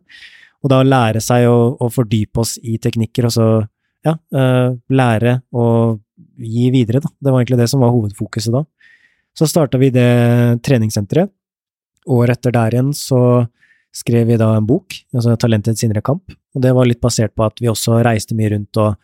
[0.63, 3.47] Og da lære seg å, å fordype oss i teknikker, og så
[4.07, 5.65] ja, lære å
[6.39, 7.11] gi videre, da.
[7.19, 8.63] Det var egentlig det som var hovedfokuset da.
[9.37, 11.31] Så starta vi det treningssenteret.
[12.11, 13.47] Året etter der igjen så
[13.93, 17.45] skrev vi da en bok, altså Talentets indre kamp, og det var litt basert på
[17.45, 18.97] at vi også reiste mye rundt og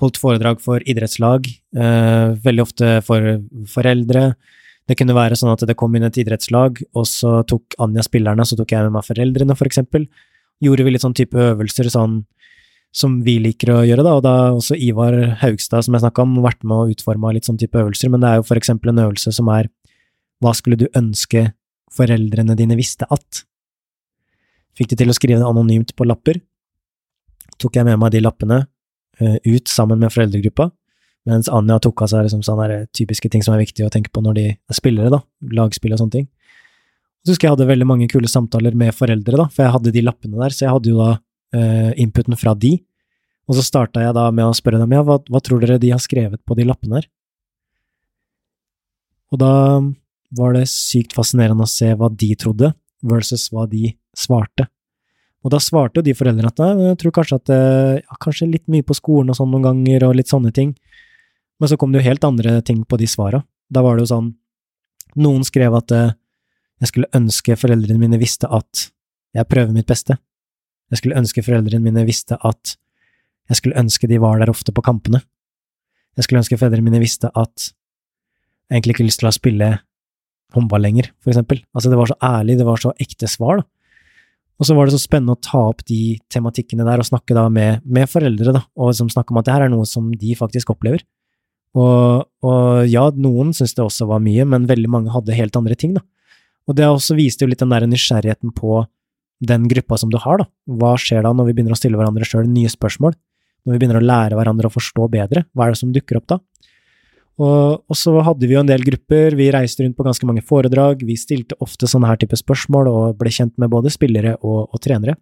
[0.00, 4.34] holdt foredrag for idrettslag, eh, veldig ofte for foreldre.
[4.88, 8.46] Det kunne være sånn at det kom inn et idrettslag, og så tok Anja spillerne,
[8.46, 10.06] så tok jeg med meg foreldrene, for eksempel
[10.60, 12.22] gjorde vi litt sånn type øvelser sånn
[12.90, 15.14] som vi liker å gjøre, da, og da også Ivar
[15.44, 18.30] Haugstad, som jeg snakka om, vært med og utforma litt sånn type øvelser, men det
[18.30, 19.70] er jo for eksempel en øvelse som er
[20.42, 21.50] hva skulle du ønske
[21.94, 23.44] foreldrene dine visste at?
[24.78, 26.40] Fikk de til å skrive det anonymt på lapper.
[27.60, 30.70] Tok jeg med meg de lappene uh, ut sammen med foreldregruppa,
[31.28, 34.22] mens Anja tok av seg liksom sånne typiske ting som er viktige å tenke på
[34.24, 35.20] når de er spillere, da,
[35.52, 36.30] lagspill og sånne ting.
[37.20, 40.06] Så husker jeg hadde veldig mange kule samtaler med foreldre, da, for jeg hadde de
[40.06, 41.18] lappene der, så jeg hadde jo da
[41.56, 42.76] uh, inputen fra de.
[43.50, 45.90] Og så starta jeg da med å spørre dem ja, hva, hva tror dere de
[45.90, 47.08] har skrevet på de lappene her?
[49.30, 49.54] Og da
[50.38, 52.72] var det sykt fascinerende å se hva de trodde,
[53.06, 54.66] versus hva de svarte.
[55.40, 58.66] Og da svarte jo de foreldrene at jeg tror kanskje at eh, ja, kanskje litt
[58.70, 60.74] mye på skolen og sånn noen ganger, og litt sånne ting.
[61.60, 63.42] Men så kom det jo helt andre ting på de svara.
[63.72, 64.36] Da var det jo sånn
[65.18, 66.12] Noen skrev at eh,
[66.78, 68.84] jeg skulle ønske foreldrene mine visste at
[69.34, 70.14] jeg prøver mitt beste.
[70.90, 72.76] Jeg skulle ønske foreldrene mine visste at
[73.50, 75.22] jeg skulle ønske de var der ofte på kampene.
[76.18, 77.70] Jeg skulle ønske foreldrene mine visste at
[78.70, 79.68] jeg egentlig ikke har lyst til å spille
[80.54, 81.62] håndball lenger, for eksempel.
[81.74, 83.66] Altså, det var så ærlig, det var så ekte svar, da.
[84.60, 87.46] Og så var det så spennende å ta opp de tematikkene der og snakke da
[87.52, 90.34] med, med foreldre, da, og liksom snakke om at det her er noe som de
[90.36, 91.02] faktisk opplever.
[91.78, 95.78] Og, og ja, noen syntes det også var mye, men veldig mange hadde helt andre
[95.78, 96.04] ting, da.
[96.68, 98.82] Og det også viste jo litt den der nysgjerrigheten på
[99.40, 100.46] den gruppa som du har, da.
[100.80, 103.16] Hva skjer da når vi begynner å stille hverandre sjøl nye spørsmål?
[103.64, 105.44] Når vi begynner å lære hverandre å forstå bedre?
[105.56, 106.40] Hva er det som dukker opp da?
[107.40, 110.44] Og, og, så hadde vi jo en del grupper, vi reiste rundt på ganske mange
[110.44, 114.66] foredrag, vi stilte ofte sånne her type spørsmål og ble kjent med både spillere og,
[114.68, 115.16] og trenere.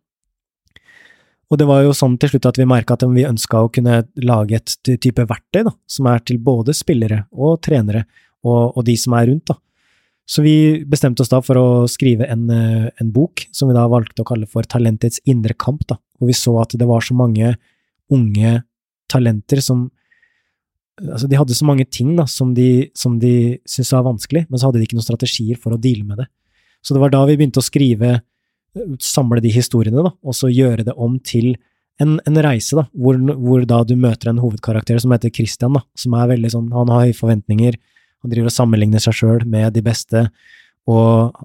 [1.48, 4.02] Og det var jo sånn til slutt at vi merka at vi ønska å kunne
[4.20, 8.02] lage et type verktøy da, som er til både spillere og trenere
[8.42, 9.56] og, og de som er rundt, da,
[10.28, 13.86] så vi bestemte oss da for å skrive en, eh, en, bok som vi da
[13.88, 17.16] valgte å kalle for Talentets indre kamp, da, hvor vi så at det var så
[17.16, 17.54] mange
[18.12, 18.58] unge
[19.08, 19.88] talenter som
[20.98, 24.58] Altså, de hadde så mange ting da, som de, som de syntes var vanskelig, men
[24.58, 26.24] så hadde de ikke noen strategier for å deale med det.
[26.82, 28.16] Så det var da vi begynte å skrive,
[28.98, 31.52] samle de historiene, da, og så gjøre det om til
[32.02, 35.84] en, en reise, da, hvor, hvor, da du møter en hovedkarakter som heter Christian, da,
[35.98, 37.78] som er veldig sånn, han har høye forventninger,
[38.22, 40.24] han driver og sammenligner seg sjøl med de beste,
[40.88, 41.36] og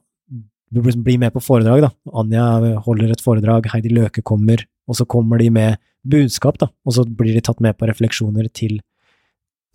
[0.74, 1.92] blir med på foredrag, da.
[2.18, 2.46] Anja
[2.86, 7.06] holder et foredrag, Heidi Løke kommer, og så kommer de med budskap, da, og så
[7.06, 8.80] blir de tatt med på refleksjoner til,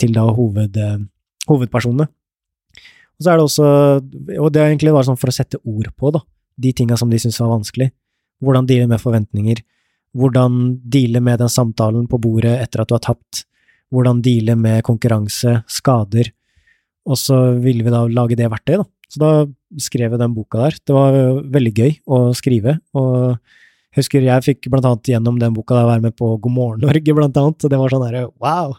[0.01, 0.77] til da hoved,
[1.49, 2.09] hovedpersonene.
[3.19, 3.69] Og så er det også,
[4.39, 6.23] og det er egentlig bare sånn for å sette ord på, da,
[6.59, 7.91] de tinga som de syns var vanskelig.
[8.43, 9.63] Hvordan deale med forventninger,
[10.19, 13.45] hvordan deale med den samtalen på bordet etter at du har tapt,
[13.95, 16.31] hvordan deale med konkurranse, skader,
[17.09, 18.89] og så ville vi da lage det verktøyet, da.
[19.09, 19.31] Så da
[19.81, 20.75] skrev jeg den boka der.
[20.85, 21.15] Det var
[21.49, 23.39] veldig gøy å skrive, og
[23.89, 26.85] jeg husker jeg fikk blant annet gjennom den boka der være med på God morgen
[26.85, 28.77] Norge, blant annet, og det var sånn derre wow!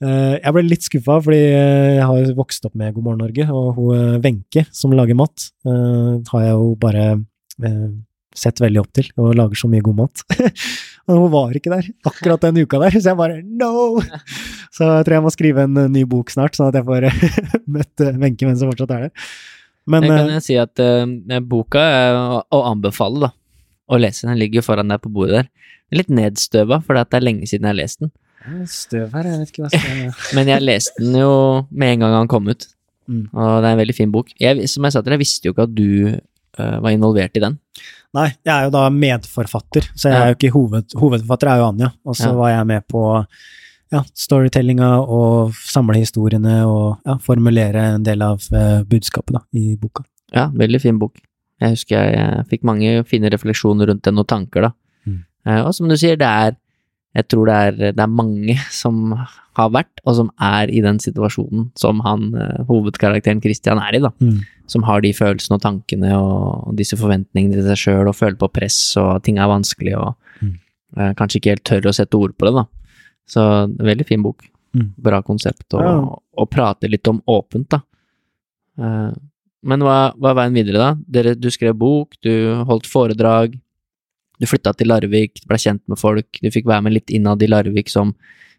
[0.00, 3.76] Eh, jeg ble litt skuffa, fordi jeg har vokst opp med God morgen Norge, og
[3.76, 7.06] hun eh, Wenche, som lager mat, eh, har jeg jo bare
[8.38, 10.22] sett veldig opp til, og lager så mye god mat.
[11.06, 14.02] Men hun var ikke der akkurat den uka der, så jeg bare no!
[14.76, 17.06] Så jeg tror jeg må skrive en ny bok snart, sånn at jeg får
[17.78, 19.30] møtt eh, Wenche mens hun fortsatt er der.
[19.88, 23.30] Men jeg kan jeg si at uh, boka er å anbefale, da.
[23.86, 25.50] Å lese den ligger foran deg på bordet der.
[25.94, 28.12] Litt nedstøva, for det er lenge siden jeg har lest den.
[28.70, 30.24] Støv her, jeg vet ikke hva støv er.
[30.38, 31.32] Men jeg leste den jo
[31.70, 32.66] med en gang han kom ut,
[33.06, 33.22] mm.
[33.32, 34.34] og det er en veldig fin bok.
[34.42, 37.38] Jeg, som jeg sa til deg, jeg visste jo ikke at du uh, var involvert
[37.38, 37.58] i den.
[38.16, 41.68] Nei, jeg er jo da medforfatter, så jeg er jo ikke hoved, hovedforfatter, er jo
[41.70, 41.92] Anja.
[42.06, 43.02] Og så var jeg med på
[43.92, 49.76] ja, storytellinga og samle historiene og ja, formulere en del av uh, budskapet da, i
[49.80, 50.06] boka.
[50.34, 51.20] Ja, veldig fin bok.
[51.62, 54.72] Jeg husker jeg, jeg fikk mange fine refleksjoner rundt det, noen tanker, da.
[55.08, 55.20] Mm.
[55.46, 56.56] Eh, og som du sier, det er
[57.16, 59.14] Jeg tror det er, det er mange som
[59.56, 64.02] har vært, og som er i den situasjonen som han eh, hovedkarakteren Christian er i,
[64.04, 64.10] da.
[64.20, 64.42] Mm.
[64.68, 68.36] Som har de følelsene og tankene og, og disse forventningene til seg sjøl, og føler
[68.40, 70.50] på press, og at ting er vanskelig, og Mm.
[70.98, 72.66] uh, kanskje ikke helt tør å sette ord på det, da.
[73.24, 73.40] Så
[73.80, 74.44] veldig fin bok.
[74.76, 74.90] Mm.
[75.00, 75.94] Bra konsept, og, Ja.
[76.36, 77.80] og litt om åpent, da.
[78.76, 79.14] Uh,
[79.64, 80.90] men hva hva er veien videre, da?
[81.08, 83.56] Dere, du skrev bok, du holdt foredrag,
[84.40, 87.50] du flytta til Larvik, ble kjent med folk, du fikk være med litt innad i
[87.50, 88.14] Larvik som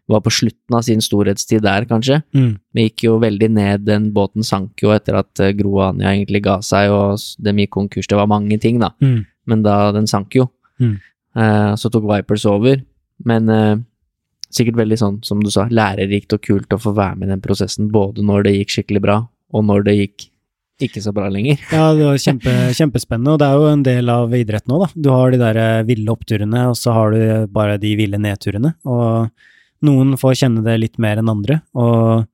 [0.08, 2.22] var på slutten av sin storhetstid der, kanskje.
[2.32, 2.52] Mm.
[2.74, 6.14] Vi gikk jo veldig ned, den båten sank jo etter at eh, Gro og Anja
[6.14, 8.94] egentlig ga seg, og de gikk konkurs, det var mange ting, da.
[9.04, 9.20] Mm.
[9.48, 10.48] Men da, den sank jo.
[10.80, 10.96] Mm.
[11.36, 12.80] Eh, så tok Vipers over,
[13.28, 13.76] men eh,
[14.54, 17.44] sikkert veldig sånn, som du sa, lærerikt og kult å få være med i den
[17.44, 19.20] prosessen, både når det gikk skikkelig bra,
[19.52, 20.30] og når det gikk
[20.86, 21.60] ikke så bra lenger.
[21.74, 24.88] Ja, det var kjempe, kjempespennende, og det er jo en del av idretten òg, da.
[24.94, 28.74] Du har de der eh, ville oppturene, og så har du bare de ville nedturene.
[28.86, 29.30] Og
[29.88, 32.26] noen får kjenne det litt mer enn andre, og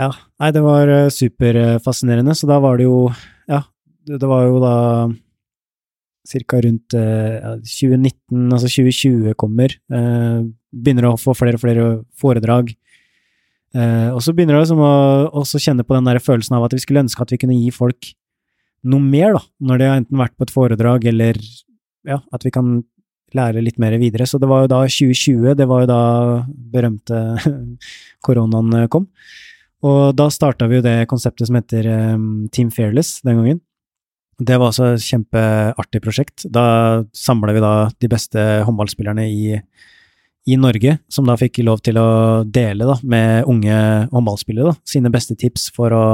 [0.00, 0.08] ja,
[0.40, 3.04] nei, det var eh, superfascinerende, så da var det jo,
[3.50, 3.60] ja,
[4.08, 4.76] det, var jo da
[6.28, 10.38] cirka rundt eh, 2019, altså 2020 kommer, eh,
[10.72, 11.88] begynner å få flere og flere
[12.18, 12.72] foredrag,
[13.72, 16.82] Eh, og så begynner det liksom å kjenne på den der følelsen av at vi
[16.82, 18.12] skulle ønske at vi kunne gi folk
[18.82, 21.38] noe mer, da, når de har enten vært på et foredrag eller
[22.08, 22.80] ja, at vi kan
[23.36, 24.26] lære litt mer videre.
[24.28, 26.02] Så det var jo da 2020, det var jo da
[26.74, 27.22] berømte
[28.26, 29.08] koronaen eh, kom.
[29.82, 33.62] Og da starta vi jo det konseptet som heter um, Team Fearless den gangen.
[34.42, 36.44] Det var også et kjempeartig prosjekt.
[36.50, 39.58] Da samla vi da de beste håndballspillerne i
[40.48, 43.76] i Norge, som da fikk lov til å dele da, med unge
[44.10, 46.04] håndballspillere sine beste tips for å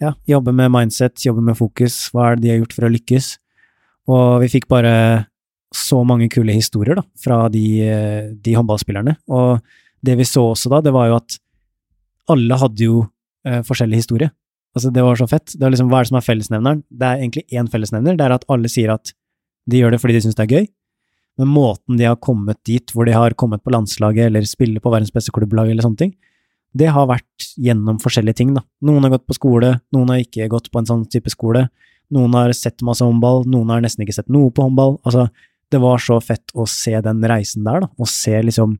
[0.00, 2.92] ja, jobbe med mindset, jobbe med fokus, hva er det de har gjort for å
[2.94, 3.28] lykkes.
[4.10, 4.94] Og vi fikk bare
[5.76, 7.62] så mange kule historier da, fra de,
[8.42, 9.14] de håndballspillerne.
[9.30, 9.60] Og
[10.02, 11.38] det vi så også da, det var jo at
[12.30, 13.04] alle hadde jo
[13.46, 14.30] eh, forskjellig historie.
[14.74, 15.52] Altså, det var så fett.
[15.52, 16.82] Det var liksom, hva er det som er fellesnevneren?
[16.88, 19.12] Det er egentlig én fellesnevner, det er at alle sier at
[19.70, 20.68] de gjør det fordi de syns det er gøy,
[21.40, 24.92] men måten de har kommet dit, hvor de har kommet på landslaget eller spiller på
[24.92, 26.10] verdens beste klubblag eller sånne ting,
[26.76, 28.62] det har vært gjennom forskjellige ting, da.
[28.86, 31.64] Noen har gått på skole, noen har ikke gått på en sånn type skole,
[32.14, 34.98] noen har sett masse håndball, noen har nesten ikke sett noe på håndball.
[35.06, 35.28] Altså,
[35.70, 38.76] det var så fett å se den reisen der, da, og se liksom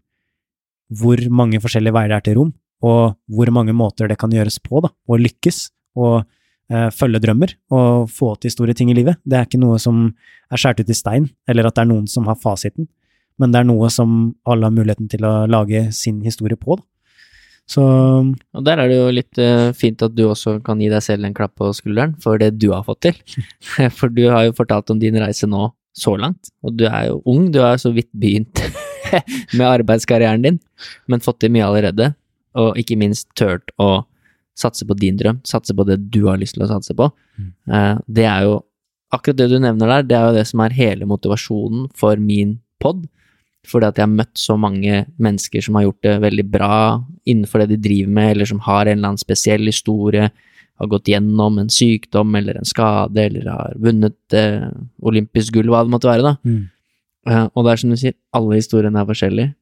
[1.00, 2.52] hvor mange forskjellige veier det er til rom,
[2.86, 5.68] og hvor mange måter det kan gjøres på, da, og lykkes,
[5.98, 6.26] og
[6.70, 9.18] følge drømmer, og få til store ting i livet.
[9.26, 10.04] Det er ikke noe som
[10.50, 12.86] er skåret ut i stein, eller at det er noen som har fasiten,
[13.40, 16.86] men det er noe som alle har muligheten til å lage sin historie på, da.
[17.70, 21.04] Så Og der er det jo litt eh, fint at du også kan gi deg
[21.06, 23.20] selv en klapp på skulderen for det du har fått til.
[23.98, 27.20] For du har jo fortalt om din reise nå så langt, og du er jo
[27.30, 28.62] ung, du har så vidt begynt
[29.58, 30.58] med arbeidskarrieren din,
[31.10, 32.12] men fått til mye allerede,
[32.58, 34.04] og ikke minst turt å
[34.58, 37.10] satse på din drøm, satse på det du har lyst til å satse på.
[37.38, 37.52] Mm.
[37.72, 38.58] Eh, Det er jo
[39.12, 42.58] akkurat det du nevner der, det er jo det som er hele motivasjonen for min
[42.80, 43.06] pod.
[43.66, 47.60] Fordi at jeg har møtt så mange mennesker som har gjort det veldig bra innenfor
[47.60, 50.30] det de driver med, eller som har en eller annen spesiell historie,
[50.80, 54.70] har gått gjennom en sykdom eller en skade, eller har vunnet eh,
[55.04, 56.36] olympisk gull, hva det måtte være, da.
[56.40, 56.62] mm.
[57.28, 59.52] Eh, og det er som du sier, alle historiene er forskjellige.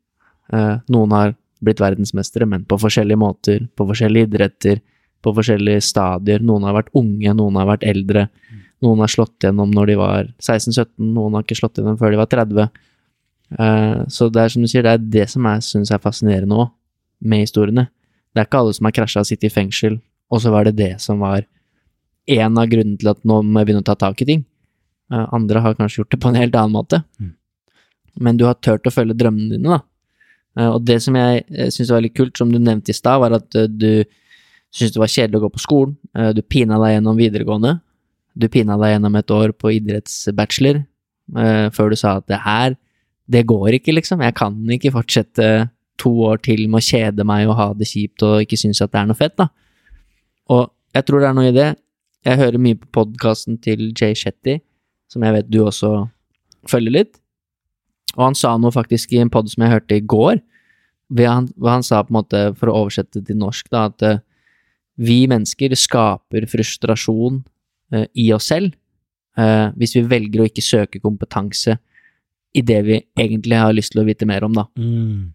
[0.55, 1.35] Eh, noen har
[1.65, 4.81] blitt verdensmestere, men på forskjellige måter, på forskjellige idretter,
[5.25, 6.43] på forskjellige stadier.
[6.45, 8.29] Noen har vært unge, noen har vært eldre.
[8.85, 12.21] Noen har slått gjennom når de var 16-17, noen har ikke slått gjennom før de
[12.21, 12.69] var 30.
[13.59, 16.59] Eh, så det er som du sier, det er det som jeg syns er fascinerende
[16.63, 16.71] òg,
[17.19, 17.89] med historiene.
[18.31, 19.99] Det er ikke alle som har krasja og sittet i fengsel,
[20.31, 21.43] og så var det det som var
[22.29, 24.45] en av grunnene til at nå må jeg begynne å ta tak i ting.
[25.13, 27.03] Eh, andre har kanskje gjort det på en helt annen måte.
[27.19, 27.35] Mm.
[28.19, 29.81] Men du har turt å følge drømmene dine, da.
[30.59, 33.23] Eh, og det som jeg uh, syns var veldig kult, som du nevnte i stad,
[33.23, 34.05] var at eh, du
[34.75, 35.97] syntes det var kjedelig å gå på skolen.
[36.17, 37.79] Eh, du pina deg gjennom videregående.
[38.39, 42.77] Du pina deg gjennom et år på idrettsbachelor eh, før du sa at det her,
[43.29, 44.23] det går ikke, liksom.
[44.25, 45.49] Jeg kan ikke fortsette
[45.99, 48.93] to år til med å kjede meg og ha det kjipt og ikke synes at
[48.93, 49.49] det er noe fett, da.
[50.55, 51.69] Og jeg tror det er noe i det.
[52.27, 54.59] Jeg hører mye på podkasten til Jay Shetty,
[55.11, 55.93] som jeg vet du også
[56.69, 57.19] følger litt.
[58.19, 60.41] Og han sa noe faktisk i en pod som jeg hørte i går,
[61.15, 64.05] hvor han, hvor han sa på en måte, for å oversette til norsk, da, at
[64.05, 64.21] uh,
[64.99, 67.41] vi mennesker skaper frustrasjon
[67.95, 68.75] uh, i oss selv
[69.39, 71.79] uh, hvis vi velger å ikke søke kompetanse
[72.57, 74.67] i det vi egentlig har lyst til å vite mer om, da.
[74.81, 75.31] Mm.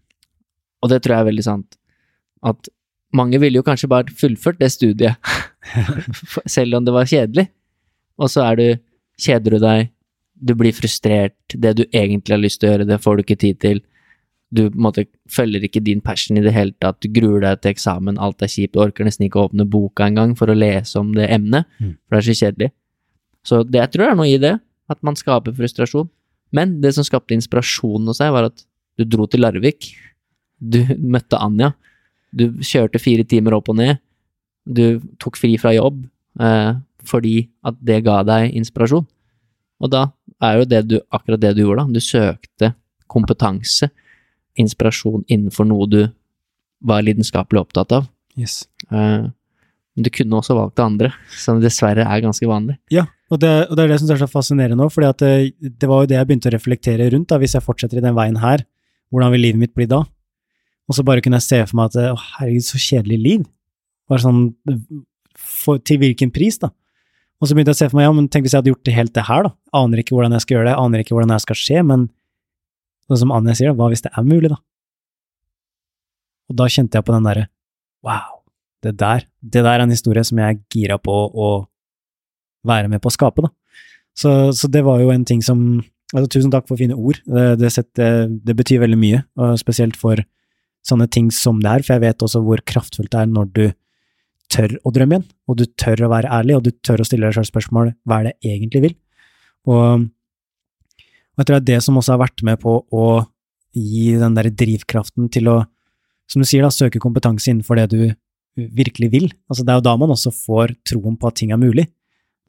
[0.84, 1.78] Og det tror jeg er veldig sant.
[2.44, 2.68] At
[3.14, 5.34] mange ville jo kanskje bare fullført det studiet,
[6.56, 7.48] selv om det var kjedelig.
[8.18, 8.66] og så er du
[9.14, 9.92] Kjeder du deg,
[10.44, 13.38] du blir frustrert, det du egentlig har lyst til å gjøre, det får du ikke
[13.40, 13.80] tid til.
[14.54, 18.18] Du måte, følger ikke din passion i det hele tatt, du gruer deg til eksamen,
[18.22, 21.14] alt er kjipt, du orker nesten ikke å åpne boka engang for å lese om
[21.16, 21.96] det emnet, Mm.
[22.06, 22.70] for det er så kjedelig.
[23.44, 24.60] Så det, jeg tror er noe i det,
[24.90, 26.08] at man skaper frustrasjon.
[26.52, 28.64] Men det som skapte inspirasjonen hos deg, var at
[28.98, 29.90] du dro til Larvik,
[30.60, 30.84] du
[31.14, 31.72] møtte Anja,
[32.34, 33.98] du kjørte fire timer opp og ned,
[34.66, 36.04] du tok fri fra jobb,
[36.40, 39.06] eh, fordi at det ga deg inspirasjon.
[39.82, 40.06] Og da
[40.42, 41.94] er jo det du, akkurat det du gjorde, da.
[41.94, 42.72] Du søkte
[43.10, 43.90] kompetanse,
[44.60, 46.00] inspirasjon innenfor noe du
[46.84, 48.08] var lidenskapelig opptatt av.
[48.38, 48.64] Yes.
[48.90, 49.26] Eh,
[49.94, 52.76] men du kunne også valgt det andre, som dessverre er ganske vanlig.
[52.92, 55.90] Ja, og det, og det er det som er så fascinerende nå, for det, det
[55.90, 58.40] var jo det jeg begynte å reflektere rundt, da, hvis jeg fortsetter i den veien
[58.42, 58.66] her,
[59.14, 60.02] hvordan vil livet mitt bli da?
[60.90, 63.44] Og så bare kunne jeg se for meg at, å herregud, så kjedelig liv.
[64.10, 64.40] Bare sånn,
[65.38, 66.74] for, til hvilken pris da?
[67.42, 68.86] Og så begynte jeg å se for meg, ja, men tenk hvis jeg hadde gjort
[68.86, 69.50] det helt det her da,
[69.80, 72.06] aner ikke hvordan jeg skal gjøre det, aner ikke hvordan det skal skje, men
[73.08, 74.60] sånn som Anja sier, hva hvis det er mulig da?
[76.52, 77.48] Og da kjente jeg på den derre,
[78.04, 78.38] wow,
[78.84, 81.50] det der, det der er en historie som jeg er gira på å
[82.68, 83.52] være med på å skape, da.
[84.14, 85.82] Så, så det var jo en ting som
[86.14, 87.18] altså Tusen takk for fine ord.
[87.26, 90.20] Det, det, setter, det betyr veldig mye, og spesielt for
[90.86, 93.64] sånne ting som det er, for jeg vet også hvor kraftfullt det er når du
[94.54, 97.26] tør å drømme igjen, og du tør å være ærlig, og du tør å stille
[97.26, 98.96] deg selv spørsmål hva er det jeg egentlig vil?
[99.70, 100.04] Og,
[101.34, 103.06] og jeg tror det er det som også har vært med på å
[103.74, 105.56] gi den der drivkraften til å,
[106.30, 108.00] som du sier, da, søke kompetanse innenfor det du
[108.54, 109.28] virkelig vil.
[109.50, 111.88] Altså, det er jo da man også får troen på at ting er mulig.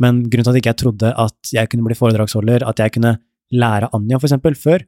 [0.01, 3.15] Men grunnen til at jeg ikke trodde at jeg kunne bli foredragsholder, at jeg kunne
[3.55, 4.83] lære Anja, for eksempel, før,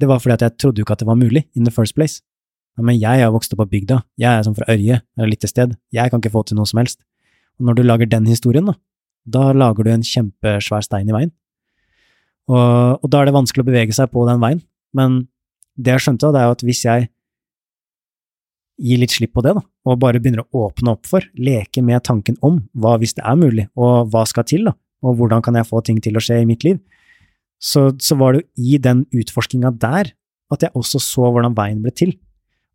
[0.00, 1.96] det var fordi at jeg trodde jo ikke at det var mulig in the first
[1.98, 2.22] place.
[2.80, 5.52] Men jeg har vokst opp på bygda, jeg er sånn fra Ørje, eller litt et
[5.52, 7.02] sted, jeg kan ikke få til noe som helst.
[7.60, 8.76] Og når du lager den historien, da,
[9.28, 11.32] da lager du en kjempesvær stein i veien.
[12.50, 14.62] Og, og da er det vanskelig å bevege seg på den veien,
[14.96, 15.26] men
[15.76, 17.10] det jeg skjønte, det er jo at hvis jeg
[18.82, 22.02] gir litt slipp på det, da, og bare begynner å åpne opp for, leke med
[22.08, 24.74] tanken om hva hvis det er mulig, og hva skal til, da,
[25.04, 26.80] og hvordan kan jeg få ting til å skje i mitt liv,
[27.62, 30.10] så, så var det jo i den utforskinga der
[30.52, 32.16] at jeg også så hvordan veien ble til.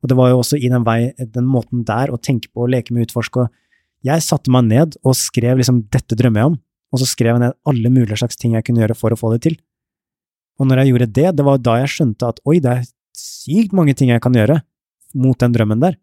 [0.04, 2.70] Og det var jo også i den, vei, den måten der å tenke på å
[2.70, 3.54] leke med utforsk og
[4.06, 6.60] jeg satte meg ned og skrev liksom 'dette drømmer jeg om',
[6.94, 9.34] og så skrev jeg ned alle mulige slags ting jeg kunne gjøre for å få
[9.34, 9.58] det til.
[10.60, 12.86] Og når jeg gjorde det, det var da jeg skjønte at oi, det er
[13.18, 14.62] sykt mange ting jeg kan gjøre
[15.16, 15.98] mot den drømmen der.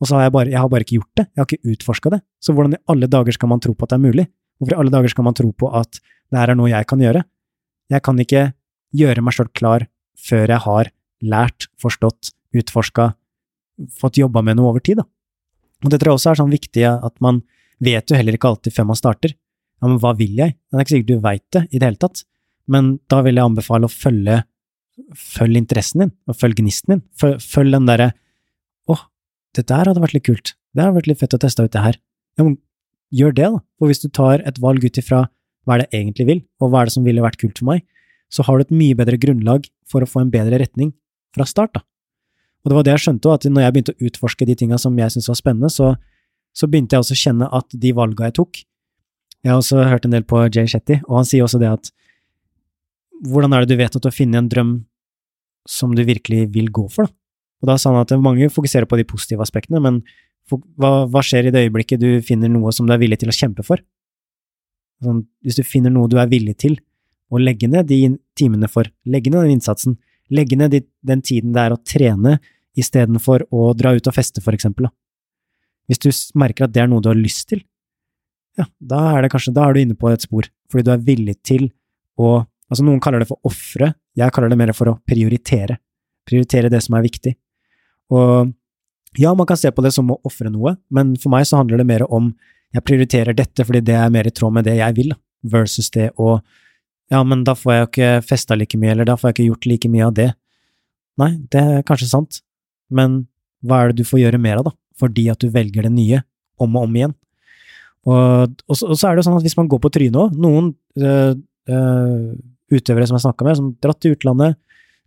[0.00, 2.10] Og så har jeg bare, jeg har bare ikke gjort det, jeg har ikke utforska
[2.14, 2.20] det.
[2.40, 4.26] Så hvordan i alle dager skal man tro på at det er mulig?
[4.58, 7.02] Hvorfor i alle dager skal man tro på at det her er noe jeg kan
[7.02, 7.24] gjøre?
[7.90, 8.52] Jeg kan ikke
[8.94, 9.88] gjøre meg sjøl klar
[10.18, 10.90] før jeg har
[11.24, 13.12] lært, forstått, utforska,
[14.00, 15.06] fått jobba med noe over tid, da.
[15.84, 17.42] Og det tror jeg også er sånn viktig at man
[17.84, 19.34] vet jo heller ikke alltid før man starter.
[19.78, 20.56] Ja, men hva vil jeg?
[20.58, 22.24] Det er ikke sikkert du veit det i det hele tatt,
[22.68, 24.40] men da vil jeg anbefale å følge,
[25.14, 27.04] følg interessen din, og følg gnisten din.
[27.20, 28.08] Følg, følg den derre
[28.90, 29.04] åh,
[29.54, 31.84] det der hadde vært litt kult, det hadde vært litt fett å teste ut det
[31.84, 32.00] her.
[32.38, 32.58] Ja, men
[33.14, 33.62] gjør det, da.
[33.78, 35.28] For hvis du tar et valg ut ifra
[35.68, 37.70] hva er det jeg egentlig vil, og hva er det som ville vært kult for
[37.70, 37.84] meg,
[38.32, 40.92] så har du et mye bedre grunnlag for å få en bedre retning
[41.36, 41.84] fra start, da.
[42.68, 44.96] Og det var det jeg skjønte, at når jeg begynte å utforske de tinga som
[45.00, 45.94] jeg syntes var spennende, så,
[46.52, 50.04] så begynte jeg også å kjenne at de valga jeg tok Jeg har også hørt
[50.04, 51.88] en del på Jay Shetty, og han sier også det at
[53.24, 54.74] hvordan er det du vet at du har funnet en drøm
[55.68, 57.14] som du virkelig vil gå for, da?
[57.58, 60.02] Og da sa han at mange fokuserer på de positive aspektene, men
[60.52, 63.34] hva, hva skjer i det øyeblikket du finner noe som du er villig til å
[63.34, 63.80] kjempe for?
[65.02, 66.76] Sånn, hvis du finner noe du er villig til
[67.32, 69.96] å legge ned de timene for, legge ned den innsatsen,
[70.30, 72.38] legge ned de, den tiden det er å trene
[72.78, 74.88] istedenfor å dra ut og feste, for eksempel.
[74.88, 74.94] Da.
[75.88, 77.64] Hvis du merker at det er noe du har lyst til,
[78.58, 81.04] ja, da er det kanskje, da er du inne på et spor, fordi du er
[81.10, 81.70] villig til
[82.18, 82.38] å
[82.68, 85.78] Altså, noen kaller det for ofre, jeg kaller det mer for å prioritere.
[86.28, 87.30] Prioritere det som er viktig.
[88.12, 88.50] Og
[89.16, 91.80] ja, man kan se på det som å ofre noe, men for meg så handler
[91.80, 92.26] det mer om
[92.76, 95.14] jeg prioriterer dette fordi det er mer i tråd med det jeg vil,
[95.48, 96.34] versus det å
[97.08, 99.48] ja, men da får jeg jo ikke festa like mye, eller da får jeg ikke
[99.48, 100.28] gjort like mye av det.
[101.18, 102.40] Nei, det er kanskje sant,
[102.90, 103.22] men
[103.64, 106.22] hva er det du får gjøre mer av, da, fordi at du velger det nye
[106.62, 107.16] om og om igjen?
[108.08, 110.16] Og, og, så, og så er det jo sånn at hvis man går på trynet
[110.16, 110.70] òg, noen
[111.02, 111.34] øh,
[111.68, 112.30] øh,
[112.72, 114.56] utøvere som jeg snakka med, som dratt til utlandet,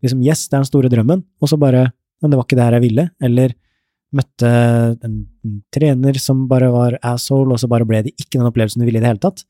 [0.04, 1.90] liksom yes, det er den store drømmen, og så bare
[2.22, 3.54] men det var ikke det her jeg ville, eller
[4.12, 4.50] møtte
[5.08, 5.16] en
[5.74, 9.02] trener som bare var asshole, og så bare ble det ikke den opplevelsen du ville
[9.02, 9.44] i det hele tatt,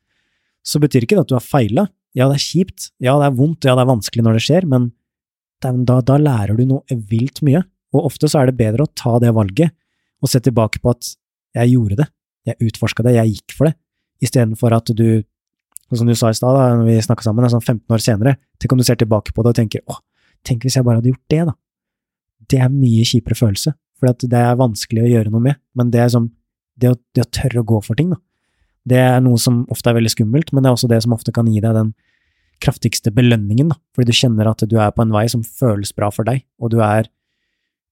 [0.63, 1.87] så betyr ikke det at du har feila.
[2.15, 4.67] Ja, det er kjipt, ja, det er vondt, ja, det er vanskelig når det skjer,
[4.69, 4.89] men
[5.61, 7.63] da, da lærer du noe vilt mye,
[7.95, 9.73] og ofte så er det bedre å ta det valget
[10.21, 11.13] og se tilbake på at
[11.57, 12.07] jeg gjorde det,
[12.47, 13.75] jeg utforska det, jeg gikk for det,
[14.23, 15.23] istedenfor at du
[15.97, 18.79] som du sa i stad, da vi snakka sammen, sånn 15 år senere, tenk om
[18.79, 19.99] du ser tilbake på det og tenker åh,
[20.47, 21.55] tenk hvis jeg bare hadde gjort det, da.
[22.51, 26.03] Det er mye kjipere følelse, for det er vanskelig å gjøre noe med, men det
[26.03, 26.29] er sånn,
[26.79, 28.21] det å, det å tørre å gå for ting, da.
[28.87, 31.33] Det er noe som ofte er veldig skummelt, men det er også det som ofte
[31.35, 31.91] kan gi deg den
[32.61, 36.09] kraftigste belønningen, da, fordi du kjenner at du er på en vei som føles bra
[36.13, 37.09] for deg, og du er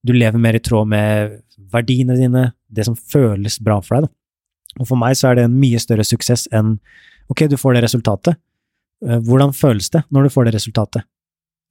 [0.06, 1.40] du lever mer i tråd med
[1.72, 4.08] verdiene dine, det som føles bra for deg.
[4.08, 4.14] Da.
[4.80, 6.76] Og for meg så er det en mye større suksess enn
[7.30, 8.38] ok, du får det resultatet.
[9.06, 11.06] Eh, hvordan føles det når du får det resultatet?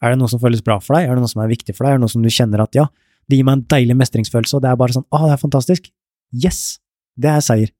[0.03, 1.07] Er det noe som føles bra for deg?
[1.07, 1.95] Er det noe som er viktig for deg?
[1.95, 2.87] Er det noe som du kjenner at ja,
[3.29, 5.89] det gir meg en deilig mestringsfølelse, og det er bare sånn ah, det er fantastisk.
[6.33, 6.79] Yes!
[7.19, 7.73] Det er seier.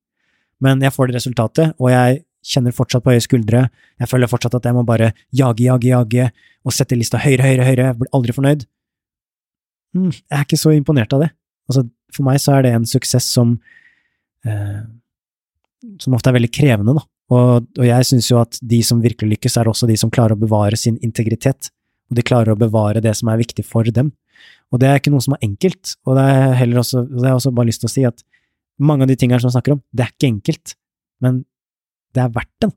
[0.59, 3.61] Men jeg får det resultatet, og jeg kjenner fortsatt på høye skuldre,
[3.99, 6.27] jeg føler fortsatt at jeg må bare jage, jage, jage,
[6.67, 8.65] og sette lista høyere, høyere, høyere, jeg blir aldri fornøyd.
[9.95, 11.31] Hmm, jeg er ikke så imponert av det.
[11.69, 13.57] Altså, for meg så er det en suksess som
[14.45, 14.81] eh,
[15.99, 17.05] som ofte er veldig krevende, da.
[17.29, 20.35] Og, og jeg syns jo at de som virkelig lykkes, er også de som klarer
[20.35, 21.69] å bevare sin integritet,
[22.09, 24.11] og de klarer å bevare det som er viktig for dem.
[24.73, 27.41] Og det er ikke noe som er enkelt, og det er også, det har jeg
[27.41, 28.25] også bare lyst til å si at
[28.79, 30.75] mange av de tingene som jeg snakker om, det er ikke enkelt,
[31.23, 31.43] men
[32.15, 32.71] det er verdt det.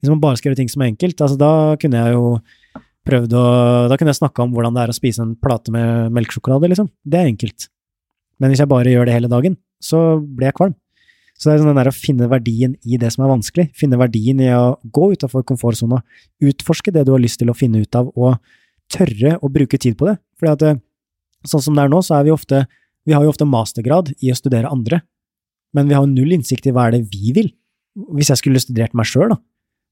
[0.00, 2.24] Hvis man bare skal gjøre ting som er enkelt, altså da kunne jeg jo
[3.04, 3.44] prøvd å
[3.90, 6.88] Da kunne jeg snakka om hvordan det er å spise en plate med melkesjokolade, liksom.
[7.04, 7.68] Det er enkelt.
[8.40, 10.74] Men hvis jeg bare gjør det hele dagen, så blir jeg kvalm.
[11.34, 14.38] Så det er sånn der å finne verdien i det som er vanskelig, finne verdien
[14.42, 15.98] i å gå utafor komfortsona,
[16.46, 18.38] utforske det du har lyst til å finne ut av, og
[18.92, 20.14] tørre å bruke tid på det.
[20.38, 20.78] Fordi at eh,
[21.50, 22.66] sånn som det er nå, så er vi ofte
[23.04, 25.02] Vi har jo ofte mastergrad i å studere andre,
[25.76, 27.50] men vi har null innsikt i hva er det vi vil.
[28.16, 29.36] Hvis jeg skulle studert meg sjøl, da,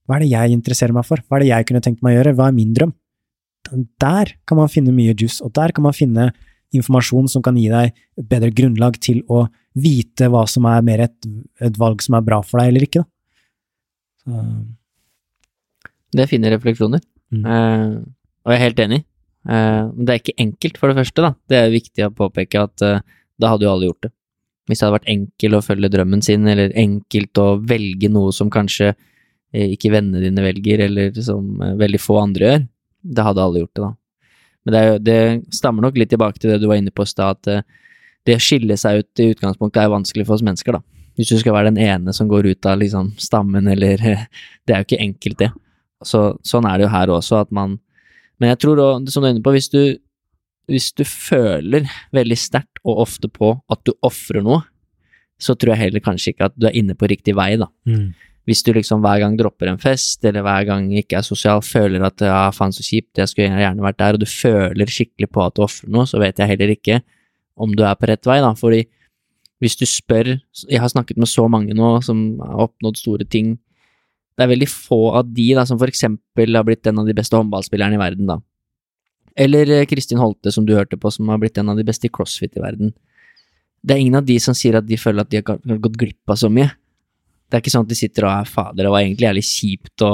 [0.09, 2.17] hva er det jeg interesserer meg for, hva er det jeg kunne tenkt meg å
[2.17, 2.95] gjøre, hva er min drøm?
[3.71, 6.31] Der kan man finne mye juice, og der kan man finne
[6.73, 7.93] informasjon som kan gi deg
[8.29, 9.45] bedre grunnlag til å
[9.79, 11.17] vite hva som er mer et,
[11.61, 13.03] et valg som er bra for deg eller ikke.
[13.03, 13.11] Da.
[16.13, 17.01] Det er fine refleksjoner,
[17.33, 17.45] mm.
[17.45, 17.87] eh,
[18.45, 19.01] og jeg er helt enig.
[19.49, 21.25] Eh, men det er ikke enkelt, for det første.
[21.25, 21.33] da.
[21.49, 23.01] Det er viktig å påpeke at eh,
[23.41, 24.13] da hadde jo alle gjort det.
[24.69, 28.53] Hvis det hadde vært enkelt å følge drømmen sin, eller enkelt å velge noe som
[28.53, 28.93] kanskje
[29.53, 32.63] ikke vennene dine velger, eller som veldig få andre gjør,
[33.03, 33.93] da hadde alle gjort det, da.
[34.63, 35.19] Men det, jo, det,
[35.55, 37.67] stammer nok litt tilbake til det du var inne på i stad, at
[38.27, 40.83] det å skille seg ut i utgangspunktet er vanskelig for oss mennesker, da.
[41.19, 44.01] Hvis du skal være den ene som går ut av liksom stammen, eller
[44.67, 45.51] Det er jo ikke enkelt, det.
[46.07, 47.79] Så, sånn er det jo her også, at man
[48.41, 49.99] Men jeg tror òg, som du er inne på, hvis du,
[50.67, 54.65] hvis du føler veldig sterkt og ofte på at du ofrer noe,
[55.39, 57.69] så tror jeg heller kanskje ikke at du er inne på riktig vei, da.
[57.87, 58.09] Mm.
[58.49, 62.03] Hvis du liksom hver gang dropper en fest, eller hver gang ikke er sosial, føler
[62.03, 65.45] at ja, faen så kjipt, jeg skulle gjerne vært der, og du føler skikkelig på
[65.45, 66.99] at du ofrer noe, så vet jeg heller ikke
[67.63, 68.83] om du er på rett vei, da, fordi
[69.63, 70.33] hvis du spør
[70.67, 73.53] Jeg har snakket med så mange nå som har oppnådd store ting.
[74.35, 77.15] Det er veldig få av de da, som for eksempel har blitt en av de
[77.15, 78.41] beste håndballspillerne i verden, da.
[79.39, 82.09] Eller eh, Kristin Holte, som du hørte på, som har blitt en av de beste
[82.09, 82.91] i crossfit i verden.
[83.83, 86.33] Det er ingen av de som sier at de føler at de har gått glipp
[86.33, 86.69] av så mye.
[87.53, 90.05] Det er ikke sånn at de sitter og er fader, det var egentlig jævlig kjipt
[90.07, 90.13] å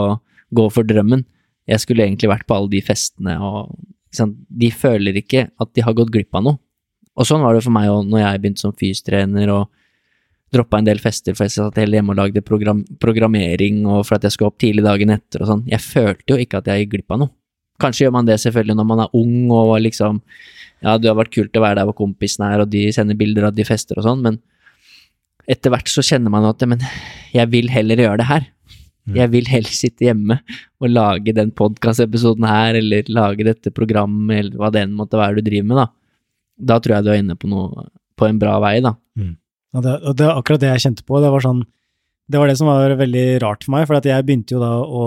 [0.59, 1.23] gå for drømmen.
[1.71, 3.77] Jeg skulle egentlig vært på alle de festene og
[4.49, 6.59] De føler ikke at de har gått glipp av noe.
[7.15, 9.69] Og sånn var det for meg òg når jeg begynte som fystrener og
[10.55, 14.17] droppa en del fester for jeg satt hele hjemme og lagde program programmering og for
[14.17, 15.65] at jeg skulle opp tidlig dagen etter og sånn.
[15.69, 17.35] Jeg følte jo ikke at jeg gikk glipp av noe.
[17.79, 20.23] Kanskje gjør man det selvfølgelig når man er ung og liksom
[20.79, 23.49] Ja, det har vært kult å være der hvor kompisene er, og de sender bilder
[23.49, 24.37] av de fester og sånn, men
[25.49, 26.83] etter hvert så kjenner man at men
[27.33, 28.49] jeg vil heller gjøre det her.
[29.09, 29.15] Mm.
[29.17, 30.37] Jeg vil heller sitte hjemme
[30.83, 35.41] og lage den podkastepisoden her, eller lage dette programmet, eller hva det enn måtte være
[35.41, 35.89] du driver med, da
[36.59, 37.89] da tror jeg du er inne på noe
[38.19, 38.97] på en bra vei, da.
[39.19, 39.35] Mm.
[39.77, 41.21] Og, det, og det er akkurat det jeg kjente på.
[41.23, 41.63] Det var sånn
[42.29, 45.05] det var det som var veldig rart for meg, for jeg begynte jo da å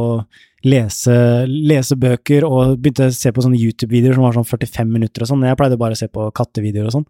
[0.65, 1.13] lese,
[1.45, 5.29] lese bøker og begynte å se på sånne YouTube-videoer som var sånn 45 minutter og
[5.29, 5.45] sånn.
[5.45, 7.05] Jeg pleide bare å se på kattevideoer og sånn.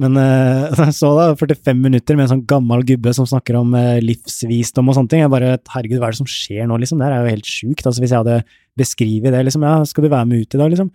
[0.00, 4.00] Men uh, så da 45 minutter med en sånn gammel gubbe som snakker om uh,
[4.04, 5.24] livsvisdom og sånne ting.
[5.24, 7.00] Jeg bare Herregud, hva er det som skjer nå, liksom?
[7.00, 7.86] Det er jo helt sjukt.
[7.86, 8.42] Altså, hvis jeg hadde
[8.80, 10.92] beskrevet det, liksom, ja, skal du være med ut i dag, liksom?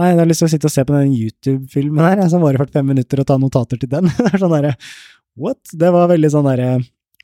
[0.00, 2.62] Nei, jeg har lyst til å sitte og se på den YouTube-filmen her, som varer
[2.62, 4.08] 45 minutter, og ta notater til den.
[4.18, 4.76] det er sånn derre
[5.40, 5.60] What?
[5.80, 6.72] Det var veldig sånn derre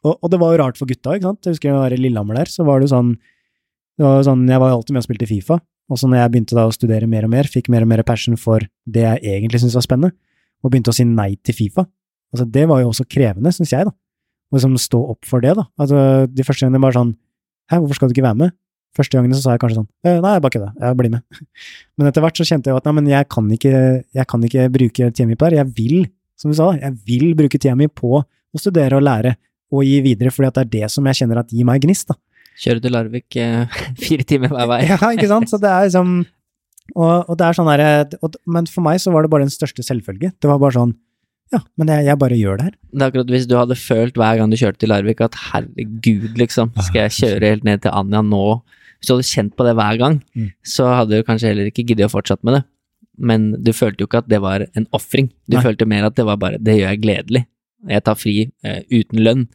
[0.04, 1.42] og, og, det var jo rart for gutta, ikke sant.
[1.44, 3.16] Jeg husker jeg var i Lillehammer der, så var det jo sånn
[3.98, 5.56] det var jo sånn, Jeg var jo alltid med og spilte Fifa,
[5.90, 8.04] og så når jeg begynte da å studere mer og mer, fikk mer og mer
[8.06, 10.14] passion for det jeg egentlig syntes var spennende,
[10.62, 11.84] og begynte å si nei til Fifa,
[12.34, 13.94] altså det var jo også krevende, syns jeg, da.
[14.48, 15.66] Å liksom stå opp for det, da.
[15.80, 15.98] Altså,
[16.32, 17.16] de første gangene bare sånn
[17.68, 18.54] Hæ, hvorfor skal du ikke være med?
[18.96, 21.42] Første gangene så sa jeg kanskje sånn Nei, jeg bare kødda, jeg blir med.
[22.00, 23.74] Men etter hvert så kjente jeg at nei, men jeg kan ikke,
[24.16, 25.66] jeg kan ikke bruke tida mi på det her.
[25.66, 26.06] Jeg vil,
[26.40, 29.34] som du sa, jeg vil bruke tida mi på å studere og lære
[29.74, 32.08] og gi videre, fordi at det er det som jeg kjenner at gir meg gnist,
[32.08, 32.16] da.
[32.58, 34.80] Kjører til Larvik eh, fire timer hver vei.
[34.90, 35.52] Ja, ikke sant?
[35.52, 36.22] Så det er liksom
[36.96, 39.52] Og, og det er sånn der, og- Men for meg så var det bare den
[39.52, 40.32] største selvfølge.
[40.40, 40.94] Det var bare sånn
[41.52, 42.74] Ja, men jeg, jeg bare gjør det her.
[42.92, 46.34] Det er akkurat hvis du hadde følt hver gang du kjørte til Larvik at herregud,
[46.36, 48.60] liksom, skal jeg kjøre helt ned til Anja nå?
[49.00, 50.50] Hvis du hadde kjent på det hver gang, Mm.
[50.62, 52.64] så hadde du kanskje heller ikke giddet å fortsette med det.
[53.18, 55.30] Men du følte jo ikke at det var en ofring.
[55.48, 55.62] Du Nei.
[55.64, 57.46] følte mer at det var bare det gjør jeg gledelig.
[57.88, 59.48] Jeg tar fri eh, uten lønn,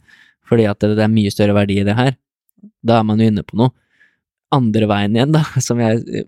[0.48, 2.16] fordi at det, det er mye større verdi i det her.
[2.82, 3.70] Da er man jo inne på noe.
[4.50, 6.26] Andre veien igjen, da, som jeg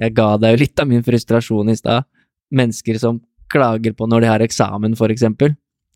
[0.00, 2.08] Jeg ga deg jo litt av min frustrasjon i stad.
[2.54, 3.20] Mennesker som
[3.52, 5.54] klager på når de har eksamen, for eksempel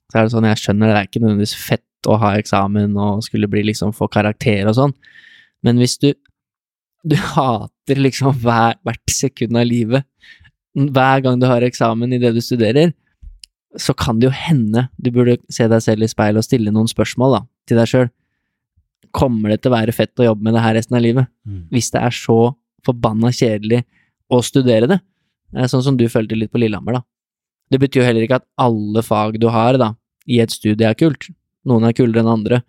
[0.09, 3.25] så er det sånn, jeg skjønner det er ikke nødvendigvis fett å ha eksamen og
[3.27, 4.95] skulle bli liksom få karakter og sånn,
[5.67, 6.13] men hvis du
[7.09, 10.07] du hater liksom hver, hvert sekund av livet,
[10.75, 12.93] hver gang du har eksamen i det du studerer,
[13.79, 16.89] så kan det jo hende du burde se deg selv i speilet og stille noen
[16.91, 18.09] spørsmål da, til deg sjøl.
[19.15, 21.31] Kommer det til å være fett å jobbe med det her resten av livet?
[21.73, 22.39] Hvis det er så
[22.87, 23.85] forbanna kjedelig
[24.31, 25.01] å studere det,
[25.57, 27.03] eh, sånn som du følte litt på Lillehammer, da.
[27.71, 29.95] Det betyr jo heller ikke at alle fag du har da,
[30.29, 31.29] i et studie er kult.
[31.69, 32.63] Noen er kulere enn andre.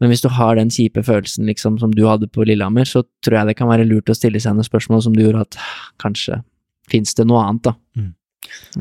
[0.00, 3.38] Men hvis du har den kjipe følelsen liksom som du hadde på Lillehammer, så tror
[3.38, 5.58] jeg det kan være lurt å stille seg noen spørsmål som du gjorde at
[6.02, 6.42] kanskje
[6.90, 8.14] fins det noe annet, da, Mm.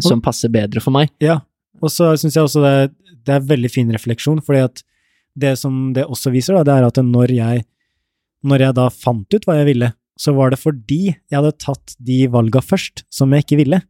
[0.01, 1.09] som passer bedre for meg.
[1.21, 1.39] Ja,
[1.81, 4.83] og så syns jeg også det, det er veldig fin refleksjon, fordi at
[5.37, 7.65] det som det også viser, da, det er at når jeg,
[8.43, 11.95] når jeg da fant ut hva jeg ville, så var det fordi jeg hadde tatt
[11.97, 13.81] de valga først som jeg ikke ville.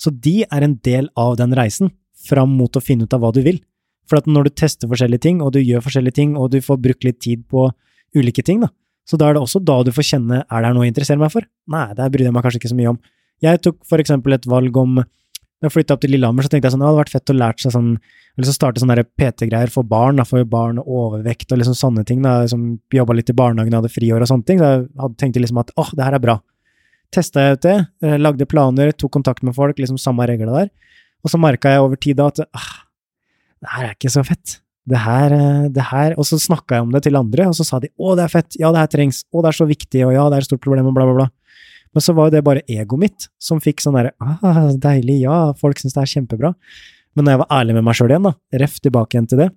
[0.00, 3.30] Så de er en del av den reisen, fram mot å finne ut av hva
[3.32, 3.62] du vil.
[4.08, 6.80] For at når du tester forskjellige ting, og du gjør forskjellige ting, og du får
[6.82, 7.68] brukt litt tid på
[8.16, 8.68] ulike ting, da,
[9.08, 11.32] så da er det også da du får kjenne er det noe jeg interesserer meg
[11.32, 11.46] for?
[11.72, 13.00] Nei, det bryr jeg meg kanskje ikke så mye om.
[13.40, 15.00] Jeg tok for eksempel et valg om
[15.60, 17.36] da jeg flytta opp til Lillehammer, så tenkte jeg sånn, det hadde vært fett å
[17.36, 17.88] lære seg sånn,
[18.32, 22.04] eller så starte sånne PT-greier for barn, da, for barn og overvekt og liksom sånne
[22.08, 22.62] ting, da, liksom
[22.96, 25.74] jobba litt i barnehagen, hadde friår og sånne ting, så jeg hadde tenkte liksom at
[25.76, 26.38] åh, det her er bra.
[27.12, 27.76] Testa jeg ut det,
[28.06, 30.72] eh, lagde planer, tok kontakt med folk, liksom samme regler der,
[31.20, 32.72] og så merka jeg over tid da at ah,
[33.60, 34.56] det her er ikke så fett.
[34.88, 37.68] Det her, eh, det her, og så snakka jeg om det til andre, og så
[37.68, 40.06] sa de å, det er fett, ja, det her trengs, å, det er så viktig,
[40.06, 41.28] og ja, det er et stort problem, og bla, bla, bla.
[41.94, 45.38] Men så var jo det bare egoet mitt som fikk sånn derre ah, deilig, ja,
[45.58, 46.52] folk syns det er kjempebra.
[47.16, 49.48] Men når jeg var ærlig med meg sjøl igjen, da, ref tilbake igjen til det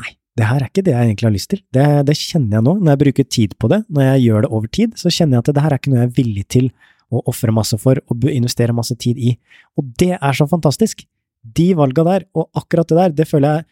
[0.00, 1.60] Nei, det her er ikke det jeg egentlig har lyst til.
[1.74, 4.50] Det, det kjenner jeg nå, når jeg bruker tid på det, når jeg gjør det
[4.58, 6.70] over tid, så kjenner jeg at det her er ikke noe jeg er villig til
[7.10, 9.34] å ofre masse for og investere masse tid i.
[9.78, 11.02] Og det er så fantastisk!
[11.40, 13.68] De valga der, og akkurat det der, det føler jeg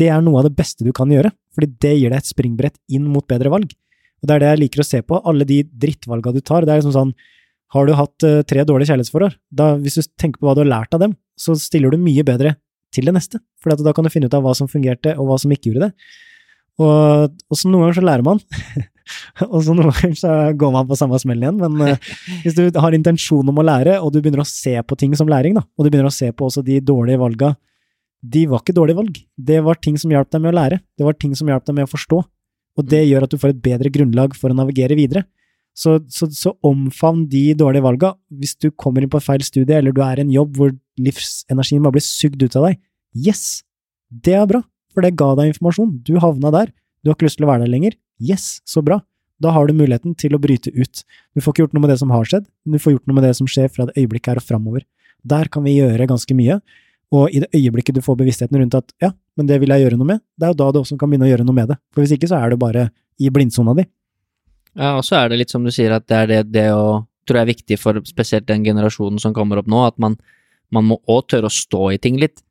[0.00, 2.78] det er noe av det beste du kan gjøre, fordi det gir deg et springbrett
[2.92, 3.72] inn mot bedre valg.
[4.22, 5.20] Og det er det jeg liker å se på.
[5.28, 6.66] Alle de drittvalga du tar.
[6.66, 7.14] Det er liksom sånn
[7.74, 10.68] Har du hatt uh, tre dårlige kjærlighetsforhold, da, hvis du tenker på hva du har
[10.68, 12.52] lært av dem, så stiller du mye bedre
[12.92, 13.40] til det neste.
[13.64, 15.88] For da kan du finne ut av hva som fungerte, og hva som ikke gjorde
[15.88, 16.08] det.
[16.82, 18.42] Og, og så noen ganger så lærer man,
[19.54, 21.64] og så noen ganger så går man på samme smell igjen.
[21.64, 22.12] Men uh,
[22.44, 25.32] hvis du har intensjon om å lære, og du begynner å se på ting som
[25.32, 27.54] læring, da, og du begynner å se på også de dårlige valga,
[28.22, 29.18] de var ikke dårlige valg.
[29.34, 30.78] Det var ting som hjalp deg med å lære.
[30.98, 32.20] Det var ting som hjalp deg med å forstå.
[32.78, 35.26] Og det gjør at du får et bedre grunnlag for å navigere videre.
[35.76, 38.12] Så, så, så omfavn de dårlige valga.
[38.32, 41.84] Hvis du kommer inn på feil studie, eller du er i en jobb hvor livsenergien
[41.84, 42.80] bare blir sugd ut av deg,
[43.28, 43.62] yes!
[44.12, 44.60] Det er bra,
[44.92, 45.94] for det ga deg informasjon.
[46.04, 46.72] Du havna der.
[47.00, 47.96] Du har ikke lyst til å være der lenger.
[48.20, 49.00] Yes, så bra.
[49.42, 51.02] Da har du muligheten til å bryte ut.
[51.34, 53.18] Du får ikke gjort noe med det som har skjedd, men du får gjort noe
[53.18, 54.84] med det som skjer fra det øyeblikket her og framover.
[55.26, 56.60] Der kan vi gjøre ganske mye.
[57.12, 59.98] Og i det øyeblikket du får bevisstheten rundt at ja, men det vil jeg gjøre
[60.00, 61.76] noe med, det er jo da du også kan begynne å gjøre noe med det.
[61.92, 62.88] For hvis ikke så er du bare
[63.20, 63.84] i blindsona di.
[64.72, 67.02] Ja, og så er det litt som du sier, at det er det, det å
[67.28, 70.16] tror jeg er viktig for spesielt den generasjonen som kommer opp nå, at man,
[70.74, 72.42] man må òg tørre å stå i ting litt.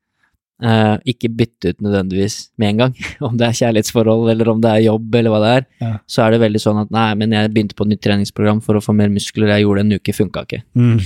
[0.61, 2.97] Eh, ikke bytte ut nødvendigvis med en gang,
[3.27, 5.67] om det er kjærlighetsforhold eller om det er jobb eller hva det er.
[5.81, 5.91] Ja.
[6.05, 8.77] Så er det veldig sånn at nei, men jeg begynte på et nytt treningsprogram for
[8.77, 10.61] å få mer muskler, jeg gjorde det en uke, funka ikke.
[10.77, 10.97] Mm.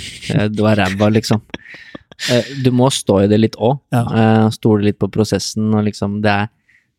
[0.57, 1.43] Det var ræva, liksom.
[2.31, 3.79] Eh, Du må stå i det litt òg.
[3.91, 4.49] Ja.
[4.55, 6.47] Stole litt på prosessen, og liksom det er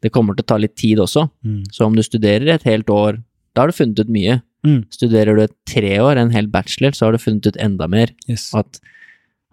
[0.04, 1.22] Det kommer til å ta litt tid også.
[1.42, 1.62] Mm.
[1.72, 3.16] Så om du studerer et helt år,
[3.54, 4.42] da har du funnet ut mye.
[4.62, 4.82] Mm.
[4.92, 8.12] Studerer du et tre år, en hel bachelor, så har du funnet ut enda mer.
[8.28, 8.50] Yes.
[8.54, 8.78] At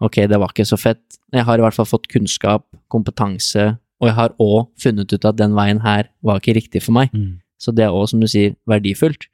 [0.04, 1.00] ok, det var ikke så fett.
[1.32, 5.40] Jeg har i hvert fall fått kunnskap, kompetanse, og jeg har òg funnet ut at
[5.40, 7.10] den veien her var ikke riktig for meg.
[7.16, 7.40] Mm.
[7.58, 9.30] Så det er òg, som du sier, verdifullt.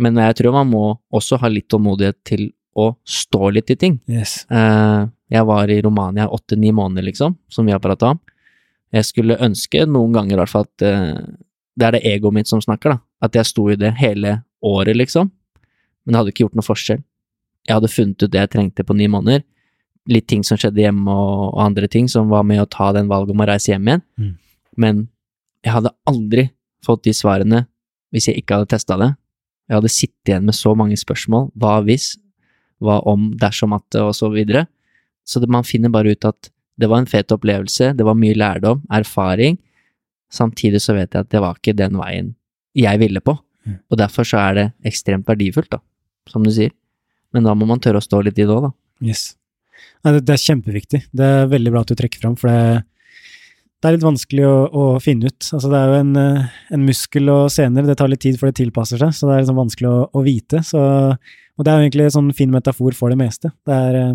[0.00, 4.00] Men jeg tror man må også ha litt tålmodighet til å stå litt i ting.
[4.08, 4.44] Yes.
[4.50, 8.20] Eh, Jeg var i Romania åtte-ni måneder, liksom, som vi har prata om.
[8.92, 11.22] Jeg skulle ønske noen ganger i hvert fall at eh,
[11.76, 12.98] det er det egoet mitt som snakker, da.
[13.24, 15.30] At jeg sto i det hele året, liksom.
[16.04, 17.00] Men det hadde ikke gjort noe forskjell.
[17.68, 19.44] Jeg hadde funnet ut det jeg trengte på ni måneder.
[20.10, 23.08] Litt ting som skjedde hjemme og, og andre ting som var med å ta den
[23.08, 24.02] valget om å reise hjem igjen.
[24.18, 24.32] Mm.
[24.76, 25.02] Men
[25.62, 26.48] jeg hadde aldri
[26.84, 27.66] fått de svarene
[28.12, 29.12] hvis jeg ikke hadde testa det.
[29.70, 31.52] Jeg hadde sittet igjen med så mange spørsmål.
[31.56, 32.16] Hva hvis?
[32.82, 34.66] Hva om dersom at og så videre.
[35.24, 36.50] Så det, man finner bare ut at
[36.80, 39.58] det var en fet opplevelse, det var mye lærdom, erfaring.
[40.32, 42.32] Samtidig så vet jeg at det var ikke den veien
[42.78, 43.36] jeg ville på.
[43.92, 45.78] Og derfor så er det ekstremt verdifullt, da,
[46.30, 46.72] som du sier.
[47.32, 48.72] Men da må man tørre å stå litt i det òg, da.
[49.12, 49.34] Yes.
[50.02, 51.02] Nei, det, det er kjempeviktig.
[51.14, 52.82] Det er veldig bra at du trekker fram, for det,
[53.82, 55.46] det er litt vanskelig å, å finne ut.
[55.48, 58.50] Altså, det er jo en, eh, en muskel og sener, det tar litt tid før
[58.50, 60.62] det tilpasser seg, så det er liksom vanskelig å, å vite.
[60.66, 60.82] Så,
[61.58, 63.52] og det er jo egentlig en sånn fin metafor for det meste.
[63.66, 64.14] Det er eh,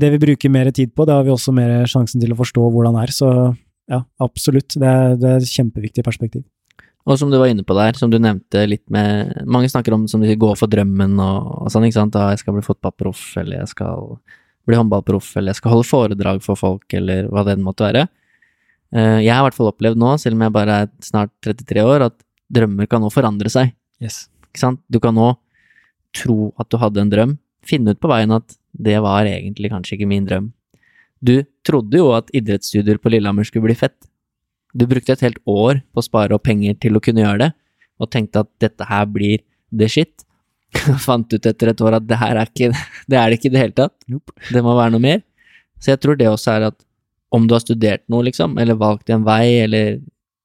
[0.00, 2.64] det vi bruker mer tid på, det har vi også mer sjansen til å forstå
[2.72, 3.14] hvordan det er.
[3.14, 3.28] Så
[3.92, 4.76] ja, absolutt.
[4.78, 6.44] Det er, det er et kjempeviktig perspektiv.
[7.02, 10.04] Og som du var inne på der, som du nevnte litt med Mange snakker om
[10.06, 12.14] som de går gå for drømmen og, og sånn, ikke sant.
[12.14, 14.12] Da jeg skal bli fotballproff, eller jeg skal
[14.68, 18.06] bli håndballproff, eller jeg skal holde foredrag for folk, eller hva det enn måtte være.
[18.94, 21.82] Eh, Jeg har i hvert fall opplevd nå, selv om jeg bare er snart 33
[21.82, 22.16] år, at
[22.52, 23.74] drømmer kan nå forandre seg.
[24.02, 24.28] Yes.
[24.52, 24.82] Ikke sant?
[24.92, 25.32] Du kan nå
[26.16, 27.36] tro at du hadde en drøm,
[27.66, 30.50] finne ut på veien at det var egentlig kanskje ikke min drøm.
[31.22, 33.96] Du trodde jo at idrettsstudier på Lillehammer skulle bli fett.
[34.74, 37.50] Du brukte et helt år på å spare opp penger til å kunne gjøre det,
[38.02, 40.24] og tenkte at dette her blir the shit.
[41.06, 42.72] Fant ut etter et år at det her er ikke
[43.10, 43.94] det er det ikke i det hele tatt.
[44.50, 45.22] Det må være noe mer.
[45.82, 46.80] Så jeg tror det også er at
[47.32, 50.02] om du har studert noe, liksom, eller valgt en vei, eller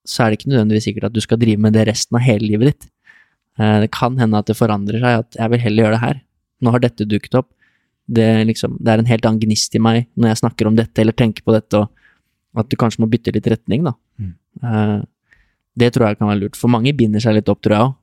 [0.08, 2.48] så er det ikke nødvendigvis sikkert at du skal drive med det resten av hele
[2.48, 2.86] livet ditt.
[3.58, 6.20] Eh, Det kan hende at det forandrer seg, at jeg vil heller gjøre det her.
[6.62, 7.48] Nå har dette dukket opp.
[8.08, 10.98] Det, liksom, det er en helt annen gnist i meg når jeg snakker om dette
[11.02, 11.90] eller tenker på dette, og
[12.62, 13.92] at du kanskje må bytte litt retning, da.
[14.18, 14.34] Mm.
[14.64, 14.98] Eh,
[15.78, 16.56] Det tror jeg kan være lurt.
[16.58, 17.94] For mange binder seg litt opp, tror jeg òg.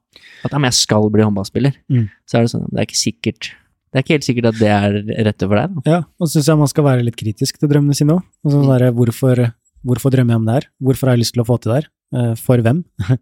[0.45, 1.73] At ja, men jeg skal bli håndballspiller.
[1.91, 2.05] Mm.
[2.29, 3.49] Så er det sånn, det er ikke sikkert
[3.91, 5.73] Det er ikke helt sikkert at det er rette for deg.
[5.75, 5.91] Da.
[5.91, 8.23] Ja, og så syns jeg man skal være litt kritisk til drømmene sine òg.
[8.47, 9.41] Sånn der, hvorfor,
[9.83, 10.67] hvorfor drømmer jeg om det her?
[10.83, 11.87] Hvorfor har jeg lyst til å få til det her?
[12.15, 12.83] Eh, For hvem?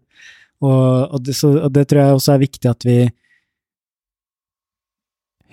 [0.62, 2.98] og, og, det, så, og det tror jeg også er viktig at vi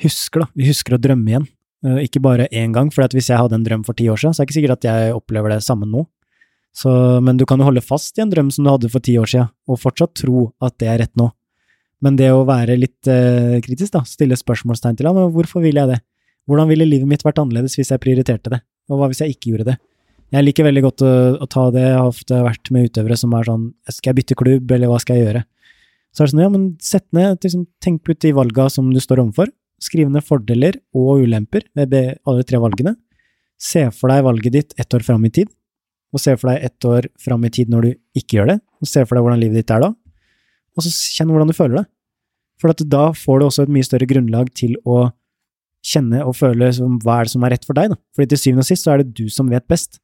[0.06, 0.50] husker, da.
[0.58, 1.48] Vi husker å drømme igjen.
[1.86, 4.36] Eh, Ikke bare én gang, for hvis jeg hadde en drøm for ti år siden,
[4.36, 6.06] så er det ikke sikkert at jeg opplever det samme nå.
[6.72, 9.18] Så, men du kan jo holde fast i en drøm som du hadde for ti
[9.20, 11.28] år siden, og fortsatt tro at det er rett nå.
[12.02, 15.92] Men det å være litt eh, kritisk, da, stille spørsmålstegn til men hvorfor vil jeg
[15.92, 16.00] det?
[16.50, 19.52] Hvordan ville livet mitt vært annerledes hvis jeg prioriterte det, og hva hvis jeg ikke
[19.52, 19.76] gjorde det?
[20.32, 21.14] Jeg liker veldig godt å,
[21.44, 24.38] å ta det, jeg har ofte vært med utøvere som er sånn, skal jeg bytte
[24.40, 25.42] klubb, eller hva skal jeg gjøre?
[26.12, 29.00] Så er det sånn, ja, men sett ned, liksom, tenk ut de valga som du
[29.04, 29.52] står overfor,
[29.82, 31.98] skriv ned fordeler og ulemper ved
[32.30, 32.96] alle tre valgene,
[33.60, 35.52] se for deg valget ditt ett år fram i tid,
[36.12, 38.92] og se for deg ett år fram i tid når du ikke gjør det, og
[38.92, 39.92] se for deg hvordan livet ditt er da,
[40.72, 41.90] og så kjenn hvordan du føler det.
[42.62, 45.10] For da får du også et mye større grunnlag til å
[45.84, 48.00] kjenne og føle som, hva er det som er rett for deg, da.
[48.16, 49.98] Fordi til syvende og sist så er det du som vet best.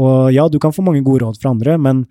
[0.00, 2.06] Og ja, du kan få mange gode råd fra andre, men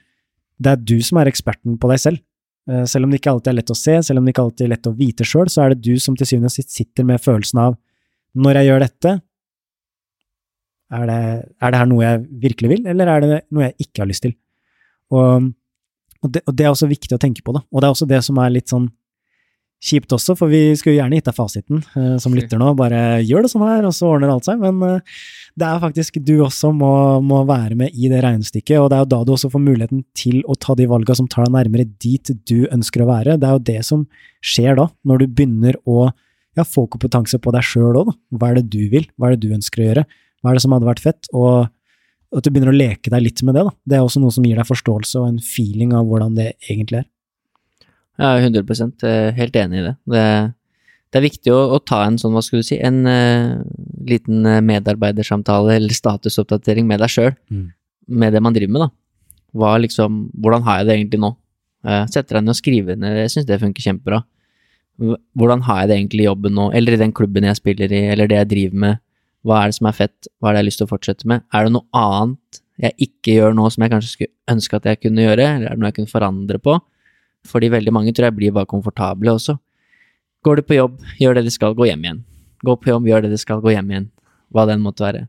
[0.61, 2.21] det er du som er eksperten på deg selv.
[2.69, 4.67] Eh, Selv om det ikke alltid er lett å se, selv om det ikke alltid
[4.67, 7.07] er lett å vite sjøl, så er det du som til syvende og sist sitter
[7.07, 7.77] med følelsen av
[8.37, 9.15] når jeg gjør dette,
[10.91, 11.17] er det,
[11.63, 14.23] er det her noe jeg virkelig vil, eller er det noe jeg ikke har lyst
[14.27, 14.33] til?
[15.11, 15.49] Og,
[16.21, 17.63] og, det, og det er også viktig å tenke på, da.
[17.71, 18.89] Og det er også det som er litt sånn
[19.81, 23.45] kjipt også, for vi skulle gjerne gitt deg fasiten eh, som lytter nå, bare gjør
[23.45, 25.21] det sånn her, og så ordner alt seg, men eh,
[25.57, 26.93] det er faktisk du også må,
[27.25, 30.03] må være med i det regnestykket, og det er jo da du også får muligheten
[30.17, 33.39] til å ta de valga som tar deg nærmere dit du ønsker å være.
[33.41, 34.05] Det er jo det som
[34.45, 36.11] skjer da, når du begynner å
[36.57, 38.17] ja, få kompetanse på deg sjøl òg, da.
[38.37, 40.05] Hva er det du vil, hva er det du ønsker å gjøre,
[40.41, 41.71] hva er det som hadde vært fett, og
[42.31, 43.73] at du begynner å leke deg litt med det, da.
[43.81, 47.01] Det er også noe som gir deg forståelse og en feeling av hvordan det egentlig
[47.01, 47.09] er.
[48.21, 49.93] Er 100 eh, helt enig i det.
[50.13, 50.23] Det,
[51.11, 53.61] det er viktig å, å ta en sånn, hva skulle du si, en uh,
[54.07, 57.69] liten eh, medarbeidersamtale eller statusoppdatering med deg sjøl, Mm.
[58.21, 58.89] med det man driver med, da.
[59.57, 61.33] Hva liksom, hvordan har jeg det egentlig nå?
[61.81, 64.21] Uh, setter deg ned og skriver ned, jeg syns det funker kjempebra.
[65.01, 68.03] Hvordan har jeg det egentlig i jobben nå, eller i den klubben jeg spiller i,
[68.13, 69.01] eller det jeg driver med?
[69.41, 71.29] Hva er det som er fett, hva er det jeg har lyst til å fortsette
[71.31, 71.41] med?
[71.49, 74.99] Er det noe annet jeg ikke gjør nå som jeg kanskje skulle ønske at jeg
[75.01, 76.77] kunne gjøre, eller er det noe jeg kunne forandre på?
[77.47, 79.57] Fordi veldig mange tror jeg blir bare komfortable også.
[80.45, 82.19] Går du på jobb, gjør det du skal, gå hjem igjen.
[82.65, 84.07] Gå på jobb, gjør det du skal, gå hjem igjen.
[84.53, 85.25] Hva den måtte være.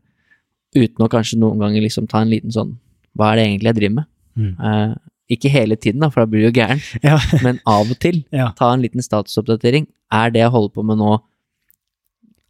[0.77, 2.71] Uten å kanskje noen ganger liksom ta en liten sånn
[3.13, 4.07] Hva er det egentlig jeg driver med?
[4.33, 4.53] Mm.
[4.57, 4.95] Uh,
[5.33, 7.19] ikke hele tiden, da, for da blir du jo gæren, Ja.
[7.45, 8.23] men av og til.
[8.33, 8.47] Ja.
[8.57, 9.85] Ta en liten statusoppdatering.
[10.13, 11.11] Er det jeg holder på med nå,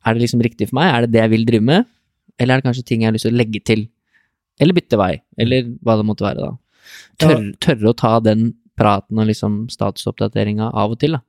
[0.04, 0.90] er det liksom riktig for meg?
[0.92, 1.86] Er det det jeg vil drive med?
[2.40, 3.86] Eller er det kanskje ting jeg har lyst til å legge til?
[4.64, 5.14] Eller bytte vei?
[5.40, 6.56] Eller hva det måtte være, da.
[7.22, 11.24] Tørre, tørre å ta den praten og liksom statusoppdateringa av og til, da.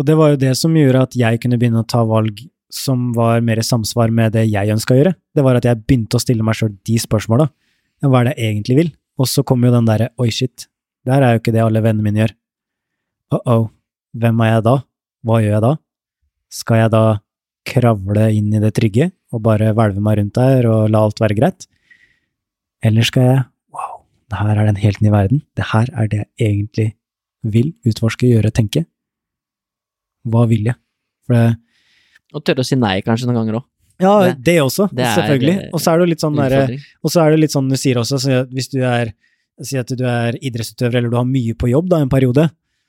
[0.00, 2.40] Og det var jo det som gjorde at jeg kunne begynne å ta valg
[2.72, 5.14] som var mer i samsvar med det jeg ønska å gjøre.
[5.36, 7.48] Det var at jeg begynte å stille meg sjøl de spørsmåla.
[8.06, 8.92] Hva er det jeg egentlig vil?
[9.20, 10.68] Og så kom jo den derre oi, shit,
[11.04, 12.32] Det her er jo ikke det alle vennene mine gjør.
[13.32, 13.68] Uh-oh,
[14.20, 14.74] hvem er jeg da?
[15.24, 15.72] Hva gjør jeg da?
[16.50, 17.04] Skal jeg da
[17.70, 21.36] kravle inn i det trygge og bare hvelve meg rundt der og la alt være
[21.38, 21.66] greit?
[22.84, 23.42] Eller skal jeg
[24.30, 26.88] det her er den helt nye verden, det her er det jeg egentlig
[27.42, 28.84] vil utforske, gjøre, tenke?
[30.28, 30.76] Hva vil jeg?
[31.26, 31.56] For det
[32.36, 33.64] Og tørre å si nei kanskje noen ganger òg.
[34.00, 35.56] Ja, det, Det- også, det er, selvfølgelig.
[35.74, 37.76] Og så er det jo litt sånn der, Og så er det litt sånn du
[37.76, 39.12] sier også, så hvis du er
[39.62, 42.46] Si at du er idrettsutøver eller du har mye på jobb da, en periode,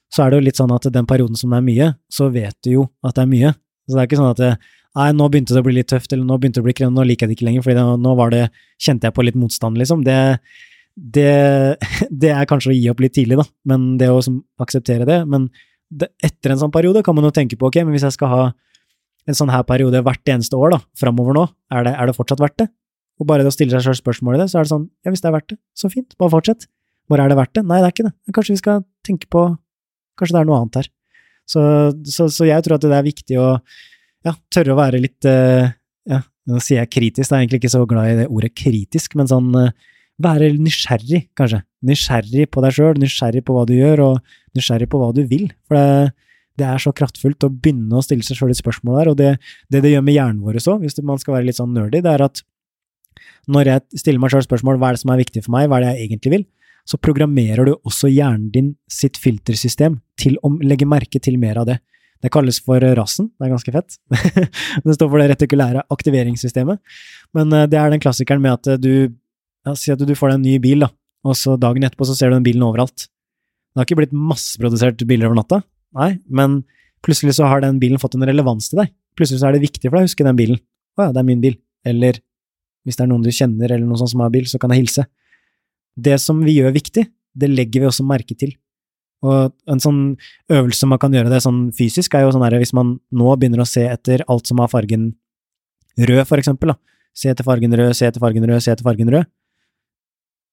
[0.07, 2.55] så er det jo litt sånn at den perioden som det er mye, så vet
[2.63, 3.51] du jo at det er mye.
[3.89, 4.57] Så det er ikke sånn at det,
[4.95, 6.95] nei, nå begynte det å bli litt tøft, eller nå begynte det å bli krevende,
[7.01, 8.49] nå liker jeg det ikke lenger, for nå var det,
[8.79, 10.05] kjente jeg på litt motstand, liksom.
[10.07, 10.39] Det,
[10.95, 11.77] det,
[12.23, 14.19] det er kanskje å gi opp litt tidlig, da, men det å
[14.61, 15.21] akseptere det.
[15.29, 15.49] Men
[15.91, 18.31] det, etter en sånn periode kan man jo tenke på, ok, men hvis jeg skal
[18.31, 18.43] ha
[19.29, 22.41] en sånn her periode hvert eneste år, da, framover nå, er det, er det fortsatt
[22.41, 22.69] verdt det?
[23.21, 25.29] Og bare det å stille seg selv spørsmålet, så er det sånn, ja, hvis det
[25.29, 26.65] er verdt det, så fint, bare fortsett.
[27.11, 27.65] Bare er det verdt det?
[27.67, 28.15] Nei, det er ikke det.
[28.25, 29.43] Men kanskje vi skal tenke på,
[30.17, 30.89] kanskje det er noe annet her.
[31.51, 31.61] Så,
[32.07, 33.47] så, så jeg tror at det er viktig å,
[34.25, 35.69] ja, tørre å være litt, eh,
[36.09, 39.17] ja, nå sier jeg kritisk, jeg er egentlig ikke så glad i det ordet kritisk,
[39.19, 39.73] men sånn, eh,
[40.23, 41.61] være nysgjerrig, kanskje.
[41.87, 45.49] Nysgjerrig på deg sjøl, nysgjerrig på hva du gjør, og nysgjerrig på hva du vil.
[45.67, 46.13] For det,
[46.61, 49.33] det er så kraftfullt å begynne å stille seg sjøl et spørsmål der, og det,
[49.73, 52.11] det det gjør med hjernen vår òg, hvis man skal være litt sånn nerdy, det
[52.11, 52.43] er at
[53.51, 55.79] når jeg stiller meg sjøl spørsmål hva er det som er viktig for meg, hva
[55.79, 56.43] er det jeg egentlig vil,
[56.87, 61.69] så programmerer du også hjernen din sitt filtersystem til å legge merke til mer av
[61.69, 61.77] det.
[62.21, 63.97] Det kalles for rassen, det er ganske fett.
[64.85, 66.81] det står for det retikulære aktiveringssystemet.
[67.37, 68.93] Men eh, det er den klassikeren med at eh, du
[69.67, 70.91] ja, Si at du får deg en ny bil, da,
[71.27, 73.07] og så dagen etterpå så ser du den bilen overalt.
[73.71, 75.61] Det har ikke blitt masseprodusert biler over natta,
[75.97, 76.61] nei, men
[77.05, 78.91] plutselig så har den bilen fått en relevans til deg.
[79.17, 80.59] Plutselig så er det viktig for deg å huske den bilen.
[80.97, 81.55] Å ja, det er min bil.
[81.87, 82.19] Eller
[82.85, 84.83] hvis det er noen du kjenner eller noen sånn som har bil, så kan jeg
[84.83, 85.05] hilse.
[85.97, 88.53] Det som vi gjør viktig, det legger vi også merke til.
[89.21, 90.01] Og en sånn
[90.51, 93.61] øvelse man kan gjøre det sånn fysisk, er jo sånn her hvis man nå begynner
[93.61, 95.11] å se etter alt som har fargen
[95.99, 96.79] rød, for eksempel, da.
[97.13, 99.29] Se etter fargen rød, se etter fargen rød, se etter fargen rød.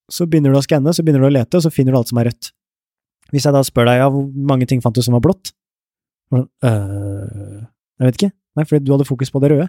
[0.08, 2.10] Så begynner du å skanne, så begynner du å lete, og så finner du alt
[2.10, 2.50] som er rødt.
[3.32, 5.52] Hvis jeg da spør deg ja, hvor mange ting fant du som var blått?
[6.32, 7.66] Sånn, øh,
[8.00, 8.32] jeg vet ikke.
[8.56, 9.68] Nei, fordi du hadde fokus på det røde.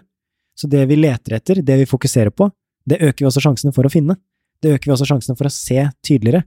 [0.56, 2.48] Så det vi leter etter, det vi fokuserer på,
[2.88, 4.16] det øker vi også sjansene for å finne.
[4.60, 6.42] Det øker vi også sjansene for å se tydeligere.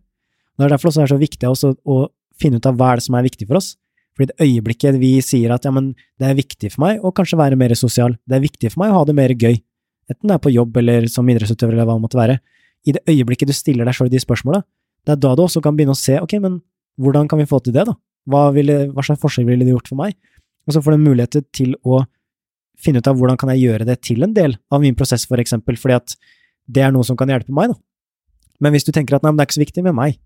[0.57, 1.99] Det er derfor også er det så viktig også å
[2.41, 3.73] finne ut av hva er det som er viktig for oss.
[4.13, 7.39] Fordi det øyeblikket vi sier at ja, men det er viktig for meg å kanskje
[7.39, 9.55] være mer sosial, det er viktig for meg å ha det mer gøy,
[10.11, 12.35] enten det er på jobb eller som idrettsutøver eller hva det måtte være,
[12.87, 14.63] i det øyeblikket du stiller deg sjøl de spørsmåla,
[15.03, 16.59] det er da du også kan begynne å se ok, men
[17.01, 17.95] hvordan kan vi få til det, da?
[18.29, 20.15] Hva, ville, hva slags forskjell ville det gjort for meg?
[20.67, 22.03] Og så får du mulighet til å
[22.79, 25.41] finne ut av hvordan kan jeg gjøre det til en del av min prosess, for
[25.43, 26.15] eksempel, fordi at
[26.71, 27.79] det er noe som kan hjelpe meg, da.
[28.63, 30.19] Men hvis du tenker at nei, men det er ikke så viktig med meg,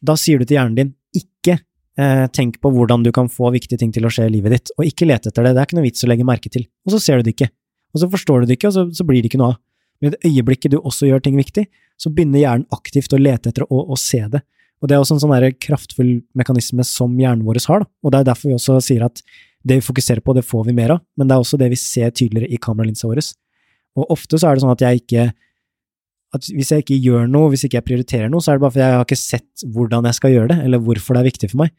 [0.00, 3.80] da sier du til hjernen din ikke eh, tenk på hvordan du kan få viktige
[3.80, 5.80] ting til å skje i livet ditt, og ikke lete etter det, det er ikke
[5.80, 7.50] noe vits å legge merke til, og så ser du det ikke,
[7.92, 9.60] og så forstår du det ikke, og så, så blir det ikke noe av.
[10.00, 11.66] Men i det øyeblikket du også gjør ting viktig,
[12.00, 14.40] så begynner hjernen aktivt å lete etter å, å se det.
[14.80, 17.90] Og det er også en sånn kraftfull mekanisme som hjernen vår har, da.
[18.02, 19.20] og det er derfor vi også sier at
[19.60, 21.76] det vi fokuserer på, det får vi mer av, men det er også det vi
[21.76, 23.20] ser tydeligere i kameralinsa vår.
[24.00, 25.28] Og ofte så er det sånn at jeg ikke
[26.30, 28.74] at hvis jeg ikke gjør noe, hvis ikke jeg prioriterer noe, så er det bare
[28.74, 31.48] fordi jeg har ikke sett hvordan jeg skal gjøre det, eller hvorfor det er viktig
[31.50, 31.72] for meg.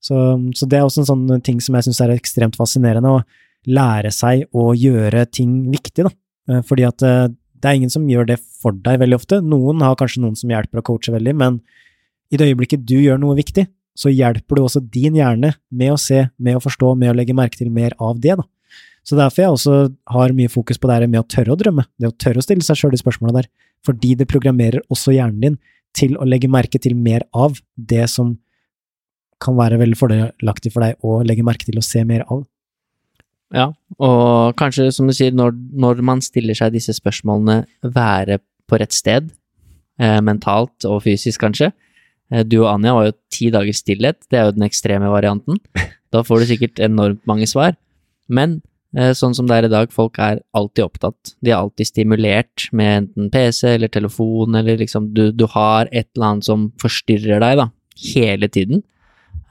[0.00, 0.16] Så,
[0.56, 4.12] så det er også en sånn ting som jeg syns er ekstremt fascinerende, å lære
[4.14, 6.12] seg å gjøre ting viktig, da.
[6.48, 7.26] Eh, Fordi at eh,
[7.58, 9.40] det er ingen som gjør det for deg veldig ofte.
[9.44, 11.60] Noen har kanskje noen som hjelper å coache veldig, men
[12.32, 13.66] i det øyeblikket du gjør noe viktig,
[13.98, 17.34] så hjelper du også din hjerne med å se, med å forstå, med å legge
[17.36, 18.46] merke til mer av det, da.
[19.08, 19.76] Så derfor jeg også
[20.12, 22.44] har mye fokus på det her med å tørre å drømme, det å tørre å
[22.44, 23.48] stille seg sjøl de spørsmåla der,
[23.86, 25.56] fordi det programmerer også hjernen din
[25.96, 28.36] til å legge merke til mer av det som
[29.42, 32.44] kan være veldig fordelaktig for deg å legge merke til og se mer av.
[33.54, 38.80] Ja, og kanskje, som du sier, når, når man stiller seg disse spørsmålene, være på
[38.80, 39.30] rett sted,
[40.00, 41.70] eh, mentalt og fysisk kanskje.
[42.30, 45.60] Eh, du og Anja var jo ti dager stillhet, det er jo den ekstreme varianten.
[46.12, 47.74] Da får du sikkert enormt mange svar.
[48.32, 48.60] Men
[48.96, 51.34] eh, sånn som det er i dag, folk er alltid opptatt.
[51.44, 56.08] De er alltid stimulert med enten PC eller telefon, eller liksom du, du har et
[56.16, 57.68] eller annet som forstyrrer deg, da,
[58.12, 58.84] hele tiden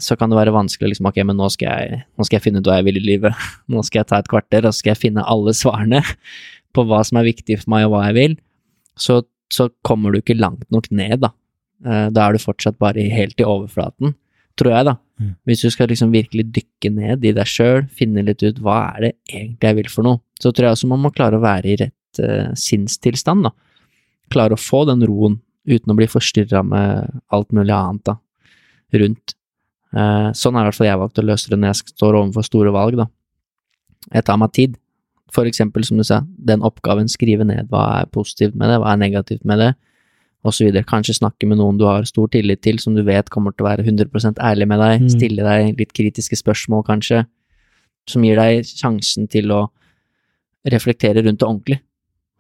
[0.01, 2.61] så kan det være vanskelig liksom, ok, men nå skal, jeg, nå skal jeg finne
[2.61, 3.47] ut hva jeg vil i livet.
[3.71, 6.03] Nå skal jeg ta et kvarter, og så skal jeg finne alle svarene
[6.75, 8.37] på hva som er viktig for meg, og hva jeg vil.
[8.97, 9.21] Så,
[9.53, 11.33] så kommer du ikke langt nok ned, da.
[11.85, 14.13] Eh, Da er du fortsatt bare helt i overflaten,
[14.57, 14.95] tror jeg, da.
[15.17, 15.31] Mm.
[15.49, 19.07] Hvis du skal liksom virkelig dykke ned i deg sjøl, finne litt ut hva er
[19.07, 21.71] det egentlig jeg vil for noe, så tror jeg også man må klare å være
[21.71, 23.53] i rett uh, sinnstilstand, da.
[24.33, 28.17] Klare å få den roen uten å bli forstyrra med alt mulig annet, da.
[29.01, 29.33] rundt.
[29.95, 32.43] Eh, sånn er i hvert fall jeg valgt å løse det når jeg står overfor
[32.43, 33.07] store valg, da.
[34.13, 34.77] Jeg tar meg tid.
[35.31, 38.93] For eksempel, som du sa, den oppgaven, skrive ned hva er positivt med det, hva
[38.93, 39.73] er negativt med det,
[40.55, 40.85] videre.
[40.87, 43.69] Kanskje snakke med noen du har stor tillit til, som du vet kommer til å
[43.69, 45.09] være 100% ærlig med deg, Mm.
[45.09, 47.25] stille deg litt kritiske spørsmål, kanskje,
[48.07, 49.69] som gir deg sjansen til å
[50.65, 51.79] reflektere rundt det ordentlig.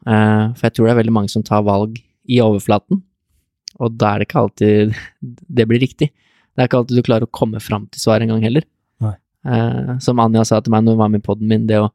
[0.05, 1.97] Eh, for jeg tror det er veldig mange som tar valg
[2.29, 3.01] i overflaten,
[3.79, 4.95] og da er det ikke alltid
[5.53, 6.11] det blir riktig.
[6.57, 8.65] Det er ikke alltid du klarer å komme fram til svaret engang heller.
[9.47, 11.91] Eh, som Anja sa til meg når hun var med i poden min, det å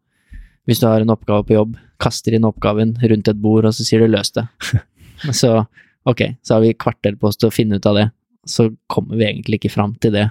[0.70, 1.72] hvis du har en oppgave på jobb,
[2.02, 4.46] kaster inn oppgaven rundt et bord, og så sier du 'løs det'.
[5.40, 5.66] så
[6.06, 8.06] ok, så har vi kvarter på oss til å finne ut av det.
[8.46, 10.28] Så kommer vi egentlig ikke fram til det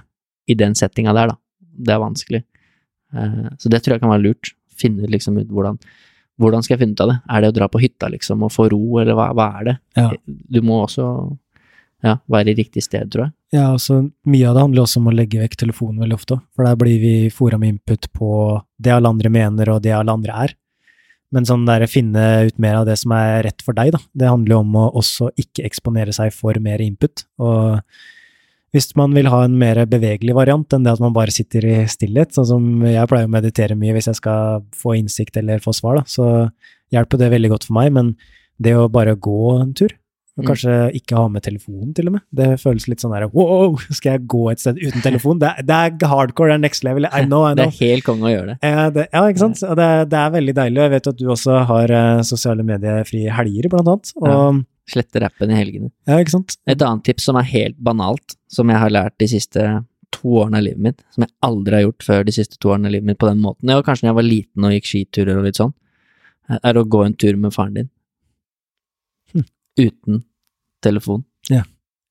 [0.48, 1.36] i den settinga der, da.
[1.60, 2.42] Det er vanskelig.
[3.12, 4.54] Eh, så det tror jeg kan være lurt.
[4.72, 5.78] Finne liksom ut hvordan
[6.40, 7.18] hvordan skal jeg finne ut av det?
[7.28, 9.74] Er det å dra på hytta, liksom, og få ro, eller hva, hva er det?
[10.00, 10.08] Ja.
[10.26, 11.04] Du må også
[12.02, 13.34] ja, være i riktig sted, tror jeg.
[13.54, 16.66] Ja, altså mye av det handler også om å legge vekk telefonen veldig ofte, for
[16.66, 18.32] der blir vi fora med input på
[18.82, 20.56] det alle andre mener og det alle andre er.
[21.32, 24.28] Men sånn der finne ut mer av det som er rett for deg, da, det
[24.28, 27.24] handler jo om å også ikke eksponere seg for mer input.
[27.40, 27.80] Og
[28.72, 31.78] hvis man vil ha en mer bevegelig variant enn det at man bare sitter i
[31.92, 35.74] stillhet, sånn som jeg pleier å meditere mye hvis jeg skal få innsikt eller få
[35.76, 36.28] svar, da, så
[36.92, 38.14] hjelper det veldig godt for meg, men
[38.62, 39.92] det å bare gå en tur,
[40.38, 40.48] og Mm.
[40.48, 42.22] kanskje ikke ha med telefonen, til og med.
[42.32, 45.38] Det føles litt sånn der wow, skal jeg gå et sted uten telefon?
[45.42, 47.04] Det, er- det er hardcore, det er next level.
[47.12, 47.66] I know, I know.
[47.68, 48.56] Det er helt konge å gjøre det.
[48.64, 49.62] Ja, det, ja ikke sant?
[49.68, 50.78] Og det, det er veldig deilig.
[50.78, 54.12] og Jeg vet at du også har eh, sosiale mediefrie helger, blant annet.
[54.24, 55.92] Og, Slette rappen i helgene.
[56.10, 56.16] ja.
[56.18, 56.56] ikke sant?
[56.66, 59.62] Et annet tips som er helt banalt, som jeg har lært de siste
[60.12, 62.88] to årene av livet mitt, som jeg aldri har gjort før de siste to årene
[62.90, 65.38] av livet mitt på den måten, ja, kanskje da jeg var liten og gikk skiturer
[65.38, 65.72] og litt sånn,
[66.58, 67.88] er å gå en tur med faren din.
[69.80, 70.22] Uten
[70.82, 71.24] telefon.
[71.48, 71.62] Ja.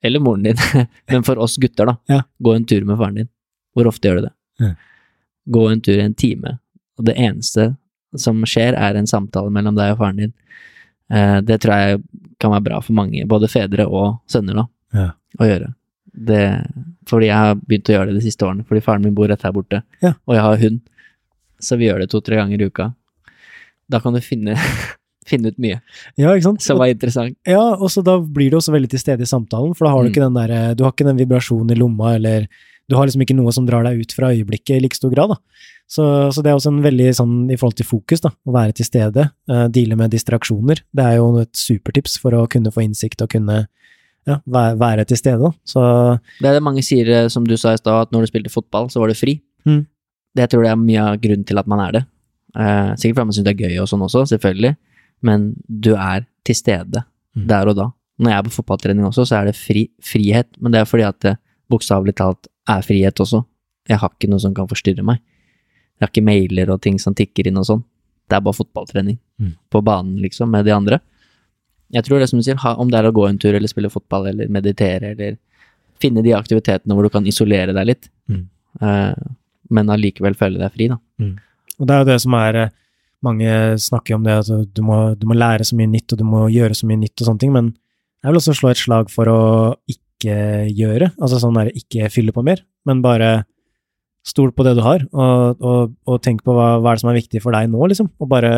[0.04, 0.56] Eller moren din.
[1.12, 1.98] Men for oss gutter, da.
[2.10, 2.22] Ja.
[2.40, 3.30] Gå en tur med faren din.
[3.76, 4.34] Hvor ofte gjør du det?
[4.66, 4.72] Ja.
[5.52, 6.58] Gå en tur i en time,
[7.00, 7.72] og det eneste
[8.20, 10.34] som skjer, er en samtale mellom deg og faren din.
[11.12, 12.02] Eh, det tror jeg
[12.42, 14.66] kan være bra for mange, både fedre og sønner, da,
[15.00, 15.08] Ja.
[15.40, 15.70] å gjøre.
[16.12, 16.42] Det,
[17.08, 19.42] fordi jeg har begynt å gjøre det de siste årene, fordi faren min bor rett
[19.48, 20.82] her borte, og jeg har hund,
[21.62, 22.90] så vi gjør det to-tre ganger i uka.
[23.90, 24.58] Da kan du finne,
[25.28, 25.80] finne ut mye
[26.18, 26.62] Ja, ikke sant?
[26.66, 27.36] som var interessant.
[27.48, 30.04] Ja, og så da blir du også veldig til stede i samtalen, for da har
[30.04, 30.14] du Mm.
[30.14, 32.48] ikke den der, eh, du har ikke den vibrasjonen i lomma, eller
[32.90, 35.30] du har liksom ikke noe som drar deg ut fra øyeblikket i like stor grad,
[35.30, 35.36] da.
[35.88, 36.04] Så,
[36.34, 38.86] så det er også en veldig sånn, i forhold til fokus, da, å være til
[38.88, 40.80] stede, uh, deale med distraksjoner.
[40.96, 43.68] Det er jo et supertips for å kunne få innsikt og kunne
[44.28, 45.52] ja, være, være til stede, da.
[45.68, 45.82] Så
[46.40, 48.52] Det er det mange sier, eh, som du sa i stad, at når du spilte
[48.54, 49.42] fotball, så var du fri.
[49.68, 49.86] Mm.
[50.36, 52.04] Det tror jeg er mye av grunnen til at man er det.
[52.56, 54.76] Uh, sikkert fordi man syns det er gøy og sånn også, selvfølgelig,
[55.22, 57.04] men du er til stede
[57.36, 57.46] Mm.
[57.48, 57.86] der og da.
[58.20, 61.04] Når jeg er på fotballtrening også, så er det fri, frihet, men det er fordi
[61.08, 61.38] at det
[61.72, 63.46] bokstavelig talt er frihet også.
[63.88, 65.22] Jeg har ikke noe som kan forstyrre meg.
[65.96, 67.84] Jeg har ikke mailer og ting som tikker inn og sånn.
[68.28, 69.18] Det er bare fotballtrening.
[69.40, 69.54] Mm.
[69.72, 71.00] På banen, liksom, med de andre.
[71.94, 73.90] Jeg tror det som du sier, om det er å gå en tur eller spille
[73.90, 75.38] fotball eller meditere eller
[76.02, 78.48] finne de aktivitetene hvor du kan isolere deg litt, Mm.
[78.82, 79.14] eh,
[79.70, 80.98] men allikevel føle deg fri, da.
[81.80, 82.70] Og det er jo det som er eh,
[83.26, 86.26] Mange snakker om det at du må, du må lære så mye nytt, og du
[86.26, 87.72] må gjøre så mye nytt og sånne ting, men
[88.22, 89.42] jeg vil også slå et slag for å
[89.90, 90.36] ikke
[90.78, 93.32] gjøre, altså sånn der ikke fylle på mer, men bare
[94.26, 97.12] stol på det du har, og, og, og tenk på hva, hva er det som
[97.14, 98.52] er viktig for deg nå, liksom, og bare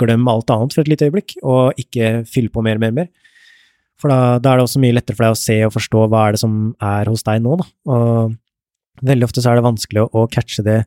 [0.00, 3.08] glem alt annet for et lite øyeblikk, og ikke fylle på mer, mer, mer.
[4.00, 6.26] For da, da er det også mye lettere for deg å se og forstå hva
[6.26, 10.04] er det som er hos deg nå, da, og veldig ofte så er det vanskelig
[10.04, 10.82] å, å catche det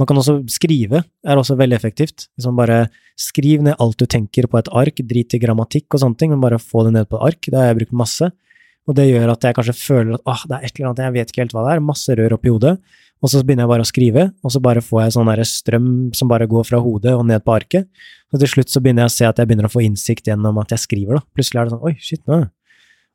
[0.00, 2.28] man kan også skrive, er også veldig effektivt.
[2.38, 2.86] Liksom bare
[3.20, 6.42] skriv ned alt du tenker på et ark, drit i grammatikk og sånne ting, men
[6.42, 7.48] bare få det ned på et ark.
[7.48, 8.30] Det har jeg brukt masse.
[8.88, 11.14] Og det gjør at jeg kanskje føler at åh, det er et eller annet, jeg
[11.14, 12.74] vet ikke helt hva det er, masse rør oppi hodet.
[13.22, 16.30] Og så begynner jeg bare å skrive, og så bare får jeg sånn strøm som
[16.30, 17.86] bare går fra hodet og ned på arket.
[18.34, 20.58] Og til slutt så begynner jeg å se at jeg begynner å få innsikt gjennom
[20.58, 21.22] at jeg skriver, da.
[21.36, 22.40] Plutselig er det sånn, oi, shit, nå,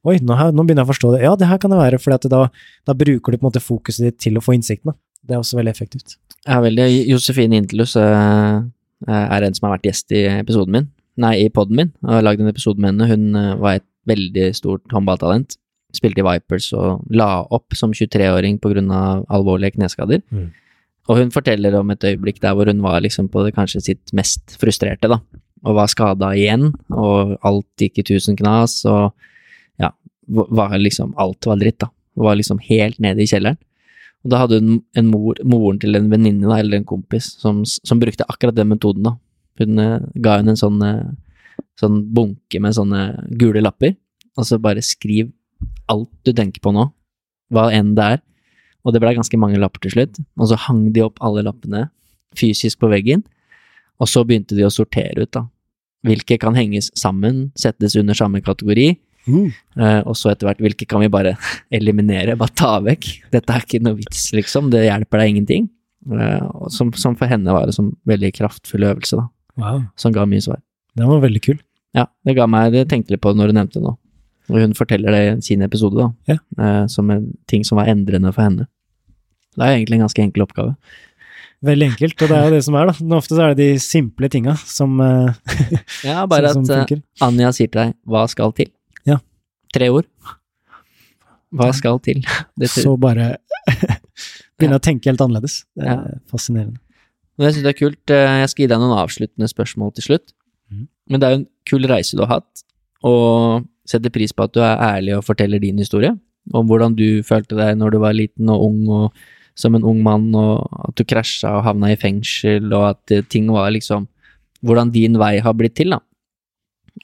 [0.08, 1.20] oi, nå, nå begynner jeg å forstå det.
[1.26, 2.46] Ja, det her kan det være, for da,
[2.88, 5.00] da bruker du på en måte fokuset ditt til å få innsikten, da.
[5.28, 6.18] Det er også veldig effektivt.
[6.48, 6.88] Ja, veldig.
[7.12, 8.64] Josefine Intelus uh,
[9.08, 10.90] er en som har vært gjest i episoden min,
[11.22, 13.10] nei, i poden min, og har lagd en episode med henne.
[13.12, 15.58] Hun eh, var et veldig stort håndballtalent.
[15.96, 20.22] Spilte i Vipers og la opp som 23-åring på grunn av alvorlige kneskader.
[20.30, 20.50] Mm.
[21.08, 24.14] Og hun forteller om et øyeblikk der hvor hun var liksom på det kanskje sitt
[24.16, 25.22] mest frustrerte, da.
[25.66, 29.16] Og var skada igjen, og alt gikk i tusen knas, og
[29.82, 29.90] ja,
[30.28, 31.90] var liksom Alt var dritt, da.
[32.18, 33.58] Var liksom helt nede i kjelleren.
[34.26, 38.02] Og da hadde hun en mor, moren til en venninne, eller en kompis, som, som
[38.02, 39.16] brukte akkurat den metoden, da.
[39.62, 43.04] Hun eh, ga henne en sånn, eh, sånn bunke med sånne
[43.40, 43.96] gule lapper,
[44.38, 45.32] og så bare skriv
[45.90, 46.90] alt du tenker på nå,
[47.54, 48.24] hva enn det er.
[48.86, 51.88] Og det blei ganske mange lapper til slutt, og så hang de opp alle lappene
[52.38, 53.24] fysisk på veggen,
[53.98, 55.48] og så begynte de å sortere ut, da.
[56.06, 58.92] Hvilke kan henges sammen, settes under samme kategori,
[59.28, 59.52] Uh.
[59.76, 61.36] eh, og så etter hvert hvilke kan vi bare
[61.78, 63.08] eliminere, bare ta vekk.
[63.34, 65.70] Dette er ikke noe vits, liksom, det hjelper deg ingenting.
[66.08, 69.28] Uh, som, som for henne var det som veldig kraftfull øvelse, da,
[69.58, 70.60] Wow, som ga mye svar.
[70.96, 71.58] den var veldig kul.
[71.98, 73.96] Ja, det ga meg, det tenkte litt på når du nevnte det nå.
[74.48, 76.38] Og hun forteller det i sin episode, da, Ja.
[76.56, 78.70] Uh, som en ting som var endrende for henne.
[79.58, 80.76] Det er egentlig en ganske enkel oppgave.
[81.66, 82.94] Veldig enkelt, og det er jo det som er, da.
[83.02, 84.94] Men Ofte så er det de simple tinga som,
[86.06, 87.02] Ja, bare som, som at funker.
[87.26, 88.70] Anja sier til deg 'hva skal til'?
[89.68, 89.80] Ja.
[89.80, 90.08] Tre ord.
[91.58, 92.22] Hva skal til?
[92.60, 92.82] Dette.
[92.84, 93.38] Så bare
[94.58, 95.62] begynne å tenke helt annerledes.
[95.78, 96.20] Det er Ja.
[96.32, 96.80] fascinerende.
[97.38, 98.10] Men jeg syns det er kult.
[98.12, 100.34] eh, Jeg skal gi deg noen avsluttende spørsmål til slutt.
[100.74, 100.88] Mm.
[101.10, 102.64] Men det er jo en kul reise du har hatt,
[103.06, 106.12] og setter pris på at du er ærlig og forteller din historie.
[106.54, 109.14] Om hvordan du følte deg når du var liten og ung, og
[109.56, 113.22] som en ung mann, og at du krasja og havna i fengsel, og at eh,
[113.24, 114.08] ting var liksom
[114.66, 116.00] Hvordan din vei har blitt til, da.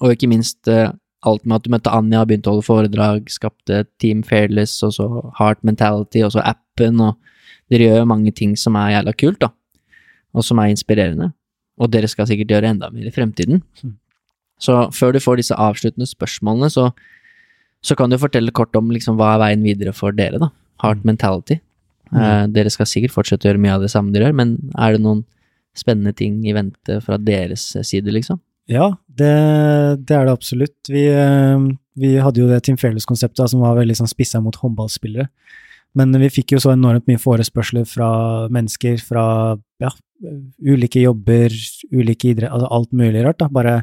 [0.02, 0.90] Og ikke minst eh,
[1.26, 5.08] alt med at du møtte Anja, begynte å holde foredrag, skapte Team Fairless, og så
[5.40, 7.20] Heart Mentality, og så appen, og
[7.72, 9.54] dere gjør mange ting som er jævla kult, da
[10.34, 11.32] og som er inspirerende.
[11.82, 13.62] Og dere skal sikkert gjøre enda mer i fremtiden.
[13.82, 13.96] Mm.
[14.62, 16.90] Så før du får disse avsluttende spørsmålene, så,
[17.86, 20.52] så kan du fortelle kort om liksom, hva er veien videre for dere, da.
[20.84, 21.60] Heart mentality.
[22.12, 22.20] Mm.
[22.22, 24.96] Eh, dere skal sikkert fortsette å gjøre mye av det samme dere gjør, men er
[24.96, 25.24] det noen
[25.78, 28.42] spennende ting i vente fra deres side, liksom?
[28.72, 29.34] Ja, det,
[30.08, 30.78] det er det absolutt.
[30.88, 31.66] Vi, eh,
[32.00, 35.28] vi hadde jo det Team Fairless-konseptet som var veldig sånn spissa mot håndballspillere.
[36.00, 38.10] Men vi fikk jo så enormt mye forespørsler fra
[38.54, 39.26] mennesker fra
[39.84, 39.92] ja,
[40.66, 41.54] ulike jobber,
[41.94, 43.42] ulike idrett, altså alt mulig rart.
[43.44, 43.76] da, Bare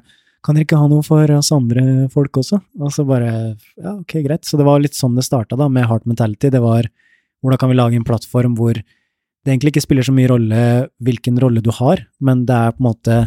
[0.43, 2.59] kan dere ikke ha noe for oss andre folk også?
[2.81, 3.31] Og så bare
[3.77, 4.49] ja, ok, greit.
[4.49, 6.51] Så det var litt sånn det starta da, med Heart Mentality.
[6.51, 6.89] Det var
[7.45, 10.63] hvordan kan vi lage en plattform hvor det egentlig ikke spiller så mye rolle
[11.05, 13.21] hvilken rolle du har, men det er på en måte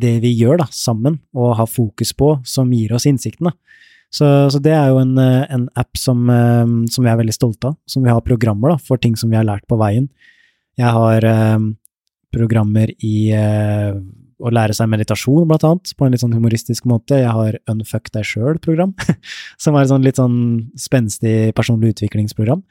[0.00, 3.50] det vi gjør da, sammen, og har fokus på, som gir oss innsikten.
[3.50, 3.56] da.
[4.12, 7.34] Så, så det er jo en, eh, en app som, eh, som vi er veldig
[7.34, 10.06] stolte av, som vi har programmer da, for ting som vi har lært på veien.
[10.78, 11.66] Jeg har eh,
[12.36, 13.96] programmer i eh,
[14.36, 17.20] å lære seg meditasjon, blant annet, på en litt sånn humoristisk måte.
[17.22, 18.92] Jeg har Unfuck deg sjøl-program,
[19.62, 20.38] som er et sånn litt sånn
[20.80, 22.62] spenstig personlig utviklingsprogram.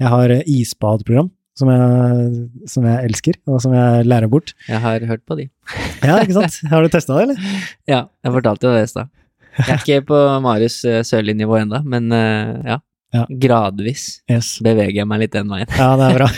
[0.00, 1.30] Jeg har eh, isbadprogram,
[1.60, 2.42] som jeg,
[2.72, 4.54] som jeg elsker, og som jeg lærer bort.
[4.68, 5.48] Jeg har hørt på de.
[6.00, 6.56] Ja, ikke sant?
[6.70, 7.56] Har du testa det, eller?
[7.90, 9.10] Ja, jeg fortalte jo det i stad.
[9.58, 12.78] Jeg er ikke på Marius eh, Sørli-nivå ennå, men eh, ja.
[13.12, 13.24] Ja.
[13.42, 14.60] Gradvis Yes.
[14.62, 15.66] beveger jeg meg litt den veien.
[15.76, 16.28] Ja, det er bra.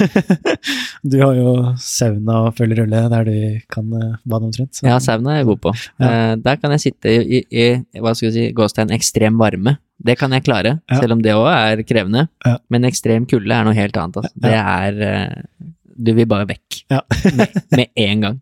[1.12, 3.34] Du har jo sauna og full rulle der du
[3.72, 4.72] kan eh, bade omtrent.
[4.78, 5.72] så- Ja, sauna er jeg god på.
[6.00, 6.10] Ja.
[6.32, 9.76] Eh, der kan jeg sitte i, i, i hva skal vi si, gåstein ekstrem varme.
[10.02, 11.00] Det kan jeg klare, Ja.
[11.00, 12.28] selv om det òg er krevende.
[12.70, 14.16] Men ekstrem kulde er noe helt annet.
[14.22, 14.32] Altså.
[14.46, 15.68] Det er eh,
[16.02, 16.84] Du vil bare vekk.
[16.90, 17.02] Ja.
[17.36, 18.40] med, med en gang.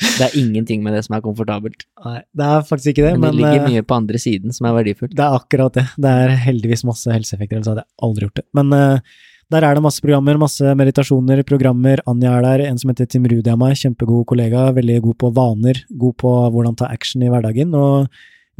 [0.00, 1.84] Det er ingenting med det som er komfortabelt.
[2.04, 4.54] Nei, det er faktisk ikke det, Men det men, ligger eh, mye på andre siden
[4.56, 5.16] som er verdifullt.
[5.16, 5.86] det er akkurat det.
[6.00, 8.46] Det er heldigvis masse helseeffekter, ellers hadde jeg aldri gjort det.
[8.56, 9.20] Men uh,
[9.50, 12.02] der er det masse programmer, masse meditasjoner, programmer.
[12.08, 15.32] Anja er der, en som heter Tim Rudi av meg, kjempegod kollega, veldig god på
[15.36, 17.74] vaner, god på hvordan ta action i hverdagen.
[17.74, 18.06] Og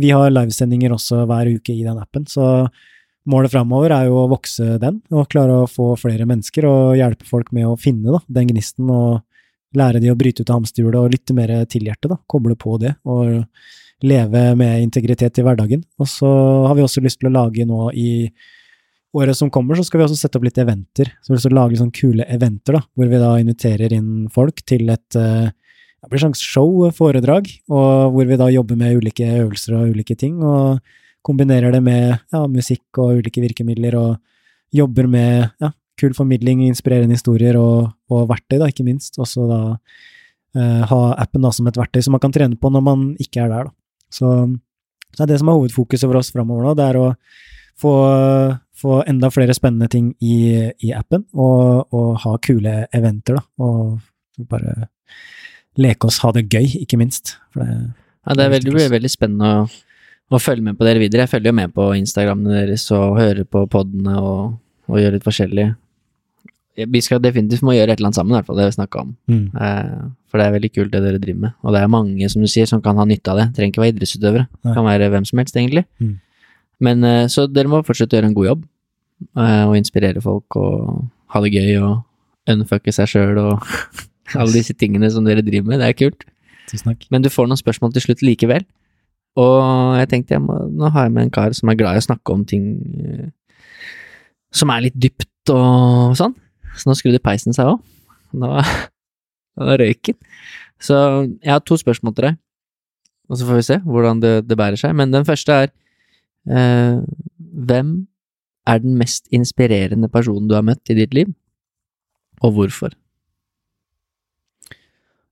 [0.01, 2.67] vi har livesendinger også hver uke i den appen, så
[3.31, 7.29] målet framover er jo å vokse den, og klare å få flere mennesker og hjelpe
[7.29, 9.21] folk med å finne da, den gnisten og
[9.77, 12.77] lære de å bryte ut av hamsterhjulet og lytte mer til hjertet, da, koble på
[12.83, 13.45] det, og
[14.07, 15.85] leve med integritet i hverdagen.
[16.01, 16.31] Og så
[16.67, 18.11] har vi også lyst til å lage nå i
[19.17, 21.11] året som kommer, så skal vi også sette opp litt eventer.
[21.21, 23.95] Så vi har lyst til å lage sånne kule eventer, da, hvor vi da inviterer
[23.97, 25.51] inn folk til et eh,
[26.01, 29.91] det blir et slags show, foredrag, og hvor vi da jobber med ulike øvelser og
[29.93, 30.81] ulike ting, og
[31.27, 34.17] kombinerer det med ja, musikk og ulike virkemidler, og
[34.73, 35.69] jobber med ja,
[36.01, 39.19] kul formidling, inspirerende historier og, og verktøy, da, ikke minst.
[39.21, 39.61] Også da
[40.57, 43.45] eh, ha appen da som et verktøy som man kan trene på når man ikke
[43.45, 43.77] er der, da.
[44.11, 44.33] Så,
[45.13, 47.09] så det er det som er hovedfokuset for oss framover nå, det er å
[47.81, 47.93] få,
[48.77, 54.49] få enda flere spennende ting i, i appen, og, og ha kule eventer, da, og
[54.51, 54.91] bare
[55.81, 57.37] leke oss, ha det gøy, ikke minst.
[57.53, 57.77] For det,
[58.27, 59.69] Ja, det, er veldig, det blir veldig spennende å,
[60.31, 61.25] å følge med på dere videre.
[61.25, 64.59] Jeg følger jo med på Instagramene deres og hører på podene og,
[64.91, 65.71] og gjør litt forskjellig.
[66.89, 69.05] Vi skal definitivt må gjøre et eller annet sammen, i hvert fall det vi snakka
[69.05, 69.13] om.
[69.29, 69.45] mm.
[69.61, 71.55] Eh, for det er veldig kult det dere driver med.
[71.67, 73.47] Og det er mange, som du sier, som kan ha nytte av det.
[73.57, 74.47] Trenger ikke være idrettsutøvere.
[74.63, 74.75] Nei.
[74.77, 75.85] Kan være hvem som helst, egentlig.
[75.99, 76.13] Mm.
[76.87, 78.63] Men eh, Så dere må fortsette å gjøre en god jobb,
[79.37, 83.67] eh, og inspirere folk og ha det gøy og unfucke seg sjøl og
[84.41, 85.83] alle disse tingene som dere driver med.
[85.83, 86.25] Det er kult.
[86.71, 87.09] Tusen takk.
[87.11, 88.65] Men du får noen spørsmål til slutt likevel.
[89.39, 92.03] Og jeg tenkte jeg må, nå har jeg med en kar som er glad i
[92.03, 92.71] å snakke om ting
[93.03, 93.29] eh,
[94.55, 96.35] som er litt dypt og sånn.
[96.81, 97.83] Så nå skrudde peisen seg òg.
[98.41, 98.53] Nå,
[99.61, 100.21] nå røyk den.
[100.81, 100.97] Så
[101.43, 102.39] jeg har to spørsmål til deg,
[103.29, 104.95] og så får vi se hvordan det, det bærer seg.
[104.97, 105.69] Men den første er
[106.49, 107.03] eh,
[107.71, 107.91] Hvem
[108.71, 111.29] er den mest inspirerende personen du har møtt i ditt liv,
[112.41, 112.95] og hvorfor?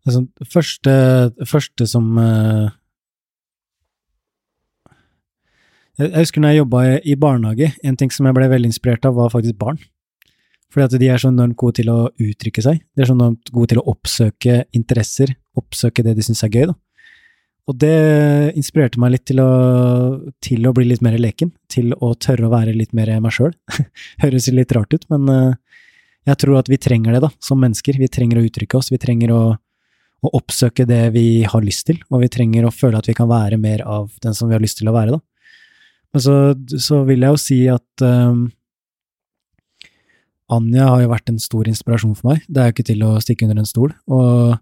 [0.04, 0.92] Altså, første,
[1.46, 2.18] første som
[5.98, 8.70] jeg, jeg husker når jeg jobba i, i barnehage, en ting som jeg ble veldig
[8.70, 9.80] inspirert av, var faktisk barn.
[10.72, 12.82] Fordi at de er så enormt gode til å uttrykke seg.
[12.92, 16.68] De er så enormt gode til å oppsøke interesser, oppsøke det de syns er gøy,
[16.72, 16.76] da.
[17.68, 19.48] Og det inspirerte meg litt til å,
[20.44, 23.52] til å, bli litt mer leken, til å tørre å være litt mer meg sjøl.
[24.22, 25.80] Høres litt rart ut, men uh,
[26.28, 28.00] jeg tror at vi trenger det, da, som mennesker.
[28.00, 32.00] Vi trenger å uttrykke oss, vi trenger å, å, oppsøke det vi har lyst til,
[32.08, 34.64] og vi trenger å føle at vi kan være mer av den som vi har
[34.64, 35.24] lyst til å være, da.
[36.16, 36.36] Men så,
[36.80, 38.46] så vil jeg jo si at um,
[40.48, 43.16] Anja har jo vært en stor inspirasjon for meg, det er jo ikke til å
[43.20, 43.92] stikke under en stol.
[44.08, 44.54] og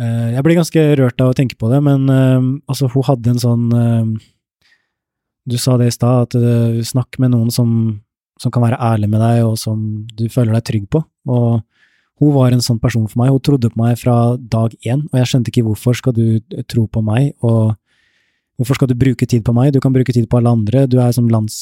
[0.00, 3.34] eh, Jeg blir ganske rørt av å tenke på det, men eh, altså, hun hadde
[3.34, 4.30] en sånn eh,
[5.44, 7.68] Du sa det i stad, at uh, snakk med noen som,
[8.40, 9.82] som, kan være ærlig med deg, og som
[10.16, 11.02] du føler deg trygg på.
[11.28, 11.60] Og
[12.22, 13.34] hun var en sånn person for meg.
[13.34, 16.86] Hun trodde på meg fra dag én, og jeg skjønte ikke hvorfor skal du tro
[16.88, 17.74] på meg, og
[18.58, 19.72] hvorfor skal du bruke tid på meg?
[19.74, 20.84] Du kan bruke tid på alle andre.
[20.90, 21.56] Du er som lands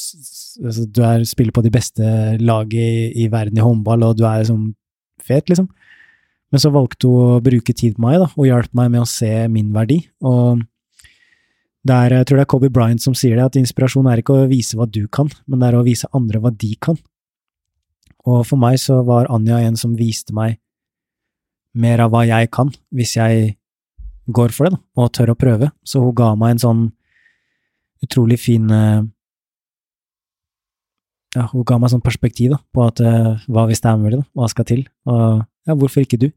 [0.61, 2.03] altså, du er, spiller på de beste
[2.41, 4.71] laget i, i, verden i håndball, og du er som
[5.23, 5.69] fet, liksom.
[6.53, 9.09] Men så valgte hun å bruke tid på meg, da, og hjalp meg med å
[9.09, 10.03] se min verdi.
[10.21, 10.61] Og
[11.83, 14.37] det er, jeg tror det er Kobe Bryant som sier det, at inspirasjon er ikke
[14.37, 16.99] å vise hva du kan, men det er å vise andre hva de kan.
[18.29, 20.61] Og for meg så var Anja en som viste meg
[21.73, 23.55] mer av hva jeg kan, hvis jeg
[24.27, 25.71] går for det, da, og tør å prøve.
[25.83, 26.83] Så hun ga meg en sånn
[28.03, 29.03] utrolig fin eh,
[31.33, 34.19] ja, hun ga meg sånn perspektiv da, på at uh, hva hvis det er mulig,
[34.21, 36.29] da, hva skal til, og ja, hvorfor ikke du?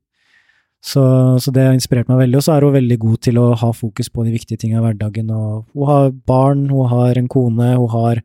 [0.87, 1.03] Så,
[1.43, 3.71] så det har inspirert meg veldig, og så er hun veldig god til å ha
[3.75, 7.73] fokus på de viktige tingene i hverdagen, og hun har barn, hun har en kone,
[7.75, 8.23] hun har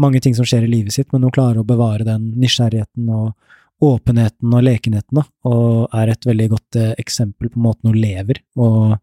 [0.00, 3.32] mange ting som skjer i livet sitt, men hun klarer å bevare den nysgjerrigheten og
[3.84, 8.40] åpenheten og lekenheten, da, og er et veldig godt uh, eksempel på måten hun lever,
[8.58, 8.98] og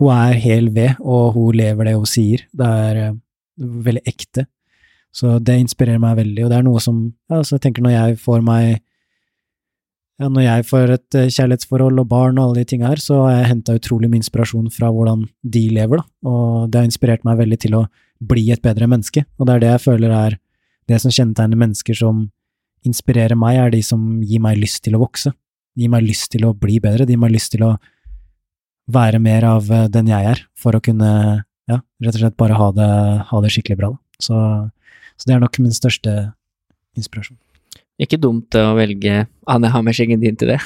[0.00, 3.18] hun er hel ved, og hun lever det hun sier, det er uh,
[3.86, 4.46] veldig ekte,
[5.16, 7.94] så det inspirerer meg veldig, og det er noe som ja, så jeg tenker når
[7.94, 8.82] jeg får meg
[10.16, 13.18] ja, Når jeg får et eh, kjærlighetsforhold og barn og alle de tinga her, så
[13.26, 17.26] har jeg henta utrolig mye inspirasjon fra hvordan de lever, da, og det har inspirert
[17.28, 17.82] meg veldig til å
[18.24, 20.38] bli et bedre menneske, og det er det jeg føler er
[20.88, 22.26] det som kjennetegner mennesker som
[22.86, 25.34] inspirerer meg, er de som gir meg lyst til å vokse,
[25.76, 27.74] gir meg lyst til å bli bedre, de gir meg lyst til å
[28.92, 31.10] være mer av eh, den jeg er, for å kunne,
[31.66, 32.90] ja, rett og slett bare ha det,
[33.32, 34.02] ha det skikkelig bra, da.
[34.22, 34.36] Så
[35.16, 36.14] så det er nok min største
[36.96, 37.38] inspirasjon.
[38.00, 40.58] Ikke dumt å velge Anne Hammersingen din til det.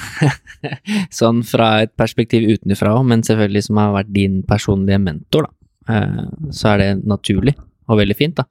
[1.19, 5.55] sånn fra et perspektiv utenfra òg, men selvfølgelig som har vært din personlige mentor, da.
[5.91, 7.55] Eh, så er det naturlig
[7.87, 8.47] og veldig fint, da.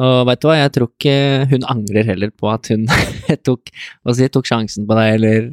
[0.00, 1.14] Og veit du hva, jeg tror ikke
[1.50, 2.86] hun angrer heller på at hun
[3.48, 3.72] tok,
[4.16, 5.50] si, tok, sjansen på deg, eller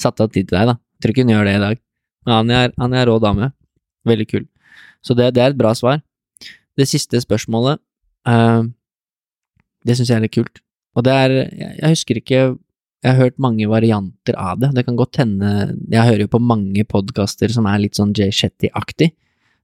[0.00, 0.76] satte av tid til deg, da.
[0.96, 1.82] Jeg tror ikke hun gjør det i dag.
[2.28, 3.50] Men han er, rå dame.
[4.08, 4.46] Veldig kul.
[5.04, 6.00] Så det, det, er et bra svar.
[6.78, 7.80] Det siste spørsmålet
[8.28, 8.64] uh,
[9.86, 10.60] det syns jeg er litt kult.
[10.98, 14.72] Og det er Jeg husker ikke Jeg har hørt mange varianter av det.
[14.76, 18.32] Det kan godt hende Jeg hører jo på mange podkaster som er litt sånn Jay
[18.34, 19.12] Shetty-aktig.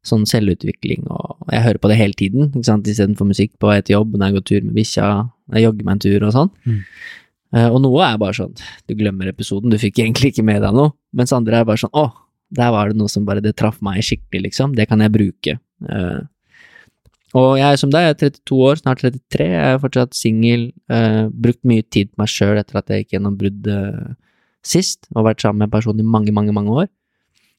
[0.06, 3.78] Sånn selvutvikling og Jeg hører på det hele tiden, ikke sant, istedenfor musikk på vei
[3.84, 5.08] til jobb, når jeg går tur med bikkja,
[5.46, 6.52] når jeg jogger meg en tur og sånn.
[6.66, 6.78] Mm.
[7.54, 8.56] Uh, og noe er bare sånn
[8.90, 10.96] Du glemmer episoden, du fikk egentlig ikke med deg noe.
[11.16, 12.08] Mens andre er bare sånn Å,
[12.58, 14.74] der var det noe som bare Det traff meg skikkelig, liksom.
[14.74, 15.54] Det kan jeg bruke.
[15.86, 16.26] Uh,
[17.36, 20.68] og jeg er som deg, jeg er 32 år, snart 33, jeg er fortsatt singel,
[20.92, 24.14] uh, brukt mye tid på meg sjøl etter at jeg gikk gjennom brudd uh,
[24.66, 26.88] sist, og vært sammen med en person i mange, mange, mange år,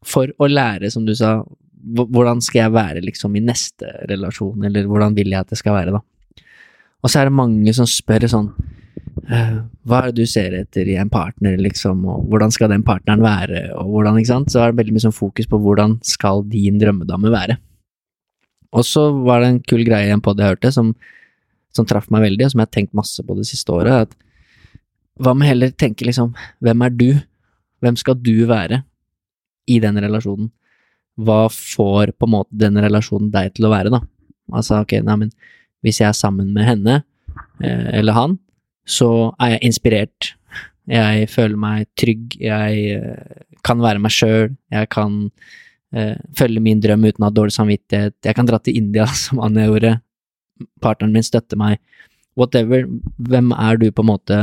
[0.08, 1.40] for å lære, som du sa,
[1.96, 5.78] hvordan skal jeg være liksom i neste relasjon, eller hvordan vil jeg at det skal
[5.78, 6.02] være, da.
[7.04, 8.50] Og så er det mange som spør sånn,
[9.30, 9.58] uh,
[9.88, 13.24] hva er det du ser etter i en partner, liksom, og hvordan skal den partneren
[13.24, 16.44] være, og hvordan, ikke sant, så er det veldig mye sånn fokus på hvordan skal
[16.50, 17.60] din drømmedame være.
[18.76, 20.92] Og så var det en kul greie i en pod jeg hørte, som,
[21.76, 24.08] som traff meg veldig, og som jeg har tenkt masse på det siste året.
[24.10, 24.82] at
[25.22, 26.34] Hva med heller tenke liksom,
[26.64, 27.10] hvem er du?
[27.82, 28.82] Hvem skal du være
[29.70, 30.50] i den relasjonen?
[31.18, 34.02] Hva får på en måte den relasjonen deg til å være, da?
[34.54, 35.32] Altså, ok, nei, men
[35.86, 37.00] hvis jeg er sammen med henne,
[37.64, 38.38] eh, eller han,
[38.88, 40.34] så er jeg inspirert.
[40.88, 45.18] Jeg føler meg trygg, jeg eh, kan være meg sjøl, jeg kan
[45.92, 48.16] eh, følge min drøm uten å ha dårlig samvittighet.
[48.24, 49.98] Jeg kan dra til India, som Anja gjorde.
[50.82, 51.82] Partneren min støtter meg.
[52.38, 52.86] whatever,
[53.18, 54.36] hvem er du på en måte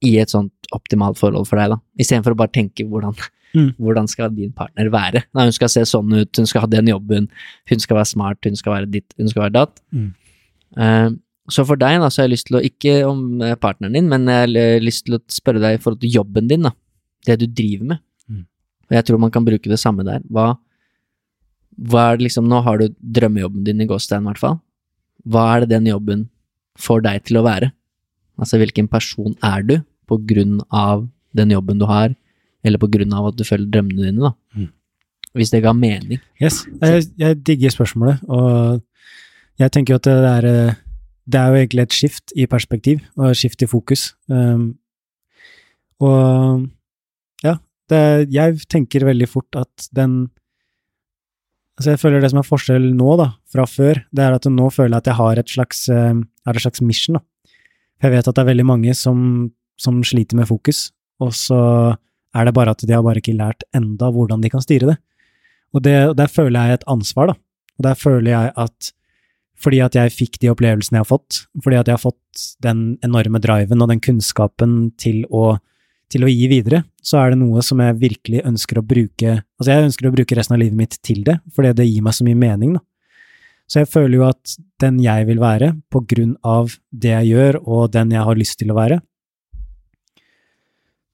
[0.00, 1.78] i et sånt optimalt forhold for deg, da?
[2.00, 3.16] Istedenfor å bare tenke hvordan,
[3.56, 3.70] Mm.
[3.80, 5.22] hvordan skal din partner være?
[5.34, 7.30] Nei, hun skal se sånn ut, hun skal ha den jobben,
[7.70, 9.80] hun skal være smart, hun skal være ditt, hun skal være datt.
[9.90, 10.10] Mm.
[10.76, 11.10] Uh,
[11.48, 14.08] så for deg, da, så har jeg lyst til å, ikke om eh, partneren din,
[14.10, 16.74] men jeg har lyst til å spørre deg i forhold til jobben din, da.
[17.24, 18.02] Det du driver med.
[18.28, 18.42] Mm.
[18.90, 20.20] Og jeg tror man kan bruke det samme der.
[20.28, 20.50] Hva,
[21.88, 24.58] hva er det liksom, nå har du drømmejobben din i gåstein, i hvert fall.
[25.24, 26.28] Hva er det den jobben
[26.78, 27.72] får deg til å være?
[28.38, 29.74] Altså, hvilken person er du
[30.08, 31.06] på grunn av
[31.36, 32.14] den jobben du har,
[32.66, 34.34] eller på grunn av at du følger drømmene dine, da?
[34.56, 34.72] Mm.
[35.38, 36.20] Hvis det ga mening.
[36.40, 38.80] Yes, jeg, jeg digger spørsmålet, og
[39.60, 40.80] jeg tenker jo at det er, eh,
[41.28, 44.12] det er jo egentlig et skift i perspektiv, og et skift i fokus.
[44.32, 44.78] Um,
[46.00, 46.68] og
[47.44, 47.58] ja,
[47.90, 48.02] det,
[48.32, 50.28] jeg tenker veldig fort at den
[51.78, 54.64] Altså, jeg føler det som er forskjell nå, da, fra før, det er at nå
[54.74, 56.16] føler jeg at jeg har et slags, er
[56.50, 57.52] et slags mission, da.
[58.02, 59.20] Jeg vet at det er veldig mange som,
[59.80, 60.88] som sliter med fokus,
[61.22, 61.60] og så
[62.36, 64.98] er det bare at de har bare ikke lært enda hvordan de kan styre det.
[65.74, 67.36] Og, det, der føler jeg et ansvar, da.
[67.78, 68.92] Og der føler jeg at
[69.58, 72.92] fordi at jeg fikk de opplevelsene jeg har fått, fordi at jeg har fått den
[73.02, 75.56] enorme driven og den kunnskapen til å,
[76.12, 79.72] til å gi videre, så er det noe som jeg virkelig ønsker å bruke Altså,
[79.72, 82.26] jeg ønsker å bruke resten av livet mitt til det, fordi det gir meg så
[82.28, 82.84] mye mening, da.
[83.68, 87.58] Så jeg føler jo at den jeg vil være, på grunn av det jeg gjør,
[87.66, 89.02] og den jeg har lyst til å være,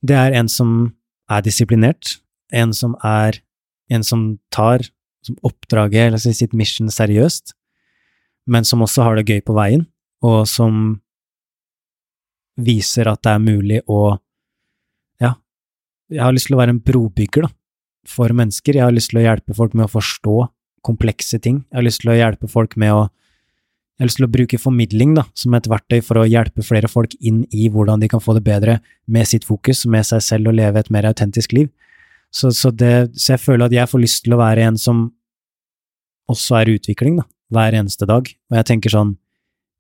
[0.05, 0.93] det er en som
[1.33, 2.19] er disiplinert,
[2.53, 3.41] en som er
[3.93, 4.85] en som tar
[5.25, 7.55] som oppdraget, eller si, sitt mission seriøst,
[8.53, 9.87] men som også har det gøy på veien,
[10.25, 10.99] og som
[12.61, 14.19] viser at det er mulig å
[15.23, 15.37] Ja,
[16.11, 17.51] jeg har lyst til å være en brobygger, da,
[18.09, 18.77] for mennesker.
[18.77, 20.37] Jeg har lyst til å hjelpe folk med å forstå
[20.85, 21.63] komplekse ting.
[21.71, 23.05] Jeg har lyst til å hjelpe folk med å
[23.95, 26.91] jeg har lyst til å bruke formidling da, som et verktøy for å hjelpe flere
[26.91, 30.51] folk inn i hvordan de kan få det bedre med sitt fokus, med seg selv
[30.51, 31.69] og leve et mer autentisk liv.
[32.35, 35.05] Så, så, det, så jeg føler at jeg får lyst til å være en som
[36.33, 38.27] også er utvikling, da, hver eneste dag.
[38.51, 39.15] Og jeg tenker sånn,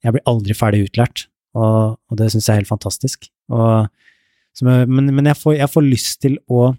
[0.06, 1.26] jeg blir aldri ferdig utlært,
[1.58, 3.26] og, og det syns jeg er helt fantastisk.
[3.50, 3.90] Og,
[4.60, 6.70] jeg, men, men jeg, får, jeg får lyst til å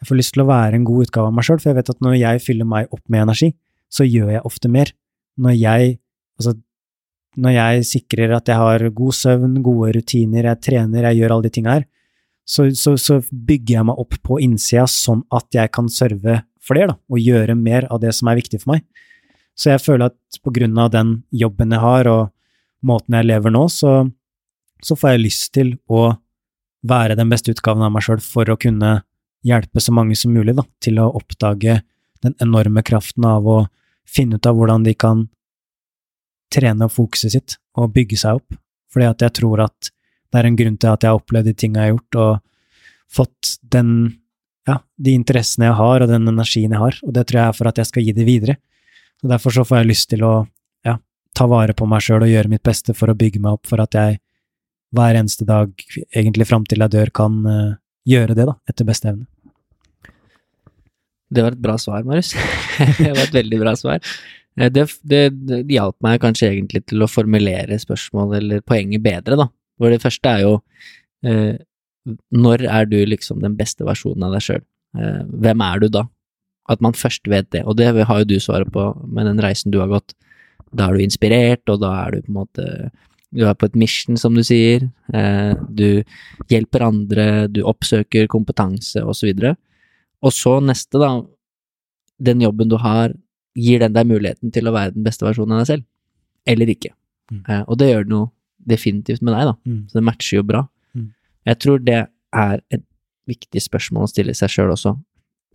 [0.00, 1.90] jeg får lyst til å være en god utgave av meg sjøl, for jeg vet
[1.92, 3.50] at når jeg fyller meg opp med energi,
[3.92, 4.92] så gjør jeg ofte mer.
[5.40, 5.98] Når jeg,
[6.40, 6.56] altså,
[7.40, 11.46] når jeg sikrer at jeg har god søvn, gode rutiner, jeg trener, jeg gjør alle
[11.46, 11.84] de tinga her,
[12.50, 16.90] så, så, så, bygger jeg meg opp på innsida sånn at jeg kan serve flere,
[16.90, 18.82] da, og gjøre mer av det som er viktig for meg.
[19.54, 22.32] Så jeg føler at på grunn av den jobben jeg har, og
[22.86, 24.02] måten jeg lever nå, så,
[24.82, 26.08] så får jeg lyst til å
[26.90, 29.00] være den beste utgaven av meg sjøl for å kunne
[29.46, 31.80] hjelpe så mange som mulig da, til å oppdage
[32.24, 33.60] den enorme kraften av å
[34.08, 35.28] finne ut av hvordan de kan
[36.52, 38.58] trene fokuset sitt og bygge seg opp.
[38.90, 39.90] Fordi at jeg tror at
[40.30, 43.16] det er en grunn til at jeg har opplevd de tingene jeg har gjort, og
[43.20, 43.92] fått den,
[44.68, 47.58] ja, de interessene jeg har, og den energien jeg har, og det tror jeg er
[47.58, 48.56] for at jeg skal gi det videre.
[49.20, 50.34] Så Derfor så får jeg lyst til å
[50.86, 50.96] ja,
[51.36, 53.82] ta vare på meg sjøl og gjøre mitt beste for å bygge meg opp for
[53.82, 54.20] at jeg
[54.96, 55.70] hver eneste dag,
[56.10, 57.76] egentlig fram til jeg dør, kan uh,
[58.08, 59.28] gjøre det, da, etter beste evne.
[61.30, 62.32] Det var et bra svar, Marius.
[62.98, 64.02] det var et veldig bra svar.
[64.58, 69.46] Det, det, det, hjalp meg kanskje egentlig til å formulere spørsmål eller poenget bedre, da.
[69.80, 70.54] For det første er jo
[71.24, 71.54] eh,
[72.34, 74.64] når er du liksom den beste versjonen av deg sjøl?
[74.98, 76.04] Eh, hvem er du da?
[76.70, 79.72] At man først vet det, og det har jo du svaret på med den reisen
[79.72, 80.14] du har gått.
[80.76, 82.66] Da er du inspirert, og da er du på en måte
[83.30, 84.88] du er på et mission, som du sier.
[85.14, 86.02] Eh, du
[86.50, 89.30] hjelper andre, du oppsøker kompetanse, osv.
[89.30, 89.54] Og, så
[90.26, 91.12] og så neste, da.
[92.20, 93.14] Den jobben du har,
[93.58, 95.86] gir den deg muligheten til å være den beste versjonen av deg selv?
[96.48, 96.92] Eller ikke?
[97.32, 97.42] Mm.
[97.46, 98.30] Eh, og det gjør det noe
[98.70, 99.56] definitivt med deg, da.
[99.66, 99.80] Mm.
[99.88, 100.64] Så det matcher jo bra.
[100.96, 101.08] Mm.
[101.50, 102.84] Jeg tror det er et
[103.30, 104.94] viktig spørsmål å stille seg sjøl også.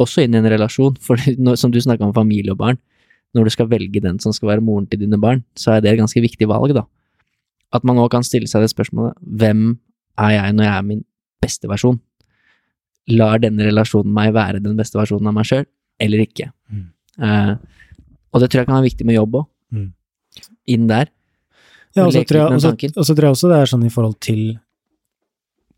[0.01, 2.81] Også inn i en relasjon, for når, som du snakka om familie og barn.
[3.35, 5.91] Når du skal velge den som skal være moren til dine barn, så er det
[5.91, 6.85] et ganske viktig valg, da
[7.75, 9.63] at man nå kan stille seg det spørsmålet hvem
[10.21, 11.01] er jeg når jeg er min
[11.43, 11.99] beste versjon?
[13.11, 15.65] Lar denne relasjonen meg være den beste versjonen av meg sjøl,
[16.01, 16.49] eller ikke?
[16.71, 16.85] Mm.
[17.21, 17.53] Uh,
[18.35, 19.45] og det tror jeg kan være viktig med jobb òg.
[19.71, 19.87] Mm.
[20.75, 21.07] Inn der.
[21.95, 23.85] Ja, og så tror, jeg- og så- og så tror jeg også det er sånn
[23.87, 24.59] i forhold til,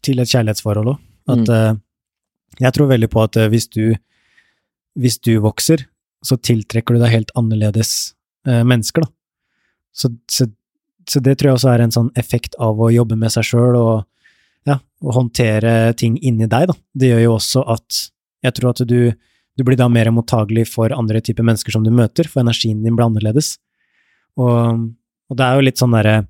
[0.01, 1.53] til et kjærlighetsforhold òg, at Mm.
[1.53, 1.77] uh,
[2.59, 3.95] jeg tror veldig på at uh, hvis du,
[4.97, 5.85] hvis du vokser,
[6.25, 8.13] så tiltrekker du deg helt annerledes
[8.47, 9.07] uh, mennesker, da.
[9.93, 10.47] Så, så,
[11.07, 13.75] så det tror jeg også er en sånn effekt av å jobbe med seg sjøl
[13.77, 14.05] og,
[14.65, 16.73] ja, og håndtere ting inni deg, da.
[16.97, 18.01] Det gjør jo også at
[18.43, 19.13] jeg tror at du,
[19.57, 22.95] du blir da mer mottagelig for andre typer mennesker som du møter, for energien din
[22.97, 23.55] blir annerledes.
[24.37, 24.87] Og,
[25.27, 26.21] og det er jo litt sånn derre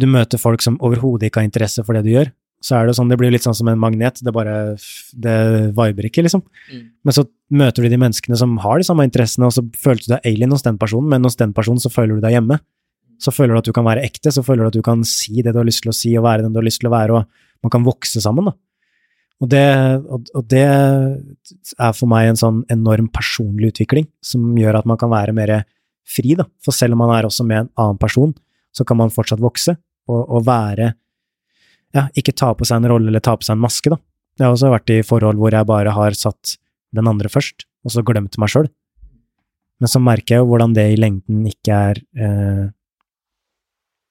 [0.00, 2.30] du møter folk som overhodet ikke har interesse for det du gjør,
[2.64, 4.54] så er det sånn, det blir litt sånn som en magnet, det bare,
[5.24, 5.36] det
[5.76, 6.42] viber ikke, liksom.
[6.68, 6.82] Mm.
[7.08, 7.24] Men så
[7.56, 10.52] møter du de menneskene som har de samme interessene, og så føler du deg alien
[10.52, 12.60] hos den personen, men hos den personen så føler du deg hjemme.
[13.20, 15.40] Så føler du at du kan være ekte, så føler du at du kan si
[15.40, 16.94] det du har lyst til å si, og være den du har lyst til å
[16.94, 18.56] være, og man kan vokse sammen, da.
[19.40, 19.64] Og det,
[20.12, 25.12] og, det er for meg en sånn enorm personlig utvikling, som gjør at man kan
[25.12, 25.54] være mer
[26.04, 26.44] fri, da.
[26.64, 28.34] For selv om man er også med en annen person,
[28.76, 29.76] så kan man fortsatt vokse,
[30.10, 30.94] og, og være
[31.90, 33.96] Ja, ikke ta på seg en rolle eller ta på seg en maske, da.
[34.38, 36.54] Jeg har også vært i forhold hvor jeg bare har satt
[36.94, 38.68] den andre først, og så glemt meg sjøl.
[39.80, 42.68] Men så merker jeg jo hvordan det i lengden ikke er eh,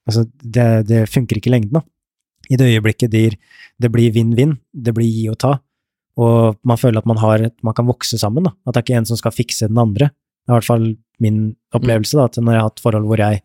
[0.10, 1.84] Altså, det, det funker ikke i lengden, da.
[2.50, 3.36] I det øyeblikket der
[3.80, 5.60] det blir vinn-vinn, det blir gi og ta,
[6.20, 8.52] og man føler at man, har, man kan vokse sammen, da.
[8.68, 10.10] At det er ikke en som skal fikse den andre.
[10.10, 10.88] Det er i hvert fall
[11.24, 11.38] min
[11.78, 13.42] opplevelse, da, at når jeg har hatt forhold hvor jeg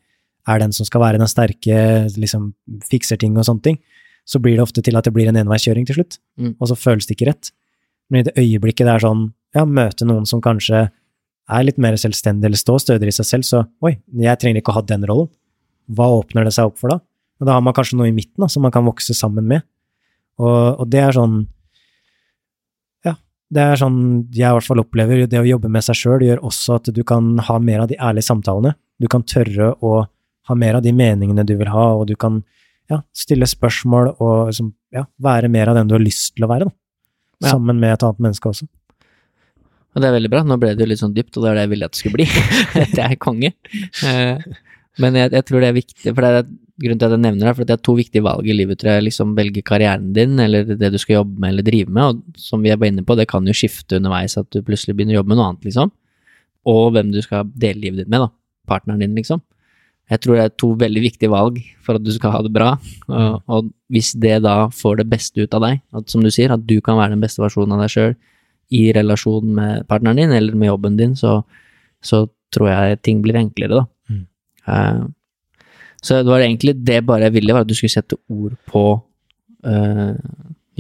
[0.49, 1.77] er den som skal være den sterke,
[2.19, 2.51] liksom
[2.91, 3.79] fikser ting og sånne ting,
[4.27, 6.57] så blir det ofte til at det blir en enveiskjøring til slutt, Mm.
[6.59, 7.53] og så føles det ikke rett.
[8.11, 10.91] Men i det øyeblikket det er sånn, ja, møte noen som kanskje
[11.49, 14.73] er litt mer selvstendig eller står stødigere i seg selv, så oi, jeg trenger ikke
[14.73, 15.29] å ha den rollen.
[15.93, 16.99] Hva åpner det seg opp for da?
[17.41, 19.65] Og da har man kanskje noe i midten da, som man kan vokse sammen med.
[20.39, 21.37] Og, og det er sånn
[23.07, 23.15] Ja,
[23.55, 23.99] det er sånn
[24.35, 25.25] jeg i hvert fall opplever.
[25.31, 27.99] Det å jobbe med seg sjøl gjør også at du kan ha mer av de
[27.99, 28.75] ærlige samtalene.
[29.03, 30.05] Du kan tørre å
[30.49, 32.43] ha mer av de meningene du vil ha, og du kan
[32.91, 36.51] ja, stille spørsmål og liksom, ja, være mer av den du har lyst til å
[36.51, 36.77] være, da.
[37.43, 37.55] Ja.
[37.55, 38.69] Sammen med et annet menneske også.
[39.95, 40.43] Og det er veldig bra.
[40.47, 42.01] Nå ble det jo litt sånn dypt, og det er det jeg ville at det
[42.03, 42.27] skulle bli.
[42.97, 43.51] det er konge.
[44.07, 44.53] Eh,
[45.01, 47.49] Men jeg, jeg tror det er viktig, for det er grunnen til at jeg nevner
[47.49, 49.07] det, for det er to viktige valg i livet, tror jeg.
[49.09, 52.65] Liksom velge karrieren din, eller det du skal jobbe med eller drive med, og som
[52.65, 55.33] vi er inne på, det kan jo skifte underveis at du plutselig begynner å jobbe
[55.33, 55.93] med noe annet, liksom.
[56.71, 58.31] Og hvem du skal dele livet ditt med, da.
[58.71, 59.43] Partneren din, liksom.
[60.13, 62.75] Jeg tror det er to veldig viktige valg for at du skal ha det bra,
[63.09, 66.53] og, og hvis det da får det beste ut av deg, at, som du sier,
[66.53, 68.17] at du kan være den beste versjonen av deg sjøl
[68.75, 71.39] i relasjon med partneren din eller med jobben din, så,
[72.05, 73.87] så tror jeg ting blir enklere, da.
[74.13, 74.25] Mm.
[74.75, 75.05] Eh,
[76.05, 78.85] så det var egentlig det bare jeg ville, var at du skulle sette ord på
[79.65, 80.17] øh,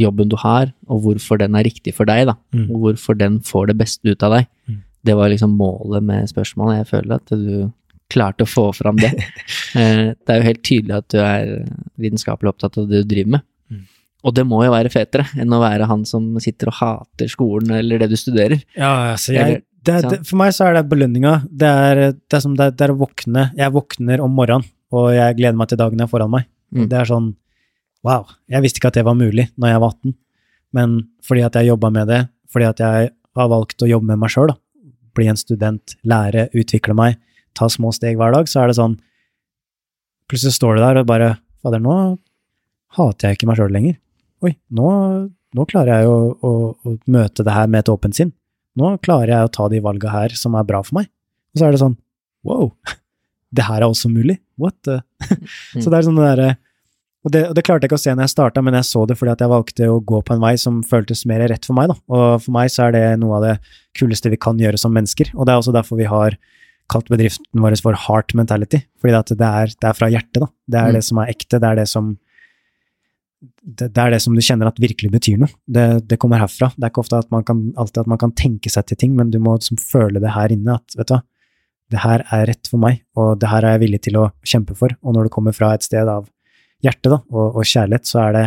[0.00, 2.36] jobben du har, og hvorfor den er riktig for deg, da.
[2.56, 2.66] Mm.
[2.68, 4.50] Og hvorfor den får det beste ut av deg.
[4.68, 4.82] Mm.
[5.04, 6.82] Det var liksom målet med spørsmålet.
[6.82, 7.70] Jeg føler at du
[8.12, 9.14] klarte å få fram det.
[9.74, 11.48] Eh, det er jo helt tydelig at du er
[11.98, 13.42] vitenskapelig opptatt av det du driver med.
[13.72, 13.80] Mm.
[14.22, 17.72] Og det må jo være fetere enn å være han som sitter og hater skolen
[17.74, 18.62] eller det du studerer.
[18.78, 21.32] Ja, altså jeg, det, det, for meg så er det belønninga.
[21.50, 23.48] Det er, det er som det er, det er å våkne.
[23.58, 26.46] Jeg våkner om morgenen, og jeg gleder meg til dagen jeg er foran meg.
[26.74, 26.86] Mm.
[26.90, 27.32] Det er sånn
[28.04, 30.12] Wow, jeg visste ikke at det var mulig når jeg var 18,
[30.76, 32.18] men fordi at jeg jobba med det,
[32.52, 33.06] fordi at jeg
[33.38, 34.52] har valgt å jobbe med meg sjøl,
[35.16, 37.16] bli en student, lære, utvikle meg,
[37.56, 38.98] ta små steg hver dag, så er det sånn
[40.28, 41.30] Plutselig står du der og bare
[41.64, 41.96] Fader, nå
[42.96, 43.96] hater jeg ikke meg sjøl lenger.
[44.44, 44.88] Oi, nå,
[45.56, 48.32] nå klarer jeg å, å, å møte det her med et åpent sinn.
[48.80, 51.08] Nå klarer jeg å ta de valga her som er bra for meg.
[51.54, 51.96] Og så er det sånn
[52.44, 52.72] wow,
[53.54, 54.38] det her er også mulig.
[54.60, 55.00] What the?
[55.82, 56.52] så det er sånn det derre
[57.24, 59.06] og det, og det klarte jeg ikke å se når jeg starta, men jeg så
[59.08, 61.72] det fordi at jeg valgte å gå på en vei som føltes mer rett for
[61.78, 61.88] meg.
[61.88, 61.94] da.
[62.12, 63.54] Og for meg så er det noe av det
[63.96, 65.30] kuleste vi kan gjøre som mennesker.
[65.32, 66.36] Og det er også derfor vi har
[66.92, 68.82] kalt bedriften vår for Heart Mentality.
[69.00, 70.50] Fordi at det er, det er fra hjertet, da.
[70.68, 70.98] Det er Mm.
[70.98, 71.60] det som er ekte.
[71.64, 72.12] Det er det som
[73.64, 75.52] det, det er det som du kjenner at virkelig betyr noe.
[75.64, 76.70] Det, det kommer herfra.
[76.76, 79.16] Det er ikke ofte at man kan, alltid at man kan tenke seg til ting,
[79.16, 80.76] men du må liksom føle det her inne.
[80.76, 81.22] At vet du hva,
[81.94, 84.74] det her er rett for meg, og det her er jeg villig til å kjempe
[84.78, 84.94] for.
[85.06, 86.26] Og når det kommer fra et sted av
[86.84, 88.44] hjerte da, og, og kjærlighet, så er det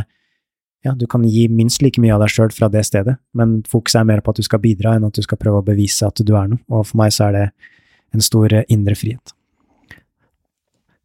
[0.85, 4.01] ja, du kan gi minst like mye av deg sjøl fra det stedet, men fokuset
[4.01, 6.21] er mer på at du skal bidra, enn at du skal prøve å bevise at
[6.23, 6.61] du er noe.
[6.71, 7.45] Og for meg så er det
[8.15, 9.33] en stor eh, indre frihet.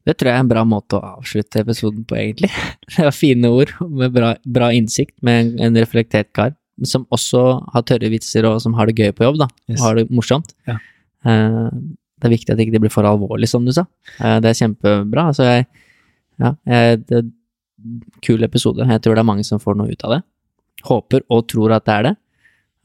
[0.02, 2.50] Det tror jeg er en bra måte å avslutte episoden på, egentlig.
[2.90, 6.56] Det var fine ord med bra, bra innsikt, med en, reflektert kar
[6.88, 7.42] som også
[7.74, 9.48] har tørre vitser og som har det gøy på jobb, da.
[9.70, 9.76] Yes.
[9.78, 10.54] Og har det morsomt.
[10.68, 10.78] Ja.
[11.28, 11.68] Eh,
[12.22, 13.82] det er viktig at det ikke blir for alvorlig, som du sa.
[14.22, 15.28] Eh, det er kjempebra.
[15.32, 15.66] Altså, jeg
[16.40, 17.32] Ja, jeg, det er en
[18.24, 18.86] kul episode.
[18.88, 20.20] Jeg tror det er mange som får noe ut av det.
[20.86, 22.12] Håper og tror at det er det.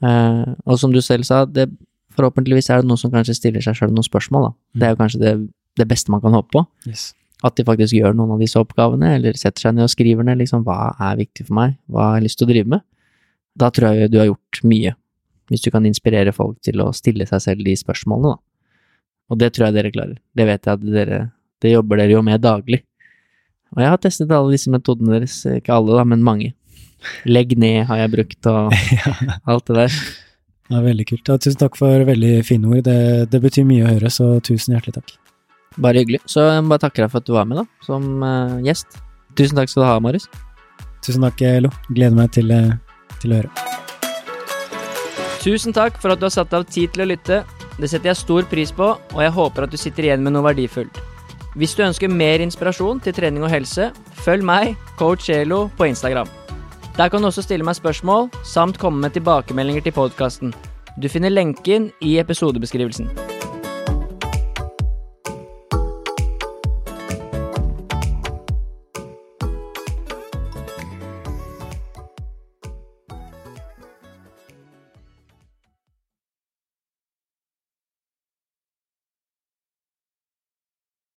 [0.04, 1.68] Eh, og som du selv sa, det,
[2.18, 4.52] forhåpentligvis er det noen som kanskje stiller seg sjøl noen spørsmål, da.
[4.74, 5.32] Det er jo kanskje det,
[5.80, 6.64] det beste man kan håpe på.
[6.90, 7.12] Yes.
[7.46, 10.40] At de faktisk gjør noen av disse oppgavene, eller setter seg ned og skriver ned
[10.42, 12.86] liksom hva er viktig for meg, hva har jeg lyst til å drive med.
[13.58, 14.94] Da tror jeg du har gjort mye,
[15.48, 18.42] hvis du kan inspirere folk til å stille seg selv de spørsmålene, da.
[19.28, 20.20] Og det tror jeg dere klarer.
[20.36, 21.18] Det vet jeg at dere
[21.58, 22.84] Det jobber dere jo med daglig.
[23.74, 26.52] Og jeg har testet alle disse metodene deres, ikke alle da, men mange.
[27.28, 28.72] Legg ned har jeg brukt, og
[29.50, 29.98] alt det der.
[30.68, 31.28] Det er veldig kult.
[31.28, 32.82] Ja, tusen takk for veldig fine ord.
[32.86, 32.98] Det,
[33.32, 35.14] det betyr mye å høre, så tusen hjertelig takk.
[35.78, 36.22] Bare hyggelig.
[36.28, 38.98] Så jeg må bare takke deg for at du var med, da, som uh, gjest.
[39.38, 40.28] Tusen takk skal du ha, Marius.
[41.04, 41.70] Tusen takk, Lo.
[41.90, 42.74] Gleder meg til, eh,
[43.22, 43.66] til å høre.
[45.38, 47.44] Tusen takk for at du har satt av tid til å lytte.
[47.78, 50.46] Det setter jeg stor pris på, og jeg håper at du sitter igjen med noe
[50.48, 50.98] verdifullt.
[51.58, 53.88] Hvis du ønsker mer inspirasjon til trening og helse,
[54.24, 56.28] følg meg, coach Elo, på Instagram.
[56.98, 60.54] Der kan du også stille meg spørsmål, samt komme med tilbakemeldinger til podkasten.
[60.98, 63.37] Du finner lenken i episodebeskrivelsen.